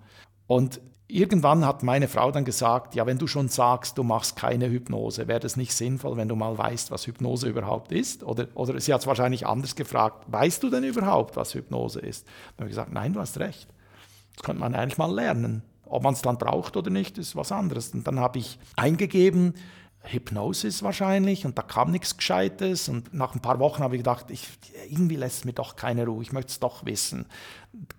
Und 0.46 0.80
irgendwann 1.14 1.64
hat 1.64 1.84
meine 1.84 2.08
Frau 2.08 2.32
dann 2.32 2.44
gesagt, 2.44 2.96
ja, 2.96 3.06
wenn 3.06 3.18
du 3.18 3.28
schon 3.28 3.48
sagst, 3.48 3.96
du 3.96 4.02
machst 4.02 4.34
keine 4.34 4.68
Hypnose, 4.68 5.28
wäre 5.28 5.38
das 5.38 5.56
nicht 5.56 5.72
sinnvoll, 5.72 6.16
wenn 6.16 6.28
du 6.28 6.34
mal 6.34 6.58
weißt, 6.58 6.90
was 6.90 7.06
Hypnose 7.06 7.48
überhaupt 7.48 7.92
ist? 7.92 8.24
Oder, 8.24 8.48
oder 8.54 8.80
sie 8.80 8.92
hat 8.92 9.02
es 9.02 9.06
wahrscheinlich 9.06 9.46
anders 9.46 9.76
gefragt, 9.76 10.24
weißt 10.26 10.62
du 10.62 10.70
denn 10.70 10.82
überhaupt, 10.82 11.36
was 11.36 11.54
Hypnose 11.54 12.00
ist? 12.00 12.26
Dann 12.26 12.64
habe 12.64 12.66
ich 12.66 12.72
gesagt, 12.72 12.92
nein, 12.92 13.12
du 13.12 13.20
hast 13.20 13.38
recht. 13.38 13.68
Das 14.34 14.42
könnte 14.42 14.60
man 14.60 14.74
eigentlich 14.74 14.98
mal 14.98 15.14
lernen. 15.14 15.62
Ob 15.84 16.02
man 16.02 16.14
es 16.14 16.22
dann 16.22 16.36
braucht 16.36 16.76
oder 16.76 16.90
nicht, 16.90 17.16
ist 17.16 17.36
was 17.36 17.52
anderes. 17.52 17.94
Und 17.94 18.06
dann 18.08 18.18
habe 18.18 18.40
ich 18.40 18.58
eingegeben, 18.74 19.54
Hypnosis 20.02 20.82
wahrscheinlich 20.82 21.46
und 21.46 21.56
da 21.56 21.62
kam 21.62 21.90
nichts 21.90 22.16
Gescheites 22.16 22.88
und 22.90 23.14
nach 23.14 23.34
ein 23.34 23.40
paar 23.40 23.58
Wochen 23.58 23.82
habe 23.82 23.94
ich 23.94 24.00
gedacht, 24.00 24.26
ich, 24.30 24.48
irgendwie 24.90 25.16
lässt 25.16 25.38
es 25.38 25.44
mir 25.44 25.54
doch 25.54 25.76
keine 25.76 26.04
Ruhe, 26.04 26.22
ich 26.22 26.32
möchte 26.32 26.50
es 26.50 26.60
doch 26.60 26.84
wissen. 26.84 27.24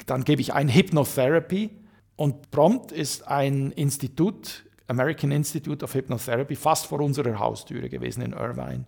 Dann 0.06 0.24
gebe 0.24 0.42
ich 0.42 0.54
ein 0.54 0.70
Hypnotherapy 0.70 1.72
und 2.16 2.52
prompt 2.52 2.92
ist 2.92 3.28
ein 3.28 3.72
Institut, 3.72 4.64
American 4.88 5.32
Institute 5.32 5.84
of 5.84 5.94
Hypnotherapy, 5.94 6.56
fast 6.56 6.86
vor 6.86 7.02
unserer 7.02 7.40
Haustüre 7.40 7.90
gewesen 7.90 8.22
in 8.22 8.34
Irvine. 8.34 8.86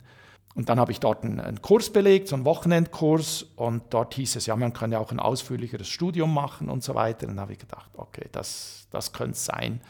Und 0.56 0.70
dann 0.70 0.80
habe 0.80 0.92
ich 0.92 1.00
dort 1.00 1.24
einen, 1.24 1.40
einen, 1.40 1.62
Kurs 1.62 1.92
belegt, 1.92 2.30
so 2.30 2.36
einen 2.36 2.46
Wochenendkurs. 2.46 3.46
Und 3.56 3.84
dort 3.92 4.16
hieß 4.16 4.38
es, 4.38 4.48
ja, 4.48 4.56
man 4.56 4.74
kann 4.74 4.92
ja 4.92 4.98
auch 4.98 5.12
ein 5.12 5.20
ausführlicheres 5.20 5.88
Studium 5.88 6.34
machen 6.34 6.70
und 6.70 6.84
so 6.84 6.96
weiter. 6.96 7.28
Und 7.28 7.36
dann 7.36 7.42
habe 7.42 7.54
ich 7.54 7.60
gedacht, 7.60 7.92
okay, 7.96 8.28
das, 8.32 8.88
das 8.90 9.14
könnte 9.14 9.34
es 9.34 9.46
sein. 9.46 9.82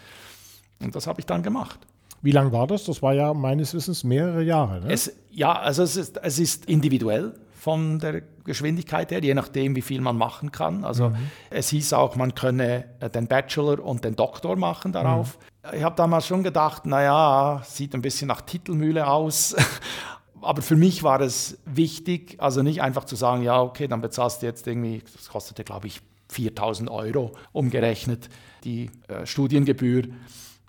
Und 0.81 0.93
das 0.93 1.07
habe 1.07 1.21
ich 1.21 1.25
dann 1.25 1.41
gemacht. 1.41 1.79
Wie 2.21 2.31
lang 2.31 2.51
war 2.51 2.67
das? 2.67 2.83
Das 2.83 3.01
war 3.01 3.13
ja 3.13 3.33
meines 3.33 3.73
Wissens 3.73 4.03
mehrere 4.03 4.43
Jahre. 4.43 4.81
Ne? 4.81 4.91
Es, 4.91 5.15
ja, 5.31 5.53
also 5.53 5.83
es 5.83 5.95
ist, 5.95 6.17
es 6.17 6.39
ist 6.39 6.65
individuell 6.65 7.33
von 7.67 7.99
der 7.99 8.21
Geschwindigkeit 8.45 9.11
her, 9.11 9.21
je 9.21 9.33
nachdem, 9.33 9.75
wie 9.75 9.81
viel 9.81 9.99
man 9.99 10.17
machen 10.17 10.53
kann. 10.53 10.85
Also 10.85 11.09
mhm. 11.09 11.17
es 11.49 11.67
hieß 11.67 11.91
auch, 11.91 12.15
man 12.15 12.33
könne 12.33 12.85
äh, 13.01 13.09
den 13.09 13.27
Bachelor 13.27 13.83
und 13.83 14.05
den 14.05 14.15
Doktor 14.15 14.55
machen 14.55 14.93
darauf. 14.93 15.37
Mhm. 15.37 15.75
Ich 15.75 15.83
habe 15.83 15.97
damals 15.97 16.27
schon 16.27 16.43
gedacht, 16.43 16.85
naja, 16.85 17.61
sieht 17.65 17.93
ein 17.93 18.01
bisschen 18.01 18.29
nach 18.29 18.39
Titelmühle 18.39 19.05
aus. 19.05 19.53
aber 20.41 20.61
für 20.61 20.77
mich 20.77 21.03
war 21.03 21.19
es 21.19 21.57
wichtig, 21.65 22.37
also 22.39 22.63
nicht 22.63 22.81
einfach 22.81 23.03
zu 23.03 23.17
sagen, 23.17 23.43
ja, 23.43 23.61
okay, 23.61 23.89
dann 23.89 23.99
bezahlst 23.99 24.41
du 24.41 24.45
jetzt 24.45 24.65
irgendwie, 24.65 25.03
das 25.13 25.27
kostete, 25.27 25.65
glaube 25.65 25.87
ich, 25.87 25.99
4000 26.29 26.89
Euro 26.89 27.33
umgerechnet, 27.51 28.29
die 28.63 28.91
äh, 29.09 29.25
Studiengebühr. 29.25 30.03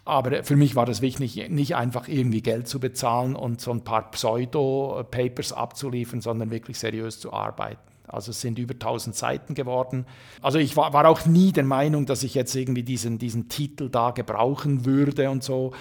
Aber 0.08 0.42
für 0.42 0.56
mich 0.56 0.74
war 0.74 0.86
das 0.86 1.02
wichtig, 1.02 1.50
nicht 1.50 1.76
einfach 1.76 2.08
irgendwie 2.08 2.40
Geld 2.40 2.66
zu 2.66 2.80
bezahlen 2.80 3.36
und 3.36 3.60
so 3.60 3.72
ein 3.72 3.84
paar 3.84 4.10
Pseudo-Papers 4.10 5.52
abzuliefern, 5.52 6.22
sondern 6.22 6.50
wirklich 6.50 6.78
seriös 6.78 7.20
zu 7.20 7.30
arbeiten. 7.30 7.82
Also 8.06 8.30
es 8.30 8.40
sind 8.40 8.58
über 8.58 8.72
1000 8.72 9.14
Seiten 9.14 9.54
geworden. 9.54 10.06
Also 10.40 10.58
ich 10.58 10.78
war, 10.78 10.94
war, 10.94 11.06
auch 11.06 11.26
nie 11.26 11.52
der 11.52 11.64
Meinung, 11.64 12.06
dass 12.06 12.22
ich 12.22 12.34
jetzt 12.34 12.54
irgendwie 12.56 12.84
diesen, 12.84 13.18
diesen 13.18 13.50
Titel 13.50 13.90
da 13.90 14.12
gebrauchen 14.12 14.86
würde 14.86 15.28
und 15.28 15.44
so. 15.44 15.72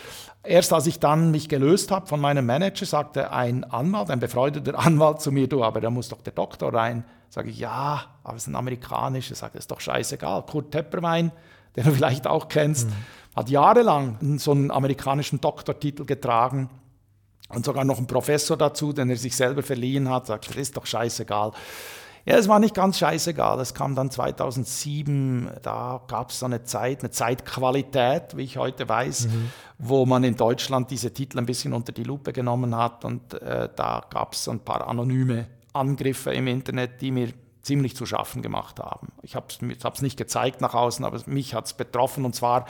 Erst 0.43 0.73
als 0.73 0.87
ich 0.87 0.99
dann 0.99 1.31
mich 1.31 1.47
gelöst 1.47 1.89
habe 1.91 2.07
von 2.07 2.19
meinem 2.19 2.45
Manager, 2.45 2.85
sagte 2.85 3.31
ein 3.31 3.63
Anwalt, 3.63 4.09
ein 4.09 4.19
befreundeter 4.19 4.77
Anwalt 4.85 5.21
zu 5.21 5.31
mir, 5.31 5.47
du, 5.47 5.63
aber 5.63 5.79
da 5.79 5.89
muss 5.89 6.09
doch 6.09 6.21
der 6.21 6.33
Doktor 6.33 6.73
rein. 6.73 7.05
Sage 7.29 7.49
ich, 7.49 7.59
ja, 7.59 8.03
aber 8.25 8.35
es 8.35 8.43
ist 8.43 8.47
ein 8.47 8.57
amerikanischer. 8.57 9.35
Das 9.35 9.55
ist 9.55 9.71
doch 9.71 9.79
scheißegal. 9.79 10.45
Kurt 10.47 10.73
Tepperwein, 10.73 11.31
den 11.77 11.85
du 11.85 11.91
vielleicht 11.91 12.27
auch 12.27 12.49
kennst, 12.49 12.89
mhm. 12.89 12.93
Hat 13.37 13.49
jahrelang 13.49 14.39
so 14.39 14.51
einen 14.51 14.71
amerikanischen 14.71 15.39
Doktortitel 15.39 16.05
getragen 16.05 16.69
und 17.49 17.63
sogar 17.63 17.85
noch 17.85 17.99
einen 17.99 18.07
Professor 18.07 18.57
dazu, 18.57 18.93
den 18.93 19.11
er 19.11 19.15
sich 19.15 19.35
selber 19.35 19.61
verliehen 19.61 20.09
hat. 20.09 20.25
Sagt, 20.25 20.49
das 20.49 20.55
ist 20.55 20.75
doch 20.75 20.87
scheißegal. 20.87 21.51
Ja, 22.25 22.35
es 22.35 22.47
war 22.49 22.59
nicht 22.59 22.73
ganz 22.73 22.97
scheißegal. 22.97 23.59
Es 23.59 23.75
kam 23.75 23.93
dann 23.93 24.09
2007, 24.09 25.51
da 25.61 26.01
gab 26.07 26.31
es 26.31 26.39
so 26.39 26.47
eine 26.47 26.63
Zeit, 26.63 27.01
eine 27.01 27.11
Zeitqualität, 27.11 28.35
wie 28.35 28.41
ich 28.41 28.57
heute 28.57 28.89
weiß, 28.89 29.27
mhm. 29.27 29.51
wo 29.77 30.05
man 30.07 30.23
in 30.23 30.35
Deutschland 30.35 30.89
diese 30.89 31.13
Titel 31.13 31.37
ein 31.37 31.45
bisschen 31.45 31.73
unter 31.73 31.93
die 31.93 32.03
Lupe 32.03 32.33
genommen 32.33 32.75
hat. 32.75 33.05
Und 33.05 33.35
äh, 33.35 33.69
da 33.73 34.03
gab 34.09 34.33
es 34.33 34.49
ein 34.49 34.59
paar 34.59 34.85
anonyme 34.87 35.47
Angriffe 35.73 36.33
im 36.33 36.47
Internet, 36.47 37.01
die 37.01 37.11
mir 37.11 37.31
ziemlich 37.67 37.95
zu 37.95 38.05
schaffen 38.05 38.41
gemacht 38.41 38.79
haben. 38.79 39.09
Ich 39.21 39.35
habe 39.35 39.47
es 39.49 40.01
nicht 40.01 40.17
gezeigt 40.17 40.61
nach 40.61 40.73
außen, 40.73 41.03
aber 41.03 41.19
mich 41.27 41.53
hat 41.53 41.65
es 41.65 41.73
betroffen. 41.73 42.23
Und 42.23 42.33
zwar 42.33 42.65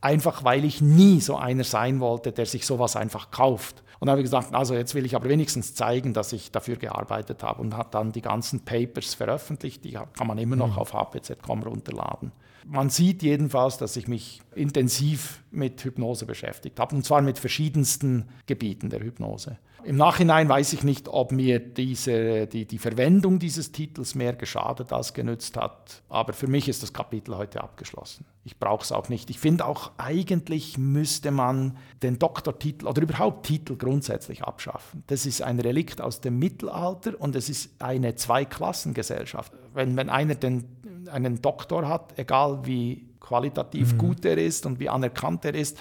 einfach, 0.00 0.44
weil 0.44 0.64
ich 0.64 0.80
nie 0.80 1.20
so 1.20 1.36
einer 1.36 1.64
sein 1.64 2.00
wollte, 2.00 2.32
der 2.32 2.46
sich 2.46 2.66
sowas 2.66 2.96
einfach 2.96 3.30
kauft. 3.30 3.82
Und 3.98 4.06
dann 4.06 4.12
habe 4.12 4.20
ich 4.20 4.26
gesagt, 4.26 4.54
also 4.54 4.74
jetzt 4.74 4.94
will 4.94 5.06
ich 5.06 5.16
aber 5.16 5.28
wenigstens 5.28 5.74
zeigen, 5.74 6.12
dass 6.12 6.32
ich 6.32 6.50
dafür 6.52 6.76
gearbeitet 6.76 7.42
habe 7.42 7.62
und 7.62 7.76
hat 7.76 7.94
dann 7.94 8.12
die 8.12 8.20
ganzen 8.20 8.60
Papers 8.64 9.14
veröffentlicht, 9.14 9.84
die 9.84 9.92
kann 9.92 10.26
man 10.26 10.38
immer 10.38 10.56
noch 10.56 10.72
mhm. 10.72 10.78
auf 10.78 10.92
hpz.com 10.92 11.62
runterladen. 11.62 12.32
Man 12.68 12.90
sieht 12.90 13.22
jedenfalls, 13.22 13.78
dass 13.78 13.96
ich 13.96 14.08
mich 14.08 14.42
intensiv 14.54 15.42
mit 15.50 15.82
Hypnose 15.84 16.26
beschäftigt 16.26 16.80
habe 16.80 16.96
und 16.96 17.04
zwar 17.04 17.22
mit 17.22 17.38
verschiedensten 17.38 18.28
Gebieten 18.46 18.90
der 18.90 19.00
Hypnose. 19.00 19.58
Im 19.86 19.96
Nachhinein 19.96 20.48
weiß 20.48 20.72
ich 20.72 20.82
nicht, 20.82 21.06
ob 21.06 21.30
mir 21.30 21.60
diese, 21.60 22.48
die, 22.48 22.66
die 22.66 22.78
Verwendung 22.78 23.38
dieses 23.38 23.70
Titels 23.70 24.16
mehr 24.16 24.32
geschadet 24.32 24.92
als 24.92 25.14
genützt 25.14 25.56
hat. 25.56 26.02
Aber 26.08 26.32
für 26.32 26.48
mich 26.48 26.68
ist 26.68 26.82
das 26.82 26.92
Kapitel 26.92 27.36
heute 27.36 27.62
abgeschlossen. 27.62 28.24
Ich 28.42 28.58
brauche 28.58 28.82
es 28.82 28.90
auch 28.90 29.08
nicht. 29.08 29.30
Ich 29.30 29.38
finde 29.38 29.64
auch, 29.64 29.92
eigentlich 29.96 30.76
müsste 30.76 31.30
man 31.30 31.76
den 32.02 32.18
Doktortitel 32.18 32.88
oder 32.88 33.00
überhaupt 33.00 33.46
Titel 33.46 33.76
grundsätzlich 33.76 34.42
abschaffen. 34.42 35.04
Das 35.06 35.24
ist 35.24 35.40
ein 35.40 35.60
Relikt 35.60 36.00
aus 36.00 36.20
dem 36.20 36.40
Mittelalter 36.40 37.12
und 37.20 37.36
es 37.36 37.48
ist 37.48 37.80
eine 37.80 38.16
Zweiklassengesellschaft. 38.16 39.52
Wenn, 39.72 39.96
wenn 39.96 40.08
einer 40.08 40.34
den, 40.34 40.64
einen 41.12 41.40
Doktor 41.40 41.88
hat, 41.88 42.18
egal 42.18 42.66
wie 42.66 43.06
qualitativ 43.20 43.92
mhm. 43.92 43.98
gut 43.98 44.24
er 44.24 44.36
ist 44.36 44.66
und 44.66 44.80
wie 44.80 44.88
anerkannt 44.88 45.44
er 45.44 45.54
ist, 45.54 45.78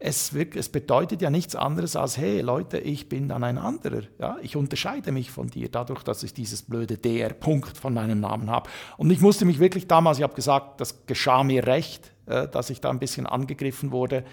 es, 0.00 0.32
es, 0.32 0.68
bedeutet 0.68 1.22
ja 1.22 1.30
nichts 1.30 1.56
anderes 1.56 1.96
als, 1.96 2.16
hey 2.16 2.40
Leute, 2.40 2.78
ich 2.78 3.08
bin 3.08 3.28
dann 3.28 3.42
ein 3.42 3.58
anderer. 3.58 4.02
Ja? 4.20 4.36
Ich 4.42 4.54
unterscheide 4.54 5.10
mich 5.10 5.32
von 5.32 5.48
dir 5.48 5.68
dadurch, 5.68 6.04
dass 6.04 6.22
ich 6.22 6.32
dieses 6.32 6.62
blöde 6.62 6.98
DR-Punkt 6.98 7.76
von 7.76 7.94
meinem 7.94 8.20
Namen 8.20 8.48
habe. 8.48 8.70
Und 8.96 9.10
ich 9.10 9.20
musste 9.20 9.44
mich 9.44 9.58
wirklich 9.58 9.88
damals, 9.88 10.18
ich 10.18 10.22
habe 10.22 10.34
gesagt, 10.34 10.80
das 10.80 11.04
geschah 11.06 11.42
mir 11.42 11.66
recht, 11.66 12.12
äh, 12.26 12.46
dass 12.46 12.70
ich 12.70 12.80
da 12.80 12.90
ein 12.90 13.00
bisschen 13.00 13.26
angegriffen 13.26 13.90
wurde, 13.90 14.24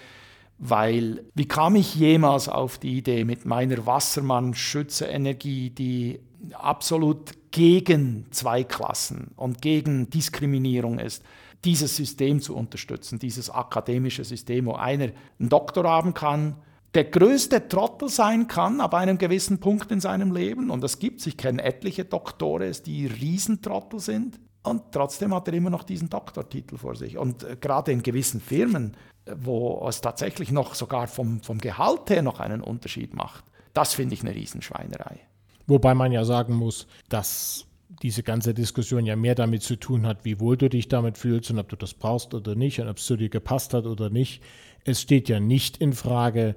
weil 0.58 1.24
wie 1.34 1.48
kam 1.48 1.74
ich 1.74 1.96
jemals 1.96 2.48
auf 2.48 2.78
die 2.78 2.96
Idee 2.98 3.24
mit 3.24 3.44
meiner 3.44 3.84
Wassermann-Schütze-Energie, 3.86 5.70
die 5.70 6.20
absolut 6.52 7.32
gegen 7.50 8.26
Zweiklassen 8.30 9.32
und 9.34 9.60
gegen 9.62 10.10
Diskriminierung 10.10 11.00
ist, 11.00 11.24
dieses 11.66 11.96
System 11.96 12.40
zu 12.40 12.56
unterstützen, 12.56 13.18
dieses 13.18 13.50
akademische 13.50 14.24
System, 14.24 14.66
wo 14.66 14.74
einer 14.74 15.10
einen 15.38 15.48
Doktor 15.48 15.84
haben 15.84 16.14
kann, 16.14 16.56
der 16.94 17.04
größte 17.04 17.68
Trottel 17.68 18.08
sein 18.08 18.48
kann 18.48 18.80
ab 18.80 18.94
einem 18.94 19.18
gewissen 19.18 19.60
Punkt 19.60 19.90
in 19.90 20.00
seinem 20.00 20.32
Leben. 20.32 20.70
Und 20.70 20.82
es 20.82 20.98
gibt, 20.98 21.26
ich 21.26 21.36
kenne 21.36 21.62
etliche 21.62 22.06
Doktores, 22.06 22.82
die 22.82 23.06
Riesentrottel 23.06 24.00
sind. 24.00 24.40
Und 24.62 24.92
trotzdem 24.92 25.34
hat 25.34 25.46
er 25.48 25.54
immer 25.54 25.68
noch 25.68 25.82
diesen 25.84 26.08
Doktortitel 26.08 26.78
vor 26.78 26.96
sich. 26.96 27.18
Und 27.18 27.42
äh, 27.42 27.56
gerade 27.60 27.92
in 27.92 28.02
gewissen 28.02 28.40
Firmen, 28.40 28.96
wo 29.26 29.86
es 29.88 30.00
tatsächlich 30.00 30.50
noch 30.50 30.74
sogar 30.74 31.06
vom, 31.06 31.42
vom 31.42 31.58
Gehalt 31.58 32.08
her 32.08 32.22
noch 32.22 32.40
einen 32.40 32.62
Unterschied 32.62 33.14
macht, 33.14 33.44
das 33.74 33.92
finde 33.92 34.14
ich 34.14 34.22
eine 34.22 34.34
Riesenschweinerei. 34.34 35.20
Wobei 35.66 35.94
man 35.94 36.12
ja 36.12 36.24
sagen 36.24 36.54
muss, 36.54 36.86
dass 37.08 37.66
diese 38.02 38.22
ganze 38.22 38.54
Diskussion 38.54 39.06
ja 39.06 39.16
mehr 39.16 39.34
damit 39.34 39.62
zu 39.62 39.76
tun 39.76 40.06
hat, 40.06 40.24
wie 40.24 40.40
wohl 40.40 40.56
du 40.56 40.68
dich 40.68 40.88
damit 40.88 41.18
fühlst 41.18 41.50
und 41.50 41.58
ob 41.58 41.68
du 41.68 41.76
das 41.76 41.94
brauchst 41.94 42.34
oder 42.34 42.54
nicht 42.54 42.80
und 42.80 42.88
ob 42.88 42.98
es 42.98 43.06
zu 43.06 43.16
dir 43.16 43.28
gepasst 43.28 43.74
hat 43.74 43.86
oder 43.86 44.10
nicht. 44.10 44.42
Es 44.84 45.02
steht 45.02 45.28
ja 45.28 45.40
nicht 45.40 45.78
in 45.78 45.92
Frage, 45.92 46.56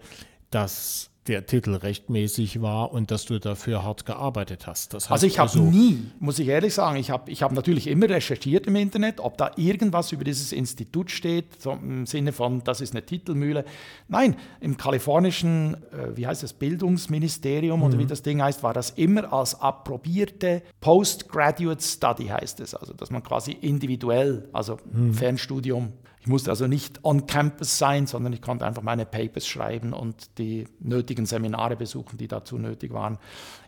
dass 0.49 1.09
der 1.30 1.45
Titel 1.45 1.75
rechtmäßig 1.75 2.61
war 2.61 2.91
und 2.91 3.11
dass 3.11 3.25
du 3.25 3.39
dafür 3.39 3.84
hart 3.84 4.05
gearbeitet 4.05 4.67
hast. 4.67 4.93
Das 4.93 5.05
heißt 5.05 5.11
also 5.11 5.27
ich 5.27 5.39
habe 5.39 5.49
also 5.49 5.63
nie, 5.63 6.07
muss 6.19 6.39
ich 6.39 6.47
ehrlich 6.47 6.73
sagen, 6.73 6.97
ich 6.97 7.11
habe 7.11 7.30
ich 7.32 7.43
hab 7.43 7.51
natürlich 7.51 7.88
immer 7.88 8.09
recherchiert 8.09 8.67
im 8.67 8.75
Internet, 8.75 9.19
ob 9.19 9.38
da 9.38 9.51
irgendwas 9.55 10.11
über 10.11 10.23
dieses 10.23 10.51
Institut 10.51 11.11
steht, 11.11 11.61
so 11.61 11.71
im 11.71 12.05
Sinne 12.05 12.34
von, 12.34 12.63
das 12.63 12.82
ist 12.82 12.93
eine 12.93 13.05
Titelmühle. 13.05 13.63
Nein, 14.07 14.36
im 14.59 14.75
kalifornischen, 14.75 15.75
äh, 15.93 16.15
wie 16.15 16.25
heißt 16.25 16.41
das, 16.41 16.53
Bildungsministerium 16.53 17.80
mhm. 17.80 17.86
oder 17.86 17.99
wie 17.99 18.03
mhm. 18.03 18.09
das 18.09 18.23
Ding 18.23 18.41
heißt, 18.41 18.63
war 18.63 18.73
das 18.73 18.89
immer 18.91 19.32
als 19.32 19.61
approbierte 19.61 20.63
Postgraduate 20.82 21.84
Study 21.84 22.25
heißt 22.25 22.59
es, 22.59 22.73
also 22.73 22.93
dass 22.93 23.11
man 23.11 23.21
quasi 23.21 23.51
individuell, 23.51 24.49
also 24.51 24.77
mhm. 24.91 25.13
Fernstudium 25.13 25.93
ich 26.20 26.28
musste 26.28 26.49
also 26.49 26.67
nicht 26.67 27.03
on 27.03 27.28
campus 27.28 27.78
sein, 27.78 28.05
sondern 28.05 28.34
ich 28.34 28.41
konnte 28.41 28.65
einfach 28.65 28.82
meine 28.82 29.05
Papers 29.05 29.47
schreiben 29.47 29.93
und 29.93 30.38
die 30.38 30.67
nötigen 30.80 31.26
Seminare 31.26 31.78
besuchen, 31.78 32.17
die 32.17 32.28
dazu 32.28 32.57
nötig 32.57 32.93
waren. 32.93 33.17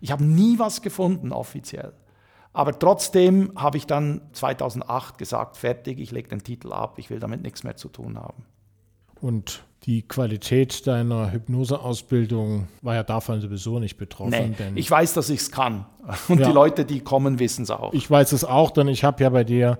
Ich 0.01 0.11
habe 0.11 0.23
nie 0.23 0.59
was 0.59 0.81
gefunden 0.81 1.31
offiziell. 1.31 1.93
Aber 2.53 2.77
trotzdem 2.77 3.53
habe 3.55 3.77
ich 3.77 3.87
dann 3.87 4.21
2008 4.33 5.17
gesagt, 5.17 5.55
fertig, 5.55 5.99
ich 5.99 6.11
lege 6.11 6.27
den 6.27 6.43
Titel 6.43 6.73
ab, 6.73 6.99
ich 6.99 7.09
will 7.09 7.19
damit 7.19 7.41
nichts 7.41 7.63
mehr 7.63 7.77
zu 7.77 7.87
tun 7.87 8.19
haben. 8.19 8.43
Und 9.21 9.63
die 9.83 10.03
Qualität 10.03 10.85
deiner 10.85 11.31
Hypnoseausbildung 11.31 12.67
war 12.81 12.95
ja 12.95 13.03
davon 13.03 13.41
sowieso 13.41 13.79
nicht 13.79 13.97
betroffen. 13.97 14.55
Nee, 14.59 14.71
ich 14.75 14.89
weiß, 14.89 15.13
dass 15.13 15.29
ich 15.29 15.39
es 15.39 15.51
kann. 15.51 15.85
Und 16.27 16.39
ja, 16.39 16.47
die 16.47 16.53
Leute, 16.53 16.85
die 16.85 16.99
kommen, 16.99 17.39
wissen 17.39 17.63
es 17.63 17.71
auch. 17.71 17.93
Ich 17.93 18.09
weiß 18.09 18.31
es 18.33 18.43
auch, 18.43 18.71
denn 18.71 18.87
ich 18.87 19.03
habe 19.03 19.23
ja 19.23 19.29
bei 19.29 19.43
dir 19.43 19.79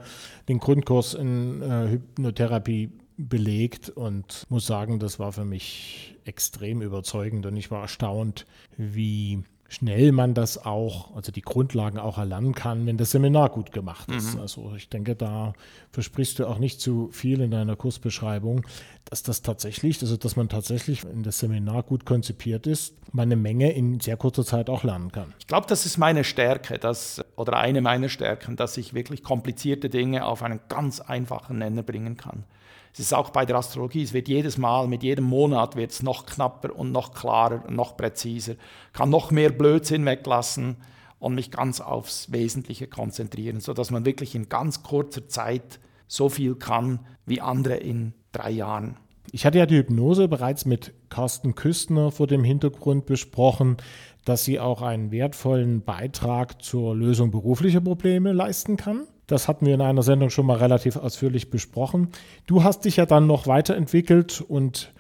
den 0.50 0.58
Grundkurs 0.58 1.14
in 1.14 1.62
äh, 1.62 1.90
Hypnotherapie 1.90 2.92
belegt 3.18 3.90
und 3.90 4.46
muss 4.50 4.66
sagen, 4.66 4.98
das 4.98 5.20
war 5.20 5.32
für 5.32 5.46
mich 5.46 6.16
extrem 6.26 6.82
überzeugend 6.82 7.46
und 7.46 7.56
ich 7.56 7.70
war 7.70 7.82
erstaunt, 7.82 8.48
wie 8.78 9.44
schnell 9.72 10.12
man 10.12 10.34
das 10.34 10.66
auch, 10.66 11.16
also 11.16 11.32
die 11.32 11.42
Grundlagen 11.42 11.98
auch 11.98 12.18
erlernen 12.18 12.54
kann, 12.54 12.86
wenn 12.86 12.98
das 12.98 13.12
Seminar 13.12 13.48
gut 13.50 13.72
gemacht 13.72 14.12
ist. 14.12 14.36
Mhm. 14.36 14.42
Also 14.42 14.74
ich 14.76 14.90
denke, 14.90 15.16
da 15.16 15.54
versprichst 15.94 16.40
du 16.40 16.46
auch 16.46 16.60
nicht 16.60 16.82
zu 16.82 17.08
viel 17.14 17.40
in 17.40 17.52
deiner 17.52 17.78
Kursbeschreibung, 17.78 18.68
dass 19.06 19.24
das 19.24 19.44
tatsächlich, 19.44 20.02
also 20.02 20.18
dass 20.18 20.36
man 20.36 20.50
tatsächlich, 20.50 21.06
wenn 21.06 21.24
das 21.24 21.40
Seminar 21.40 21.84
gut 21.84 22.06
konzipiert 22.06 22.68
ist, 22.68 22.96
man 23.14 23.30
eine 23.30 23.38
Menge 23.38 23.72
in 23.72 24.02
sehr 24.02 24.18
kurzer 24.18 24.44
Zeit 24.44 24.70
auch 24.70 24.84
lernen 24.84 25.14
kann. 25.14 25.34
Ich 25.40 25.48
glaube, 25.48 25.68
das 25.68 25.86
ist 25.86 25.98
meine 25.98 26.26
Stärke, 26.26 26.78
dass, 26.78 27.24
oder 27.38 27.58
eine 27.58 27.80
meiner 27.80 28.10
Stärken, 28.10 28.58
dass 28.58 28.76
ich 28.76 28.94
wirklich 28.94 29.24
komplizierte 29.24 29.90
Dinge 29.90 30.26
auf 30.26 30.44
einen 30.44 30.60
ganz 30.68 31.00
einfachen 31.00 31.60
Nenner 31.60 31.84
bringen 31.84 32.18
kann. 32.18 32.44
Es 32.94 33.00
ist 33.00 33.14
auch 33.14 33.30
bei 33.30 33.46
der 33.46 33.56
Astrologie, 33.56 34.04
es 34.04 34.14
wird 34.14 34.28
jedes 34.28 34.58
Mal, 34.58 34.88
mit 34.88 35.04
jedem 35.04 35.26
Monat 35.26 35.76
wird 35.76 35.92
es 35.92 36.04
noch 36.04 36.26
knapper 36.26 36.76
und 36.76 36.92
noch 36.92 37.14
klarer 37.14 37.64
und 37.66 37.76
noch 37.76 37.96
präziser, 37.96 38.56
kann 38.92 39.10
noch 39.10 39.32
mehr 39.32 39.50
Blödsinn 39.50 40.06
weglassen 40.06 40.78
und 41.20 41.36
mich 41.36 41.52
ganz 41.52 41.80
aufs 41.80 42.32
Wesentliche 42.32 42.88
konzentrieren, 42.88 43.62
sodass 43.62 43.92
man 43.92 44.06
wirklich 44.06 44.36
in 44.36 44.50
ganz 44.50 44.84
kurzer 44.84 45.28
Zeit 45.28 45.80
so 46.08 46.28
viel 46.28 46.56
kann 46.56 47.00
wie 47.26 47.40
andere 47.40 47.76
in 47.76 48.14
drei 48.34 48.52
Jahren. 48.52 48.98
Ich 49.32 49.46
hatte 49.46 49.60
ja 49.60 49.66
die 49.66 49.78
Hypnose 49.78 50.28
bereits 50.28 50.66
mit 50.66 50.94
Carsten 51.10 51.56
Küstner 51.56 52.12
vor 52.12 52.28
dem 52.28 52.44
Hintergrund 52.44 53.06
besprochen, 53.06 53.78
dass 54.26 54.44
sie 54.44 54.60
auch 54.60 54.82
einen 54.82 55.12
wertvollen 55.12 55.84
Beitrag 55.84 56.62
zur 56.62 56.96
Lösung 56.96 57.32
beruflicher 57.32 57.82
Probleme 57.82 58.34
leisten 58.34 58.76
kann. 58.76 59.08
Das 59.32 59.48
hatten 59.48 59.66
wir 59.66 59.74
in 59.74 59.82
einer 59.82 60.04
Sendung 60.04 60.30
schon 60.30 60.46
mal 60.46 60.58
relativ 60.58 60.98
ausführlich 60.98 61.50
besprochen. 61.50 62.10
Du 62.48 62.64
hast 62.64 62.86
dich 62.86 62.98
ja 62.98 63.06
dann 63.06 63.28
noch 63.28 63.48
weiterentwickelt 63.48 64.42
und 64.42 64.92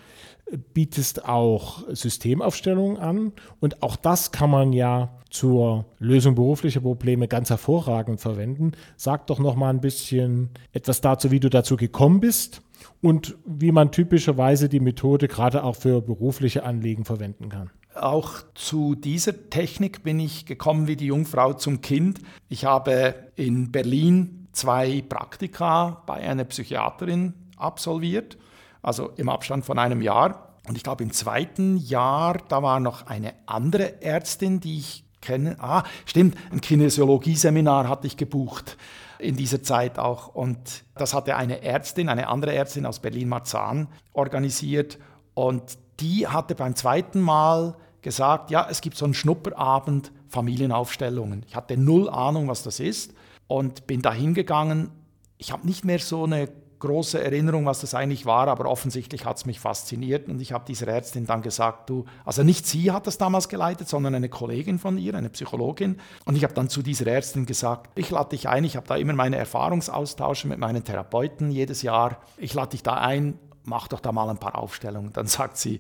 bietest 0.74 1.26
auch 1.26 1.84
Systemaufstellungen 1.90 2.98
an. 2.98 3.34
Und 3.60 3.84
auch 3.84 3.96
das 3.96 4.32
kann 4.32 4.50
man 4.50 4.74
ja 4.74 5.18
zur 5.30 5.86
Lösung 6.00 6.36
beruflicher 6.36 6.82
Probleme 6.82 7.28
ganz 7.28 7.50
hervorragend 7.50 8.20
verwenden. 8.20 8.74
Sag 8.98 9.28
doch 9.28 9.40
noch 9.40 9.56
mal 9.56 9.70
ein 9.70 9.82
bisschen 9.82 10.50
etwas 10.74 11.02
dazu, 11.02 11.32
wie 11.32 11.40
du 11.40 11.50
dazu 11.50 11.78
gekommen 11.78 12.20
bist 12.20 12.62
und 13.02 13.36
wie 13.46 13.72
man 13.72 13.92
typischerweise 13.92 14.70
die 14.70 14.80
Methode 14.80 15.28
gerade 15.28 15.64
auch 15.64 15.76
für 15.76 16.02
berufliche 16.02 16.64
Anliegen 16.64 17.06
verwenden 17.06 17.50
kann. 17.50 17.70
Auch 17.96 18.36
zu 18.56 18.96
dieser 18.96 19.50
Technik 19.50 20.04
bin 20.04 20.20
ich 20.20 20.46
gekommen 20.46 20.88
wie 20.88 20.96
die 20.96 21.08
Jungfrau 21.08 21.54
zum 21.54 21.82
Kind. 21.82 22.20
Ich 22.48 22.66
habe 22.66 23.16
in 23.36 23.72
Berlin 23.72 24.48
zwei 24.54 25.02
Praktika 25.02 26.02
bei 26.06 26.16
einer 26.16 26.46
Psychiaterin 26.46 27.34
absolviert, 27.58 28.38
also 28.82 29.10
im 29.18 29.30
Abstand 29.30 29.66
von 29.66 29.78
einem 29.78 30.02
Jahr. 30.02 30.58
Und 30.68 30.78
ich 30.78 30.84
glaube, 30.84 31.04
im 31.04 31.12
zweiten 31.12 31.78
Jahr, 31.78 32.38
da 32.48 32.64
war 32.64 32.80
noch 32.80 33.08
eine 33.08 33.34
andere 33.46 34.02
Ärztin, 34.02 34.60
die 34.60 34.78
ich 34.78 35.04
kenne. 35.22 35.58
Ah, 35.60 35.84
stimmt, 36.06 36.38
ein 36.52 36.62
Kinesiologie-Seminar 36.62 37.88
hatte 37.88 38.08
ich 38.08 38.18
gebucht 38.18 38.78
in 39.20 39.36
dieser 39.36 39.64
Zeit 39.64 40.00
auch. 40.00 40.28
Und 40.28 40.84
das 40.96 41.14
hatte 41.14 41.36
eine 41.36 41.62
Ärztin, 41.62 42.10
eine 42.10 42.28
andere 42.28 42.54
Ärztin 42.54 42.86
aus 42.86 43.00
Berlin-Marzahn 43.00 43.88
organisiert. 44.14 44.98
Und 45.34 45.78
die 46.00 46.28
hatte 46.28 46.56
beim 46.56 46.76
zweiten 46.76 47.20
Mal 47.22 47.76
gesagt, 48.02 48.50
ja, 48.52 48.68
es 48.70 48.82
gibt 48.82 48.98
so 48.98 49.06
einen 49.06 49.14
Schnupperabend 49.14 50.12
Familienaufstellungen. 50.28 51.44
Ich 51.48 51.56
hatte 51.56 51.78
null 51.78 52.10
Ahnung, 52.10 52.48
was 52.48 52.64
das 52.64 52.80
ist 52.80 53.14
und 53.48 53.86
bin 53.86 54.02
da 54.02 54.14
hingegangen. 54.14 54.90
Ich 55.38 55.52
habe 55.52 55.68
nicht 55.68 55.84
mehr 55.84 56.00
so 56.00 56.24
eine 56.24 56.50
große 56.82 57.24
Erinnerung, 57.24 57.66
was 57.66 57.82
das 57.82 57.94
eigentlich 57.94 58.26
war, 58.26 58.48
aber 58.48 58.66
offensichtlich 58.66 59.24
hat 59.26 59.38
es 59.38 59.46
mich 59.46 59.60
fasziniert 59.60 60.28
und 60.28 60.42
ich 60.42 60.52
habe 60.52 60.66
dieser 60.68 60.88
Ärztin 60.88 61.26
dann 61.26 61.42
gesagt, 61.42 61.90
du, 61.90 62.06
also 62.26 62.44
nicht 62.44 62.66
sie 62.66 62.92
hat 62.92 63.08
das 63.08 63.18
damals 63.18 63.48
geleitet, 63.50 63.88
sondern 63.88 64.16
eine 64.16 64.30
Kollegin 64.30 64.80
von 64.80 64.98
ihr, 64.98 65.14
eine 65.14 65.30
Psychologin 65.30 65.98
und 66.26 66.36
ich 66.36 66.44
habe 66.44 66.54
dann 66.54 66.70
zu 66.70 66.82
dieser 66.82 67.08
Ärztin 67.08 67.46
gesagt, 67.46 67.92
ich 67.96 68.10
lade 68.10 68.30
dich 68.30 68.50
ein, 68.50 68.64
ich 68.64 68.76
habe 68.76 68.88
da 68.88 68.96
immer 68.96 69.14
meine 69.14 69.38
Erfahrungsaustausche 69.38 70.48
mit 70.48 70.58
meinen 70.58 70.84
Therapeuten 70.84 71.52
jedes 71.52 71.84
Jahr, 71.84 72.18
ich 72.38 72.54
lade 72.54 72.72
dich 72.72 72.84
da 72.84 72.96
ein, 72.96 73.38
mach 73.64 73.88
doch 73.88 74.00
da 74.00 74.12
mal 74.12 74.30
ein 74.30 74.40
paar 74.40 74.58
Aufstellungen. 74.58 75.14
Dann 75.14 75.28
sagt 75.28 75.58
sie, 75.58 75.80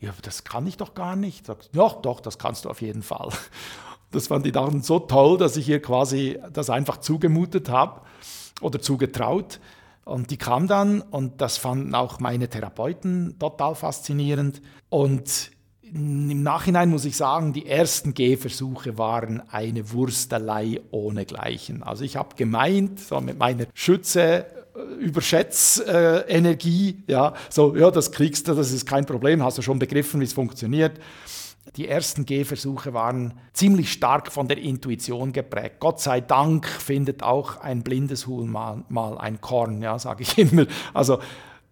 ja, 0.00 0.12
das 0.22 0.44
kann 0.44 0.66
ich 0.66 0.76
doch 0.76 0.94
gar 0.94 1.16
nicht. 1.16 1.46
Sagt, 1.46 1.70
doch, 1.74 2.02
doch, 2.02 2.20
das 2.20 2.38
kannst 2.38 2.64
du 2.64 2.70
auf 2.70 2.82
jeden 2.82 3.02
Fall. 3.02 3.28
Das 4.10 4.28
fand 4.28 4.46
ich 4.46 4.52
dann 4.52 4.80
so 4.80 5.00
toll, 5.00 5.38
dass 5.38 5.56
ich 5.56 5.68
ihr 5.68 5.82
quasi 5.82 6.38
das 6.52 6.70
einfach 6.70 6.98
zugemutet 6.98 7.68
habe 7.68 8.02
oder 8.60 8.80
zugetraut. 8.80 9.58
Und 10.04 10.30
die 10.30 10.36
kam 10.36 10.68
dann 10.68 11.00
und 11.00 11.40
das 11.40 11.56
fanden 11.56 11.94
auch 11.94 12.20
meine 12.20 12.48
Therapeuten 12.48 13.38
total 13.40 13.74
faszinierend. 13.74 14.60
Und 14.88 15.50
im 15.82 16.42
Nachhinein 16.42 16.90
muss 16.90 17.04
ich 17.04 17.16
sagen, 17.16 17.52
die 17.52 17.66
ersten 17.66 18.14
Gehversuche 18.14 18.98
waren 18.98 19.42
eine 19.50 19.92
Wurstelei 19.92 20.80
ohnegleichen. 20.90 21.82
Also 21.82 22.04
ich 22.04 22.16
habe 22.16 22.36
gemeint, 22.36 23.00
so 23.00 23.20
mit 23.20 23.38
meiner 23.38 23.66
Schütze 23.74 24.46
Überschätzenergie, 24.98 27.04
äh, 27.06 27.12
ja, 27.12 27.34
so, 27.48 27.76
ja, 27.76 27.90
das 27.90 28.10
kriegst 28.10 28.48
du, 28.48 28.54
das 28.54 28.72
ist 28.72 28.86
kein 28.86 29.06
Problem, 29.06 29.42
hast 29.42 29.58
du 29.58 29.62
schon 29.62 29.78
begriffen, 29.78 30.20
wie 30.20 30.24
es 30.24 30.32
funktioniert. 30.32 30.98
Die 31.76 31.88
ersten 31.88 32.26
Gehversuche 32.26 32.92
waren 32.92 33.34
ziemlich 33.52 33.92
stark 33.92 34.30
von 34.30 34.48
der 34.48 34.58
Intuition 34.58 35.32
geprägt. 35.32 35.76
Gott 35.80 36.00
sei 36.00 36.20
Dank 36.20 36.66
findet 36.66 37.22
auch 37.22 37.60
ein 37.60 37.82
blindes 37.82 38.26
Huhn 38.26 38.50
mal, 38.50 38.84
mal 38.88 39.16
ein 39.18 39.40
Korn, 39.40 39.80
ja, 39.80 39.98
sage 39.98 40.22
ich 40.22 40.36
immer. 40.52 40.66
Also 40.92 41.18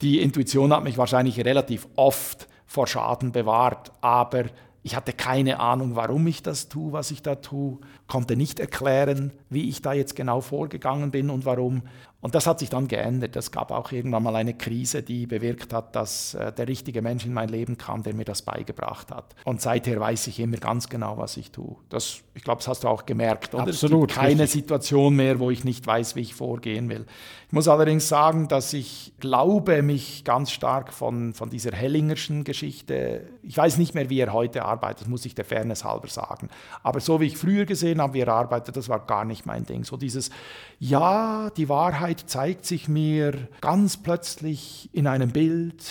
die 0.00 0.20
Intuition 0.20 0.72
hat 0.72 0.84
mich 0.84 0.96
wahrscheinlich 0.96 1.44
relativ 1.44 1.86
oft 1.96 2.48
vor 2.66 2.86
Schaden 2.86 3.32
bewahrt, 3.32 3.92
aber 4.00 4.44
ich 4.82 4.96
hatte 4.96 5.12
keine 5.12 5.60
Ahnung, 5.60 5.94
warum 5.94 6.26
ich 6.26 6.42
das 6.42 6.68
tue, 6.68 6.92
was 6.92 7.12
ich 7.12 7.22
da 7.22 7.36
tue, 7.36 7.78
konnte 8.08 8.36
nicht 8.36 8.58
erklären, 8.58 9.32
wie 9.48 9.68
ich 9.68 9.82
da 9.82 9.92
jetzt 9.92 10.16
genau 10.16 10.40
vorgegangen 10.40 11.12
bin 11.12 11.30
und 11.30 11.44
warum. 11.44 11.82
Und 12.22 12.36
das 12.36 12.46
hat 12.46 12.60
sich 12.60 12.70
dann 12.70 12.86
geändert. 12.86 13.34
Es 13.34 13.50
gab 13.50 13.72
auch 13.72 13.90
irgendwann 13.90 14.22
mal 14.22 14.36
eine 14.36 14.54
Krise, 14.54 15.02
die 15.02 15.26
bewirkt 15.26 15.72
hat, 15.72 15.96
dass 15.96 16.34
äh, 16.34 16.52
der 16.52 16.68
richtige 16.68 17.02
Mensch 17.02 17.26
in 17.26 17.34
mein 17.34 17.48
Leben 17.48 17.76
kam, 17.76 18.04
der 18.04 18.14
mir 18.14 18.24
das 18.24 18.42
beigebracht 18.42 19.10
hat. 19.10 19.34
Und 19.44 19.60
seither 19.60 19.98
weiß 19.98 20.28
ich 20.28 20.38
immer 20.38 20.58
ganz 20.58 20.88
genau, 20.88 21.18
was 21.18 21.36
ich 21.36 21.50
tue. 21.50 21.74
Das, 21.88 22.22
ich 22.34 22.44
glaube, 22.44 22.58
das 22.58 22.68
hast 22.68 22.84
du 22.84 22.88
auch 22.88 23.06
gemerkt. 23.06 23.54
Oder? 23.54 23.64
Absolut. 23.64 24.10
Es 24.10 24.14
gibt 24.14 24.20
keine 24.20 24.44
richtig. 24.44 24.62
Situation 24.62 25.16
mehr, 25.16 25.40
wo 25.40 25.50
ich 25.50 25.64
nicht 25.64 25.84
weiß, 25.84 26.14
wie 26.14 26.20
ich 26.20 26.34
vorgehen 26.34 26.88
will. 26.88 27.06
Ich 27.52 27.54
muss 27.54 27.68
allerdings 27.68 28.08
sagen, 28.08 28.48
dass 28.48 28.72
ich 28.72 29.12
glaube, 29.20 29.82
mich 29.82 30.24
ganz 30.24 30.50
stark 30.52 30.90
von, 30.90 31.34
von 31.34 31.50
dieser 31.50 31.72
Hellingerschen 31.72 32.44
Geschichte, 32.44 33.28
ich 33.42 33.58
weiß 33.58 33.76
nicht 33.76 33.94
mehr, 33.94 34.08
wie 34.08 34.20
er 34.20 34.32
heute 34.32 34.64
arbeitet, 34.64 35.06
muss 35.06 35.26
ich 35.26 35.34
der 35.34 35.44
Fairness 35.44 35.84
halber 35.84 36.08
sagen. 36.08 36.48
Aber 36.82 37.00
so 37.00 37.20
wie 37.20 37.26
ich 37.26 37.36
früher 37.36 37.66
gesehen 37.66 38.00
habe, 38.00 38.14
wie 38.14 38.20
er 38.20 38.28
arbeitet, 38.28 38.78
das 38.78 38.88
war 38.88 39.00
gar 39.00 39.26
nicht 39.26 39.44
mein 39.44 39.66
Ding. 39.66 39.84
So 39.84 39.98
dieses, 39.98 40.30
ja, 40.78 41.50
die 41.50 41.68
Wahrheit 41.68 42.24
zeigt 42.26 42.64
sich 42.64 42.88
mir 42.88 43.48
ganz 43.60 43.98
plötzlich 43.98 44.88
in 44.94 45.06
einem 45.06 45.30
Bild. 45.30 45.84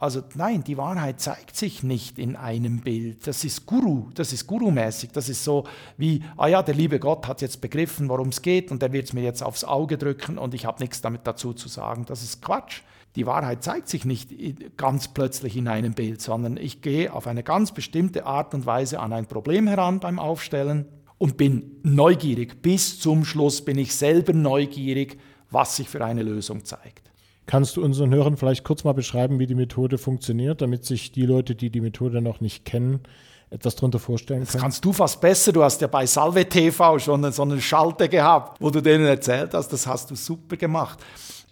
Also 0.00 0.22
nein, 0.36 0.62
die 0.62 0.76
Wahrheit 0.76 1.20
zeigt 1.20 1.56
sich 1.56 1.82
nicht 1.82 2.20
in 2.20 2.36
einem 2.36 2.80
Bild. 2.82 3.26
Das 3.26 3.42
ist 3.42 3.66
Guru, 3.66 4.10
das 4.14 4.32
ist 4.32 4.46
Guru-mäßig. 4.46 5.10
Das 5.10 5.28
ist 5.28 5.42
so 5.42 5.64
wie, 5.96 6.22
ah 6.36 6.46
ja, 6.46 6.62
der 6.62 6.76
liebe 6.76 7.00
Gott 7.00 7.26
hat 7.26 7.40
jetzt 7.40 7.60
begriffen, 7.60 8.08
worum 8.08 8.28
es 8.28 8.40
geht 8.40 8.70
und 8.70 8.80
der 8.80 8.92
wird 8.92 9.06
es 9.06 9.12
mir 9.12 9.22
jetzt 9.22 9.42
aufs 9.42 9.64
Auge 9.64 9.98
drücken 9.98 10.38
und 10.38 10.54
ich 10.54 10.66
habe 10.66 10.80
nichts 10.80 11.00
damit 11.00 11.26
dazu 11.26 11.52
zu 11.52 11.68
sagen. 11.68 12.04
Das 12.06 12.22
ist 12.22 12.40
Quatsch. 12.42 12.82
Die 13.16 13.26
Wahrheit 13.26 13.64
zeigt 13.64 13.88
sich 13.88 14.04
nicht 14.04 14.30
ganz 14.76 15.08
plötzlich 15.08 15.56
in 15.56 15.66
einem 15.66 15.94
Bild, 15.94 16.22
sondern 16.22 16.56
ich 16.56 16.80
gehe 16.80 17.12
auf 17.12 17.26
eine 17.26 17.42
ganz 17.42 17.72
bestimmte 17.72 18.24
Art 18.24 18.54
und 18.54 18.66
Weise 18.66 19.00
an 19.00 19.12
ein 19.12 19.26
Problem 19.26 19.66
heran 19.66 19.98
beim 19.98 20.20
Aufstellen 20.20 20.86
und 21.16 21.36
bin 21.36 21.80
neugierig. 21.82 22.62
Bis 22.62 23.00
zum 23.00 23.24
Schluss 23.24 23.64
bin 23.64 23.78
ich 23.78 23.96
selber 23.96 24.32
neugierig, 24.32 25.18
was 25.50 25.74
sich 25.74 25.88
für 25.88 26.04
eine 26.04 26.22
Lösung 26.22 26.64
zeigt. 26.64 27.07
Kannst 27.48 27.78
du 27.78 27.82
unseren 27.82 28.14
Hörern 28.14 28.36
vielleicht 28.36 28.62
kurz 28.62 28.84
mal 28.84 28.92
beschreiben, 28.92 29.38
wie 29.38 29.46
die 29.46 29.54
Methode 29.54 29.96
funktioniert, 29.96 30.60
damit 30.60 30.84
sich 30.84 31.12
die 31.12 31.24
Leute, 31.24 31.54
die 31.54 31.70
die 31.70 31.80
Methode 31.80 32.20
noch 32.20 32.42
nicht 32.42 32.66
kennen, 32.66 33.00
etwas 33.48 33.74
darunter 33.74 33.98
vorstellen 33.98 34.40
können? 34.40 34.52
Das 34.52 34.60
kannst 34.60 34.84
du 34.84 34.92
fast 34.92 35.18
besser. 35.18 35.50
Du 35.52 35.62
hast 35.62 35.80
ja 35.80 35.86
bei 35.86 36.04
Salve 36.04 36.46
TV 36.46 36.98
schon 36.98 37.32
so 37.32 37.42
eine 37.42 37.58
Schalte 37.58 38.10
gehabt, 38.10 38.60
wo 38.60 38.68
du 38.68 38.82
denen 38.82 39.06
erzählt 39.06 39.54
hast, 39.54 39.72
das 39.72 39.86
hast 39.86 40.10
du 40.10 40.14
super 40.14 40.58
gemacht. 40.58 40.98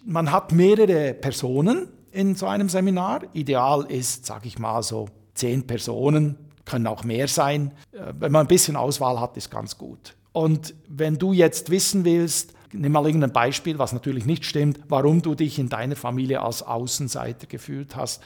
Man 0.05 0.31
hat 0.31 0.51
mehrere 0.51 1.15
Personen 1.15 1.87
in 2.11 2.35
so 2.35 2.45
einem 2.45 2.69
Seminar. 2.69 3.23
Ideal 3.33 3.83
ist, 3.89 4.27
sage 4.27 4.49
ich 4.49 4.59
mal, 4.59 4.83
so 4.83 5.07
zehn 5.33 5.65
Personen 5.65 6.37
können 6.63 6.85
auch 6.85 7.05
mehr 7.05 7.27
sein. 7.27 7.71
Äh, 7.91 8.13
wenn 8.19 8.31
man 8.31 8.41
ein 8.41 8.47
bisschen 8.47 8.75
Auswahl 8.75 9.19
hat, 9.19 9.35
ist 9.35 9.49
ganz 9.49 9.79
gut. 9.79 10.15
Und 10.31 10.75
wenn 10.87 11.17
du 11.17 11.33
jetzt 11.33 11.71
wissen 11.71 12.05
willst, 12.05 12.53
nimm 12.79 12.91
mal 12.91 13.05
irgendein 13.05 13.33
Beispiel, 13.33 13.79
was 13.79 13.93
natürlich 13.93 14.25
nicht 14.25 14.45
stimmt, 14.45 14.79
warum 14.87 15.21
du 15.21 15.35
dich 15.35 15.59
in 15.59 15.69
deiner 15.69 15.95
Familie 15.95 16.41
als 16.41 16.63
Außenseiter 16.63 17.47
gefühlt 17.47 17.95
hast, 17.95 18.21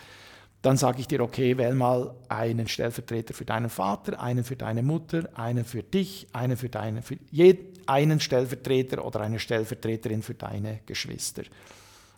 dann 0.61 0.77
sage 0.77 0.99
ich 0.99 1.07
dir, 1.07 1.21
okay, 1.21 1.57
wähl 1.57 1.73
mal 1.73 2.13
einen 2.29 2.67
Stellvertreter 2.67 3.33
für 3.33 3.45
deinen 3.45 3.69
Vater, 3.69 4.21
einen 4.21 4.43
für 4.43 4.55
deine 4.55 4.83
Mutter, 4.83 5.27
einen 5.33 5.65
für 5.65 5.81
dich, 5.81 6.27
einen 6.33 6.55
für 6.55 6.69
deine, 6.69 7.01
für 7.01 7.17
je, 7.31 7.57
einen 7.87 8.19
Stellvertreter 8.19 9.03
oder 9.03 9.21
eine 9.21 9.39
Stellvertreterin 9.39 10.21
für 10.21 10.35
deine 10.35 10.81
Geschwister. 10.85 11.43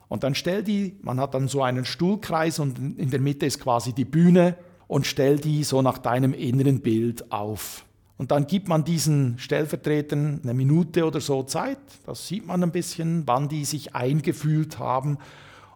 Und 0.09 0.23
dann 0.23 0.35
stell 0.35 0.61
die, 0.61 0.97
man 1.01 1.19
hat 1.19 1.33
dann 1.33 1.47
so 1.47 1.63
einen 1.63 1.85
Stuhlkreis 1.85 2.59
und 2.59 2.99
in 2.99 3.09
der 3.09 3.21
Mitte 3.21 3.45
ist 3.45 3.61
quasi 3.61 3.93
die 3.93 4.05
Bühne 4.05 4.57
und 4.87 5.07
stell 5.07 5.39
die 5.39 5.63
so 5.63 5.81
nach 5.81 5.97
deinem 5.97 6.33
inneren 6.33 6.81
Bild 6.81 7.31
auf. 7.31 7.85
Und 8.17 8.31
dann 8.31 8.47
gibt 8.47 8.67
man 8.67 8.83
diesen 8.83 9.39
Stellvertretern 9.39 10.41
eine 10.43 10.53
Minute 10.53 11.05
oder 11.05 11.19
so 11.19 11.43
Zeit, 11.43 11.79
das 12.05 12.27
sieht 12.27 12.45
man 12.45 12.61
ein 12.63 12.71
bisschen, 12.71 13.23
wann 13.25 13.49
die 13.49 13.65
sich 13.65 13.95
eingefühlt 13.95 14.79
haben 14.79 15.17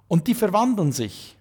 und 0.07 0.27
die 0.27 0.35
verwandeln 0.35 0.91
sich. 0.91 1.35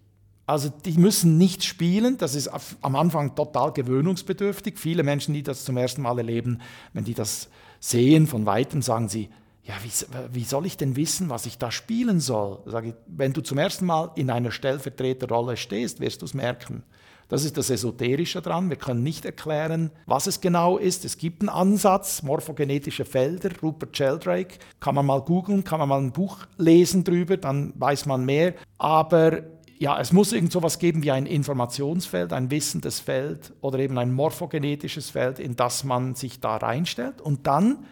Also 0.47 0.69
die 0.69 0.93
müssen 0.93 1.39
nicht 1.39 1.65
spielen, 1.65 2.19
das 2.19 2.35
ist 2.37 2.49
am 2.81 2.97
Anfang 2.97 3.35
total 3.35 3.73
gewöhnungsbedürftig. 3.73 4.79
Viele 4.79 5.03
Menschen, 5.03 5.35
die 5.35 5.43
das 5.43 5.65
zum 5.65 5.77
ersten 5.77 6.03
Mal 6.03 6.19
erleben, 6.19 6.61
wenn 6.93 7.05
die 7.05 7.15
das 7.15 7.49
sehen 7.81 8.27
von 8.29 8.47
weitem, 8.47 8.81
sagen 8.81 9.09
sie, 9.09 9.29
ja, 9.65 9.75
wie, 9.83 9.91
wie, 10.33 10.45
soll 10.45 10.65
ich 10.65 10.77
denn 10.77 10.95
wissen, 10.95 11.29
was 11.29 11.47
ich 11.47 11.59
da 11.59 11.73
spielen 11.73 12.21
soll? 12.21 12.61
Sage 12.67 12.91
ich, 12.91 12.95
wenn 13.09 13.33
du 13.33 13.41
zum 13.41 13.59
ersten 13.59 13.85
Mal 13.85 14.13
in 14.15 14.31
einer 14.31 14.53
Stellvertreterrolle 14.53 15.57
stehst, 15.57 15.99
wirst 15.99 16.23
du 16.23 16.27
es 16.27 16.35
merken. 16.35 16.85
Das 17.29 17.45
ist 17.45 17.57
das 17.57 17.71
Esoterische 17.71 18.41
dran. 18.41 18.71
Wir 18.71 18.77
können 18.77 19.03
nicht 19.03 19.25
erklären, 19.25 19.91
was 20.07 20.27
es 20.27 20.41
genau 20.41 20.79
ist. 20.79 21.05
Es 21.05 21.19
gibt 21.19 21.43
einen 21.43 21.49
Ansatz, 21.49 22.23
morphogenetische 22.23 23.05
Felder, 23.05 23.51
Rupert 23.63 23.97
Sheldrake. 23.97 24.59
Kann 24.79 24.95
man 24.95 25.07
mal 25.07 25.21
googeln, 25.21 25.65
kann 25.65 25.81
man 25.81 25.89
mal 25.89 26.01
ein 26.01 26.13
Buch 26.13 26.39
lesen 26.57 27.03
drüber, 27.03 27.37
dann 27.37 27.73
weiß 27.77 28.07
man 28.07 28.25
mehr. 28.25 28.55
Aber 28.79 29.43
ja, 29.79 30.01
es 30.01 30.13
muss 30.13 30.33
irgend 30.33 30.53
so 30.53 30.61
etwas 30.61 30.79
geben 30.79 31.03
wie 31.03 31.11
ein 31.11 31.27
Informationsfeld, 31.27 32.33
ein 32.33 32.51
wissendes 32.51 33.01
Feld 33.01 33.53
oder 33.61 33.79
eben 33.79 33.99
ein 33.99 34.13
morphogenetisches 34.13 35.11
Feld, 35.11 35.39
in 35.39 35.57
das 35.57 35.85
man 35.85 36.15
sich 36.15 36.41
da 36.41 36.57
reinstellt. 36.57 37.21
Und 37.21 37.47
dann 37.47 37.85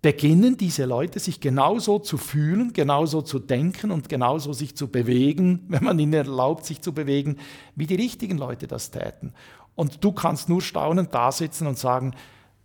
beginnen 0.00 0.56
diese 0.56 0.84
Leute 0.84 1.18
sich 1.18 1.40
genauso 1.40 1.98
zu 1.98 2.18
fühlen, 2.18 2.72
genauso 2.72 3.22
zu 3.22 3.38
denken 3.38 3.90
und 3.90 4.08
genauso 4.08 4.52
sich 4.52 4.76
zu 4.76 4.88
bewegen, 4.88 5.64
wenn 5.68 5.84
man 5.84 5.98
ihnen 5.98 6.12
erlaubt, 6.12 6.64
sich 6.64 6.80
zu 6.80 6.92
bewegen, 6.92 7.36
wie 7.74 7.86
die 7.86 7.96
richtigen 7.96 8.38
Leute 8.38 8.66
das 8.66 8.90
täten. 8.90 9.32
Und 9.74 10.02
du 10.04 10.12
kannst 10.12 10.48
nur 10.48 10.62
staunend 10.62 11.14
da 11.14 11.30
sitzen 11.30 11.66
und 11.66 11.78
sagen, 11.78 12.14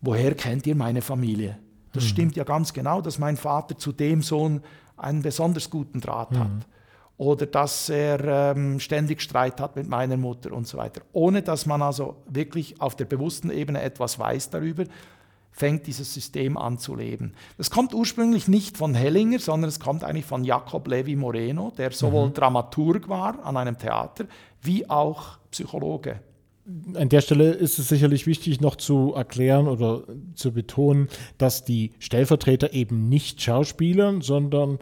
woher 0.02 0.36
kennt 0.36 0.66
ihr 0.68 0.76
meine 0.76 1.02
Familie? 1.02 1.60
Das 1.92 2.04
mhm. 2.04 2.08
stimmt 2.08 2.36
ja 2.36 2.44
ganz 2.44 2.74
genau, 2.74 3.02
dass 3.02 3.20
mein 3.20 3.38
Vater 3.38 3.78
zu 3.78 3.92
dem 3.92 4.22
Sohn 4.22 4.62
einen 4.98 5.22
besonders 5.22 5.70
guten 5.70 6.02
Draht 6.02 6.32
mhm. 6.32 6.40
hat. 6.40 6.68
Oder 7.18 7.46
dass 7.46 7.90
er 7.90 8.56
ähm, 8.56 8.80
ständig 8.80 9.22
Streit 9.22 9.62
hat 9.62 9.76
mit 9.76 9.88
meiner 9.88 10.18
Mutter 10.18 10.52
und 10.52 10.68
so 10.68 10.80
weiter. 10.80 11.02
Ohne 11.14 11.44
dass 11.44 11.68
man 11.68 11.84
also 11.84 12.24
wirklich 12.28 12.82
auf 12.82 12.96
der 12.96 13.06
bewussten 13.06 13.52
Ebene 13.52 13.82
etwas 13.82 14.18
weiß 14.18 14.50
darüber, 14.50 14.86
fängt 15.54 15.88
dieses 15.88 16.14
System 16.14 16.58
an 16.58 16.78
zu 16.78 16.96
leben. 16.96 17.34
Das 17.58 17.70
kommt 17.70 17.94
ursprünglich 17.94 18.48
nicht 18.48 18.76
von 18.76 18.96
Hellinger, 18.96 19.40
sondern 19.40 19.70
es 19.70 19.80
kommt 19.80 20.04
eigentlich 20.04 20.26
von 20.26 20.44
Jacob 20.44 20.88
Levi 20.88 21.16
Moreno, 21.16 21.72
der 21.78 21.92
sowohl 21.92 22.30
mhm. 22.30 22.34
Dramaturg 22.34 23.08
war 23.08 23.46
an 23.46 23.56
einem 23.56 23.78
Theater 23.78 24.26
wie 24.62 24.90
auch 24.90 25.38
Psychologe. 25.52 26.20
An 26.96 27.10
der 27.10 27.22
Stelle 27.22 27.52
ist 27.52 27.78
es 27.78 27.90
sicherlich 27.90 28.26
wichtig, 28.26 28.62
noch 28.62 28.78
zu 28.78 29.14
erklären 29.14 29.68
oder 29.68 30.04
zu 30.34 30.54
betonen, 30.54 31.10
dass 31.38 31.66
die 31.66 31.92
Stellvertreter 32.00 32.74
eben 32.74 33.10
nicht 33.10 33.42
Schauspielern, 33.42 34.22
sondern 34.22 34.80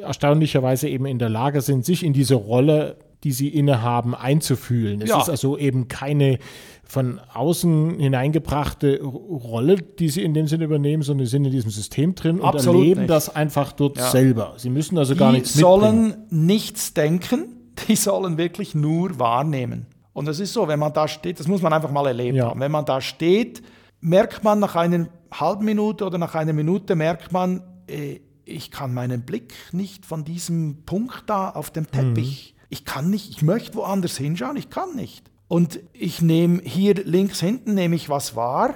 erstaunlicherweise 0.00 0.88
eben 0.88 1.06
in 1.06 1.18
der 1.18 1.28
Lage 1.28 1.60
sind, 1.60 1.84
sich 1.84 2.02
in 2.02 2.12
diese 2.12 2.34
Rolle, 2.34 2.96
die 3.24 3.32
sie 3.32 3.48
innehaben, 3.48 4.14
einzufühlen. 4.14 5.00
Es 5.00 5.08
ja. 5.08 5.20
ist 5.20 5.30
also 5.30 5.58
eben 5.58 5.88
keine 5.88 6.38
von 6.86 7.18
außen 7.32 7.98
hineingebrachte 7.98 9.00
Rolle, 9.02 9.76
die 9.76 10.10
sie 10.10 10.22
in 10.22 10.34
dem 10.34 10.46
Sinne 10.46 10.64
übernehmen, 10.64 11.02
sondern 11.02 11.26
sie 11.26 11.30
sind 11.30 11.46
in 11.46 11.50
diesem 11.50 11.70
System 11.70 12.14
drin 12.14 12.40
und 12.40 12.46
Absolut 12.46 12.82
erleben 12.82 13.00
nicht. 13.00 13.10
das 13.10 13.34
einfach 13.34 13.72
dort 13.72 13.96
ja. 13.96 14.10
selber. 14.10 14.54
Sie 14.58 14.68
müssen 14.68 14.98
also 14.98 15.14
die 15.14 15.18
gar 15.18 15.32
nichts 15.32 15.56
mitbringen. 15.56 15.80
Sollen 15.80 16.14
nichts 16.28 16.92
denken, 16.92 17.46
die 17.88 17.96
sollen 17.96 18.36
wirklich 18.36 18.74
nur 18.74 19.18
wahrnehmen. 19.18 19.86
Und 20.12 20.26
das 20.26 20.38
ist 20.38 20.52
so, 20.52 20.68
wenn 20.68 20.78
man 20.78 20.92
da 20.92 21.08
steht, 21.08 21.40
das 21.40 21.48
muss 21.48 21.62
man 21.62 21.72
einfach 21.72 21.90
mal 21.90 22.06
erlebt 22.06 22.36
ja. 22.36 22.48
haben. 22.50 22.60
Wenn 22.60 22.70
man 22.70 22.84
da 22.84 23.00
steht, 23.00 23.62
merkt 24.00 24.44
man 24.44 24.60
nach 24.60 24.76
einer 24.76 25.08
halben 25.32 25.64
Minute 25.64 26.04
oder 26.04 26.18
nach 26.18 26.34
einer 26.34 26.52
Minute, 26.52 26.94
merkt 26.94 27.32
man, 27.32 27.62
äh, 27.88 28.20
ich 28.44 28.70
kann 28.70 28.92
meinen 28.94 29.22
Blick 29.22 29.54
nicht 29.72 30.04
von 30.06 30.24
diesem 30.24 30.84
Punkt 30.84 31.24
da 31.26 31.50
auf 31.50 31.70
dem 31.70 31.90
Teppich. 31.90 32.53
Mhm. 32.53 32.53
Ich 32.74 32.84
kann 32.84 33.08
nicht, 33.08 33.30
ich 33.30 33.42
möchte 33.42 33.76
woanders 33.76 34.16
hinschauen, 34.16 34.56
ich 34.56 34.68
kann 34.68 34.96
nicht. 34.96 35.30
Und 35.46 35.78
ich 35.92 36.20
nehme 36.20 36.60
hier 36.64 36.96
links 36.96 37.38
hinten 37.38 37.74
nehme 37.74 37.94
ich 37.94 38.08
was 38.08 38.34
wahr. 38.34 38.74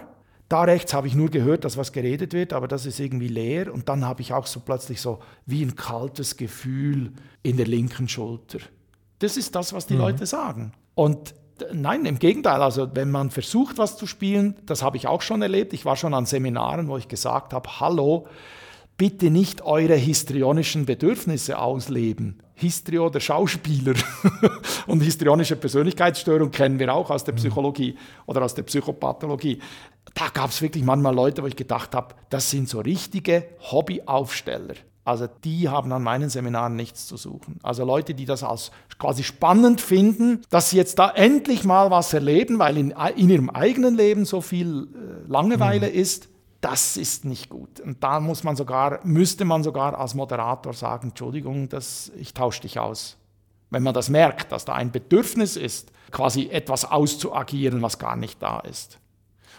Da 0.49 0.63
rechts 0.63 0.95
habe 0.95 1.09
ich 1.09 1.17
nur 1.17 1.31
gehört, 1.31 1.65
dass 1.65 1.77
was 1.77 1.91
geredet 1.91 2.33
wird, 2.33 2.53
aber 2.53 2.69
das 2.69 2.87
ist 2.87 3.01
irgendwie 3.01 3.27
leer. 3.27 3.75
Und 3.75 3.89
dann 3.89 4.05
habe 4.05 4.21
ich 4.21 4.33
auch 4.33 4.47
so 4.47 4.61
plötzlich 4.61 5.01
so 5.01 5.19
wie 5.47 5.65
ein 5.65 5.75
kaltes 5.75 6.37
Gefühl 6.37 7.13
in 7.43 7.57
der 7.57 7.67
linken 7.67 8.09
Schulter. 8.09 8.61
Das 9.19 9.37
ist 9.37 9.57
das, 9.57 9.73
was 9.73 9.89
die 9.89 9.95
mhm. 9.95 10.01
Leute 10.01 10.27
sagen. 10.27 10.75
Und 10.95 11.35
Nein, 11.73 12.05
im 12.05 12.21
Gegenteil. 12.21 12.63
Also 12.63 12.95
wenn 12.95 13.11
man 13.11 13.31
versucht, 13.31 13.79
was 13.79 13.97
zu 13.97 14.07
spielen, 14.07 14.55
das 14.65 14.85
habe 14.85 14.97
ich 14.97 15.09
auch 15.09 15.23
schon 15.23 15.43
erlebt. 15.43 15.73
Ich 15.73 15.85
war 15.85 15.97
schon 15.97 16.15
an 16.15 16.25
Seminaren, 16.25 16.87
wo 16.87 16.97
ich 16.97 17.09
gesagt 17.09 17.53
habe, 17.53 17.81
hallo, 17.81 18.29
bitte 18.97 19.29
nicht 19.29 19.63
eure 19.63 19.97
histrionischen 19.97 20.87
Bedürfnisse 20.87 21.59
ausleben. 21.59 22.39
Histrio, 22.59 23.09
der 23.09 23.21
Schauspieler 23.21 23.95
und 24.87 25.01
histrionische 25.01 25.57
Persönlichkeitsstörung 25.57 26.51
kennen 26.51 26.79
wir 26.79 26.93
auch 26.93 27.11
aus 27.11 27.23
der 27.23 27.35
mhm. 27.35 27.39
Psychologie 27.39 27.97
oder 28.27 28.43
aus 28.43 28.55
der 28.55 28.65
Psychopathologie. 28.65 29.61
Da 30.15 30.29
gab 30.29 30.51
es 30.51 30.61
wirklich 30.61 30.83
manchmal 30.83 31.15
Leute, 31.15 31.43
wo 31.43 31.47
ich 31.47 31.55
gedacht 31.55 31.95
habe, 31.95 32.15
das 32.31 32.51
sind 32.51 32.69
so 32.69 32.81
richtige 32.81 33.45
Hobbyaufsteller. 33.71 34.75
Also 35.05 35.27
die 35.45 35.69
haben 35.69 35.93
an 35.93 36.03
meinen 36.03 36.29
Seminaren 36.29 36.77
nichts 36.77 37.07
zu 37.07 37.17
suchen. 37.17 37.61
Also 37.63 37.85
Leute, 37.85 38.13
die 38.13 38.27
das 38.27 38.43
als 38.43 38.73
quasi 38.99 39.23
spannend 39.23 39.81
finden, 39.81 40.43
dass 40.51 40.71
sie 40.71 40.77
jetzt 40.77 40.99
da 40.99 41.11
endlich 41.11 41.65
mal 41.65 41.91
was 41.91 42.13
erleben, 42.13 42.59
weil 42.59 42.77
in, 42.77 42.93
in 43.17 43.31
ihrem 43.31 43.51
eigenen 43.51 43.97
Leben 43.97 44.25
so 44.25 44.41
viel 44.41 44.89
äh, 44.93 45.31
Langeweile 45.31 45.89
mhm. 45.89 45.95
ist 45.95 46.29
das 46.61 46.97
ist 46.97 47.25
nicht 47.25 47.49
gut. 47.49 47.81
Und 47.81 48.03
da 48.03 48.21
muss 48.21 48.43
man 48.45 48.57
sogar, 48.57 49.01
müsste 49.05 49.45
man 49.45 49.63
sogar 49.63 49.99
als 49.99 50.15
Moderator 50.15 50.73
sagen, 50.73 51.09
Entschuldigung, 51.09 51.69
das, 51.69 52.11
ich 52.17 52.35
tausche 52.35 52.63
dich 52.63 52.79
aus. 52.79 53.17
Wenn 53.71 53.83
man 53.83 53.95
das 53.95 54.09
merkt, 54.09 54.51
dass 54.51 54.65
da 54.65 54.75
ein 54.75 54.91
Bedürfnis 54.91 55.57
ist, 55.57 55.93
quasi 56.11 56.49
etwas 56.49 56.85
auszuagieren, 56.85 57.83
was 57.83 57.99
gar 57.99 58.17
nicht 58.17 58.43
da 58.43 58.61
ist. 58.61 58.99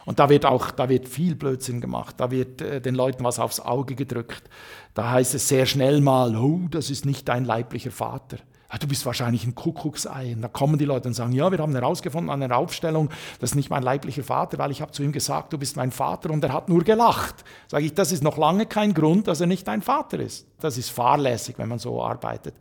Und 0.06 0.20
da 0.20 0.30
wird 0.30 0.46
auch, 0.46 0.72
da 0.72 0.90
wird 0.90 1.08
viel 1.08 1.36
Blödsinn 1.36 1.82
gemacht. 1.82 2.16
Da 2.18 2.32
wird 2.32 2.62
äh, 2.62 2.82
den 2.82 2.96
Leuten 2.96 3.24
was 3.24 3.40
aufs 3.40 3.60
Auge 3.60 3.96
gedrückt. 3.96 4.50
Da 4.94 5.12
heißt 5.12 5.36
es 5.36 5.48
sehr 5.48 5.66
schnell 5.68 6.02
mal, 6.02 6.36
oh, 6.36 6.68
das 6.70 6.90
ist 6.90 7.06
nicht 7.06 7.28
dein 7.30 7.46
leiblicher 7.46 7.92
Vater 7.92 8.38
ja, 8.72 8.78
du 8.78 8.88
bist 8.88 9.06
wahrscheinlich 9.06 9.46
ein 9.46 9.56
Kuckucksei. 9.56 10.34
Und 10.36 10.42
da 10.42 10.48
kommen 10.48 10.78
die 10.78 10.86
Leute 10.86 11.08
und 11.08 11.14
sagen, 11.16 11.32
ja, 11.32 11.52
wir 11.52 11.58
haben 11.58 11.74
herausgefunden 11.74 12.30
an 12.30 12.44
einer 12.44 12.58
Aufstellung, 12.58 13.10
das 13.40 13.52
ist 13.52 13.56
nicht 13.56 13.70
mein 13.70 13.82
leiblicher 13.82 14.24
Vater, 14.24 14.60
weil 14.60 14.70
ich 14.72 14.82
habe 14.82 14.92
zu 14.92 15.02
ihm 15.02 15.12
gesagt, 15.12 15.54
du 15.54 15.58
bist 15.58 15.76
mein 15.76 15.92
Vater 15.92 16.30
und 16.30 16.44
er 16.44 16.54
hat 16.54 16.70
nur 16.70 16.84
gelacht. 16.84 17.44
Sage 17.68 17.86
ich, 17.86 17.94
das 17.94 18.12
ist 18.12 18.24
noch 18.24 18.38
lange 18.38 18.68
kein 18.68 18.94
Grund, 18.94 19.28
dass 19.28 19.42
er 19.42 19.48
nicht 19.48 19.68
dein 19.68 19.82
Vater 19.82 20.20
ist. 20.20 20.46
Das 20.60 20.78
ist 20.78 20.90
fahrlässig, 20.90 21.58
wenn 21.58 21.70
man 21.70 21.80
so 21.80 22.04
arbeitet. 22.04 22.54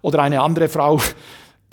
Oder 0.00 0.22
eine 0.22 0.40
andere 0.40 0.68
Frau, 0.68 0.98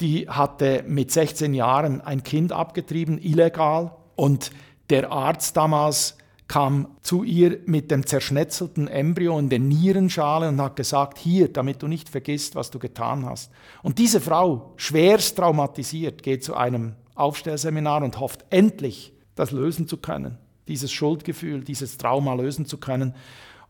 die 0.02 0.28
hatte 0.28 0.84
mit 0.86 1.12
16 1.12 1.54
Jahren 1.54 2.02
ein 2.02 2.24
Kind 2.24 2.52
abgetrieben, 2.52 3.18
illegal. 3.20 3.92
Und 4.16 4.52
der 4.90 5.12
Arzt 5.12 5.56
damals 5.56 6.17
kam 6.48 6.88
zu 7.02 7.24
ihr 7.24 7.60
mit 7.66 7.92
dem 7.92 8.06
zerschnetzelten 8.06 8.88
Embryo 8.88 9.38
in 9.38 9.50
der 9.50 9.60
Nierenschale 9.60 10.48
und 10.48 10.62
hat 10.62 10.76
gesagt, 10.78 11.18
hier, 11.18 11.52
damit 11.52 11.84
du 11.84 11.88
nicht 11.88 12.10
vergisst, 12.10 12.56
was 12.56 12.72
du 12.72 12.80
getan 12.80 13.26
hast. 13.26 13.52
Und 13.84 14.00
diese 14.00 14.22
Frau, 14.22 14.74
schwerst 14.78 15.38
traumatisiert, 15.38 16.24
geht 16.24 16.44
zu 16.44 16.56
einem 16.56 16.96
Aufstellseminar 17.16 18.04
und 18.04 18.20
hofft 18.20 18.46
endlich, 18.50 19.14
das 19.36 19.52
lösen 19.52 19.88
zu 19.88 19.98
können, 19.98 20.38
dieses 20.68 20.92
Schuldgefühl, 20.92 21.64
dieses 21.64 21.98
Trauma 21.98 22.34
lösen 22.34 22.66
zu 22.66 22.78
können. 22.78 23.14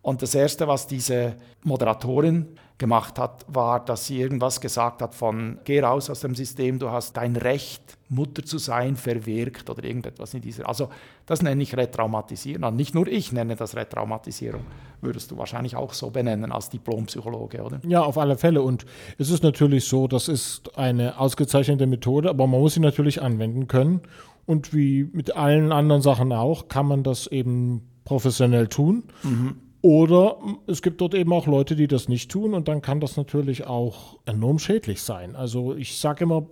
Und 0.08 0.22
das 0.22 0.34
Erste, 0.36 0.70
was 0.70 0.88
diese 0.88 1.36
Moderatorin 1.66 2.46
gemacht 2.78 3.20
hat, 3.20 3.46
war, 3.50 3.84
dass 3.84 4.06
sie 4.06 4.22
irgendwas 4.22 4.62
gesagt 4.62 5.02
hat 5.02 5.14
von, 5.14 5.60
geh 5.66 5.82
raus 5.82 6.10
aus 6.10 6.22
dem 6.22 6.34
System, 6.34 6.80
du 6.80 6.90
hast 6.90 7.18
dein 7.18 7.36
Recht, 7.36 7.82
Mutter 8.08 8.42
zu 8.42 8.58
sein, 8.58 8.96
verwirkt 8.96 9.70
oder 9.70 9.84
irgendetwas 9.84 10.34
in 10.34 10.40
dieser. 10.40 10.66
Also 10.66 10.88
das 11.26 11.42
nenne 11.42 11.62
ich 11.62 11.76
Retraumatisieren. 11.76 12.64
Also 12.64 12.78
nicht 12.78 12.96
nur 12.96 13.06
ich 13.08 13.34
nenne 13.34 13.58
das 13.58 13.76
Retraumatisierung. 13.76 14.62
Würdest 15.02 15.32
du 15.32 15.38
wahrscheinlich 15.38 15.76
auch 15.76 15.92
so 15.92 16.10
benennen 16.10 16.54
als 16.54 16.70
Diplompsychologe, 16.70 17.62
oder? 17.62 17.82
Ja, 17.86 18.02
auf 18.02 18.18
alle 18.18 18.38
Fälle. 18.38 18.62
Und 18.62 18.86
es 19.18 19.30
ist 19.30 19.44
natürlich 19.44 19.90
so, 19.90 20.08
das 20.08 20.30
ist 20.30 20.78
eine 20.78 21.20
ausgezeichnete 21.20 21.86
Methode, 21.86 22.30
aber 22.30 22.48
man 22.48 22.62
muss 22.62 22.76
sie 22.76 22.80
natürlich 22.80 23.22
anwenden 23.22 23.68
können. 23.68 24.00
Und 24.46 24.74
wie 24.74 25.04
mit 25.12 25.36
allen 25.36 25.74
anderen 25.74 26.02
Sachen 26.02 26.32
auch, 26.32 26.70
kann 26.70 26.86
man 26.86 27.04
das 27.04 27.28
eben 27.28 27.82
professionell 28.06 28.70
tun. 28.70 29.04
Mhm. 29.24 29.67
Oder 29.88 30.36
es 30.68 30.82
gibt 30.82 31.00
dort 31.00 31.14
eben 31.14 31.32
auch 31.32 31.48
Leute, 31.48 31.78
die 31.78 31.88
das 31.88 32.10
nicht 32.10 32.30
tun 32.30 32.54
und 32.54 32.68
dann 32.68 32.82
kann 32.82 33.00
das 33.00 33.16
natürlich 33.16 33.68
auch 33.68 34.20
enorm 34.26 34.60
schädlich 34.60 35.02
sein. 35.02 35.38
Also 35.38 35.78
ich 35.78 35.98
sage 35.98 36.26
immer, 36.26 36.46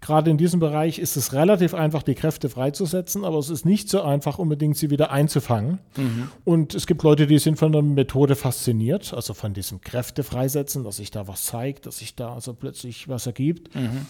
gerade 0.00 0.30
in 0.30 0.38
diesem 0.38 0.60
Bereich 0.60 1.00
ist 1.00 1.16
es 1.16 1.32
relativ 1.32 1.74
einfach, 1.74 2.04
die 2.04 2.14
Kräfte 2.14 2.48
freizusetzen, 2.48 3.24
aber 3.24 3.38
es 3.38 3.50
ist 3.50 3.66
nicht 3.66 3.88
so 3.88 4.02
einfach, 4.02 4.38
unbedingt 4.38 4.76
sie 4.76 4.88
wieder 4.88 5.10
einzufangen. 5.10 5.80
Mhm. 5.96 6.28
Und 6.44 6.76
es 6.76 6.86
gibt 6.86 7.02
Leute, 7.02 7.26
die 7.26 7.40
sind 7.40 7.58
von 7.58 7.72
der 7.72 7.82
Methode 7.82 8.36
fasziniert, 8.36 9.12
also 9.12 9.34
von 9.34 9.52
diesem 9.52 9.80
Kräfte 9.80 10.22
freisetzen, 10.22 10.84
dass 10.84 10.98
sich 10.98 11.10
da 11.10 11.26
was 11.26 11.44
zeigt, 11.44 11.86
dass 11.86 11.98
sich 11.98 12.14
da 12.14 12.34
also 12.34 12.54
plötzlich 12.54 13.08
was 13.08 13.26
ergibt, 13.26 13.74
mhm. 13.74 14.06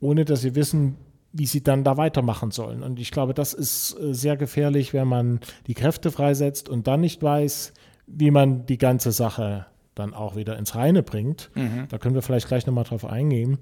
ohne 0.00 0.24
dass 0.24 0.40
sie 0.40 0.56
wissen, 0.56 0.96
wie 1.32 1.46
sie 1.46 1.62
dann 1.62 1.84
da 1.84 1.96
weitermachen 1.96 2.50
sollen. 2.50 2.82
Und 2.82 2.98
ich 2.98 3.12
glaube, 3.12 3.34
das 3.34 3.54
ist 3.54 3.96
äh, 4.00 4.12
sehr 4.14 4.36
gefährlich, 4.36 4.92
wenn 4.94 5.06
man 5.06 5.38
die 5.68 5.74
Kräfte 5.74 6.10
freisetzt 6.10 6.68
und 6.68 6.88
dann 6.88 7.02
nicht 7.02 7.22
weiß, 7.22 7.72
wie 8.12 8.30
man 8.30 8.66
die 8.66 8.78
ganze 8.78 9.12
Sache 9.12 9.66
dann 9.94 10.14
auch 10.14 10.36
wieder 10.36 10.56
ins 10.56 10.74
Reine 10.74 11.02
bringt, 11.02 11.50
mhm. 11.54 11.86
da 11.88 11.98
können 11.98 12.14
wir 12.14 12.22
vielleicht 12.22 12.48
gleich 12.48 12.66
nochmal 12.66 12.84
drauf 12.84 13.04
eingehen, 13.04 13.58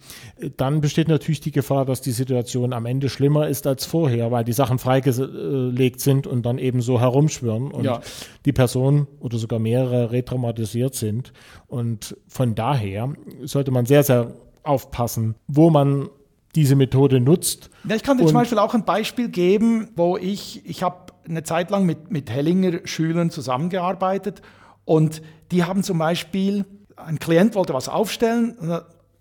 dann 0.56 0.80
besteht 0.80 1.08
natürlich 1.08 1.40
die 1.40 1.50
Gefahr, 1.50 1.84
dass 1.84 2.00
die 2.00 2.12
Situation 2.12 2.72
am 2.72 2.86
Ende 2.86 3.08
schlimmer 3.08 3.48
ist 3.48 3.66
als 3.66 3.86
vorher, 3.86 4.30
weil 4.30 4.44
die 4.44 4.52
Sachen 4.52 4.78
freigelegt 4.78 6.00
sind 6.00 6.26
und 6.26 6.44
dann 6.44 6.58
eben 6.58 6.80
so 6.80 7.00
herumschwirren 7.00 7.70
und 7.70 7.84
ja. 7.84 8.00
die 8.44 8.52
Person 8.52 9.06
oder 9.20 9.38
sogar 9.38 9.58
mehrere 9.58 10.12
retraumatisiert 10.12 10.94
sind. 10.94 11.32
Und 11.66 12.16
von 12.28 12.54
daher 12.54 13.12
sollte 13.42 13.70
man 13.70 13.86
sehr, 13.86 14.02
sehr 14.02 14.34
aufpassen, 14.62 15.34
wo 15.46 15.70
man 15.70 16.08
diese 16.54 16.76
Methode 16.76 17.20
nutzt. 17.20 17.70
Ja, 17.88 17.96
ich 17.96 18.02
kann 18.02 18.18
dir 18.18 18.26
zum 18.26 18.34
Beispiel 18.34 18.58
auch 18.58 18.74
ein 18.74 18.84
Beispiel 18.84 19.28
geben, 19.28 19.90
wo 19.96 20.16
ich, 20.16 20.62
ich 20.68 20.82
habe 20.82 21.07
eine 21.28 21.42
Zeit 21.42 21.70
lang 21.70 21.84
mit, 21.84 22.10
mit 22.10 22.30
Hellinger 22.30 22.80
Schülern 22.84 23.30
zusammengearbeitet 23.30 24.42
und 24.84 25.22
die 25.50 25.64
haben 25.64 25.82
zum 25.82 25.98
Beispiel, 25.98 26.64
ein 26.96 27.18
Klient 27.18 27.54
wollte 27.54 27.74
was 27.74 27.88
aufstellen, 27.88 28.56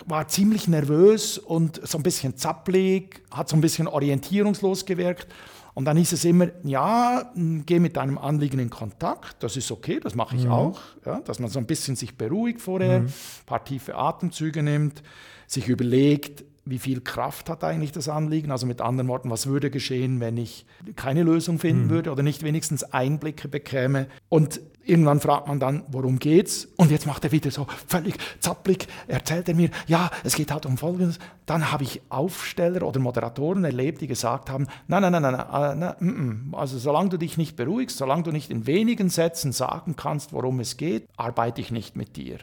war 0.06 0.28
ziemlich 0.28 0.68
nervös 0.68 1.38
und 1.38 1.86
so 1.88 1.98
ein 1.98 2.04
bisschen 2.04 2.38
zappelig, 2.38 3.22
hat 3.32 3.50
so 3.50 3.58
ein 3.58 3.62
bisschen 3.62 3.88
orientierungslos 3.88 4.86
gewirkt. 4.86 5.28
Und 5.74 5.86
dann 5.86 5.96
hieß 5.96 6.14
es 6.14 6.26
immer, 6.26 6.48
ja, 6.64 7.32
geh 7.36 7.80
mit 7.80 7.98
deinem 7.98 8.18
Anliegen 8.18 8.60
in 8.60 8.72
Kontakt, 8.72 9.44
das 9.44 9.58
ist 9.58 9.70
okay, 9.72 10.00
das 10.00 10.16
mache 10.16 10.36
ich 10.36 10.46
mhm. 10.46 10.52
auch, 10.52 10.80
ja, 11.06 11.20
dass 11.20 11.40
man 11.40 11.52
so 11.52 11.60
ein 11.60 11.68
bisschen 11.68 11.96
sich 11.96 12.18
beruhigt 12.18 12.62
vorher, 12.62 13.02
mhm. 13.02 13.06
ein 13.06 13.14
paar 13.46 13.64
tiefe 13.64 13.96
Atemzüge 13.96 14.64
nimmt, 14.64 15.04
sich 15.46 15.68
überlegt, 15.68 16.44
wie 16.70 16.80
viel 16.80 17.02
Kraft 17.02 17.50
hat 17.50 17.64
eigentlich 17.64 17.92
das 17.92 18.10
Anliegen? 18.10 18.52
Also 18.52 18.66
mit 18.66 18.82
anderen 18.82 19.08
Worten, 19.08 19.30
was 19.30 19.48
würde 19.48 19.70
geschehen, 19.70 20.20
wenn 20.20 20.38
ich 20.38 20.66
keine 20.96 21.24
Lösung 21.24 21.60
finden 21.60 21.86
mhm. 21.86 21.90
würde 21.90 22.12
oder 22.12 22.24
nicht 22.24 22.44
wenigstens 22.44 22.84
Einblicke 22.84 23.48
bekäme? 23.48 24.08
Und 24.30 24.62
irgendwann 24.88 25.20
fragt 25.20 25.48
man 25.48 25.60
dann, 25.60 25.84
worum 25.90 26.20
geht's? 26.20 26.68
Und 26.78 26.92
jetzt 26.92 27.06
macht 27.06 27.24
er 27.24 27.32
wieder 27.32 27.52
so 27.52 27.68
völlig 27.88 28.16
zapplig, 28.40 28.88
erzählt 29.08 29.50
er 29.50 29.56
mir, 29.56 29.70
ja, 29.88 30.10
es 30.24 30.36
geht 30.36 30.52
halt 30.52 30.66
um 30.66 30.78
Folgendes. 30.78 31.20
Dann 31.46 31.72
habe 31.72 31.84
ich 31.84 32.02
Aufsteller 32.10 32.86
oder 32.86 33.00
Moderatoren 33.00 33.64
erlebt, 33.64 34.02
die 34.02 34.08
gesagt 34.08 34.50
haben, 34.50 34.68
nein, 34.88 35.02
nein, 35.02 35.12
nein, 35.12 35.22
nein, 35.22 35.34
nein, 35.34 35.80
nein, 35.80 35.96
nein 36.00 36.54
also 36.54 36.78
solange 36.78 37.10
du 37.10 37.18
dich 37.18 37.38
nicht 37.38 37.56
beruhigst, 37.56 37.98
solange 37.98 38.24
du 38.24 38.32
nicht 38.32 38.50
in 38.50 38.66
wenigen 38.66 39.10
Sätzen 39.10 39.52
sagen 39.52 39.96
kannst, 39.96 40.34
worum 40.34 40.60
es 40.60 40.78
geht, 40.78 41.08
arbeite 41.18 41.62
ich 41.62 41.72
nicht 41.72 41.96
mit 41.96 42.16
dir. 42.16 42.38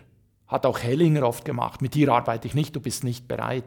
Hat 0.47 0.67
auch 0.67 0.79
Hellinger 0.79 1.23
oft 1.27 1.45
gemacht, 1.45 1.83
mit 1.83 1.95
dir 1.95 2.13
arbeite 2.13 2.47
ich 2.47 2.55
nicht, 2.55 2.77
du 2.77 2.81
bist 2.81 3.03
nicht 3.05 3.27
bereit. 3.27 3.65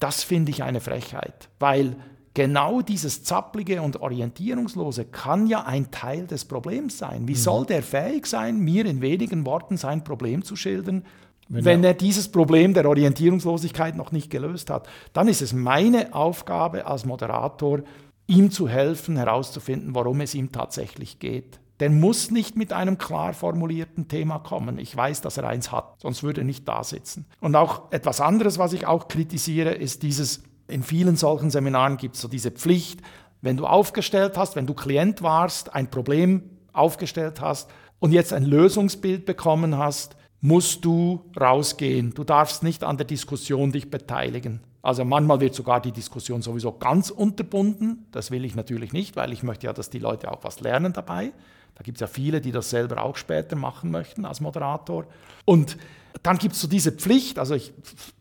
Das 0.00 0.24
finde 0.24 0.50
ich 0.50 0.62
eine 0.62 0.80
Frechheit, 0.80 1.48
weil 1.58 1.96
genau 2.34 2.80
dieses 2.80 3.22
Zapplige 3.22 3.82
und 3.82 4.00
Orientierungslose 4.00 5.04
kann 5.04 5.46
ja 5.46 5.64
ein 5.64 5.90
Teil 5.90 6.26
des 6.26 6.46
Problems 6.46 6.98
sein. 6.98 7.28
Wie 7.28 7.32
mhm. 7.32 7.36
soll 7.36 7.66
der 7.66 7.82
fähig 7.82 8.26
sein, 8.26 8.58
mir 8.58 8.86
in 8.86 9.02
wenigen 9.02 9.46
Worten 9.46 9.76
sein 9.76 10.02
Problem 10.02 10.42
zu 10.42 10.56
schildern, 10.56 11.04
wenn, 11.48 11.64
wenn 11.64 11.84
er, 11.84 11.90
er 11.90 11.94
dieses 11.94 12.28
Problem 12.28 12.74
der 12.74 12.88
Orientierungslosigkeit 12.88 13.94
noch 13.94 14.10
nicht 14.10 14.30
gelöst 14.30 14.70
hat? 14.70 14.88
Dann 15.12 15.28
ist 15.28 15.42
es 15.42 15.52
meine 15.52 16.14
Aufgabe 16.14 16.86
als 16.86 17.04
Moderator, 17.04 17.80
ihm 18.26 18.50
zu 18.50 18.68
helfen, 18.68 19.16
herauszufinden, 19.16 19.94
worum 19.94 20.20
es 20.20 20.34
ihm 20.34 20.50
tatsächlich 20.50 21.18
geht 21.18 21.59
der 21.80 21.90
muss 21.90 22.30
nicht 22.30 22.56
mit 22.56 22.72
einem 22.72 22.98
klar 22.98 23.32
formulierten 23.32 24.06
Thema 24.06 24.38
kommen. 24.38 24.78
Ich 24.78 24.94
weiß, 24.94 25.22
dass 25.22 25.38
er 25.38 25.48
eins 25.48 25.72
hat, 25.72 26.00
sonst 26.00 26.22
würde 26.22 26.42
er 26.42 26.44
nicht 26.44 26.68
da 26.68 26.84
sitzen. 26.84 27.26
Und 27.40 27.56
auch 27.56 27.90
etwas 27.90 28.20
anderes, 28.20 28.58
was 28.58 28.74
ich 28.74 28.86
auch 28.86 29.08
kritisiere, 29.08 29.70
ist 29.70 30.02
dieses, 30.02 30.42
in 30.68 30.82
vielen 30.82 31.16
solchen 31.16 31.50
Seminaren 31.50 31.96
gibt 31.96 32.16
es 32.16 32.20
so 32.20 32.28
diese 32.28 32.50
Pflicht, 32.50 33.00
wenn 33.42 33.56
du 33.56 33.66
aufgestellt 33.66 34.36
hast, 34.36 34.54
wenn 34.56 34.66
du 34.66 34.74
Klient 34.74 35.22
warst, 35.22 35.74
ein 35.74 35.90
Problem 35.90 36.42
aufgestellt 36.72 37.40
hast 37.40 37.70
und 37.98 38.12
jetzt 38.12 38.32
ein 38.32 38.44
Lösungsbild 38.44 39.24
bekommen 39.24 39.78
hast, 39.78 40.16
musst 40.42 40.84
du 40.84 41.30
rausgehen. 41.38 42.12
Du 42.14 42.24
darfst 42.24 42.62
nicht 42.62 42.84
an 42.84 42.98
der 42.98 43.06
Diskussion 43.06 43.72
dich 43.72 43.90
beteiligen. 43.90 44.60
Also 44.82 45.04
manchmal 45.04 45.40
wird 45.40 45.54
sogar 45.54 45.80
die 45.80 45.92
Diskussion 45.92 46.40
sowieso 46.40 46.72
ganz 46.72 47.10
unterbunden. 47.10 48.06
Das 48.12 48.30
will 48.30 48.44
ich 48.44 48.54
natürlich 48.54 48.92
nicht, 48.92 49.16
weil 49.16 49.32
ich 49.32 49.42
möchte 49.42 49.66
ja, 49.66 49.72
dass 49.72 49.90
die 49.90 49.98
Leute 49.98 50.32
auch 50.32 50.42
was 50.42 50.60
lernen 50.60 50.92
dabei. 50.92 51.32
Da 51.80 51.82
gibt 51.82 51.96
es 51.96 52.00
ja 52.02 52.08
viele, 52.08 52.42
die 52.42 52.52
das 52.52 52.68
selber 52.68 53.02
auch 53.02 53.16
später 53.16 53.56
machen 53.56 53.90
möchten 53.90 54.26
als 54.26 54.42
Moderator. 54.42 55.06
Und 55.46 55.78
dann 56.22 56.36
gibt 56.36 56.54
es 56.54 56.60
so 56.60 56.68
diese 56.68 56.92
Pflicht, 56.92 57.38
also 57.38 57.54
ich, 57.54 57.72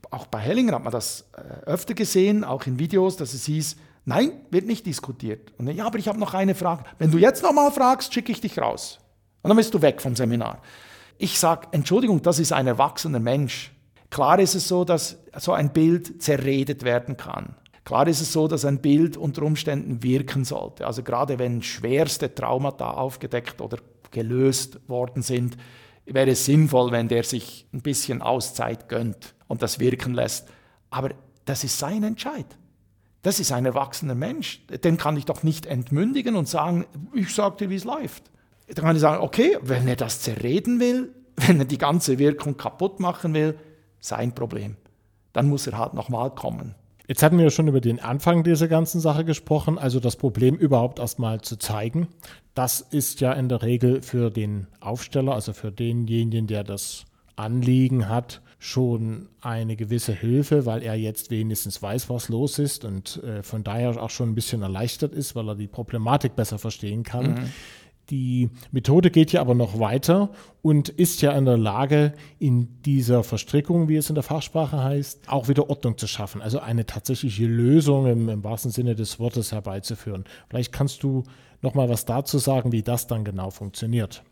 auch 0.10 0.28
bei 0.28 0.40
Hellinger 0.40 0.76
hat 0.76 0.84
man 0.86 0.94
das 0.94 1.26
äh, 1.34 1.66
öfter 1.66 1.94
gesehen, 1.94 2.46
auch 2.46 2.66
in 2.68 2.80
Videos, 2.80 3.18
dass 3.18 3.34
es 3.34 3.44
hieß, 3.44 3.76
nein, 4.06 4.32
wird 4.50 4.66
nicht 4.66 4.86
diskutiert. 4.86 5.52
Und 5.58 5.68
ja, 5.68 5.86
aber 5.86 6.00
ich 6.00 6.08
habe 6.08 6.18
noch 6.18 6.34
eine 6.34 6.56
Frage. 6.56 6.86
Wenn 7.00 7.12
du 7.12 7.18
jetzt 7.18 7.44
nochmal 7.44 7.70
fragst, 7.70 8.14
schicke 8.14 8.32
ich 8.32 8.40
dich 8.40 8.58
raus. 8.58 9.00
Und 9.42 9.50
dann 9.50 9.58
bist 9.58 9.74
du 9.74 9.82
weg 9.82 10.02
vom 10.02 10.16
Seminar. 10.16 10.62
Ich 11.18 11.38
sage, 11.38 11.68
Entschuldigung, 11.72 12.22
das 12.22 12.40
ist 12.40 12.54
ein 12.54 12.66
erwachsener 12.66 13.20
Mensch. 13.20 13.74
Klar 14.10 14.40
ist 14.40 14.56
es 14.56 14.70
so, 14.70 14.86
dass 14.86 15.18
so 15.38 15.52
ein 15.52 15.74
Bild 15.74 16.24
zerredet 16.24 16.84
werden 16.84 17.18
kann. 17.18 17.56
Klar 17.86 18.08
ist 18.08 18.22
es 18.22 18.34
so, 18.34 18.48
dass 18.48 18.66
ein 18.66 18.82
Bild 18.82 19.18
unter 19.18 19.44
Umständen 19.44 20.04
wirken 20.04 20.46
sollte. 20.46 20.86
Also 20.86 21.04
gerade 21.04 21.40
wenn 21.40 21.62
schwerste 21.62 22.34
Traumata 22.34 22.92
aufgedeckt 22.92 23.62
oder 23.62 23.78
gelöst 24.12 24.80
worden 24.88 25.22
sind, 25.22 25.58
wäre 26.06 26.32
es 26.32 26.46
sinnvoll, 26.46 26.92
wenn 26.92 27.08
der 27.08 27.24
sich 27.24 27.68
ein 27.74 27.82
bisschen 27.82 28.22
Auszeit 28.22 28.90
gönnt 28.90 29.36
und 29.48 29.62
das 29.62 29.80
wirken 29.80 30.14
lässt. 30.14 30.48
Aber 30.90 31.12
das 31.46 31.64
ist 31.64 31.80
sein 31.80 32.04
Entscheid. 32.04 32.46
Das 33.22 33.40
ist 33.40 33.52
ein 33.52 33.66
erwachsener 33.66 34.16
Mensch. 34.16 34.66
Den 34.68 34.98
kann 34.98 35.18
ich 35.18 35.26
doch 35.26 35.44
nicht 35.44 35.66
entmündigen 35.66 36.36
und 36.36 36.48
sagen, 36.48 36.86
ich 37.14 37.34
sage 37.34 37.58
dir, 37.58 37.70
wie 37.70 37.76
es 37.76 37.84
läuft. 37.84 38.32
Dann 38.68 38.86
kann 38.86 38.96
ich 38.96 39.02
sagen, 39.02 39.24
okay, 39.24 39.58
wenn 39.62 39.88
er 39.88 39.96
das 39.96 40.22
zerreden 40.22 40.80
will, 40.80 41.14
wenn 41.36 41.60
er 41.60 41.66
die 41.66 41.78
ganze 41.78 42.18
Wirkung 42.18 42.56
kaputt 42.56 43.00
machen 43.00 43.34
will, 43.34 43.58
sein 44.00 44.34
Problem. 44.34 44.78
Dann 45.34 45.50
muss 45.50 45.68
er 45.68 45.78
halt 45.78 45.94
nochmal 45.94 46.34
kommen. 46.34 46.76
Jetzt 47.10 47.24
hatten 47.24 47.38
wir 47.38 47.46
ja 47.46 47.50
schon 47.50 47.68
über 47.68 47.82
den 47.82 48.00
Anfang 48.00 48.44
dieser 48.44 48.68
ganzen 48.68 49.02
Sache 49.02 49.26
gesprochen, 49.26 49.80
also 49.80 50.00
das 50.00 50.16
Problem 50.16 50.54
überhaupt 50.54 51.00
erstmal 51.00 51.42
zu 51.42 51.58
zeigen. 51.58 52.08
Das 52.54 52.82
ist 52.82 53.20
ja 53.20 53.34
in 53.34 53.50
der 53.50 53.64
Regel 53.64 54.04
für 54.04 54.30
den 54.30 54.68
Aufsteller, 54.80 55.34
also 55.34 55.54
für 55.54 55.72
denjenigen, 55.72 56.46
der 56.46 56.64
das 56.64 57.06
Anliegen 57.36 58.10
hat, 58.10 58.44
schon 58.60 59.28
eine 59.42 59.76
gewisse 59.76 60.14
Hilfe, 60.14 60.68
weil 60.68 60.84
er 60.84 60.94
jetzt 60.94 61.32
wenigstens 61.32 61.82
weiß, 61.82 62.12
was 62.12 62.30
los 62.30 62.60
ist 62.60 62.86
und 62.86 63.24
äh, 63.24 63.42
von 63.42 63.64
daher 63.64 64.00
auch 64.00 64.12
schon 64.12 64.30
ein 64.30 64.36
bisschen 64.36 64.62
erleichtert 64.62 65.16
ist, 65.16 65.36
weil 65.36 65.48
er 65.48 65.56
die 65.56 65.66
Problematik 65.66 66.36
besser 66.36 66.60
verstehen 66.60 67.02
kann. 67.02 67.32
Mhm. 67.32 67.50
Die 68.10 68.50
Methode 68.72 69.12
geht 69.12 69.32
ja 69.32 69.42
aber 69.42 69.54
noch 69.54 69.80
weiter 69.80 70.30
und 70.62 70.90
ist 70.90 71.22
ja 71.22 71.32
in 71.34 71.46
der 71.46 71.58
Lage, 71.58 72.14
in 72.40 72.82
dieser 72.82 73.24
Verstrickung, 73.24 73.88
wie 73.88 73.98
es 73.98 74.10
in 74.10 74.16
der 74.16 74.24
Fachsprache 74.24 74.84
heißt, 74.84 75.30
auch 75.30 75.48
wieder 75.48 75.70
Ordnung 75.70 75.98
zu 75.98 76.08
schaffen. 76.08 76.42
Also 76.42 76.60
eine 76.60 76.86
tatsächliche 76.86 77.46
Lösung 77.46 78.08
im, 78.08 78.30
im 78.30 78.44
wahrsten 78.44 78.72
Sinne 78.72 78.96
des 78.96 79.20
Wortes 79.20 79.52
herbeizuführen. 79.52 80.26
Vielleicht 80.50 80.72
kannst 80.72 81.04
du 81.04 81.24
noch 81.62 81.76
mal 81.76 81.90
was 81.90 82.06
dazu 82.06 82.40
sagen, 82.40 82.72
wie 82.72 82.82
das 82.82 83.06
dann 83.08 83.24
genau 83.24 83.52
funktioniert. 83.52 84.24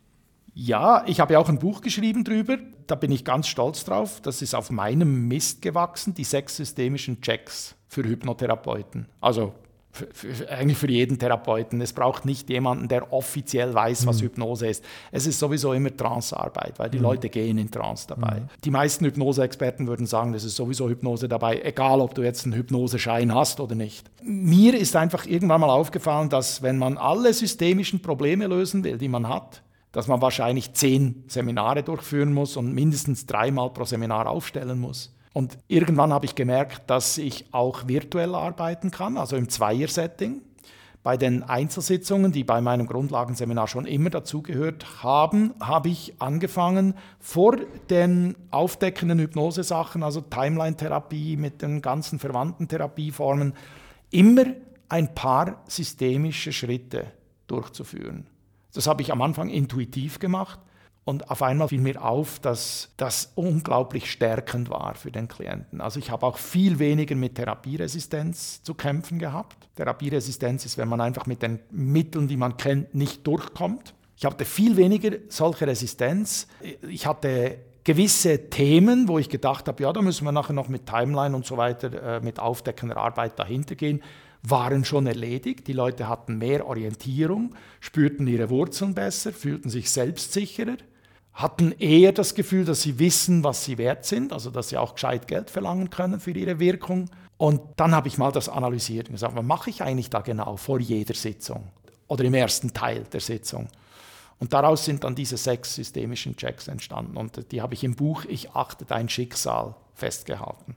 Ja, 0.53 1.03
ich 1.05 1.19
habe 1.19 1.33
ja 1.33 1.39
auch 1.39 1.49
ein 1.49 1.59
Buch 1.59 1.81
geschrieben 1.81 2.23
drüber. 2.23 2.57
Da 2.87 2.95
bin 2.95 3.11
ich 3.11 3.23
ganz 3.23 3.47
stolz 3.47 3.83
drauf. 3.83 4.21
Das 4.21 4.41
ist 4.41 4.55
auf 4.55 4.71
meinem 4.71 5.27
Mist 5.27 5.61
gewachsen, 5.61 6.15
die 6.15 6.23
sechs 6.23 6.55
systemischen 6.55 7.21
Checks 7.21 7.75
für 7.87 8.03
Hypnotherapeuten. 8.03 9.07
Also 9.21 9.53
für, 10.13 10.49
eigentlich 10.49 10.77
für 10.77 10.89
jeden 10.89 11.19
Therapeuten. 11.19 11.81
Es 11.81 11.93
braucht 11.93 12.25
nicht 12.25 12.49
jemanden, 12.49 12.87
der 12.87 13.11
offiziell 13.11 13.73
weiß, 13.73 14.05
was 14.07 14.21
mhm. 14.21 14.25
Hypnose 14.25 14.67
ist. 14.67 14.83
Es 15.11 15.27
ist 15.27 15.39
sowieso 15.39 15.73
immer 15.73 15.95
Trancearbeit, 15.95 16.79
weil 16.79 16.89
die 16.89 16.97
mhm. 16.97 17.03
Leute 17.03 17.29
gehen 17.29 17.57
in 17.57 17.71
Trance 17.71 18.07
dabei. 18.07 18.41
Mhm. 18.41 18.49
Die 18.63 18.71
meisten 18.71 19.05
Hypnoseexperten 19.05 19.87
würden 19.87 20.05
sagen, 20.05 20.33
das 20.33 20.43
ist 20.43 20.55
sowieso 20.55 20.89
Hypnose 20.89 21.27
dabei, 21.27 21.61
egal 21.61 22.01
ob 22.01 22.15
du 22.15 22.23
jetzt 22.23 22.45
einen 22.45 22.53
Hypnoseschein 22.55 23.33
hast 23.33 23.59
oder 23.59 23.75
nicht. 23.75 24.09
Mir 24.23 24.77
ist 24.77 24.95
einfach 24.95 25.25
irgendwann 25.25 25.61
mal 25.61 25.69
aufgefallen, 25.69 26.29
dass 26.29 26.61
wenn 26.61 26.77
man 26.77 26.97
alle 26.97 27.33
systemischen 27.33 28.01
Probleme 28.01 28.47
lösen 28.47 28.83
will, 28.83 28.97
die 28.97 29.09
man 29.09 29.27
hat, 29.27 29.63
dass 29.91 30.07
man 30.07 30.21
wahrscheinlich 30.21 30.73
zehn 30.73 31.23
Seminare 31.27 31.83
durchführen 31.83 32.33
muss 32.33 32.57
und 32.57 32.73
mindestens 32.73 33.25
dreimal 33.25 33.71
pro 33.71 33.85
Seminar 33.85 34.27
aufstellen 34.27 34.79
muss. 34.79 35.13
Und 35.37 35.59
irgendwann 35.67 36.11
habe 36.11 36.25
ich 36.25 36.33
gemerkt, 36.33 36.89
dass 36.89 37.19
ich 37.19 37.45
auch 37.53 37.87
virtuell 37.87 38.33
arbeiten 38.33 38.89
kann, 38.89 39.17
also 39.17 39.35
im 39.35 39.49
Zweier-Setting. 39.49 40.41
Bei 41.03 41.15
den 41.15 41.43
Einzelsitzungen, 41.43 42.31
die 42.31 42.43
bei 42.43 42.59
meinem 42.59 42.87
Grundlagenseminar 42.87 43.67
schon 43.67 43.85
immer 43.85 44.09
dazugehört 44.09 45.03
haben, 45.03 45.53
habe 45.59 45.89
ich 45.89 46.15
angefangen, 46.19 46.95
vor 47.19 47.55
den 47.91 48.35
aufdeckenden 48.49 49.19
Hypnosesachen, 49.19 50.01
also 50.01 50.21
Timeline-Therapie 50.21 51.37
mit 51.37 51.61
den 51.61 51.83
ganzen 51.83 52.17
verwandten 52.17 52.67
Therapieformen, 52.67 53.53
immer 54.09 54.45
ein 54.89 55.13
paar 55.13 55.61
systemische 55.67 56.51
Schritte 56.51 57.11
durchzuführen. 57.45 58.25
Das 58.73 58.87
habe 58.87 59.03
ich 59.03 59.11
am 59.11 59.21
Anfang 59.21 59.49
intuitiv 59.49 60.17
gemacht 60.17 60.59
und 61.07 61.31
auf 61.31 61.41
einmal 61.41 61.69
fiel 61.69 61.79
mir 61.79 62.03
auf, 62.03 62.37
dass 62.39 62.89
das 62.97 63.31
unglaublich 63.35 64.11
stärkend 64.11 64.69
war 64.69 64.93
für 64.95 65.09
den 65.09 65.29
Klienten. 65.29 65.79
Also 65.79 65.99
ich 65.99 66.11
habe 66.11 66.25
auch 66.25 66.37
viel 66.37 66.79
weniger 66.79 67.15
mit 67.15 67.35
Therapieresistenz 67.35 68.61
zu 68.61 68.73
kämpfen 68.73 69.17
gehabt. 69.17 69.69
Therapieresistenz 69.77 70.65
ist, 70.65 70.77
wenn 70.77 70.89
man 70.89 70.99
einfach 70.99 71.25
mit 71.25 71.41
den 71.41 71.59
Mitteln, 71.71 72.27
die 72.27 72.35
man 72.35 72.57
kennt, 72.57 72.93
nicht 72.93 73.25
durchkommt. 73.25 73.93
Ich 74.17 74.25
hatte 74.25 74.43
viel 74.43 74.75
weniger 74.75 75.11
solche 75.29 75.65
Resistenz. 75.65 76.45
Ich 76.89 77.07
hatte 77.07 77.59
gewisse 77.85 78.49
Themen, 78.49 79.07
wo 79.07 79.17
ich 79.17 79.29
gedacht 79.29 79.69
habe, 79.69 79.81
ja, 79.83 79.93
da 79.93 80.01
müssen 80.01 80.25
wir 80.25 80.33
nachher 80.33 80.51
noch 80.51 80.67
mit 80.67 80.87
Timeline 80.87 81.33
und 81.33 81.45
so 81.45 81.55
weiter, 81.55 82.17
äh, 82.17 82.19
mit 82.19 82.37
aufdeckender 82.37 82.97
Arbeit 82.97 83.39
dahinter 83.39 83.75
gehen, 83.75 84.03
waren 84.43 84.83
schon 84.83 85.07
erledigt. 85.07 85.67
Die 85.67 85.73
Leute 85.73 86.09
hatten 86.09 86.37
mehr 86.37 86.67
Orientierung, 86.67 87.55
spürten 87.79 88.27
ihre 88.27 88.49
Wurzeln 88.49 88.93
besser, 88.93 89.31
fühlten 89.31 89.69
sich 89.69 89.89
selbstsicherer, 89.89 90.75
hatten 91.37 91.71
eher 91.73 92.13
das 92.13 92.33
Gefühl, 92.33 92.65
dass 92.65 92.81
sie 92.81 92.97
wissen, 92.97 93.43
was 93.43 93.63
sie 93.63 93.77
wert 93.77 94.05
sind, 94.05 94.33
also 94.33 94.49
dass 94.49 94.69
sie 94.69 94.77
auch 94.77 94.95
gescheit 94.95 95.27
Geld 95.27 95.51
verlangen 95.51 95.91
können 95.91 96.19
für 96.19 96.31
ihre 96.31 96.59
Wirkung. 96.59 97.11
Und 97.37 97.61
dann 97.75 97.93
habe 97.93 98.07
ich 98.07 98.17
mal 98.17 98.31
das 98.31 98.49
analysiert 98.49 99.07
und 99.07 99.13
gesagt, 99.13 99.35
was 99.35 99.45
mache 99.45 99.69
ich 99.69 99.83
eigentlich 99.83 100.09
da 100.09 100.21
genau 100.21 100.57
vor 100.57 100.79
jeder 100.79 101.13
Sitzung 101.13 101.67
oder 102.07 102.23
im 102.23 102.33
ersten 102.33 102.73
Teil 102.73 103.03
der 103.13 103.19
Sitzung? 103.19 103.67
Und 104.39 104.53
daraus 104.53 104.83
sind 104.83 105.03
dann 105.03 105.13
diese 105.13 105.37
sechs 105.37 105.75
systemischen 105.75 106.35
Checks 106.35 106.67
entstanden. 106.67 107.17
Und 107.17 107.51
die 107.51 107.61
habe 107.61 107.75
ich 107.75 107.83
im 107.83 107.95
Buch 107.95 108.25
Ich 108.25 108.51
achte 108.51 108.85
dein 108.85 109.07
Schicksal 109.07 109.75
festgehalten, 109.93 110.75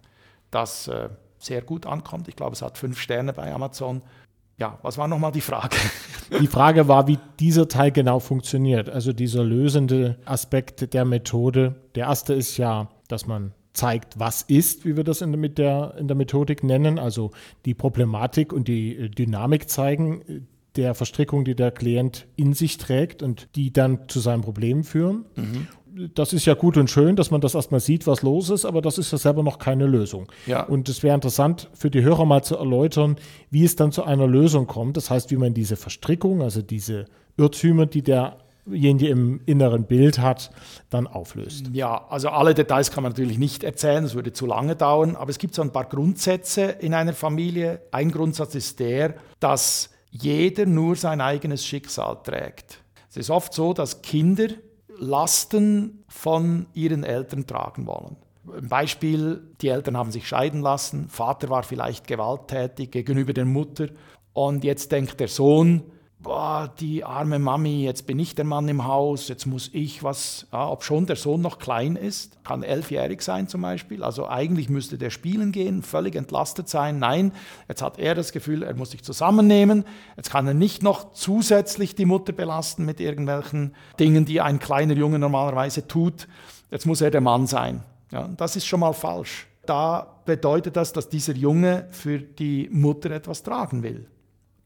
das 0.50 0.88
äh, 0.88 1.08
sehr 1.38 1.62
gut 1.62 1.86
ankommt. 1.86 2.28
Ich 2.28 2.36
glaube, 2.36 2.52
es 2.52 2.60
hat 2.60 2.76
fünf 2.76 3.00
Sterne 3.00 3.32
bei 3.32 3.50
Amazon. 3.50 4.02
Ja, 4.60 4.78
was 4.82 4.98
war 4.98 5.08
nochmal 5.08 5.32
die 5.32 5.40
Frage? 5.40 5.76
Die 6.40 6.46
Frage 6.46 6.86
war, 6.86 7.08
wie 7.08 7.18
dieser 7.40 7.66
Teil 7.66 7.90
genau 7.90 8.20
funktioniert. 8.20 8.88
Also 8.88 9.12
dieser 9.12 9.42
lösende 9.42 10.16
Aspekt 10.26 10.94
der 10.94 11.04
Methode. 11.04 11.74
Der 11.96 12.06
erste 12.06 12.34
ist 12.34 12.56
ja, 12.56 12.88
dass 13.08 13.26
man 13.26 13.52
zeigt, 13.72 14.20
was 14.20 14.42
ist, 14.42 14.84
wie 14.84 14.96
wir 14.96 15.02
das 15.02 15.22
in 15.22 15.32
der, 15.32 15.40
mit 15.40 15.58
der, 15.58 15.96
in 15.98 16.06
der 16.06 16.16
Methodik 16.16 16.62
nennen, 16.62 17.00
also 17.00 17.32
die 17.64 17.74
Problematik 17.74 18.52
und 18.52 18.68
die 18.68 18.96
äh, 18.96 19.08
Dynamik 19.08 19.68
zeigen, 19.68 20.46
der 20.76 20.94
Verstrickung, 20.94 21.44
die 21.44 21.56
der 21.56 21.72
Klient 21.72 22.26
in 22.36 22.52
sich 22.52 22.78
trägt 22.78 23.22
und 23.24 23.48
die 23.56 23.72
dann 23.72 24.08
zu 24.08 24.20
seinem 24.20 24.42
Problem 24.42 24.84
führen. 24.84 25.24
Mhm. 25.34 25.66
Das 26.14 26.32
ist 26.32 26.46
ja 26.46 26.54
gut 26.54 26.76
und 26.76 26.90
schön, 26.90 27.16
dass 27.16 27.30
man 27.30 27.40
das 27.40 27.54
erstmal 27.54 27.80
sieht, 27.80 28.06
was 28.06 28.22
los 28.22 28.50
ist, 28.50 28.64
aber 28.64 28.82
das 28.82 28.98
ist 28.98 29.12
ja 29.12 29.18
selber 29.18 29.42
noch 29.42 29.58
keine 29.58 29.86
Lösung. 29.86 30.30
Ja. 30.46 30.62
Und 30.64 30.88
es 30.88 31.02
wäre 31.02 31.14
interessant 31.14 31.68
für 31.74 31.90
die 31.90 32.02
Hörer 32.02 32.24
mal 32.24 32.42
zu 32.42 32.56
erläutern, 32.56 33.16
wie 33.50 33.64
es 33.64 33.76
dann 33.76 33.92
zu 33.92 34.04
einer 34.04 34.26
Lösung 34.26 34.66
kommt. 34.66 34.96
Das 34.96 35.10
heißt, 35.10 35.30
wie 35.30 35.36
man 35.36 35.54
diese 35.54 35.76
Verstrickung, 35.76 36.42
also 36.42 36.62
diese 36.62 37.06
Irrtümer, 37.36 37.86
die 37.86 38.02
derjenige 38.02 39.08
im 39.08 39.40
inneren 39.46 39.84
Bild 39.84 40.18
hat, 40.18 40.50
dann 40.90 41.06
auflöst. 41.06 41.70
Ja, 41.72 42.06
also 42.08 42.28
alle 42.28 42.54
Details 42.54 42.90
kann 42.90 43.02
man 43.02 43.12
natürlich 43.12 43.38
nicht 43.38 43.64
erzählen, 43.64 44.02
das 44.02 44.14
würde 44.14 44.32
zu 44.32 44.46
lange 44.46 44.76
dauern, 44.76 45.16
aber 45.16 45.30
es 45.30 45.38
gibt 45.38 45.54
so 45.54 45.62
ein 45.62 45.72
paar 45.72 45.86
Grundsätze 45.86 46.62
in 46.62 46.94
einer 46.94 47.12
Familie. 47.12 47.82
Ein 47.90 48.10
Grundsatz 48.10 48.54
ist 48.54 48.80
der, 48.80 49.14
dass 49.40 49.90
jeder 50.10 50.66
nur 50.66 50.96
sein 50.96 51.20
eigenes 51.20 51.64
Schicksal 51.64 52.18
trägt. 52.22 52.82
Es 53.08 53.16
ist 53.16 53.30
oft 53.30 53.52
so, 53.52 53.72
dass 53.72 54.02
Kinder 54.02 54.48
Lasten 55.00 56.04
von 56.08 56.66
ihren 56.74 57.04
Eltern 57.04 57.46
tragen 57.46 57.86
wollen. 57.86 58.16
Ein 58.54 58.68
Beispiel, 58.68 59.42
die 59.60 59.68
Eltern 59.68 59.96
haben 59.96 60.10
sich 60.10 60.28
scheiden 60.28 60.60
lassen, 60.60 61.08
Vater 61.08 61.48
war 61.50 61.62
vielleicht 61.62 62.06
gewalttätig 62.06 62.90
gegenüber 62.90 63.32
der 63.32 63.44
Mutter 63.44 63.88
und 64.32 64.64
jetzt 64.64 64.92
denkt 64.92 65.20
der 65.20 65.28
Sohn, 65.28 65.82
boah, 66.22 66.70
die 66.80 67.02
arme 67.02 67.38
Mami, 67.38 67.84
jetzt 67.84 68.06
bin 68.06 68.18
ich 68.18 68.34
der 68.34 68.44
Mann 68.44 68.68
im 68.68 68.86
Haus, 68.86 69.28
jetzt 69.28 69.46
muss 69.46 69.70
ich 69.72 70.02
was, 70.02 70.46
ja, 70.52 70.68
ob 70.68 70.84
schon 70.84 71.06
der 71.06 71.16
Sohn 71.16 71.40
noch 71.40 71.58
klein 71.58 71.96
ist, 71.96 72.44
kann 72.44 72.62
elfjährig 72.62 73.22
sein 73.22 73.48
zum 73.48 73.62
Beispiel, 73.62 74.02
also 74.02 74.28
eigentlich 74.28 74.68
müsste 74.68 74.98
der 74.98 75.10
spielen 75.10 75.50
gehen, 75.50 75.82
völlig 75.82 76.16
entlastet 76.16 76.68
sein. 76.68 76.98
Nein, 76.98 77.32
jetzt 77.68 77.82
hat 77.82 77.98
er 77.98 78.14
das 78.14 78.32
Gefühl, 78.32 78.62
er 78.62 78.74
muss 78.74 78.90
sich 78.90 79.02
zusammennehmen, 79.02 79.84
jetzt 80.16 80.30
kann 80.30 80.46
er 80.46 80.54
nicht 80.54 80.82
noch 80.82 81.12
zusätzlich 81.12 81.94
die 81.94 82.06
Mutter 82.06 82.32
belasten 82.32 82.84
mit 82.84 83.00
irgendwelchen 83.00 83.74
Dingen, 83.98 84.26
die 84.26 84.40
ein 84.40 84.58
kleiner 84.58 84.94
Junge 84.94 85.18
normalerweise 85.18 85.88
tut. 85.88 86.28
Jetzt 86.70 86.86
muss 86.86 87.00
er 87.00 87.10
der 87.10 87.20
Mann 87.20 87.46
sein. 87.46 87.82
Ja, 88.12 88.28
das 88.36 88.56
ist 88.56 88.66
schon 88.66 88.80
mal 88.80 88.92
falsch. 88.92 89.46
Da 89.66 90.20
bedeutet 90.24 90.76
das, 90.76 90.92
dass 90.92 91.08
dieser 91.08 91.34
Junge 91.34 91.86
für 91.90 92.18
die 92.18 92.68
Mutter 92.70 93.10
etwas 93.10 93.42
tragen 93.42 93.82
will. 93.82 94.06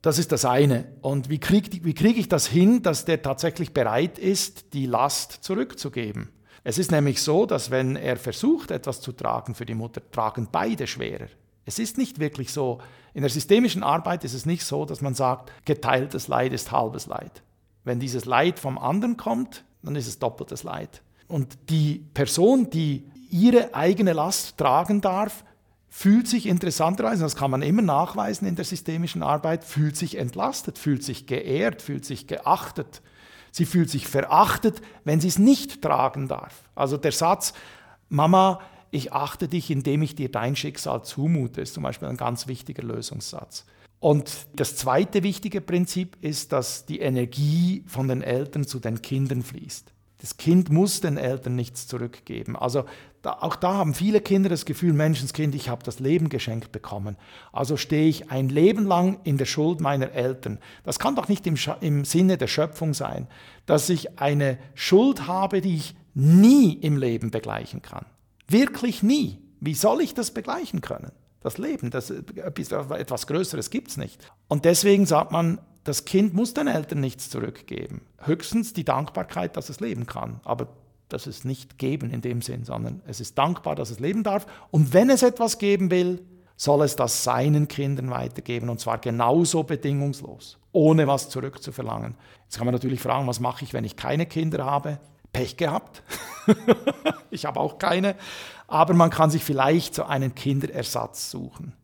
Das 0.04 0.18
ist 0.18 0.32
das 0.32 0.44
eine. 0.44 0.84
Und 1.00 1.30
wie 1.30 1.38
kriege 1.38 1.94
krieg 1.94 2.18
ich 2.18 2.28
das 2.28 2.46
hin, 2.46 2.82
dass 2.82 3.06
der 3.06 3.22
tatsächlich 3.22 3.72
bereit 3.72 4.18
ist, 4.18 4.74
die 4.74 4.84
Last 4.84 5.32
zurückzugeben? 5.40 6.28
Es 6.62 6.76
ist 6.76 6.90
nämlich 6.90 7.22
so, 7.22 7.46
dass 7.46 7.70
wenn 7.70 7.96
er 7.96 8.18
versucht, 8.18 8.70
etwas 8.70 9.00
zu 9.00 9.12
tragen 9.12 9.54
für 9.54 9.64
die 9.64 9.74
Mutter, 9.74 10.02
tragen 10.10 10.48
beide 10.52 10.86
schwerer. 10.86 11.28
Es 11.64 11.78
ist 11.78 11.96
nicht 11.96 12.20
wirklich 12.20 12.52
so, 12.52 12.82
in 13.14 13.22
der 13.22 13.30
systemischen 13.30 13.82
Arbeit 13.82 14.24
ist 14.24 14.34
es 14.34 14.44
nicht 14.44 14.66
so, 14.66 14.84
dass 14.84 15.00
man 15.00 15.14
sagt, 15.14 15.50
geteiltes 15.64 16.28
Leid 16.28 16.52
ist 16.52 16.70
halbes 16.70 17.06
Leid. 17.06 17.42
Wenn 17.84 17.98
dieses 17.98 18.26
Leid 18.26 18.58
vom 18.58 18.76
anderen 18.76 19.16
kommt, 19.16 19.64
dann 19.82 19.96
ist 19.96 20.06
es 20.06 20.18
doppeltes 20.18 20.64
Leid. 20.64 21.00
Und 21.28 21.56
die 21.70 22.04
Person, 22.12 22.68
die 22.68 23.10
ihre 23.30 23.74
eigene 23.74 24.12
Last 24.12 24.58
tragen 24.58 25.00
darf, 25.00 25.44
fühlt 25.96 26.26
sich 26.26 26.46
interessanterweise, 26.46 27.22
das 27.22 27.36
kann 27.36 27.52
man 27.52 27.62
immer 27.62 27.80
nachweisen 27.80 28.48
in 28.48 28.56
der 28.56 28.64
systemischen 28.64 29.22
Arbeit, 29.22 29.62
fühlt 29.62 29.96
sich 29.96 30.18
entlastet, 30.18 30.76
fühlt 30.76 31.04
sich 31.04 31.28
geehrt, 31.28 31.82
fühlt 31.82 32.04
sich 32.04 32.26
geachtet. 32.26 33.00
Sie 33.52 33.64
fühlt 33.64 33.88
sich 33.88 34.08
verachtet, 34.08 34.82
wenn 35.04 35.20
sie 35.20 35.28
es 35.28 35.38
nicht 35.38 35.82
tragen 35.82 36.26
darf. 36.26 36.68
Also 36.74 36.96
der 36.96 37.12
Satz, 37.12 37.54
Mama, 38.08 38.60
ich 38.90 39.12
achte 39.12 39.46
dich, 39.46 39.70
indem 39.70 40.02
ich 40.02 40.16
dir 40.16 40.32
dein 40.32 40.56
Schicksal 40.56 41.04
zumute, 41.04 41.60
ist 41.60 41.74
zum 41.74 41.84
Beispiel 41.84 42.08
ein 42.08 42.16
ganz 42.16 42.48
wichtiger 42.48 42.82
Lösungssatz. 42.82 43.64
Und 44.00 44.48
das 44.56 44.74
zweite 44.74 45.22
wichtige 45.22 45.60
Prinzip 45.60 46.16
ist, 46.20 46.52
dass 46.52 46.86
die 46.86 46.98
Energie 46.98 47.84
von 47.86 48.08
den 48.08 48.20
Eltern 48.20 48.66
zu 48.66 48.80
den 48.80 49.00
Kindern 49.00 49.42
fließt. 49.42 49.93
Das 50.24 50.38
Kind 50.38 50.70
muss 50.70 51.02
den 51.02 51.18
Eltern 51.18 51.54
nichts 51.54 51.86
zurückgeben. 51.86 52.56
Also 52.56 52.86
da, 53.20 53.36
auch 53.42 53.56
da 53.56 53.74
haben 53.74 53.92
viele 53.92 54.22
Kinder 54.22 54.48
das 54.48 54.64
Gefühl, 54.64 54.94
Menschenskind, 54.94 55.54
ich 55.54 55.68
habe 55.68 55.82
das 55.84 56.00
Leben 56.00 56.30
geschenkt 56.30 56.72
bekommen. 56.72 57.18
Also 57.52 57.76
stehe 57.76 58.08
ich 58.08 58.30
ein 58.30 58.48
Leben 58.48 58.86
lang 58.86 59.20
in 59.24 59.36
der 59.36 59.44
Schuld 59.44 59.82
meiner 59.82 60.12
Eltern. 60.12 60.60
Das 60.82 60.98
kann 60.98 61.14
doch 61.14 61.28
nicht 61.28 61.46
im, 61.46 61.56
im 61.82 62.06
Sinne 62.06 62.38
der 62.38 62.46
Schöpfung 62.46 62.94
sein, 62.94 63.28
dass 63.66 63.90
ich 63.90 64.18
eine 64.18 64.56
Schuld 64.74 65.26
habe, 65.26 65.60
die 65.60 65.76
ich 65.76 65.94
nie 66.14 66.72
im 66.72 66.96
Leben 66.96 67.30
begleichen 67.30 67.82
kann. 67.82 68.06
Wirklich 68.48 69.02
nie. 69.02 69.42
Wie 69.60 69.74
soll 69.74 70.00
ich 70.00 70.14
das 70.14 70.30
begleichen 70.30 70.80
können? 70.80 71.12
Das 71.42 71.58
Leben, 71.58 71.90
das, 71.90 72.08
etwas 72.08 73.26
Größeres 73.26 73.68
gibt 73.68 73.88
es 73.88 73.98
nicht. 73.98 74.26
Und 74.48 74.64
deswegen 74.64 75.04
sagt 75.04 75.32
man, 75.32 75.60
das 75.84 76.04
Kind 76.04 76.34
muss 76.34 76.54
den 76.54 76.66
Eltern 76.66 77.00
nichts 77.00 77.30
zurückgeben. 77.30 78.00
Höchstens 78.18 78.72
die 78.72 78.84
Dankbarkeit, 78.84 79.56
dass 79.56 79.68
es 79.68 79.80
leben 79.80 80.06
kann. 80.06 80.40
Aber 80.44 80.68
das 81.08 81.26
ist 81.26 81.44
nicht 81.44 81.78
geben 81.78 82.10
in 82.10 82.22
dem 82.22 82.42
Sinn, 82.42 82.64
sondern 82.64 83.02
es 83.06 83.20
ist 83.20 83.38
dankbar, 83.38 83.76
dass 83.76 83.90
es 83.90 84.00
leben 84.00 84.22
darf. 84.22 84.46
Und 84.70 84.94
wenn 84.94 85.10
es 85.10 85.22
etwas 85.22 85.58
geben 85.58 85.90
will, 85.90 86.24
soll 86.56 86.82
es 86.82 86.96
das 86.96 87.24
seinen 87.24 87.68
Kindern 87.68 88.10
weitergeben. 88.10 88.70
Und 88.70 88.80
zwar 88.80 88.98
genauso 88.98 89.62
bedingungslos, 89.62 90.58
ohne 90.72 91.06
was 91.06 91.28
zurückzuverlangen. 91.28 92.16
Jetzt 92.44 92.56
kann 92.56 92.66
man 92.66 92.74
natürlich 92.74 93.00
fragen, 93.00 93.26
was 93.26 93.40
mache 93.40 93.64
ich, 93.64 93.74
wenn 93.74 93.84
ich 93.84 93.96
keine 93.96 94.26
Kinder 94.26 94.64
habe? 94.64 94.98
Pech 95.32 95.56
gehabt. 95.56 96.02
ich 97.30 97.44
habe 97.44 97.60
auch 97.60 97.78
keine. 97.78 98.14
Aber 98.68 98.94
man 98.94 99.10
kann 99.10 99.30
sich 99.30 99.44
vielleicht 99.44 99.94
so 99.94 100.04
einen 100.04 100.34
Kinderersatz 100.34 101.30
suchen. 101.30 101.74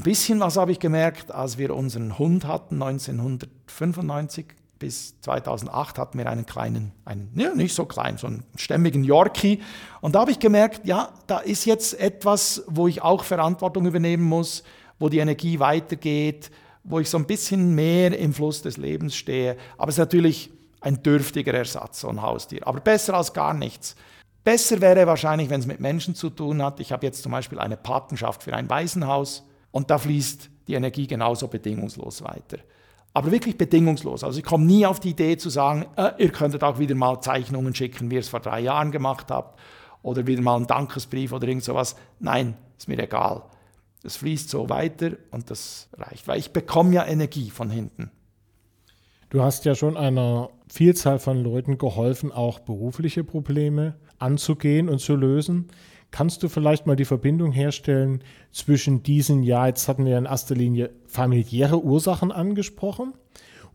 Ein 0.00 0.04
bisschen 0.04 0.40
was 0.40 0.56
habe 0.56 0.72
ich 0.72 0.78
gemerkt, 0.78 1.30
als 1.30 1.58
wir 1.58 1.76
unseren 1.76 2.18
Hund 2.18 2.46
hatten, 2.46 2.82
1995 2.82 4.46
bis 4.78 5.20
2008 5.20 5.98
hatten 5.98 6.16
wir 6.16 6.26
einen 6.26 6.46
kleinen, 6.46 6.92
einen, 7.04 7.30
ja, 7.34 7.54
nicht 7.54 7.74
so 7.74 7.84
klein, 7.84 8.16
so 8.16 8.26
einen 8.26 8.44
stämmigen 8.56 9.04
Yorkie. 9.04 9.60
Und 10.00 10.14
da 10.14 10.20
habe 10.20 10.30
ich 10.30 10.38
gemerkt, 10.38 10.86
ja, 10.86 11.10
da 11.26 11.40
ist 11.40 11.66
jetzt 11.66 12.00
etwas, 12.00 12.64
wo 12.66 12.88
ich 12.88 13.02
auch 13.02 13.24
Verantwortung 13.24 13.84
übernehmen 13.84 14.22
muss, 14.22 14.62
wo 14.98 15.10
die 15.10 15.18
Energie 15.18 15.60
weitergeht, 15.60 16.50
wo 16.82 16.98
ich 16.98 17.10
so 17.10 17.18
ein 17.18 17.26
bisschen 17.26 17.74
mehr 17.74 18.18
im 18.18 18.32
Fluss 18.32 18.62
des 18.62 18.78
Lebens 18.78 19.14
stehe. 19.14 19.58
Aber 19.76 19.90
es 19.90 19.96
ist 19.96 19.98
natürlich 19.98 20.50
ein 20.80 21.02
dürftiger 21.02 21.52
Ersatz, 21.52 22.00
so 22.00 22.08
ein 22.08 22.22
Haustier. 22.22 22.66
Aber 22.66 22.80
besser 22.80 23.12
als 23.12 23.34
gar 23.34 23.52
nichts. 23.52 23.96
Besser 24.44 24.80
wäre 24.80 25.06
wahrscheinlich, 25.06 25.50
wenn 25.50 25.60
es 25.60 25.66
mit 25.66 25.80
Menschen 25.80 26.14
zu 26.14 26.30
tun 26.30 26.62
hat. 26.62 26.80
Ich 26.80 26.90
habe 26.90 27.04
jetzt 27.04 27.22
zum 27.22 27.32
Beispiel 27.32 27.58
eine 27.58 27.76
Patenschaft 27.76 28.42
für 28.44 28.54
ein 28.54 28.70
Waisenhaus. 28.70 29.44
Und 29.70 29.90
da 29.90 29.98
fließt 29.98 30.50
die 30.68 30.74
Energie 30.74 31.06
genauso 31.06 31.48
bedingungslos 31.48 32.22
weiter. 32.22 32.58
Aber 33.12 33.32
wirklich 33.32 33.58
bedingungslos. 33.58 34.22
Also 34.22 34.38
ich 34.38 34.44
komme 34.44 34.64
nie 34.64 34.86
auf 34.86 35.00
die 35.00 35.10
Idee 35.10 35.36
zu 35.36 35.50
sagen, 35.50 35.86
äh, 35.96 36.12
ihr 36.18 36.30
könntet 36.30 36.62
auch 36.62 36.78
wieder 36.78 36.94
mal 36.94 37.20
Zeichnungen 37.20 37.74
schicken, 37.74 38.10
wie 38.10 38.14
ihr 38.14 38.20
es 38.20 38.28
vor 38.28 38.40
drei 38.40 38.60
Jahren 38.60 38.92
gemacht 38.92 39.30
habt, 39.30 39.58
oder 40.02 40.26
wieder 40.26 40.42
mal 40.42 40.56
einen 40.56 40.66
Dankesbrief 40.66 41.32
oder 41.32 41.48
irgend 41.48 41.64
sowas. 41.64 41.96
Nein, 42.20 42.56
ist 42.78 42.88
mir 42.88 42.98
egal. 42.98 43.42
Es 44.02 44.16
fließt 44.16 44.48
so 44.48 44.68
weiter 44.70 45.10
und 45.30 45.50
das 45.50 45.88
reicht, 45.92 46.26
weil 46.26 46.38
ich 46.38 46.52
bekomme 46.52 46.94
ja 46.94 47.06
Energie 47.06 47.50
von 47.50 47.68
hinten. 47.68 48.10
Du 49.28 49.42
hast 49.42 49.64
ja 49.64 49.74
schon 49.74 49.96
einer 49.96 50.50
Vielzahl 50.68 51.18
von 51.18 51.42
Leuten 51.42 51.78
geholfen, 51.78 52.32
auch 52.32 52.60
berufliche 52.60 53.22
Probleme 53.24 53.96
anzugehen 54.18 54.88
und 54.88 55.00
zu 55.00 55.16
lösen. 55.16 55.68
Kannst 56.10 56.42
du 56.42 56.48
vielleicht 56.48 56.86
mal 56.86 56.96
die 56.96 57.04
Verbindung 57.04 57.52
herstellen 57.52 58.22
zwischen 58.50 59.02
diesen, 59.02 59.42
ja, 59.42 59.66
jetzt 59.66 59.86
hatten 59.88 60.04
wir 60.04 60.18
in 60.18 60.24
erster 60.24 60.54
Linie 60.54 60.90
familiäre 61.06 61.82
Ursachen 61.82 62.32
angesprochen 62.32 63.14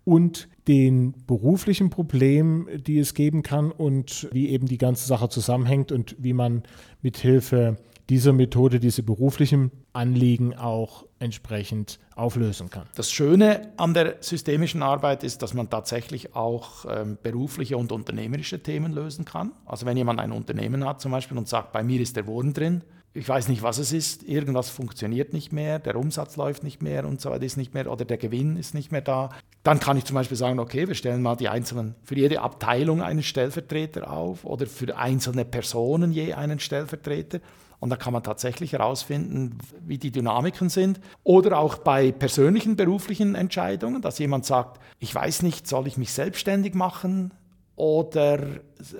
und 0.03 0.47
den 0.67 1.13
beruflichen 1.27 1.89
Problemen, 1.89 2.67
die 2.83 2.99
es 2.99 3.13
geben 3.13 3.43
kann 3.43 3.71
und 3.71 4.27
wie 4.31 4.49
eben 4.49 4.67
die 4.67 4.77
ganze 4.77 5.07
Sache 5.07 5.29
zusammenhängt 5.29 5.91
und 5.91 6.15
wie 6.19 6.33
man 6.33 6.63
mithilfe 7.01 7.77
dieser 8.09 8.33
Methode 8.33 8.79
diese 8.79 9.03
beruflichen 9.03 9.71
Anliegen 9.93 10.55
auch 10.55 11.05
entsprechend 11.19 11.99
auflösen 12.15 12.69
kann. 12.69 12.87
Das 12.95 13.11
Schöne 13.11 13.73
an 13.77 13.93
der 13.93 14.17
systemischen 14.21 14.83
Arbeit 14.83 15.23
ist, 15.23 15.41
dass 15.41 15.53
man 15.53 15.69
tatsächlich 15.69 16.35
auch 16.35 16.85
ähm, 16.89 17.17
berufliche 17.21 17.77
und 17.77 17.91
unternehmerische 17.91 18.61
Themen 18.61 18.93
lösen 18.93 19.25
kann. 19.25 19.51
Also 19.65 19.85
wenn 19.85 19.97
jemand 19.97 20.19
ein 20.19 20.31
Unternehmen 20.31 20.85
hat 20.85 21.01
zum 21.01 21.11
Beispiel 21.11 21.37
und 21.37 21.47
sagt, 21.47 21.71
bei 21.71 21.83
mir 21.83 21.99
ist 21.99 22.15
der 22.15 22.27
Wurm 22.27 22.53
drin, 22.53 22.83
ich 23.15 23.29
weiß 23.29 23.47
nicht, 23.47 23.63
was 23.63 23.77
es 23.77 23.93
ist, 23.93 24.23
irgendwas 24.23 24.69
funktioniert 24.69 25.31
nicht 25.31 25.53
mehr, 25.53 25.79
der 25.79 25.95
Umsatz 25.95 26.35
läuft 26.35 26.63
nicht 26.63 26.81
mehr 26.81 27.05
und 27.05 27.21
so 27.21 27.29
weiter 27.29 27.45
ist 27.45 27.55
nicht 27.55 27.73
mehr 27.73 27.89
oder 27.89 28.03
der 28.03 28.17
Gewinn 28.17 28.57
ist 28.57 28.73
nicht 28.73 28.91
mehr 28.91 28.99
da, 28.99 29.29
dann 29.63 29.79
kann 29.79 29.95
ich 29.95 30.03
zum 30.03 30.15
Beispiel 30.15 30.35
sagen, 30.35 30.59
okay, 30.59 30.89
wir 30.89 30.95
stellen 30.95 31.21
mal 31.21 31.37
die 31.37 31.47
einzelnen, 31.47 31.95
für 32.03 32.15
jede 32.15 32.41
Abteilung 32.41 33.01
einen 33.01 33.23
Stellvertreter 33.23 34.11
auf 34.11 34.43
oder 34.43 34.67
für 34.67 34.97
einzelne 34.97 35.45
Personen 35.45 36.11
je 36.11 36.33
einen 36.33 36.59
Stellvertreter. 36.59 37.39
Und 37.79 37.89
da 37.89 37.95
kann 37.95 38.13
man 38.13 38.23
tatsächlich 38.23 38.73
herausfinden, 38.73 39.57
wie 39.81 39.97
die 39.97 40.11
Dynamiken 40.11 40.69
sind. 40.69 40.99
Oder 41.23 41.59
auch 41.59 41.77
bei 41.77 42.11
persönlichen 42.11 42.75
beruflichen 42.75 43.35
Entscheidungen, 43.35 44.01
dass 44.01 44.19
jemand 44.19 44.45
sagt, 44.45 44.79
ich 44.99 45.13
weiß 45.13 45.41
nicht, 45.41 45.67
soll 45.67 45.87
ich 45.87 45.97
mich 45.97 46.13
selbstständig 46.13 46.73
machen? 46.73 47.33
Oder 47.75 48.39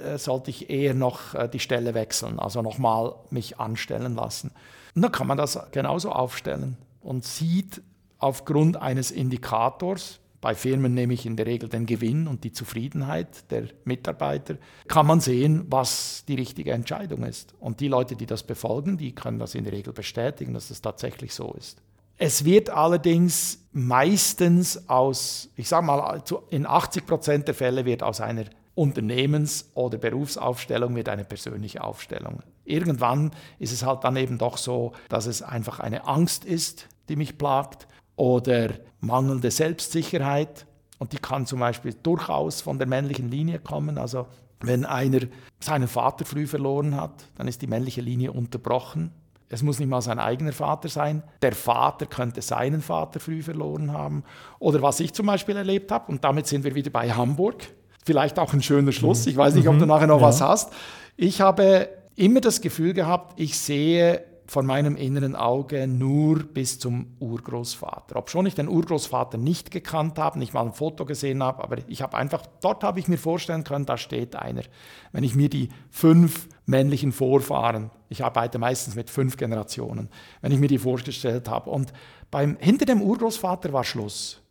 äh, 0.04 0.18
sollte 0.18 0.50
ich 0.50 0.70
eher 0.70 0.94
noch 0.94 1.34
äh, 1.34 1.48
die 1.48 1.60
Stelle 1.60 1.94
wechseln, 1.94 2.40
also 2.40 2.62
nochmal 2.62 3.16
mich 3.30 3.60
anstellen 3.60 4.16
lassen? 4.16 4.52
Und 4.96 5.02
dann 5.02 5.12
kann 5.12 5.28
man 5.28 5.38
das 5.38 5.58
genauso 5.72 6.12
aufstellen 6.12 6.78
und 7.02 7.24
sieht 7.24 7.82
aufgrund 8.18 8.78
eines 8.78 9.12
Indikators, 9.12 10.20
bei 10.46 10.54
Firmen 10.54 10.94
nehme 10.94 11.16
ich 11.16 11.26
in 11.26 11.38
der 11.38 11.48
Regel 11.48 11.70
den 11.70 11.88
Gewinn 11.88 12.28
und 12.28 12.44
die 12.44 12.52
Zufriedenheit 12.52 13.50
der 13.50 13.64
Mitarbeiter, 13.84 14.58
kann 14.88 15.08
man 15.08 15.20
sehen, 15.20 15.66
was 15.72 16.24
die 16.28 16.36
richtige 16.36 16.72
Entscheidung 16.72 17.24
ist. 17.24 17.56
Und 17.60 17.80
die 17.80 17.88
Leute, 17.88 18.16
die 18.16 18.28
das 18.28 18.44
befolgen, 18.44 18.96
die 18.96 19.16
können 19.16 19.40
das 19.40 19.56
in 19.56 19.64
der 19.64 19.74
Regel 19.74 19.92
bestätigen, 19.92 20.54
dass 20.54 20.70
es 20.70 20.84
tatsächlich 20.84 21.34
so 21.34 21.52
ist. 21.54 21.82
Es 22.20 22.46
wird 22.46 22.70
allerdings 22.70 23.66
meistens 23.72 24.88
aus, 24.88 25.50
ich 25.56 25.68
sage 25.68 25.88
mal, 25.88 26.22
in 26.52 26.68
80 26.68 27.08
Prozent 27.08 27.48
der 27.48 27.56
Fälle 27.56 27.86
wird 27.86 28.04
aus 28.04 28.22
einer 28.22 28.46
Unternehmens- 28.76 29.72
oder 29.74 29.98
Berufsaufstellung 29.98 30.96
wird 30.96 31.10
eine 31.10 31.26
persönliche 31.26 31.84
Aufstellung. 31.84 32.44
Irgendwann 32.66 33.32
ist 33.58 33.74
es 33.74 33.84
halt 33.84 34.04
dann 34.04 34.16
eben 34.16 34.38
doch 34.38 34.58
so, 34.58 34.92
dass 35.10 35.26
es 35.26 35.42
einfach 35.42 35.80
eine 35.80 36.06
Angst 36.06 36.46
ist, 36.46 36.88
die 37.10 37.16
mich 37.16 37.40
plagt 37.40 37.88
oder 38.16 38.70
mangelnde 39.06 39.52
Selbstsicherheit. 39.52 40.66
Und 40.98 41.14
die 41.14 41.18
kann 41.18 41.46
zum 41.46 41.60
Beispiel 41.60 41.94
durchaus 42.04 42.62
von 42.62 42.78
der 42.78 42.88
männlichen 42.88 43.30
Linie 43.30 43.60
kommen. 43.60 43.98
Also 43.98 44.28
wenn 44.62 44.86
einer 44.86 45.22
seinen 45.60 45.88
Vater 45.88 46.26
früh 46.26 46.48
verloren 46.48 46.96
hat, 46.96 47.26
dann 47.36 47.48
ist 47.48 47.62
die 47.62 47.68
männliche 47.68 48.02
Linie 48.02 48.32
unterbrochen. 48.32 49.12
Es 49.50 49.62
muss 49.62 49.80
nicht 49.80 49.90
mal 49.90 50.02
sein 50.02 50.20
eigener 50.20 50.54
Vater 50.54 50.90
sein. 50.90 51.22
Der 51.42 51.54
Vater 51.54 52.06
könnte 52.06 52.42
seinen 52.42 52.82
Vater 52.82 53.20
früh 53.20 53.44
verloren 53.44 53.92
haben. 53.92 54.24
Oder 54.60 54.82
was 54.82 55.00
ich 55.00 55.14
zum 55.14 55.28
Beispiel 55.28 55.56
erlebt 55.56 55.92
habe, 55.92 56.12
und 56.12 56.24
damit 56.24 56.48
sind 56.48 56.64
wir 56.64 56.74
wieder 56.74 56.90
bei 56.90 57.12
Hamburg 57.12 57.68
vielleicht 58.06 58.40
auch 58.40 58.54
ein 58.54 58.62
schöner 58.62 58.92
Schluss. 58.92 59.26
Ich 59.26 59.36
weiß 59.36 59.56
nicht, 59.56 59.68
ob 59.68 59.78
du 59.78 59.82
mhm. 59.82 59.90
nachher 59.90 60.08
noch 60.08 60.22
ja. 60.22 60.28
was 60.28 60.40
hast. 60.40 60.72
Ich 61.18 61.42
habe 61.42 61.90
immer 62.16 62.40
das 62.40 62.62
Gefühl 62.62 62.94
gehabt, 62.94 63.40
ich 63.40 63.58
sehe 63.58 64.24
von 64.48 64.66
meinem 64.66 64.96
inneren 64.96 65.36
Auge 65.36 65.88
nur 65.88 66.44
bis 66.44 66.80
zum 66.80 67.16
Urgroßvater. 67.20 68.16
Ob 68.16 68.30
schon 68.30 68.46
ich 68.46 68.56
den 68.56 68.68
Urgroßvater 68.68 69.38
nicht 69.38 69.72
gekannt 69.72 70.20
habe, 70.20 70.40
nicht 70.40 70.54
mal 70.54 70.66
ein 70.66 70.74
Foto 70.74 71.06
gesehen 71.06 71.42
habe, 71.42 71.64
aber 71.64 71.78
ich 71.88 72.02
habe 72.02 72.18
einfach, 72.18 72.44
dort 72.62 72.84
habe 72.84 73.00
ich 73.00 73.08
mir 73.08 73.18
vorstellen 73.18 73.64
können, 73.64 73.86
da 73.86 73.98
steht 73.98 74.36
einer. 74.36 74.64
Wenn 75.12 75.24
ich 75.24 75.36
mir 75.36 75.50
die 75.50 75.70
fünf 75.90 76.48
männlichen 76.66 77.12
Vorfahren, 77.12 77.92
ich 78.10 78.24
arbeite 78.24 78.60
meistens 78.60 78.96
mit 78.96 79.10
fünf 79.10 79.38
Generationen, 79.38 80.10
wenn 80.42 80.52
ich 80.52 80.60
mir 80.60 80.68
die 80.68 80.78
vorgestellt 80.78 81.50
habe 81.50 81.70
und 81.70 81.92
beim, 82.30 82.58
hinter 82.60 82.86
dem 82.86 83.02
Urgroßvater 83.02 83.74
war 83.74 83.84
Schluss. 83.84 84.42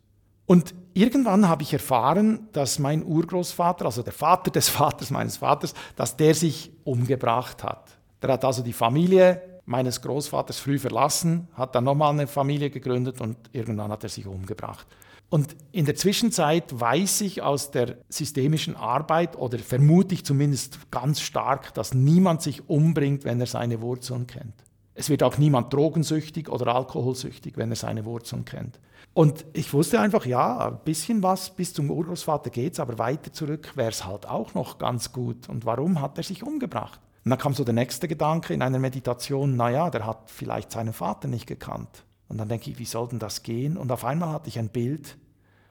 Und 0.45 0.75
irgendwann 0.93 1.47
habe 1.47 1.63
ich 1.63 1.73
erfahren, 1.73 2.47
dass 2.51 2.79
mein 2.79 3.03
Urgroßvater, 3.03 3.85
also 3.85 4.03
der 4.03 4.13
Vater 4.13 4.51
des 4.51 4.69
Vaters 4.69 5.09
meines 5.09 5.37
Vaters, 5.37 5.73
dass 5.95 6.17
der 6.17 6.35
sich 6.35 6.71
umgebracht 6.83 7.63
hat. 7.63 7.97
Der 8.21 8.33
hat 8.33 8.45
also 8.45 8.61
die 8.63 8.73
Familie 8.73 9.54
meines 9.65 10.01
Großvaters 10.01 10.59
früh 10.59 10.79
verlassen, 10.79 11.47
hat 11.53 11.75
dann 11.75 11.83
nochmal 11.83 12.13
eine 12.13 12.27
Familie 12.27 12.69
gegründet 12.69 13.21
und 13.21 13.37
irgendwann 13.51 13.91
hat 13.91 14.03
er 14.03 14.09
sich 14.09 14.27
umgebracht. 14.27 14.87
Und 15.29 15.55
in 15.71 15.85
der 15.85 15.95
Zwischenzeit 15.95 16.79
weiß 16.79 17.21
ich 17.21 17.41
aus 17.41 17.71
der 17.71 17.97
systemischen 18.09 18.75
Arbeit 18.75 19.35
oder 19.35 19.57
vermute 19.57 20.13
ich 20.13 20.23
zumindest 20.23 20.91
ganz 20.91 21.19
stark, 21.19 21.73
dass 21.73 21.93
niemand 21.93 22.41
sich 22.41 22.69
umbringt, 22.69 23.25
wenn 23.25 23.39
er 23.39 23.47
seine 23.47 23.81
Wurzeln 23.81 24.27
kennt. 24.27 24.53
Es 24.93 25.09
wird 25.09 25.23
auch 25.23 25.37
niemand 25.37 25.73
drogensüchtig 25.73 26.47
oder 26.47 26.73
alkoholsüchtig, 26.73 27.57
wenn 27.57 27.71
er 27.71 27.75
seine 27.75 28.05
Wurzeln 28.05 28.45
kennt. 28.45 28.79
Und 29.13 29.45
ich 29.53 29.73
wusste 29.73 29.99
einfach, 29.99 30.25
ja, 30.25 30.69
ein 30.69 30.79
bisschen 30.85 31.21
was 31.23 31.49
bis 31.49 31.73
zum 31.73 31.89
Urgroßvater 31.89 32.49
geht's, 32.49 32.79
aber 32.79 32.97
weiter 32.97 33.33
zurück 33.33 33.73
wäre 33.75 33.89
es 33.89 34.05
halt 34.05 34.27
auch 34.27 34.53
noch 34.53 34.77
ganz 34.77 35.11
gut. 35.11 35.49
Und 35.49 35.65
warum 35.65 36.01
hat 36.01 36.17
er 36.17 36.23
sich 36.23 36.43
umgebracht? 36.43 36.99
Und 37.25 37.31
dann 37.31 37.39
kam 37.39 37.53
so 37.55 37.63
der 37.63 37.73
nächste 37.73 38.07
Gedanke 38.07 38.53
in 38.53 38.61
einer 38.61 38.77
Meditation, 38.77 39.55
naja, 39.55 39.89
der 39.89 40.05
hat 40.05 40.29
vielleicht 40.29 40.71
seinen 40.71 40.93
Vater 40.93 41.27
nicht 41.27 41.47
gekannt. 41.47 42.05
Und 42.27 42.37
dann 42.37 42.47
denke 42.47 42.69
ich, 42.69 42.77
wie 42.77 42.85
soll 42.85 43.07
denn 43.07 43.19
das 43.19 43.41
gehen? 43.41 43.77
Und 43.77 43.91
auf 43.91 44.05
einmal 44.05 44.29
hatte 44.29 44.47
ich 44.47 44.59
ein 44.59 44.69
Bild 44.69 45.17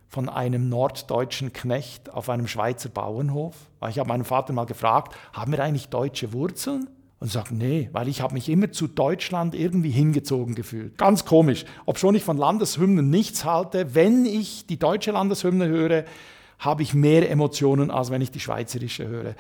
von 0.09 0.29
einem 0.29 0.69
norddeutschen 0.69 1.53
Knecht 1.53 2.13
auf 2.13 2.29
einem 2.29 2.49
Schweizer 2.49 2.89
Bauernhof. 2.89 3.55
Ich 3.89 4.01
habe 4.01 4.09
meinen 4.09 4.25
Vater 4.25 4.53
mal 4.53 4.67
gefragt, 4.67 5.15
haben 5.33 5.53
wir 5.53 5.63
eigentlich 5.63 5.89
deutsche 5.89 6.33
Wurzeln? 6.33 6.89
und 7.21 7.31
sagt, 7.31 7.53
nee, 7.53 7.89
weil 7.93 8.09
ich 8.09 8.21
habe 8.21 8.35
mich 8.35 8.51
immer 8.51 8.71
zu 8.71 8.87
Deutschland 8.87 9.55
irgendwie 9.55 9.91
hingezogen 9.91 10.55
gefühlt. 10.55 10.99
Ganz 10.99 11.25
komisch. 11.25 11.65
Ob 11.87 11.99
schon 11.99 12.15
ich 12.15 12.23
von 12.23 12.37
Landeshymnen 12.37 13.09
nichts 13.09 13.47
halte, 13.47 13.95
wenn 13.95 14.27
ich 14.27 14.67
die 14.67 14.79
deutsche 14.79 15.13
Landeshymne 15.13 15.67
höre, 15.67 16.05
habe 16.59 16.83
ich 16.83 16.93
mehr 16.93 17.31
Emotionen, 17.31 17.91
als 17.91 18.11
wenn 18.11 18.21
ich 18.21 18.31
die 18.31 18.41
schweizerische 18.41 19.09
höre. 19.09 19.37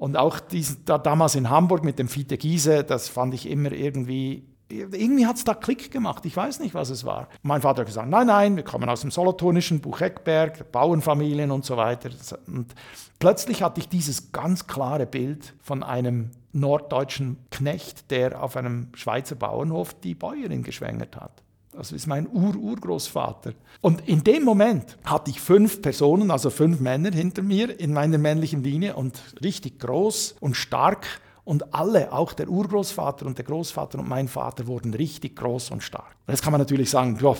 Und 0.00 0.16
auch 0.16 0.40
dies, 0.40 0.82
da, 0.86 0.96
damals 0.96 1.34
in 1.34 1.50
Hamburg 1.50 1.84
mit 1.84 1.98
dem 1.98 2.08
Fiete 2.08 2.38
Giese, 2.38 2.84
das 2.84 3.10
fand 3.10 3.34
ich 3.34 3.46
immer 3.46 3.70
irgendwie 3.70 4.46
irgendwie 4.70 5.26
hat 5.26 5.34
es 5.34 5.42
da 5.42 5.52
Klick 5.52 5.90
gemacht. 5.90 6.24
Ich 6.24 6.36
weiß 6.36 6.60
nicht, 6.60 6.74
was 6.74 6.90
es 6.90 7.04
war. 7.04 7.28
Mein 7.42 7.60
Vater 7.60 7.80
hat 7.80 7.88
gesagt, 7.88 8.08
nein, 8.08 8.28
nein, 8.28 8.54
wir 8.54 8.62
kommen 8.62 8.88
aus 8.88 9.00
dem 9.00 9.10
Solothurnischen, 9.10 9.80
Bucheckberg, 9.80 10.70
Bauernfamilien 10.70 11.50
und 11.50 11.64
so 11.64 11.76
weiter. 11.76 12.10
Und 12.46 12.72
plötzlich 13.18 13.64
hatte 13.64 13.80
ich 13.80 13.88
dieses 13.88 14.30
ganz 14.30 14.68
klare 14.68 15.06
Bild 15.06 15.54
von 15.60 15.82
einem 15.82 16.30
norddeutschen 16.52 17.36
Knecht, 17.50 18.12
der 18.12 18.40
auf 18.40 18.56
einem 18.56 18.90
Schweizer 18.94 19.34
Bauernhof 19.34 19.92
die 19.92 20.14
Bäuerin 20.14 20.62
geschwängert 20.62 21.16
hat. 21.16 21.42
Das 21.72 21.92
ist 21.92 22.06
mein 22.06 22.28
Ur-Urgroßvater. 22.28 23.52
Und 23.80 24.08
in 24.08 24.24
dem 24.24 24.42
Moment 24.42 24.98
hatte 25.04 25.30
ich 25.30 25.40
fünf 25.40 25.80
Personen, 25.80 26.30
also 26.30 26.50
fünf 26.50 26.80
Männer 26.80 27.12
hinter 27.12 27.42
mir 27.42 27.78
in 27.78 27.92
meiner 27.92 28.18
männlichen 28.18 28.64
Linie 28.64 28.96
und 28.96 29.20
richtig 29.42 29.78
groß 29.78 30.36
und 30.40 30.56
stark. 30.56 31.06
Und 31.44 31.74
alle, 31.74 32.12
auch 32.12 32.32
der 32.32 32.48
Urgroßvater 32.48 33.24
und 33.24 33.38
der 33.38 33.44
Großvater 33.44 33.98
und 33.98 34.08
mein 34.08 34.28
Vater, 34.28 34.66
wurden 34.66 34.94
richtig 34.94 35.36
groß 35.36 35.70
und 35.70 35.82
stark. 35.82 36.16
Jetzt 36.28 36.42
kann 36.42 36.52
man 36.52 36.60
natürlich 36.60 36.90
sagen, 36.90 37.18
ja, 37.20 37.34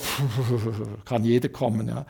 kann 1.04 1.24
jeder 1.24 1.48
kommen. 1.48 1.88
Ja 1.88 2.06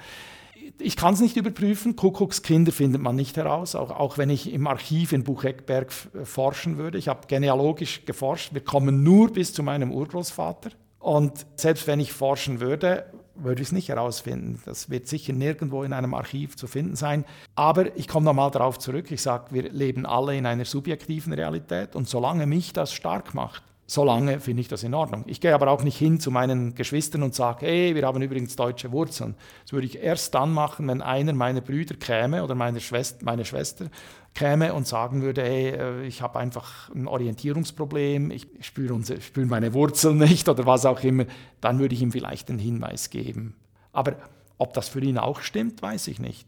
ich 0.80 0.97
kann 0.97 1.14
es 1.14 1.20
nicht 1.20 1.36
überprüfen. 1.36 1.97
Kuckuckskinder 1.97 2.72
findet 2.72 3.02
man 3.02 3.16
nicht 3.16 3.36
heraus, 3.36 3.74
auch, 3.74 3.90
auch 3.90 4.18
wenn 4.18 4.30
ich 4.30 4.52
im 4.52 4.66
Archiv 4.66 5.12
in 5.12 5.24
Bucheckberg 5.24 5.92
forschen 6.24 6.78
würde. 6.78 6.98
Ich 6.98 7.09
habe 7.09 7.26
genealogisch 7.26 8.05
geforscht. 8.05 8.55
Wir 8.55 8.64
kommen 8.64 9.02
nur 9.02 9.32
bis 9.32 9.52
zu 9.52 9.62
meinem 9.62 9.92
Urgroßvater. 9.92 10.70
Und 11.01 11.47
selbst 11.56 11.86
wenn 11.86 11.98
ich 11.98 12.12
forschen 12.12 12.60
würde, 12.60 13.06
würde 13.35 13.62
ich 13.62 13.68
es 13.68 13.72
nicht 13.72 13.89
herausfinden. 13.89 14.62
Das 14.66 14.90
wird 14.90 15.09
sicher 15.09 15.32
nirgendwo 15.32 15.82
in 15.82 15.94
einem 15.94 16.14
Archiv 16.14 16.56
zu 16.56 16.66
finden 16.66 16.94
sein. 16.94 17.24
Aber 17.55 17.97
ich 17.97 18.06
komme 18.06 18.27
nochmal 18.27 18.51
darauf 18.51 18.78
zurück. 18.78 19.10
Ich 19.10 19.22
sage, 19.22 19.47
wir 19.51 19.70
leben 19.70 20.05
alle 20.05 20.36
in 20.36 20.44
einer 20.44 20.66
subjektiven 20.66 21.32
Realität. 21.32 21.97
Und 21.97 22.09
solange 22.09 22.47
mich 22.47 22.74
das 22.74 22.93
stark 22.93 23.35
macht, 23.35 23.62
solange 23.91 24.39
finde 24.39 24.61
ich 24.61 24.69
das 24.69 24.85
in 24.85 24.95
Ordnung. 24.95 25.25
Ich 25.27 25.41
gehe 25.41 25.53
aber 25.53 25.69
auch 25.69 25.83
nicht 25.83 25.99
hin 25.99 26.21
zu 26.21 26.31
meinen 26.31 26.77
Geschwistern 26.77 27.25
und 27.25 27.35
sage, 27.35 27.67
hey, 27.67 27.97
wir 27.97 28.07
haben 28.07 28.23
übrigens 28.23 28.55
deutsche 28.55 28.93
Wurzeln. 28.93 29.35
Das 29.65 29.73
würde 29.73 29.89
ich 29.89 29.99
erst 29.99 30.33
dann 30.33 30.53
machen, 30.53 30.87
wenn 30.87 31.03
einer 31.03 31.33
meiner 31.33 31.61
Brüder 31.61 31.97
käme 31.97 32.45
oder 32.45 32.55
meine 32.55 32.79
Schwester, 32.79 33.25
meine 33.25 33.45
Schwester 33.45 33.87
käme 34.33 34.75
und 34.75 34.87
sagen 34.87 35.23
würde, 35.23 35.43
hey, 35.43 35.71
äh, 35.71 36.07
ich 36.07 36.23
habe 36.23 36.39
einfach 36.39 36.89
ein 36.95 37.09
Orientierungsproblem, 37.09 38.31
ich 38.31 38.47
spüre, 38.61 38.95
unsere, 38.95 39.21
spüre 39.21 39.47
meine 39.47 39.75
Wurzeln 39.75 40.19
nicht 40.19 40.49
oder 40.49 40.67
was 40.67 40.87
auch 40.87 41.03
immer, 41.03 41.25
dann 41.61 41.81
würde 41.81 41.97
ich 41.97 42.01
ihm 42.01 42.12
vielleicht 42.12 42.49
einen 42.49 42.61
Hinweis 42.61 43.11
geben. 43.11 43.57
Aber 43.93 44.15
ob 44.57 44.73
das 44.73 44.89
für 44.89 45.01
ihn 45.01 45.19
auch 45.19 45.41
stimmt, 45.41 45.83
weiß 45.83 46.07
ich 46.07 46.21
nicht. 46.21 46.47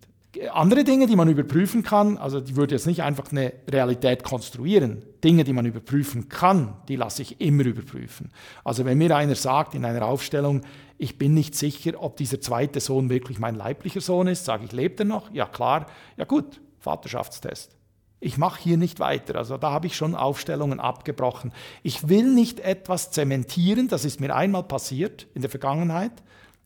Andere 0.53 0.83
Dinge, 0.83 1.07
die 1.07 1.17
man 1.17 1.29
überprüfen 1.29 1.83
kann, 1.83 2.17
also 2.17 2.41
die 2.41 2.57
würde 2.57 2.75
jetzt 2.75 2.87
nicht 2.87 3.03
einfach 3.03 3.31
eine 3.31 3.53
Realität 3.69 4.25
konstruieren. 4.25 5.05
Dinge, 5.23 5.45
die 5.45 5.53
man 5.53 5.67
überprüfen 5.67 6.29
kann, 6.31 6.75
die 6.89 6.97
lasse 6.97 7.21
ich 7.21 7.41
immer 7.41 7.65
überprüfen. 7.65 8.31
Also 8.65 8.87
wenn 8.87 8.97
mir 8.97 9.15
einer 9.15 9.35
sagt 9.35 9.75
in 9.75 9.85
einer 9.85 10.07
Aufstellung, 10.07 10.63
ich 10.97 11.19
bin 11.19 11.35
nicht 11.35 11.55
sicher, 11.55 12.03
ob 12.03 12.17
dieser 12.17 12.41
zweite 12.41 12.81
Sohn 12.81 13.11
wirklich 13.11 13.39
mein 13.39 13.57
leiblicher 13.57 14.01
Sohn 14.01 14.27
ist, 14.27 14.47
sage 14.47 14.65
ich, 14.65 14.73
lebt 14.73 15.01
er 15.01 15.07
noch? 15.07 15.31
Ja 15.33 15.47
klar, 15.47 15.87
ja 16.17 16.25
gut, 16.25 16.61
Vaterschaftstest. 16.79 17.77
Ich 18.19 18.39
mache 18.39 18.63
hier 18.63 18.77
nicht 18.77 19.01
weiter. 19.01 19.37
Also 19.37 19.59
da 19.59 19.73
habe 19.73 19.89
ich 19.89 19.97
schon 19.97 20.15
Aufstellungen 20.15 20.79
abgebrochen. 20.79 21.53
Ich 21.83 22.09
will 22.09 22.33
nicht 22.33 22.61
etwas 22.61 23.11
zementieren, 23.11 23.89
das 23.89 24.05
ist 24.05 24.21
mir 24.21 24.35
einmal 24.35 24.63
passiert 24.63 25.27
in 25.35 25.43
der 25.43 25.51
Vergangenheit, 25.51 26.13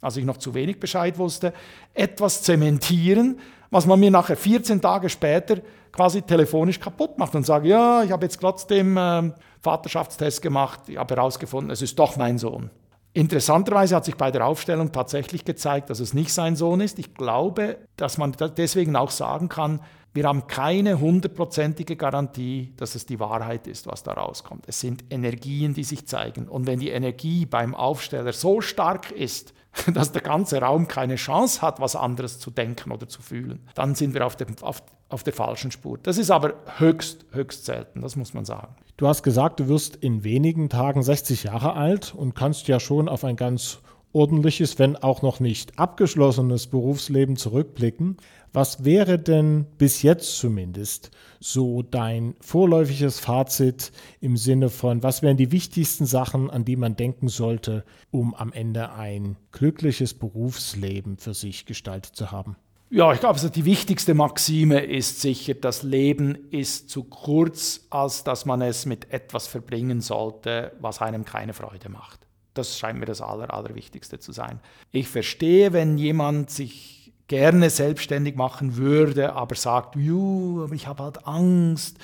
als 0.00 0.16
ich 0.16 0.24
noch 0.24 0.36
zu 0.36 0.54
wenig 0.54 0.80
Bescheid 0.80 1.18
wusste, 1.18 1.52
etwas 1.94 2.42
zementieren, 2.42 3.38
was 3.70 3.86
man 3.86 3.98
mir 3.98 4.10
nachher 4.10 4.36
14 4.36 4.80
Tage 4.80 5.08
später 5.08 5.58
quasi 5.92 6.22
telefonisch 6.22 6.78
kaputt 6.78 7.18
macht 7.18 7.34
und 7.34 7.46
sage, 7.46 7.68
ja, 7.68 8.02
ich 8.02 8.12
habe 8.12 8.26
jetzt 8.26 8.40
trotzdem 8.40 8.96
äh, 8.96 9.32
Vaterschaftstest 9.62 10.42
gemacht, 10.42 10.80
ich 10.88 10.98
habe 10.98 11.14
herausgefunden, 11.14 11.70
es 11.70 11.82
ist 11.82 11.98
doch 11.98 12.16
mein 12.16 12.38
Sohn. 12.38 12.70
Interessanterweise 13.14 13.96
hat 13.96 14.04
sich 14.04 14.16
bei 14.16 14.30
der 14.30 14.46
Aufstellung 14.46 14.92
tatsächlich 14.92 15.46
gezeigt, 15.46 15.88
dass 15.88 16.00
es 16.00 16.12
nicht 16.12 16.34
sein 16.34 16.54
Sohn 16.54 16.82
ist. 16.82 16.98
Ich 16.98 17.14
glaube, 17.14 17.78
dass 17.96 18.18
man 18.18 18.36
deswegen 18.58 18.94
auch 18.94 19.10
sagen 19.10 19.48
kann, 19.48 19.80
wir 20.12 20.24
haben 20.24 20.46
keine 20.46 21.00
hundertprozentige 21.00 21.96
Garantie, 21.96 22.74
dass 22.76 22.94
es 22.94 23.06
die 23.06 23.18
Wahrheit 23.18 23.66
ist, 23.66 23.86
was 23.86 24.02
da 24.02 24.12
rauskommt. 24.12 24.64
Es 24.66 24.80
sind 24.80 25.04
Energien, 25.08 25.72
die 25.72 25.84
sich 25.84 26.06
zeigen. 26.06 26.46
Und 26.48 26.66
wenn 26.66 26.78
die 26.78 26.90
Energie 26.90 27.46
beim 27.46 27.74
Aufsteller 27.74 28.34
so 28.34 28.60
stark 28.60 29.10
ist, 29.10 29.54
dass 29.94 30.12
der 30.12 30.22
ganze 30.22 30.60
Raum 30.60 30.88
keine 30.88 31.16
Chance 31.16 31.62
hat, 31.62 31.80
was 31.80 31.96
anderes 31.96 32.38
zu 32.38 32.50
denken 32.50 32.92
oder 32.92 33.08
zu 33.08 33.22
fühlen, 33.22 33.60
dann 33.74 33.94
sind 33.94 34.14
wir 34.14 34.26
auf, 34.26 34.36
dem, 34.36 34.48
auf, 34.62 34.82
auf 35.08 35.22
der 35.22 35.32
falschen 35.32 35.70
Spur. 35.70 35.98
Das 36.02 36.18
ist 36.18 36.30
aber 36.30 36.54
höchst, 36.78 37.26
höchst 37.32 37.64
selten, 37.64 38.02
das 38.02 38.16
muss 38.16 38.34
man 38.34 38.44
sagen. 38.44 38.74
Du 38.96 39.06
hast 39.06 39.22
gesagt, 39.22 39.60
du 39.60 39.68
wirst 39.68 39.96
in 39.96 40.24
wenigen 40.24 40.68
Tagen 40.68 41.02
60 41.02 41.44
Jahre 41.44 41.74
alt 41.74 42.14
und 42.14 42.34
kannst 42.34 42.68
ja 42.68 42.80
schon 42.80 43.08
auf 43.08 43.24
ein 43.24 43.36
ganz 43.36 43.78
ordentliches, 44.12 44.78
wenn 44.78 44.96
auch 44.96 45.20
noch 45.20 45.40
nicht 45.40 45.78
abgeschlossenes 45.78 46.68
Berufsleben 46.68 47.36
zurückblicken. 47.36 48.16
Was 48.56 48.86
wäre 48.86 49.18
denn 49.18 49.66
bis 49.76 50.00
jetzt 50.00 50.38
zumindest 50.38 51.10
so 51.40 51.82
dein 51.82 52.36
vorläufiges 52.40 53.20
Fazit 53.20 53.92
im 54.22 54.38
Sinne 54.38 54.70
von, 54.70 55.02
was 55.02 55.20
wären 55.20 55.36
die 55.36 55.52
wichtigsten 55.52 56.06
Sachen, 56.06 56.48
an 56.48 56.64
die 56.64 56.76
man 56.76 56.96
denken 56.96 57.28
sollte, 57.28 57.84
um 58.10 58.34
am 58.34 58.54
Ende 58.54 58.92
ein 58.92 59.36
glückliches 59.52 60.14
Berufsleben 60.14 61.18
für 61.18 61.34
sich 61.34 61.66
gestaltet 61.66 62.16
zu 62.16 62.32
haben? 62.32 62.56
Ja, 62.88 63.12
ich 63.12 63.20
glaube, 63.20 63.34
also 63.34 63.50
die 63.50 63.66
wichtigste 63.66 64.14
Maxime 64.14 64.80
ist 64.80 65.20
sicher, 65.20 65.52
das 65.52 65.82
Leben 65.82 66.48
ist 66.50 66.88
zu 66.88 67.04
kurz, 67.04 67.86
als 67.90 68.24
dass 68.24 68.46
man 68.46 68.62
es 68.62 68.86
mit 68.86 69.12
etwas 69.12 69.46
verbringen 69.46 70.00
sollte, 70.00 70.72
was 70.80 71.02
einem 71.02 71.26
keine 71.26 71.52
Freude 71.52 71.90
macht. 71.90 72.20
Das 72.54 72.78
scheint 72.78 72.98
mir 72.98 73.04
das 73.04 73.20
Aller, 73.20 73.52
Allerwichtigste 73.52 74.18
zu 74.18 74.32
sein. 74.32 74.60
Ich 74.92 75.08
verstehe, 75.08 75.74
wenn 75.74 75.98
jemand 75.98 76.48
sich 76.48 76.95
gerne 77.28 77.70
selbstständig 77.70 78.36
machen 78.36 78.76
würde, 78.76 79.32
aber 79.34 79.54
sagt, 79.54 79.96
aber 79.96 80.72
ich 80.72 80.86
habe 80.86 81.02
halt 81.02 81.26
Angst, 81.26 81.98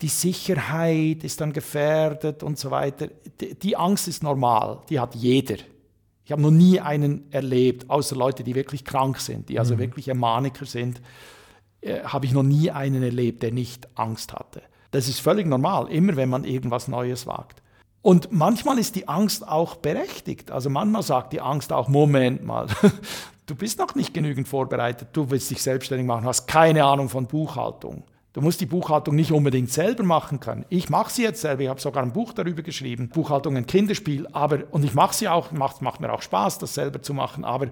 die 0.00 0.08
Sicherheit 0.08 1.24
ist 1.24 1.40
dann 1.40 1.52
gefährdet 1.52 2.42
und 2.42 2.58
so 2.58 2.70
weiter. 2.70 3.08
Die 3.40 3.76
Angst 3.76 4.08
ist 4.08 4.22
normal, 4.22 4.82
die 4.88 5.00
hat 5.00 5.14
jeder. 5.14 5.56
Ich 6.24 6.32
habe 6.32 6.42
noch 6.42 6.50
nie 6.50 6.80
einen 6.80 7.30
erlebt, 7.32 7.90
außer 7.90 8.16
Leute, 8.16 8.44
die 8.44 8.54
wirklich 8.54 8.84
krank 8.84 9.20
sind, 9.20 9.48
die 9.48 9.58
also 9.58 9.74
mhm. 9.74 9.80
wirklich 9.80 10.12
Maniker 10.12 10.64
sind, 10.64 11.00
äh, 11.80 12.02
habe 12.02 12.26
ich 12.26 12.32
noch 12.32 12.42
nie 12.42 12.70
einen 12.70 13.02
erlebt, 13.02 13.42
der 13.42 13.52
nicht 13.52 13.88
Angst 13.94 14.32
hatte. 14.32 14.62
Das 14.90 15.08
ist 15.08 15.20
völlig 15.20 15.46
normal, 15.46 15.90
immer 15.90 16.16
wenn 16.16 16.28
man 16.28 16.44
irgendwas 16.44 16.88
Neues 16.88 17.26
wagt. 17.26 17.62
Und 18.00 18.32
manchmal 18.32 18.78
ist 18.78 18.96
die 18.96 19.08
Angst 19.08 19.46
auch 19.46 19.76
berechtigt. 19.76 20.50
Also 20.50 20.68
manchmal 20.70 21.02
sagt 21.02 21.32
die 21.32 21.40
Angst 21.40 21.72
auch, 21.72 21.88
Moment 21.88 22.44
mal, 22.44 22.66
du 23.46 23.54
bist 23.54 23.78
noch 23.78 23.94
nicht 23.94 24.14
genügend 24.14 24.48
vorbereitet, 24.48 25.08
du 25.12 25.30
willst 25.30 25.50
dich 25.50 25.62
selbstständig 25.62 26.06
machen, 26.06 26.26
hast 26.26 26.46
keine 26.46 26.84
Ahnung 26.84 27.08
von 27.08 27.26
Buchhaltung. 27.26 28.04
Du 28.32 28.40
musst 28.40 28.60
die 28.60 28.66
Buchhaltung 28.66 29.14
nicht 29.14 29.30
unbedingt 29.30 29.70
selber 29.70 30.02
machen 30.02 30.40
können. 30.40 30.64
Ich 30.68 30.90
mache 30.90 31.12
sie 31.12 31.22
jetzt 31.22 31.40
selber, 31.40 31.62
ich 31.62 31.68
habe 31.68 31.80
sogar 31.80 32.02
ein 32.02 32.12
Buch 32.12 32.32
darüber 32.32 32.62
geschrieben, 32.62 33.08
Buchhaltung 33.08 33.56
ein 33.56 33.66
Kinderspiel, 33.66 34.26
aber 34.32 34.64
und 34.72 34.84
ich 34.84 34.94
mache 34.94 35.14
sie 35.14 35.28
auch, 35.28 35.52
macht, 35.52 35.82
macht 35.82 36.00
mir 36.00 36.12
auch 36.12 36.22
Spaß, 36.22 36.58
das 36.58 36.74
selber 36.74 37.00
zu 37.00 37.14
machen, 37.14 37.44
aber 37.44 37.68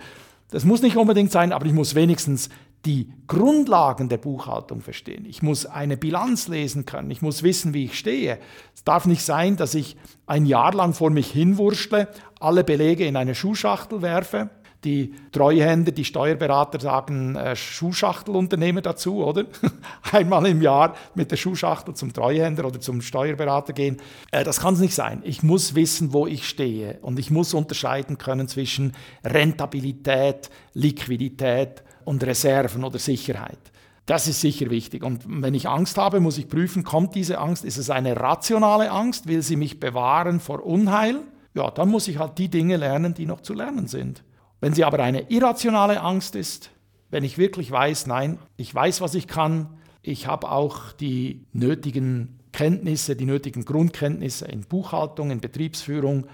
das 0.51 0.65
muss 0.65 0.83
nicht 0.83 0.97
unbedingt 0.97 1.33
sein, 1.33 1.53
aber 1.53 1.67
ich 1.67 1.73
muss 1.73 1.95
wenigstens 1.95 2.49
die 2.85 3.13
Grundlagen 3.27 4.09
der 4.09 4.19
Buchhaltung 4.19 4.83
verstehen. 4.83 5.25
Ich 5.25 5.43
muss 5.43 5.67
eine 5.67 5.97
Bilanz 5.97 6.47
lesen 6.47 6.85
können, 6.85 7.11
ich 7.11 7.23
muss 7.23 7.43
wissen, 7.43 7.75
wie 7.75 7.87
ich 7.87 7.99
stehe. 7.99 8.39
Es 8.75 8.85
darf 8.85 9.07
nicht 9.07 9.23
sein, 9.23 9.57
dass 9.57 9.75
ich 9.75 9.97
ein 10.27 10.47
Jahr 10.47 10.75
lang 10.75 10.93
vor 10.93 11.11
mich 11.11 11.31
hinwurschtle, 11.31 12.09
alle 12.39 12.63
Belege 12.63 13.05
in 13.05 13.17
eine 13.17 13.35
Schuhschachtel 13.35 14.03
werfe 14.03 14.51
die 14.85 15.15
Treuhänder, 15.31 15.93
die 15.93 16.05
Steuerberater 16.05 16.81
sagen 16.81 17.37
äh, 17.37 17.55
Schuhschachtelunternehmer 17.55 18.81
dazu, 18.81 19.25
oder? 19.25 19.45
Einmal 20.13 20.47
im 20.47 20.61
Jahr 20.61 20.95
mit 21.15 21.31
der 21.31 21.37
Schuhschachtel 21.37 21.95
zum 21.95 22.13
Treuhänder 22.13 22.65
oder 22.65 22.81
zum 22.81 23.01
Steuerberater 23.01 23.73
gehen. 23.73 23.99
Äh, 24.31 24.45
das 24.45 24.61
kann 24.61 24.75
es 24.75 24.81
nicht 24.81 24.95
sein. 24.95 25.23
Ich 25.25 25.43
muss 25.43 25.75
wissen, 25.75 26.13
wo 26.13 26.27
ich 26.27 26.49
stehe 26.49 26.99
und 27.03 27.19
ich 27.19 27.31
muss 27.31 27.55
unterscheiden 27.55 28.19
können 28.19 28.49
zwischen 28.49 28.93
Rentabilität, 29.25 30.51
Liquidität 30.75 31.83
und 32.05 32.25
Reserven 32.25 32.85
oder 32.85 32.99
Sicherheit. 32.99 33.59
Das 34.07 34.27
ist 34.27 34.41
sicher 34.41 34.69
wichtig. 34.71 35.05
Und 35.05 35.23
wenn 35.27 35.55
ich 35.55 35.69
Angst 35.69 35.97
habe, 35.97 36.19
muss 36.19 36.39
ich 36.39 36.49
prüfen, 36.49 36.83
kommt 36.83 37.15
diese 37.15 37.39
Angst, 37.39 37.65
ist 37.65 37.79
es 37.79 37.89
eine 37.89 38.19
rationale 38.19 38.91
Angst, 38.91 39.29
will 39.29 39.43
sie 39.43 39.57
mich 39.57 39.79
bewahren 39.79 40.41
vor 40.41 40.67
Unheil? 40.67 41.21
Ja, 41.55 41.71
dann 41.71 41.89
muss 41.89 42.09
ich 42.09 42.19
halt 42.19 42.39
die 42.39 42.49
Dinge 42.49 42.77
lernen, 42.77 43.15
die 43.15 43.27
noch 43.27 43.43
zu 43.43 43.55
lernen 43.55 43.87
sind. 43.87 44.25
Wenn 44.63 44.75
sie 44.75 44.85
aber 44.85 45.01
eine 45.01 45.29
irrationale 45.29 46.01
Angst 46.01 46.37
ist, 46.37 46.71
wenn 47.11 47.25
ich 47.25 47.37
wirklich 47.37 47.69
weiß, 47.69 48.07
nein, 48.07 48.39
ich 48.57 48.73
weiß, 48.73 49.01
was 49.01 49.17
ich 49.17 49.27
kann, 49.27 49.77
ich 50.03 50.29
habe 50.29 50.53
auch 50.53 50.93
die 50.93 51.45
nötigen 51.53 52.39
Kenntnisse, 52.53 53.17
die 53.17 53.27
nötigen 53.27 53.65
Grundkenntnisse 53.65 54.47
in 54.47 54.61
Buchhaltung, 54.61 55.33
in 55.33 55.41
Betriebsführung, 55.41 56.29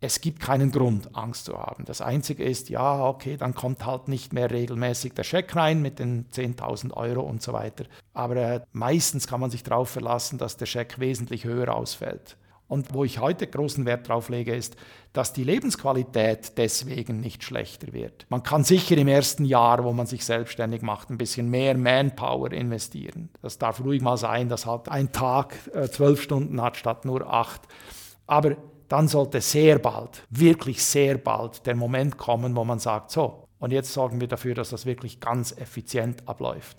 es 0.00 0.22
gibt 0.22 0.40
keinen 0.40 0.72
Grund, 0.72 1.14
Angst 1.14 1.44
zu 1.44 1.58
haben. 1.58 1.84
Das 1.84 2.00
Einzige 2.00 2.44
ist, 2.44 2.70
ja, 2.70 3.04
okay, 3.04 3.36
dann 3.36 3.54
kommt 3.54 3.84
halt 3.84 4.08
nicht 4.08 4.32
mehr 4.32 4.50
regelmäßig 4.50 5.12
der 5.12 5.24
Scheck 5.24 5.54
rein 5.54 5.82
mit 5.82 5.98
den 5.98 6.30
10.000 6.30 6.94
Euro 6.94 7.20
und 7.20 7.42
so 7.42 7.52
weiter. 7.52 7.84
Aber 8.14 8.36
äh, 8.36 8.60
meistens 8.72 9.26
kann 9.26 9.40
man 9.40 9.50
sich 9.50 9.62
darauf 9.62 9.90
verlassen, 9.90 10.38
dass 10.38 10.56
der 10.56 10.66
Scheck 10.66 10.98
wesentlich 11.00 11.44
höher 11.44 11.74
ausfällt. 11.74 12.38
Und 12.66 12.94
wo 12.94 13.04
ich 13.04 13.20
heute 13.20 13.46
großen 13.46 13.84
Wert 13.84 14.08
drauf 14.08 14.30
lege, 14.30 14.54
ist, 14.54 14.76
dass 15.12 15.32
die 15.32 15.44
Lebensqualität 15.44 16.56
deswegen 16.56 17.20
nicht 17.20 17.44
schlechter 17.44 17.92
wird. 17.92 18.26
Man 18.30 18.42
kann 18.42 18.64
sicher 18.64 18.96
im 18.96 19.06
ersten 19.06 19.44
Jahr, 19.44 19.84
wo 19.84 19.92
man 19.92 20.06
sich 20.06 20.24
selbstständig 20.24 20.82
macht, 20.82 21.10
ein 21.10 21.18
bisschen 21.18 21.50
mehr 21.50 21.76
Manpower 21.76 22.52
investieren. 22.52 23.28
Das 23.42 23.58
darf 23.58 23.84
ruhig 23.84 24.02
mal 24.02 24.16
sein, 24.16 24.48
dass 24.48 24.66
halt 24.66 24.88
ein 24.88 25.12
Tag 25.12 25.54
äh, 25.74 25.88
zwölf 25.88 26.22
Stunden 26.22 26.60
hat 26.60 26.76
statt 26.76 27.04
nur 27.04 27.32
acht. 27.32 27.62
Aber 28.26 28.56
dann 28.88 29.08
sollte 29.08 29.40
sehr 29.40 29.78
bald, 29.78 30.24
wirklich 30.30 30.82
sehr 30.82 31.18
bald 31.18 31.66
der 31.66 31.76
Moment 31.76 32.16
kommen, 32.16 32.56
wo 32.56 32.64
man 32.64 32.78
sagt, 32.78 33.10
so, 33.10 33.48
und 33.58 33.72
jetzt 33.72 33.92
sorgen 33.92 34.20
wir 34.20 34.28
dafür, 34.28 34.54
dass 34.54 34.70
das 34.70 34.86
wirklich 34.86 35.20
ganz 35.20 35.52
effizient 35.52 36.26
abläuft. 36.28 36.78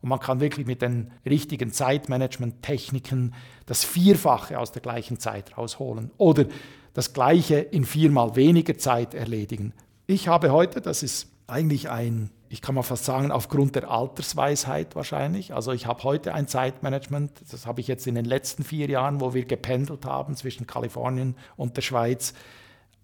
Und 0.00 0.08
man 0.08 0.20
kann 0.20 0.40
wirklich 0.40 0.66
mit 0.66 0.82
den 0.82 1.10
richtigen 1.24 1.72
Zeitmanagement-Techniken 1.72 3.34
das 3.66 3.84
Vierfache 3.84 4.58
aus 4.58 4.72
der 4.72 4.82
gleichen 4.82 5.18
Zeit 5.18 5.56
rausholen 5.56 6.10
oder 6.16 6.46
das 6.94 7.12
Gleiche 7.12 7.56
in 7.58 7.84
viermal 7.84 8.36
weniger 8.36 8.78
Zeit 8.78 9.14
erledigen. 9.14 9.74
Ich 10.06 10.28
habe 10.28 10.50
heute, 10.50 10.80
das 10.80 11.02
ist 11.02 11.28
eigentlich 11.46 11.90
ein, 11.90 12.30
ich 12.48 12.62
kann 12.62 12.74
mal 12.74 12.82
fast 12.82 13.04
sagen, 13.04 13.30
aufgrund 13.30 13.74
der 13.74 13.90
Altersweisheit 13.90 14.96
wahrscheinlich. 14.96 15.52
Also 15.52 15.72
ich 15.72 15.86
habe 15.86 16.04
heute 16.04 16.32
ein 16.32 16.48
Zeitmanagement, 16.48 17.32
das 17.50 17.66
habe 17.66 17.80
ich 17.80 17.88
jetzt 17.88 18.06
in 18.06 18.14
den 18.14 18.24
letzten 18.24 18.64
vier 18.64 18.88
Jahren, 18.88 19.20
wo 19.20 19.34
wir 19.34 19.44
gependelt 19.44 20.04
haben 20.06 20.36
zwischen 20.36 20.66
Kalifornien 20.66 21.36
und 21.56 21.76
der 21.76 21.82
Schweiz, 21.82 22.34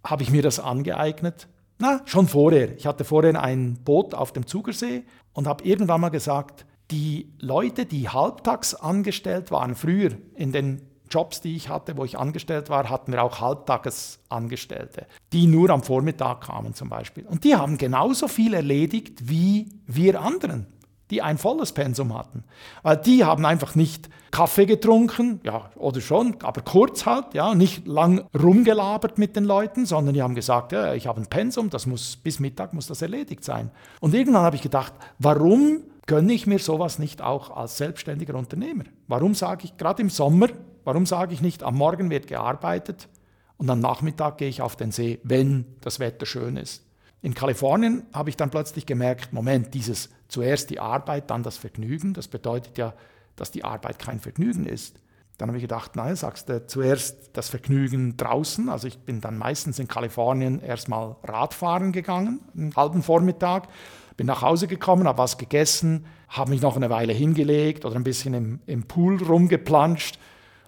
habe 0.05 0.23
ich 0.23 0.31
mir 0.31 0.43
das 0.43 0.59
angeeignet. 0.59 1.48
Na, 1.78 2.01
schon 2.05 2.28
vorher. 2.28 2.77
Ich 2.77 2.86
hatte 2.86 3.05
vorher 3.05 3.40
ein 3.40 3.74
Boot 3.85 4.14
auf 4.14 4.32
dem 4.32 4.47
Zugersee 4.47 5.05
und 5.32 5.47
habe 5.47 5.64
irgendwann 5.64 6.01
mal 6.01 6.10
gesagt, 6.10 6.64
die 6.93 7.32
Leute, 7.40 7.86
die 7.86 8.09
halbtags 8.09 8.74
angestellt 8.74 9.51
waren, 9.51 9.74
früher 9.74 10.10
in 10.35 10.52
den 10.52 10.82
Jobs, 11.12 11.40
die 11.40 11.56
ich 11.56 11.69
hatte, 11.69 11.97
wo 11.97 12.05
ich 12.05 12.19
angestellt 12.19 12.70
war, 12.70 12.89
hatten 12.89 13.12
wir 13.12 13.23
auch 13.23 13.40
Halbtagesangestellte, 13.40 15.06
die 15.32 15.47
nur 15.47 15.70
am 15.70 15.82
Vormittag 15.82 16.43
kamen 16.43 16.74
zum 16.74 16.89
Beispiel. 16.89 17.27
Und 17.27 17.44
die 17.44 17.55
haben 17.55 17.77
genauso 17.77 18.28
viel 18.28 18.55
erledigt 18.55 19.28
wie 19.28 19.69
wir 19.86 20.20
anderen, 20.20 20.66
die 21.10 21.20
ein 21.20 21.36
volles 21.36 21.73
Pensum 21.73 22.16
hatten. 22.16 22.44
Weil 22.82 22.97
die 22.97 23.24
haben 23.24 23.44
einfach 23.44 23.74
nicht 23.74 24.09
Kaffee 24.31 24.64
getrunken, 24.64 25.40
ja, 25.44 25.70
oder 25.77 26.01
schon, 26.01 26.36
aber 26.43 26.62
kurz 26.62 27.05
halt, 27.05 27.35
ja, 27.35 27.55
nicht 27.55 27.86
lang 27.86 28.27
rumgelabert 28.35 29.19
mit 29.19 29.36
den 29.36 29.44
Leuten, 29.44 29.85
sondern 29.85 30.14
die 30.14 30.23
haben 30.23 30.35
gesagt, 30.35 30.73
ja, 30.73 30.94
ich 30.94 31.06
habe 31.06 31.20
ein 31.20 31.27
Pensum, 31.27 31.69
das 31.69 31.85
muss, 31.85 32.16
bis 32.16 32.40
Mittag 32.40 32.73
muss 32.73 32.86
das 32.86 33.02
erledigt 33.02 33.44
sein. 33.44 33.70
Und 34.01 34.14
irgendwann 34.14 34.44
habe 34.44 34.56
ich 34.56 34.62
gedacht, 34.62 34.94
warum 35.19 35.82
gönne 36.06 36.32
ich 36.32 36.46
mir 36.46 36.58
sowas 36.58 36.98
nicht 36.98 37.22
auch 37.22 37.56
als 37.56 37.76
selbstständiger 37.76 38.34
Unternehmer? 38.34 38.84
Warum 39.08 39.34
sage 39.34 39.64
ich 39.64 39.76
gerade 39.76 40.02
im 40.02 40.10
Sommer, 40.10 40.48
warum 40.84 41.06
sage 41.06 41.34
ich 41.34 41.42
nicht, 41.42 41.62
am 41.62 41.76
Morgen 41.76 42.10
wird 42.10 42.26
gearbeitet 42.26 43.08
und 43.56 43.70
am 43.70 43.80
Nachmittag 43.80 44.38
gehe 44.38 44.48
ich 44.48 44.62
auf 44.62 44.76
den 44.76 44.92
See, 44.92 45.20
wenn 45.22 45.66
das 45.80 46.00
Wetter 46.00 46.26
schön 46.26 46.56
ist? 46.56 46.84
In 47.22 47.34
Kalifornien 47.34 48.02
habe 48.12 48.30
ich 48.30 48.36
dann 48.36 48.50
plötzlich 48.50 48.84
gemerkt, 48.84 49.32
Moment, 49.32 49.74
dieses 49.74 50.10
zuerst 50.26 50.70
die 50.70 50.80
Arbeit, 50.80 51.30
dann 51.30 51.44
das 51.44 51.56
Vergnügen, 51.56 52.14
das 52.14 52.26
bedeutet 52.26 52.78
ja, 52.78 52.94
dass 53.36 53.52
die 53.52 53.62
Arbeit 53.62 54.00
kein 54.00 54.18
Vergnügen 54.18 54.66
ist. 54.66 55.00
Dann 55.38 55.48
habe 55.48 55.58
ich 55.58 55.62
gedacht, 55.62 55.96
nein, 55.96 56.14
sagst 56.16 56.48
du 56.48 56.66
zuerst 56.66 57.30
das 57.32 57.48
Vergnügen 57.48 58.16
draußen. 58.16 58.68
Also 58.68 58.86
ich 58.86 58.98
bin 58.98 59.20
dann 59.20 59.38
meistens 59.38 59.78
in 59.78 59.88
Kalifornien 59.88 60.60
erstmal 60.60 61.16
Radfahren 61.22 61.92
gegangen, 61.92 62.40
einen 62.56 62.74
halben 62.76 63.02
Vormittag, 63.02 63.68
bin 64.16 64.26
nach 64.26 64.43
Hause 64.43 64.66
gekommen, 64.66 65.06
habe 65.06 65.18
was 65.18 65.39
gegessen, 65.39 66.06
habe 66.28 66.51
mich 66.51 66.60
noch 66.60 66.76
eine 66.76 66.90
Weile 66.90 67.12
hingelegt 67.12 67.84
oder 67.84 67.97
ein 67.97 68.05
bisschen 68.05 68.34
im, 68.34 68.60
im 68.66 68.84
Pool 68.84 69.22
rumgeplanscht. 69.22 70.18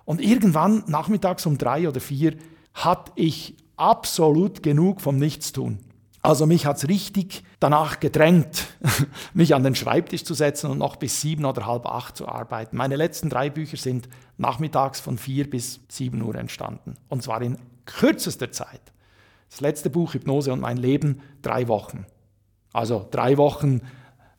Und 0.04 0.20
irgendwann, 0.20 0.84
nachmittags 0.86 1.46
um 1.46 1.58
drei 1.58 1.88
oder 1.88 2.00
vier, 2.00 2.36
hatte 2.74 3.12
ich 3.16 3.56
absolut 3.76 4.62
genug 4.62 5.00
vom 5.00 5.16
Nichtstun. 5.16 5.78
Also 6.24 6.46
mich 6.46 6.64
hat 6.64 6.78
es 6.78 6.88
richtig 6.88 7.44
danach 7.60 8.00
gedrängt, 8.00 8.66
mich 9.34 9.54
an 9.54 9.62
den 9.62 9.74
Schreibtisch 9.74 10.24
zu 10.24 10.32
setzen 10.32 10.70
und 10.70 10.78
noch 10.78 10.96
bis 10.96 11.20
sieben 11.20 11.44
oder 11.44 11.66
halb 11.66 11.84
acht 11.84 12.16
zu 12.16 12.26
arbeiten. 12.26 12.78
Meine 12.78 12.96
letzten 12.96 13.28
drei 13.28 13.50
Bücher 13.50 13.76
sind 13.76 14.08
nachmittags 14.38 15.00
von 15.00 15.18
vier 15.18 15.48
bis 15.48 15.80
sieben 15.88 16.22
Uhr 16.22 16.34
entstanden. 16.34 16.96
Und 17.08 17.22
zwar 17.22 17.42
in 17.42 17.58
kürzester 17.84 18.50
Zeit. 18.50 18.80
Das 19.50 19.60
letzte 19.60 19.90
Buch 19.90 20.14
Hypnose 20.14 20.50
und 20.52 20.60
mein 20.60 20.78
Leben, 20.78 21.20
drei 21.42 21.68
Wochen. 21.68 22.06
Also 22.74 23.06
drei 23.10 23.38
Wochen, 23.38 23.80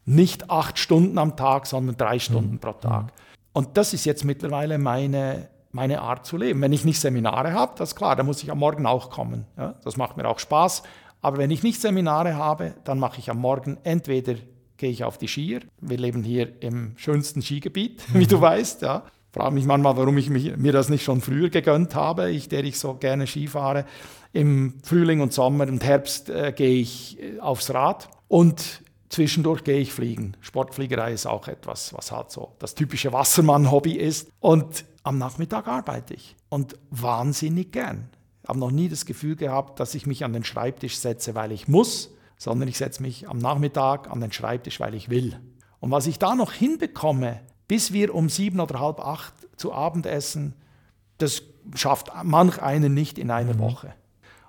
nicht 0.05 0.51
acht 0.51 0.77
Stunden 0.77 1.17
am 1.17 1.35
Tag, 1.35 1.65
sondern 1.65 1.97
drei 1.97 2.19
Stunden 2.19 2.53
mhm. 2.53 2.59
pro 2.59 2.73
Tag. 2.73 3.11
Und 3.53 3.77
das 3.77 3.93
ist 3.93 4.05
jetzt 4.05 4.23
mittlerweile 4.23 4.77
meine, 4.77 5.47
meine 5.71 6.01
Art 6.01 6.25
zu 6.25 6.37
leben. 6.37 6.61
Wenn 6.61 6.73
ich 6.73 6.85
nicht 6.85 6.99
Seminare 6.99 7.53
habe, 7.53 7.73
das 7.77 7.89
ist 7.89 7.95
klar, 7.95 8.15
dann 8.15 8.25
muss 8.25 8.43
ich 8.43 8.51
am 8.51 8.59
Morgen 8.59 8.85
auch 8.85 9.09
kommen. 9.09 9.45
Ja, 9.57 9.75
das 9.83 9.97
macht 9.97 10.17
mir 10.17 10.27
auch 10.27 10.39
Spaß. 10.39 10.83
Aber 11.21 11.37
wenn 11.37 11.49
ich 11.49 11.63
nicht 11.63 11.81
Seminare 11.81 12.35
habe, 12.35 12.75
dann 12.83 12.99
mache 12.99 13.19
ich 13.19 13.31
am 13.31 13.39
Morgen 13.39 13.77
entweder 13.83 14.35
gehe 14.77 14.89
ich 14.89 15.05
auf 15.05 15.17
die 15.17 15.27
Skier. 15.27 15.61
Wir 15.79 15.97
leben 15.97 16.21
hier 16.21 16.61
im 16.61 16.93
schönsten 16.97 17.41
Skigebiet, 17.41 18.03
wie 18.13 18.27
du 18.27 18.37
mhm. 18.37 18.41
weißt. 18.41 18.81
Ja. 18.81 19.03
Frage 19.31 19.55
mich 19.55 19.65
manchmal, 19.65 19.97
warum 19.97 20.17
ich 20.17 20.29
mich, 20.29 20.55
mir 20.55 20.71
das 20.71 20.89
nicht 20.89 21.03
schon 21.03 21.21
früher 21.21 21.49
gegönnt 21.49 21.95
habe, 21.95 22.29
ich, 22.29 22.47
der 22.47 22.63
ich 22.63 22.77
so 22.77 22.95
gerne 22.95 23.25
Ski 23.25 23.47
fahre. 23.47 23.85
Im 24.33 24.75
Frühling 24.83 25.21
und 25.21 25.33
Sommer 25.33 25.67
und 25.67 25.83
Herbst 25.83 26.29
äh, 26.29 26.53
gehe 26.53 26.79
ich 26.79 27.17
äh, 27.21 27.39
aufs 27.39 27.73
Rad 27.73 28.09
und 28.27 28.81
zwischendurch 29.09 29.63
gehe 29.63 29.79
ich 29.79 29.93
fliegen. 29.93 30.35
Sportfliegerei 30.41 31.13
ist 31.13 31.25
auch 31.25 31.47
etwas, 31.47 31.93
was 31.93 32.11
halt 32.11 32.31
so 32.31 32.55
das 32.59 32.75
typische 32.75 33.13
Wassermann-Hobby 33.13 33.93
ist. 33.93 34.29
Und 34.39 34.85
am 35.03 35.17
Nachmittag 35.17 35.67
arbeite 35.67 36.13
ich 36.13 36.35
und 36.49 36.77
wahnsinnig 36.89 37.71
gern. 37.71 38.09
Ich 38.43 38.49
habe 38.49 38.59
noch 38.59 38.71
nie 38.71 38.89
das 38.89 39.05
Gefühl 39.05 39.35
gehabt, 39.35 39.79
dass 39.79 39.95
ich 39.95 40.05
mich 40.05 40.23
an 40.23 40.33
den 40.33 40.43
Schreibtisch 40.43 40.97
setze, 40.97 41.35
weil 41.35 41.51
ich 41.51 41.67
muss, 41.67 42.11
sondern 42.37 42.67
ich 42.67 42.77
setze 42.77 43.01
mich 43.01 43.27
am 43.27 43.37
Nachmittag 43.37 44.09
an 44.09 44.21
den 44.21 44.31
Schreibtisch, 44.31 44.79
weil 44.79 44.93
ich 44.95 45.09
will. 45.09 45.39
Und 45.79 45.91
was 45.91 46.07
ich 46.07 46.19
da 46.19 46.35
noch 46.35 46.51
hinbekomme, 46.51 47.41
bis 47.67 47.93
wir 47.93 48.13
um 48.13 48.29
sieben 48.29 48.59
oder 48.59 48.79
halb 48.79 48.99
acht 48.99 49.33
zu 49.55 49.73
Abend 49.73 50.05
essen, 50.05 50.53
das 51.17 51.43
schafft 51.75 52.11
manch 52.23 52.61
einen 52.61 52.93
nicht 52.93 53.17
in 53.17 53.31
einer 53.31 53.53
mhm. 53.53 53.59
Woche. 53.59 53.93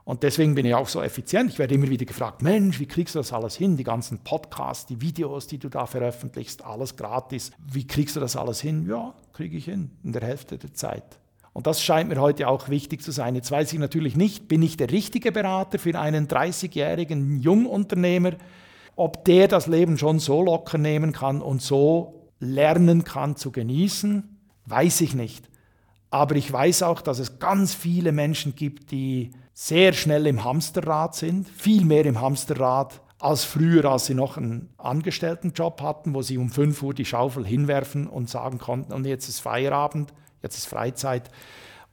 Und 0.07 0.23
deswegen 0.23 0.55
bin 0.55 0.65
ich 0.65 0.73
auch 0.73 0.87
so 0.87 1.03
effizient. 1.03 1.51
Ich 1.51 1.59
werde 1.59 1.74
immer 1.74 1.91
wieder 1.91 2.07
gefragt, 2.07 2.41
Mensch, 2.41 2.78
wie 2.78 2.87
kriegst 2.87 3.16
du 3.16 3.19
das 3.19 3.33
alles 3.33 3.57
hin? 3.57 3.77
Die 3.77 3.83
ganzen 3.83 4.20
Podcasts, 4.20 4.87
die 4.87 5.01
Videos, 5.01 5.49
die 5.49 5.59
du 5.59 5.69
da 5.69 5.85
veröffentlichst, 5.85 6.65
alles 6.65 6.95
gratis. 6.95 7.51
Wie 7.73 7.89
kriegst 7.89 8.15
du 8.15 8.20
das 8.20 8.37
alles 8.37 8.61
hin? 8.61 8.87
Ja, 8.89 9.15
kriege 9.33 9.57
ich 9.57 9.65
hin, 9.65 9.91
in 10.05 10.12
der 10.12 10.23
Hälfte 10.23 10.59
der 10.59 10.73
Zeit. 10.73 11.19
Und 11.53 11.66
das 11.66 11.83
scheint 11.83 12.09
mir 12.09 12.20
heute 12.20 12.47
auch 12.47 12.69
wichtig 12.69 13.03
zu 13.03 13.11
sein. 13.11 13.35
Jetzt 13.35 13.51
weiß 13.51 13.73
ich 13.73 13.81
natürlich 13.81 14.15
nicht, 14.15 14.47
bin 14.47 14.62
ich 14.62 14.77
der 14.77 14.93
richtige 14.93 15.33
Berater 15.33 15.81
für 15.81 15.99
einen 15.99 16.28
30-jährigen 16.28 17.41
Jungunternehmer, 17.41 18.35
ob 18.95 19.24
der 19.24 19.49
das 19.49 19.66
Leben 19.66 19.99
schon 19.99 20.20
so 20.20 20.41
locker 20.41 20.78
nehmen 20.78 21.11
kann 21.11 21.43
und 21.43 21.62
so 21.62 22.31
lernen 22.39 23.03
kann 23.03 23.35
zu 23.35 23.51
genießen, 23.51 24.39
weiß 24.66 25.01
ich 25.01 25.16
nicht. 25.16 25.51
Aber 26.11 26.37
ich 26.37 26.53
weiß 26.53 26.85
auch, 26.85 27.03
dass 27.03 27.19
es 27.19 27.41
ganz 27.41 27.74
viele 27.74 28.12
Menschen 28.12 28.55
gibt, 28.55 28.93
die 28.93 29.33
sehr 29.59 29.95
schnell 29.95 30.27
im 30.27 30.45
Hamsterrad 30.45 31.15
sind, 31.15 31.49
viel 31.49 31.87
mehr 31.87 32.05
im 32.05 32.20
Hamsterrad 32.20 33.01
als 33.19 33.45
früher, 33.45 33.87
als 33.87 34.05
sie 34.05 34.15
noch 34.15 34.37
einen 34.37 34.69
Angestelltenjob 34.77 35.81
hatten, 35.81 36.12
wo 36.12 36.20
sie 36.20 36.37
um 36.37 36.51
5 36.51 36.83
Uhr 36.83 36.93
die 36.93 37.07
Schaufel 37.07 37.47
hinwerfen 37.47 38.07
und 38.07 38.28
sagen 38.28 38.59
konnten, 38.59 38.93
und 38.93 39.07
jetzt 39.07 39.28
ist 39.31 39.41
Feierabend 39.41 40.12
jetzt 40.47 40.59
ist 40.59 40.66
Freizeit. 40.66 41.31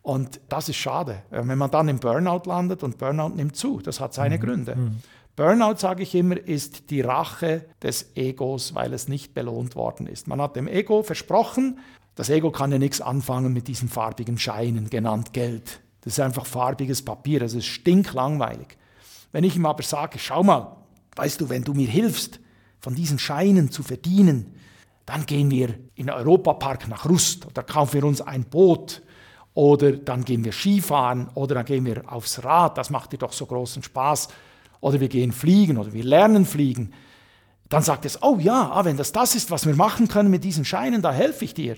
Und 0.02 0.41
das 0.49 0.68
ist 0.69 0.76
schade, 0.76 1.23
wenn 1.30 1.57
man 1.57 1.72
dann 1.72 1.88
im 1.88 1.99
Burnout 1.99 2.41
landet 2.45 2.84
und 2.84 2.98
Burnout 2.98 3.35
nimmt 3.35 3.56
zu. 3.56 3.80
Das 3.81 3.99
hat 3.99 4.14
seine 4.14 4.38
mhm. 4.38 4.41
Gründe. 4.41 4.76
Mhm. 4.76 4.98
Burnout, 5.35 5.77
sage 5.77 6.03
ich 6.03 6.14
immer, 6.14 6.38
ist 6.38 6.90
die 6.90 7.02
Rache 7.02 7.65
des 7.81 8.11
Egos, 8.15 8.76
weil 8.76 8.94
es 8.94 9.07
nicht 9.07 9.34
belohnt 9.34 9.76
worden 9.76 10.06
ist. 10.06 10.27
Man 10.27 10.41
hat 10.41 10.56
dem 10.56 10.68
Ego 10.68 11.03
versprochen, 11.03 11.80
das 12.15 12.30
Ego 12.30 12.52
kann 12.52 12.72
ja 12.72 12.77
nichts 12.77 13.02
anfangen 13.02 13.53
mit 13.53 13.68
diesen 13.68 13.90
farbigen 13.90 14.38
Scheinen, 14.38 14.90
genannt 14.90 15.34
Geld. 15.34 15.81
Das 16.03 16.13
ist 16.13 16.19
einfach 16.19 16.45
farbiges 16.45 17.03
Papier, 17.03 17.39
das 17.39 17.53
ist 17.53 17.65
stinklangweilig. 17.65 18.77
Wenn 19.31 19.43
ich 19.43 19.55
ihm 19.55 19.65
aber 19.65 19.84
sage, 19.84 20.19
schau 20.19 20.43
mal, 20.43 20.77
weißt 21.15 21.41
du, 21.41 21.49
wenn 21.49 21.63
du 21.63 21.73
mir 21.73 21.88
hilfst, 21.88 22.39
von 22.80 22.95
diesen 22.95 23.17
Scheinen 23.17 23.71
zu 23.71 23.81
verdienen, 23.81 24.55
dann 25.05 25.25
gehen 25.25 25.49
wir 25.49 25.75
in 25.95 26.09
Europapark 26.09 26.88
nach 26.89 27.05
Rust 27.05 27.45
oder 27.45 27.63
kaufen 27.63 27.93
wir 27.93 28.03
uns 28.03 28.21
ein 28.21 28.43
Boot 28.43 29.01
oder 29.53 29.93
dann 29.93 30.25
gehen 30.25 30.43
wir 30.43 30.51
Skifahren 30.51 31.30
oder 31.34 31.55
dann 31.55 31.65
gehen 31.65 31.85
wir 31.85 32.11
aufs 32.11 32.43
Rad, 32.43 32.77
das 32.77 32.89
macht 32.89 33.13
dir 33.13 33.17
doch 33.17 33.34
so 33.34 33.45
großen 33.45 33.84
Spaß. 33.84 34.30
Oder 34.81 34.99
wir 34.99 35.07
gehen 35.07 35.31
fliegen 35.31 35.77
oder 35.77 35.93
wir 35.93 36.03
lernen 36.03 36.45
fliegen. 36.45 36.91
Dann 37.69 37.84
sagt 37.84 38.03
es, 38.03 38.21
oh 38.21 38.38
ja, 38.39 38.69
ah, 38.73 38.84
wenn 38.84 38.97
das 38.97 39.13
das 39.13 39.34
ist, 39.34 39.49
was 39.49 39.65
wir 39.65 39.75
machen 39.75 40.09
können 40.09 40.30
mit 40.30 40.43
diesen 40.43 40.65
Scheinen, 40.65 41.01
da 41.01 41.13
helfe 41.13 41.45
ich 41.45 41.53
dir. 41.53 41.77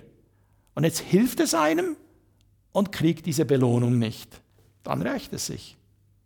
Und 0.73 0.85
jetzt 0.85 0.99
hilft 1.01 1.39
es 1.39 1.53
einem 1.53 1.95
und 2.75 2.91
kriegt 2.91 3.25
diese 3.25 3.45
Belohnung 3.45 3.97
nicht. 3.97 4.41
Dann 4.83 5.01
rächt 5.01 5.31
es 5.31 5.45
sich. 5.45 5.77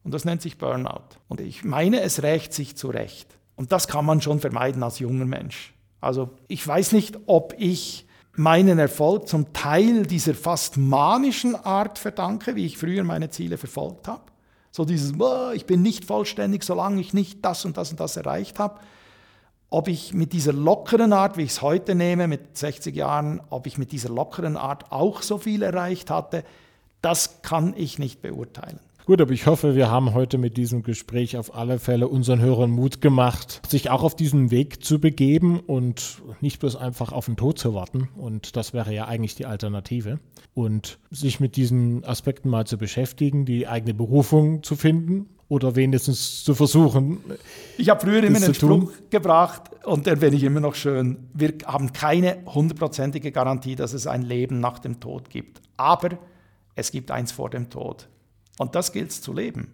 Und 0.03 0.15
das 0.15 0.25
nennt 0.25 0.41
sich 0.41 0.57
Burnout. 0.57 1.19
Und 1.27 1.41
ich 1.41 1.63
meine, 1.63 2.01
es 2.01 2.23
rächt 2.23 2.53
sich 2.53 2.75
zu 2.75 2.87
Recht. 2.89 3.27
Und 3.55 3.71
das 3.71 3.87
kann 3.87 4.03
man 4.03 4.19
schon 4.19 4.39
vermeiden 4.39 4.81
als 4.81 4.97
junger 4.97 5.25
Mensch. 5.25 5.75
Also 6.01 6.31
ich 6.47 6.67
weiß 6.67 6.93
nicht, 6.93 7.19
ob 7.27 7.53
ich 7.59 8.07
meinen 8.33 8.79
Erfolg 8.79 9.27
zum 9.27 9.53
Teil 9.53 10.07
dieser 10.07 10.33
fast 10.33 10.75
manischen 10.77 11.55
Art 11.55 11.99
verdanke, 11.99 12.55
wie 12.55 12.65
ich 12.65 12.79
früher 12.79 13.03
meine 13.03 13.29
Ziele 13.29 13.59
verfolgt 13.59 14.07
habe. 14.07 14.23
So 14.71 14.85
dieses, 14.85 15.13
oh, 15.19 15.51
ich 15.53 15.67
bin 15.67 15.83
nicht 15.83 16.05
vollständig, 16.05 16.63
solange 16.63 16.99
ich 16.99 17.13
nicht 17.13 17.45
das 17.45 17.63
und 17.63 17.77
das 17.77 17.91
und 17.91 17.99
das 17.99 18.17
erreicht 18.17 18.57
habe. 18.57 18.79
Ob 19.71 19.87
ich 19.87 20.13
mit 20.15 20.33
dieser 20.33 20.53
lockeren 20.53 21.13
Art, 21.13 21.37
wie 21.37 21.43
ich 21.43 21.51
es 21.51 21.61
heute 21.61 21.93
nehme, 21.93 22.27
mit 22.27 22.57
60 22.57 22.95
Jahren, 22.95 23.39
ob 23.51 23.67
ich 23.67 23.77
mit 23.77 23.91
dieser 23.91 24.09
lockeren 24.09 24.57
Art 24.57 24.91
auch 24.91 25.21
so 25.21 25.37
viel 25.37 25.61
erreicht 25.61 26.09
hatte, 26.09 26.43
das 27.01 27.43
kann 27.43 27.75
ich 27.77 27.99
nicht 27.99 28.21
beurteilen. 28.21 28.79
Gut, 29.05 29.21
aber 29.21 29.31
ich 29.31 29.47
hoffe, 29.47 29.75
wir 29.75 29.89
haben 29.89 30.13
heute 30.13 30.37
mit 30.37 30.57
diesem 30.57 30.83
Gespräch 30.83 31.37
auf 31.37 31.55
alle 31.55 31.79
Fälle 31.79 32.07
unseren 32.07 32.41
Hörern 32.41 32.69
Mut 32.69 33.01
gemacht, 33.01 33.61
sich 33.67 33.89
auch 33.89 34.03
auf 34.03 34.15
diesen 34.15 34.51
Weg 34.51 34.83
zu 34.83 34.99
begeben 34.99 35.59
und 35.59 36.21
nicht 36.41 36.59
bloß 36.59 36.75
einfach 36.75 37.11
auf 37.11 37.25
den 37.25 37.35
Tod 37.35 37.57
zu 37.57 37.73
warten. 37.73 38.09
Und 38.17 38.55
das 38.55 38.73
wäre 38.73 38.93
ja 38.93 39.05
eigentlich 39.05 39.35
die 39.35 39.45
Alternative. 39.45 40.19
Und 40.53 40.99
sich 41.09 41.39
mit 41.39 41.55
diesen 41.55 42.03
Aspekten 42.05 42.49
mal 42.49 42.65
zu 42.65 42.77
beschäftigen, 42.77 43.45
die 43.45 43.67
eigene 43.67 43.93
Berufung 43.93 44.61
zu 44.61 44.75
finden 44.75 45.27
oder 45.49 45.75
wenigstens 45.75 46.43
zu 46.43 46.53
versuchen. 46.53 47.19
Ich 47.77 47.89
habe 47.89 47.99
früher 47.99 48.23
immer 48.23 48.37
einen 48.37 48.53
Spruch 48.53 48.91
gebracht 49.09 49.63
und 49.83 50.05
den 50.05 50.17
finde 50.17 50.37
ich 50.37 50.43
immer 50.43 50.59
noch 50.59 50.75
schön. 50.75 51.27
Wir 51.33 51.55
haben 51.65 51.91
keine 51.91 52.37
hundertprozentige 52.45 53.31
Garantie, 53.31 53.75
dass 53.75 53.93
es 53.93 54.07
ein 54.07 54.21
Leben 54.21 54.59
nach 54.59 54.79
dem 54.79 54.99
Tod 54.99 55.29
gibt. 55.29 55.61
Aber 55.75 56.11
es 56.75 56.91
gibt 56.91 57.09
eins 57.11 57.31
vor 57.31 57.49
dem 57.49 57.69
Tod. 57.69 58.07
Und 58.59 58.75
das 58.75 58.91
gilt 58.91 59.09
es 59.09 59.21
zu 59.21 59.33
leben. 59.33 59.73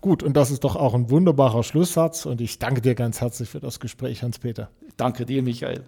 Gut, 0.00 0.22
und 0.22 0.34
das 0.34 0.50
ist 0.50 0.64
doch 0.64 0.76
auch 0.76 0.94
ein 0.94 1.10
wunderbarer 1.10 1.62
Schlusssatz. 1.62 2.24
Und 2.24 2.40
ich 2.40 2.58
danke 2.58 2.80
dir 2.80 2.94
ganz 2.94 3.20
herzlich 3.20 3.50
für 3.50 3.60
das 3.60 3.78
Gespräch, 3.78 4.22
Hans-Peter. 4.22 4.70
Danke 4.96 5.26
dir, 5.26 5.42
Michael. 5.42 5.84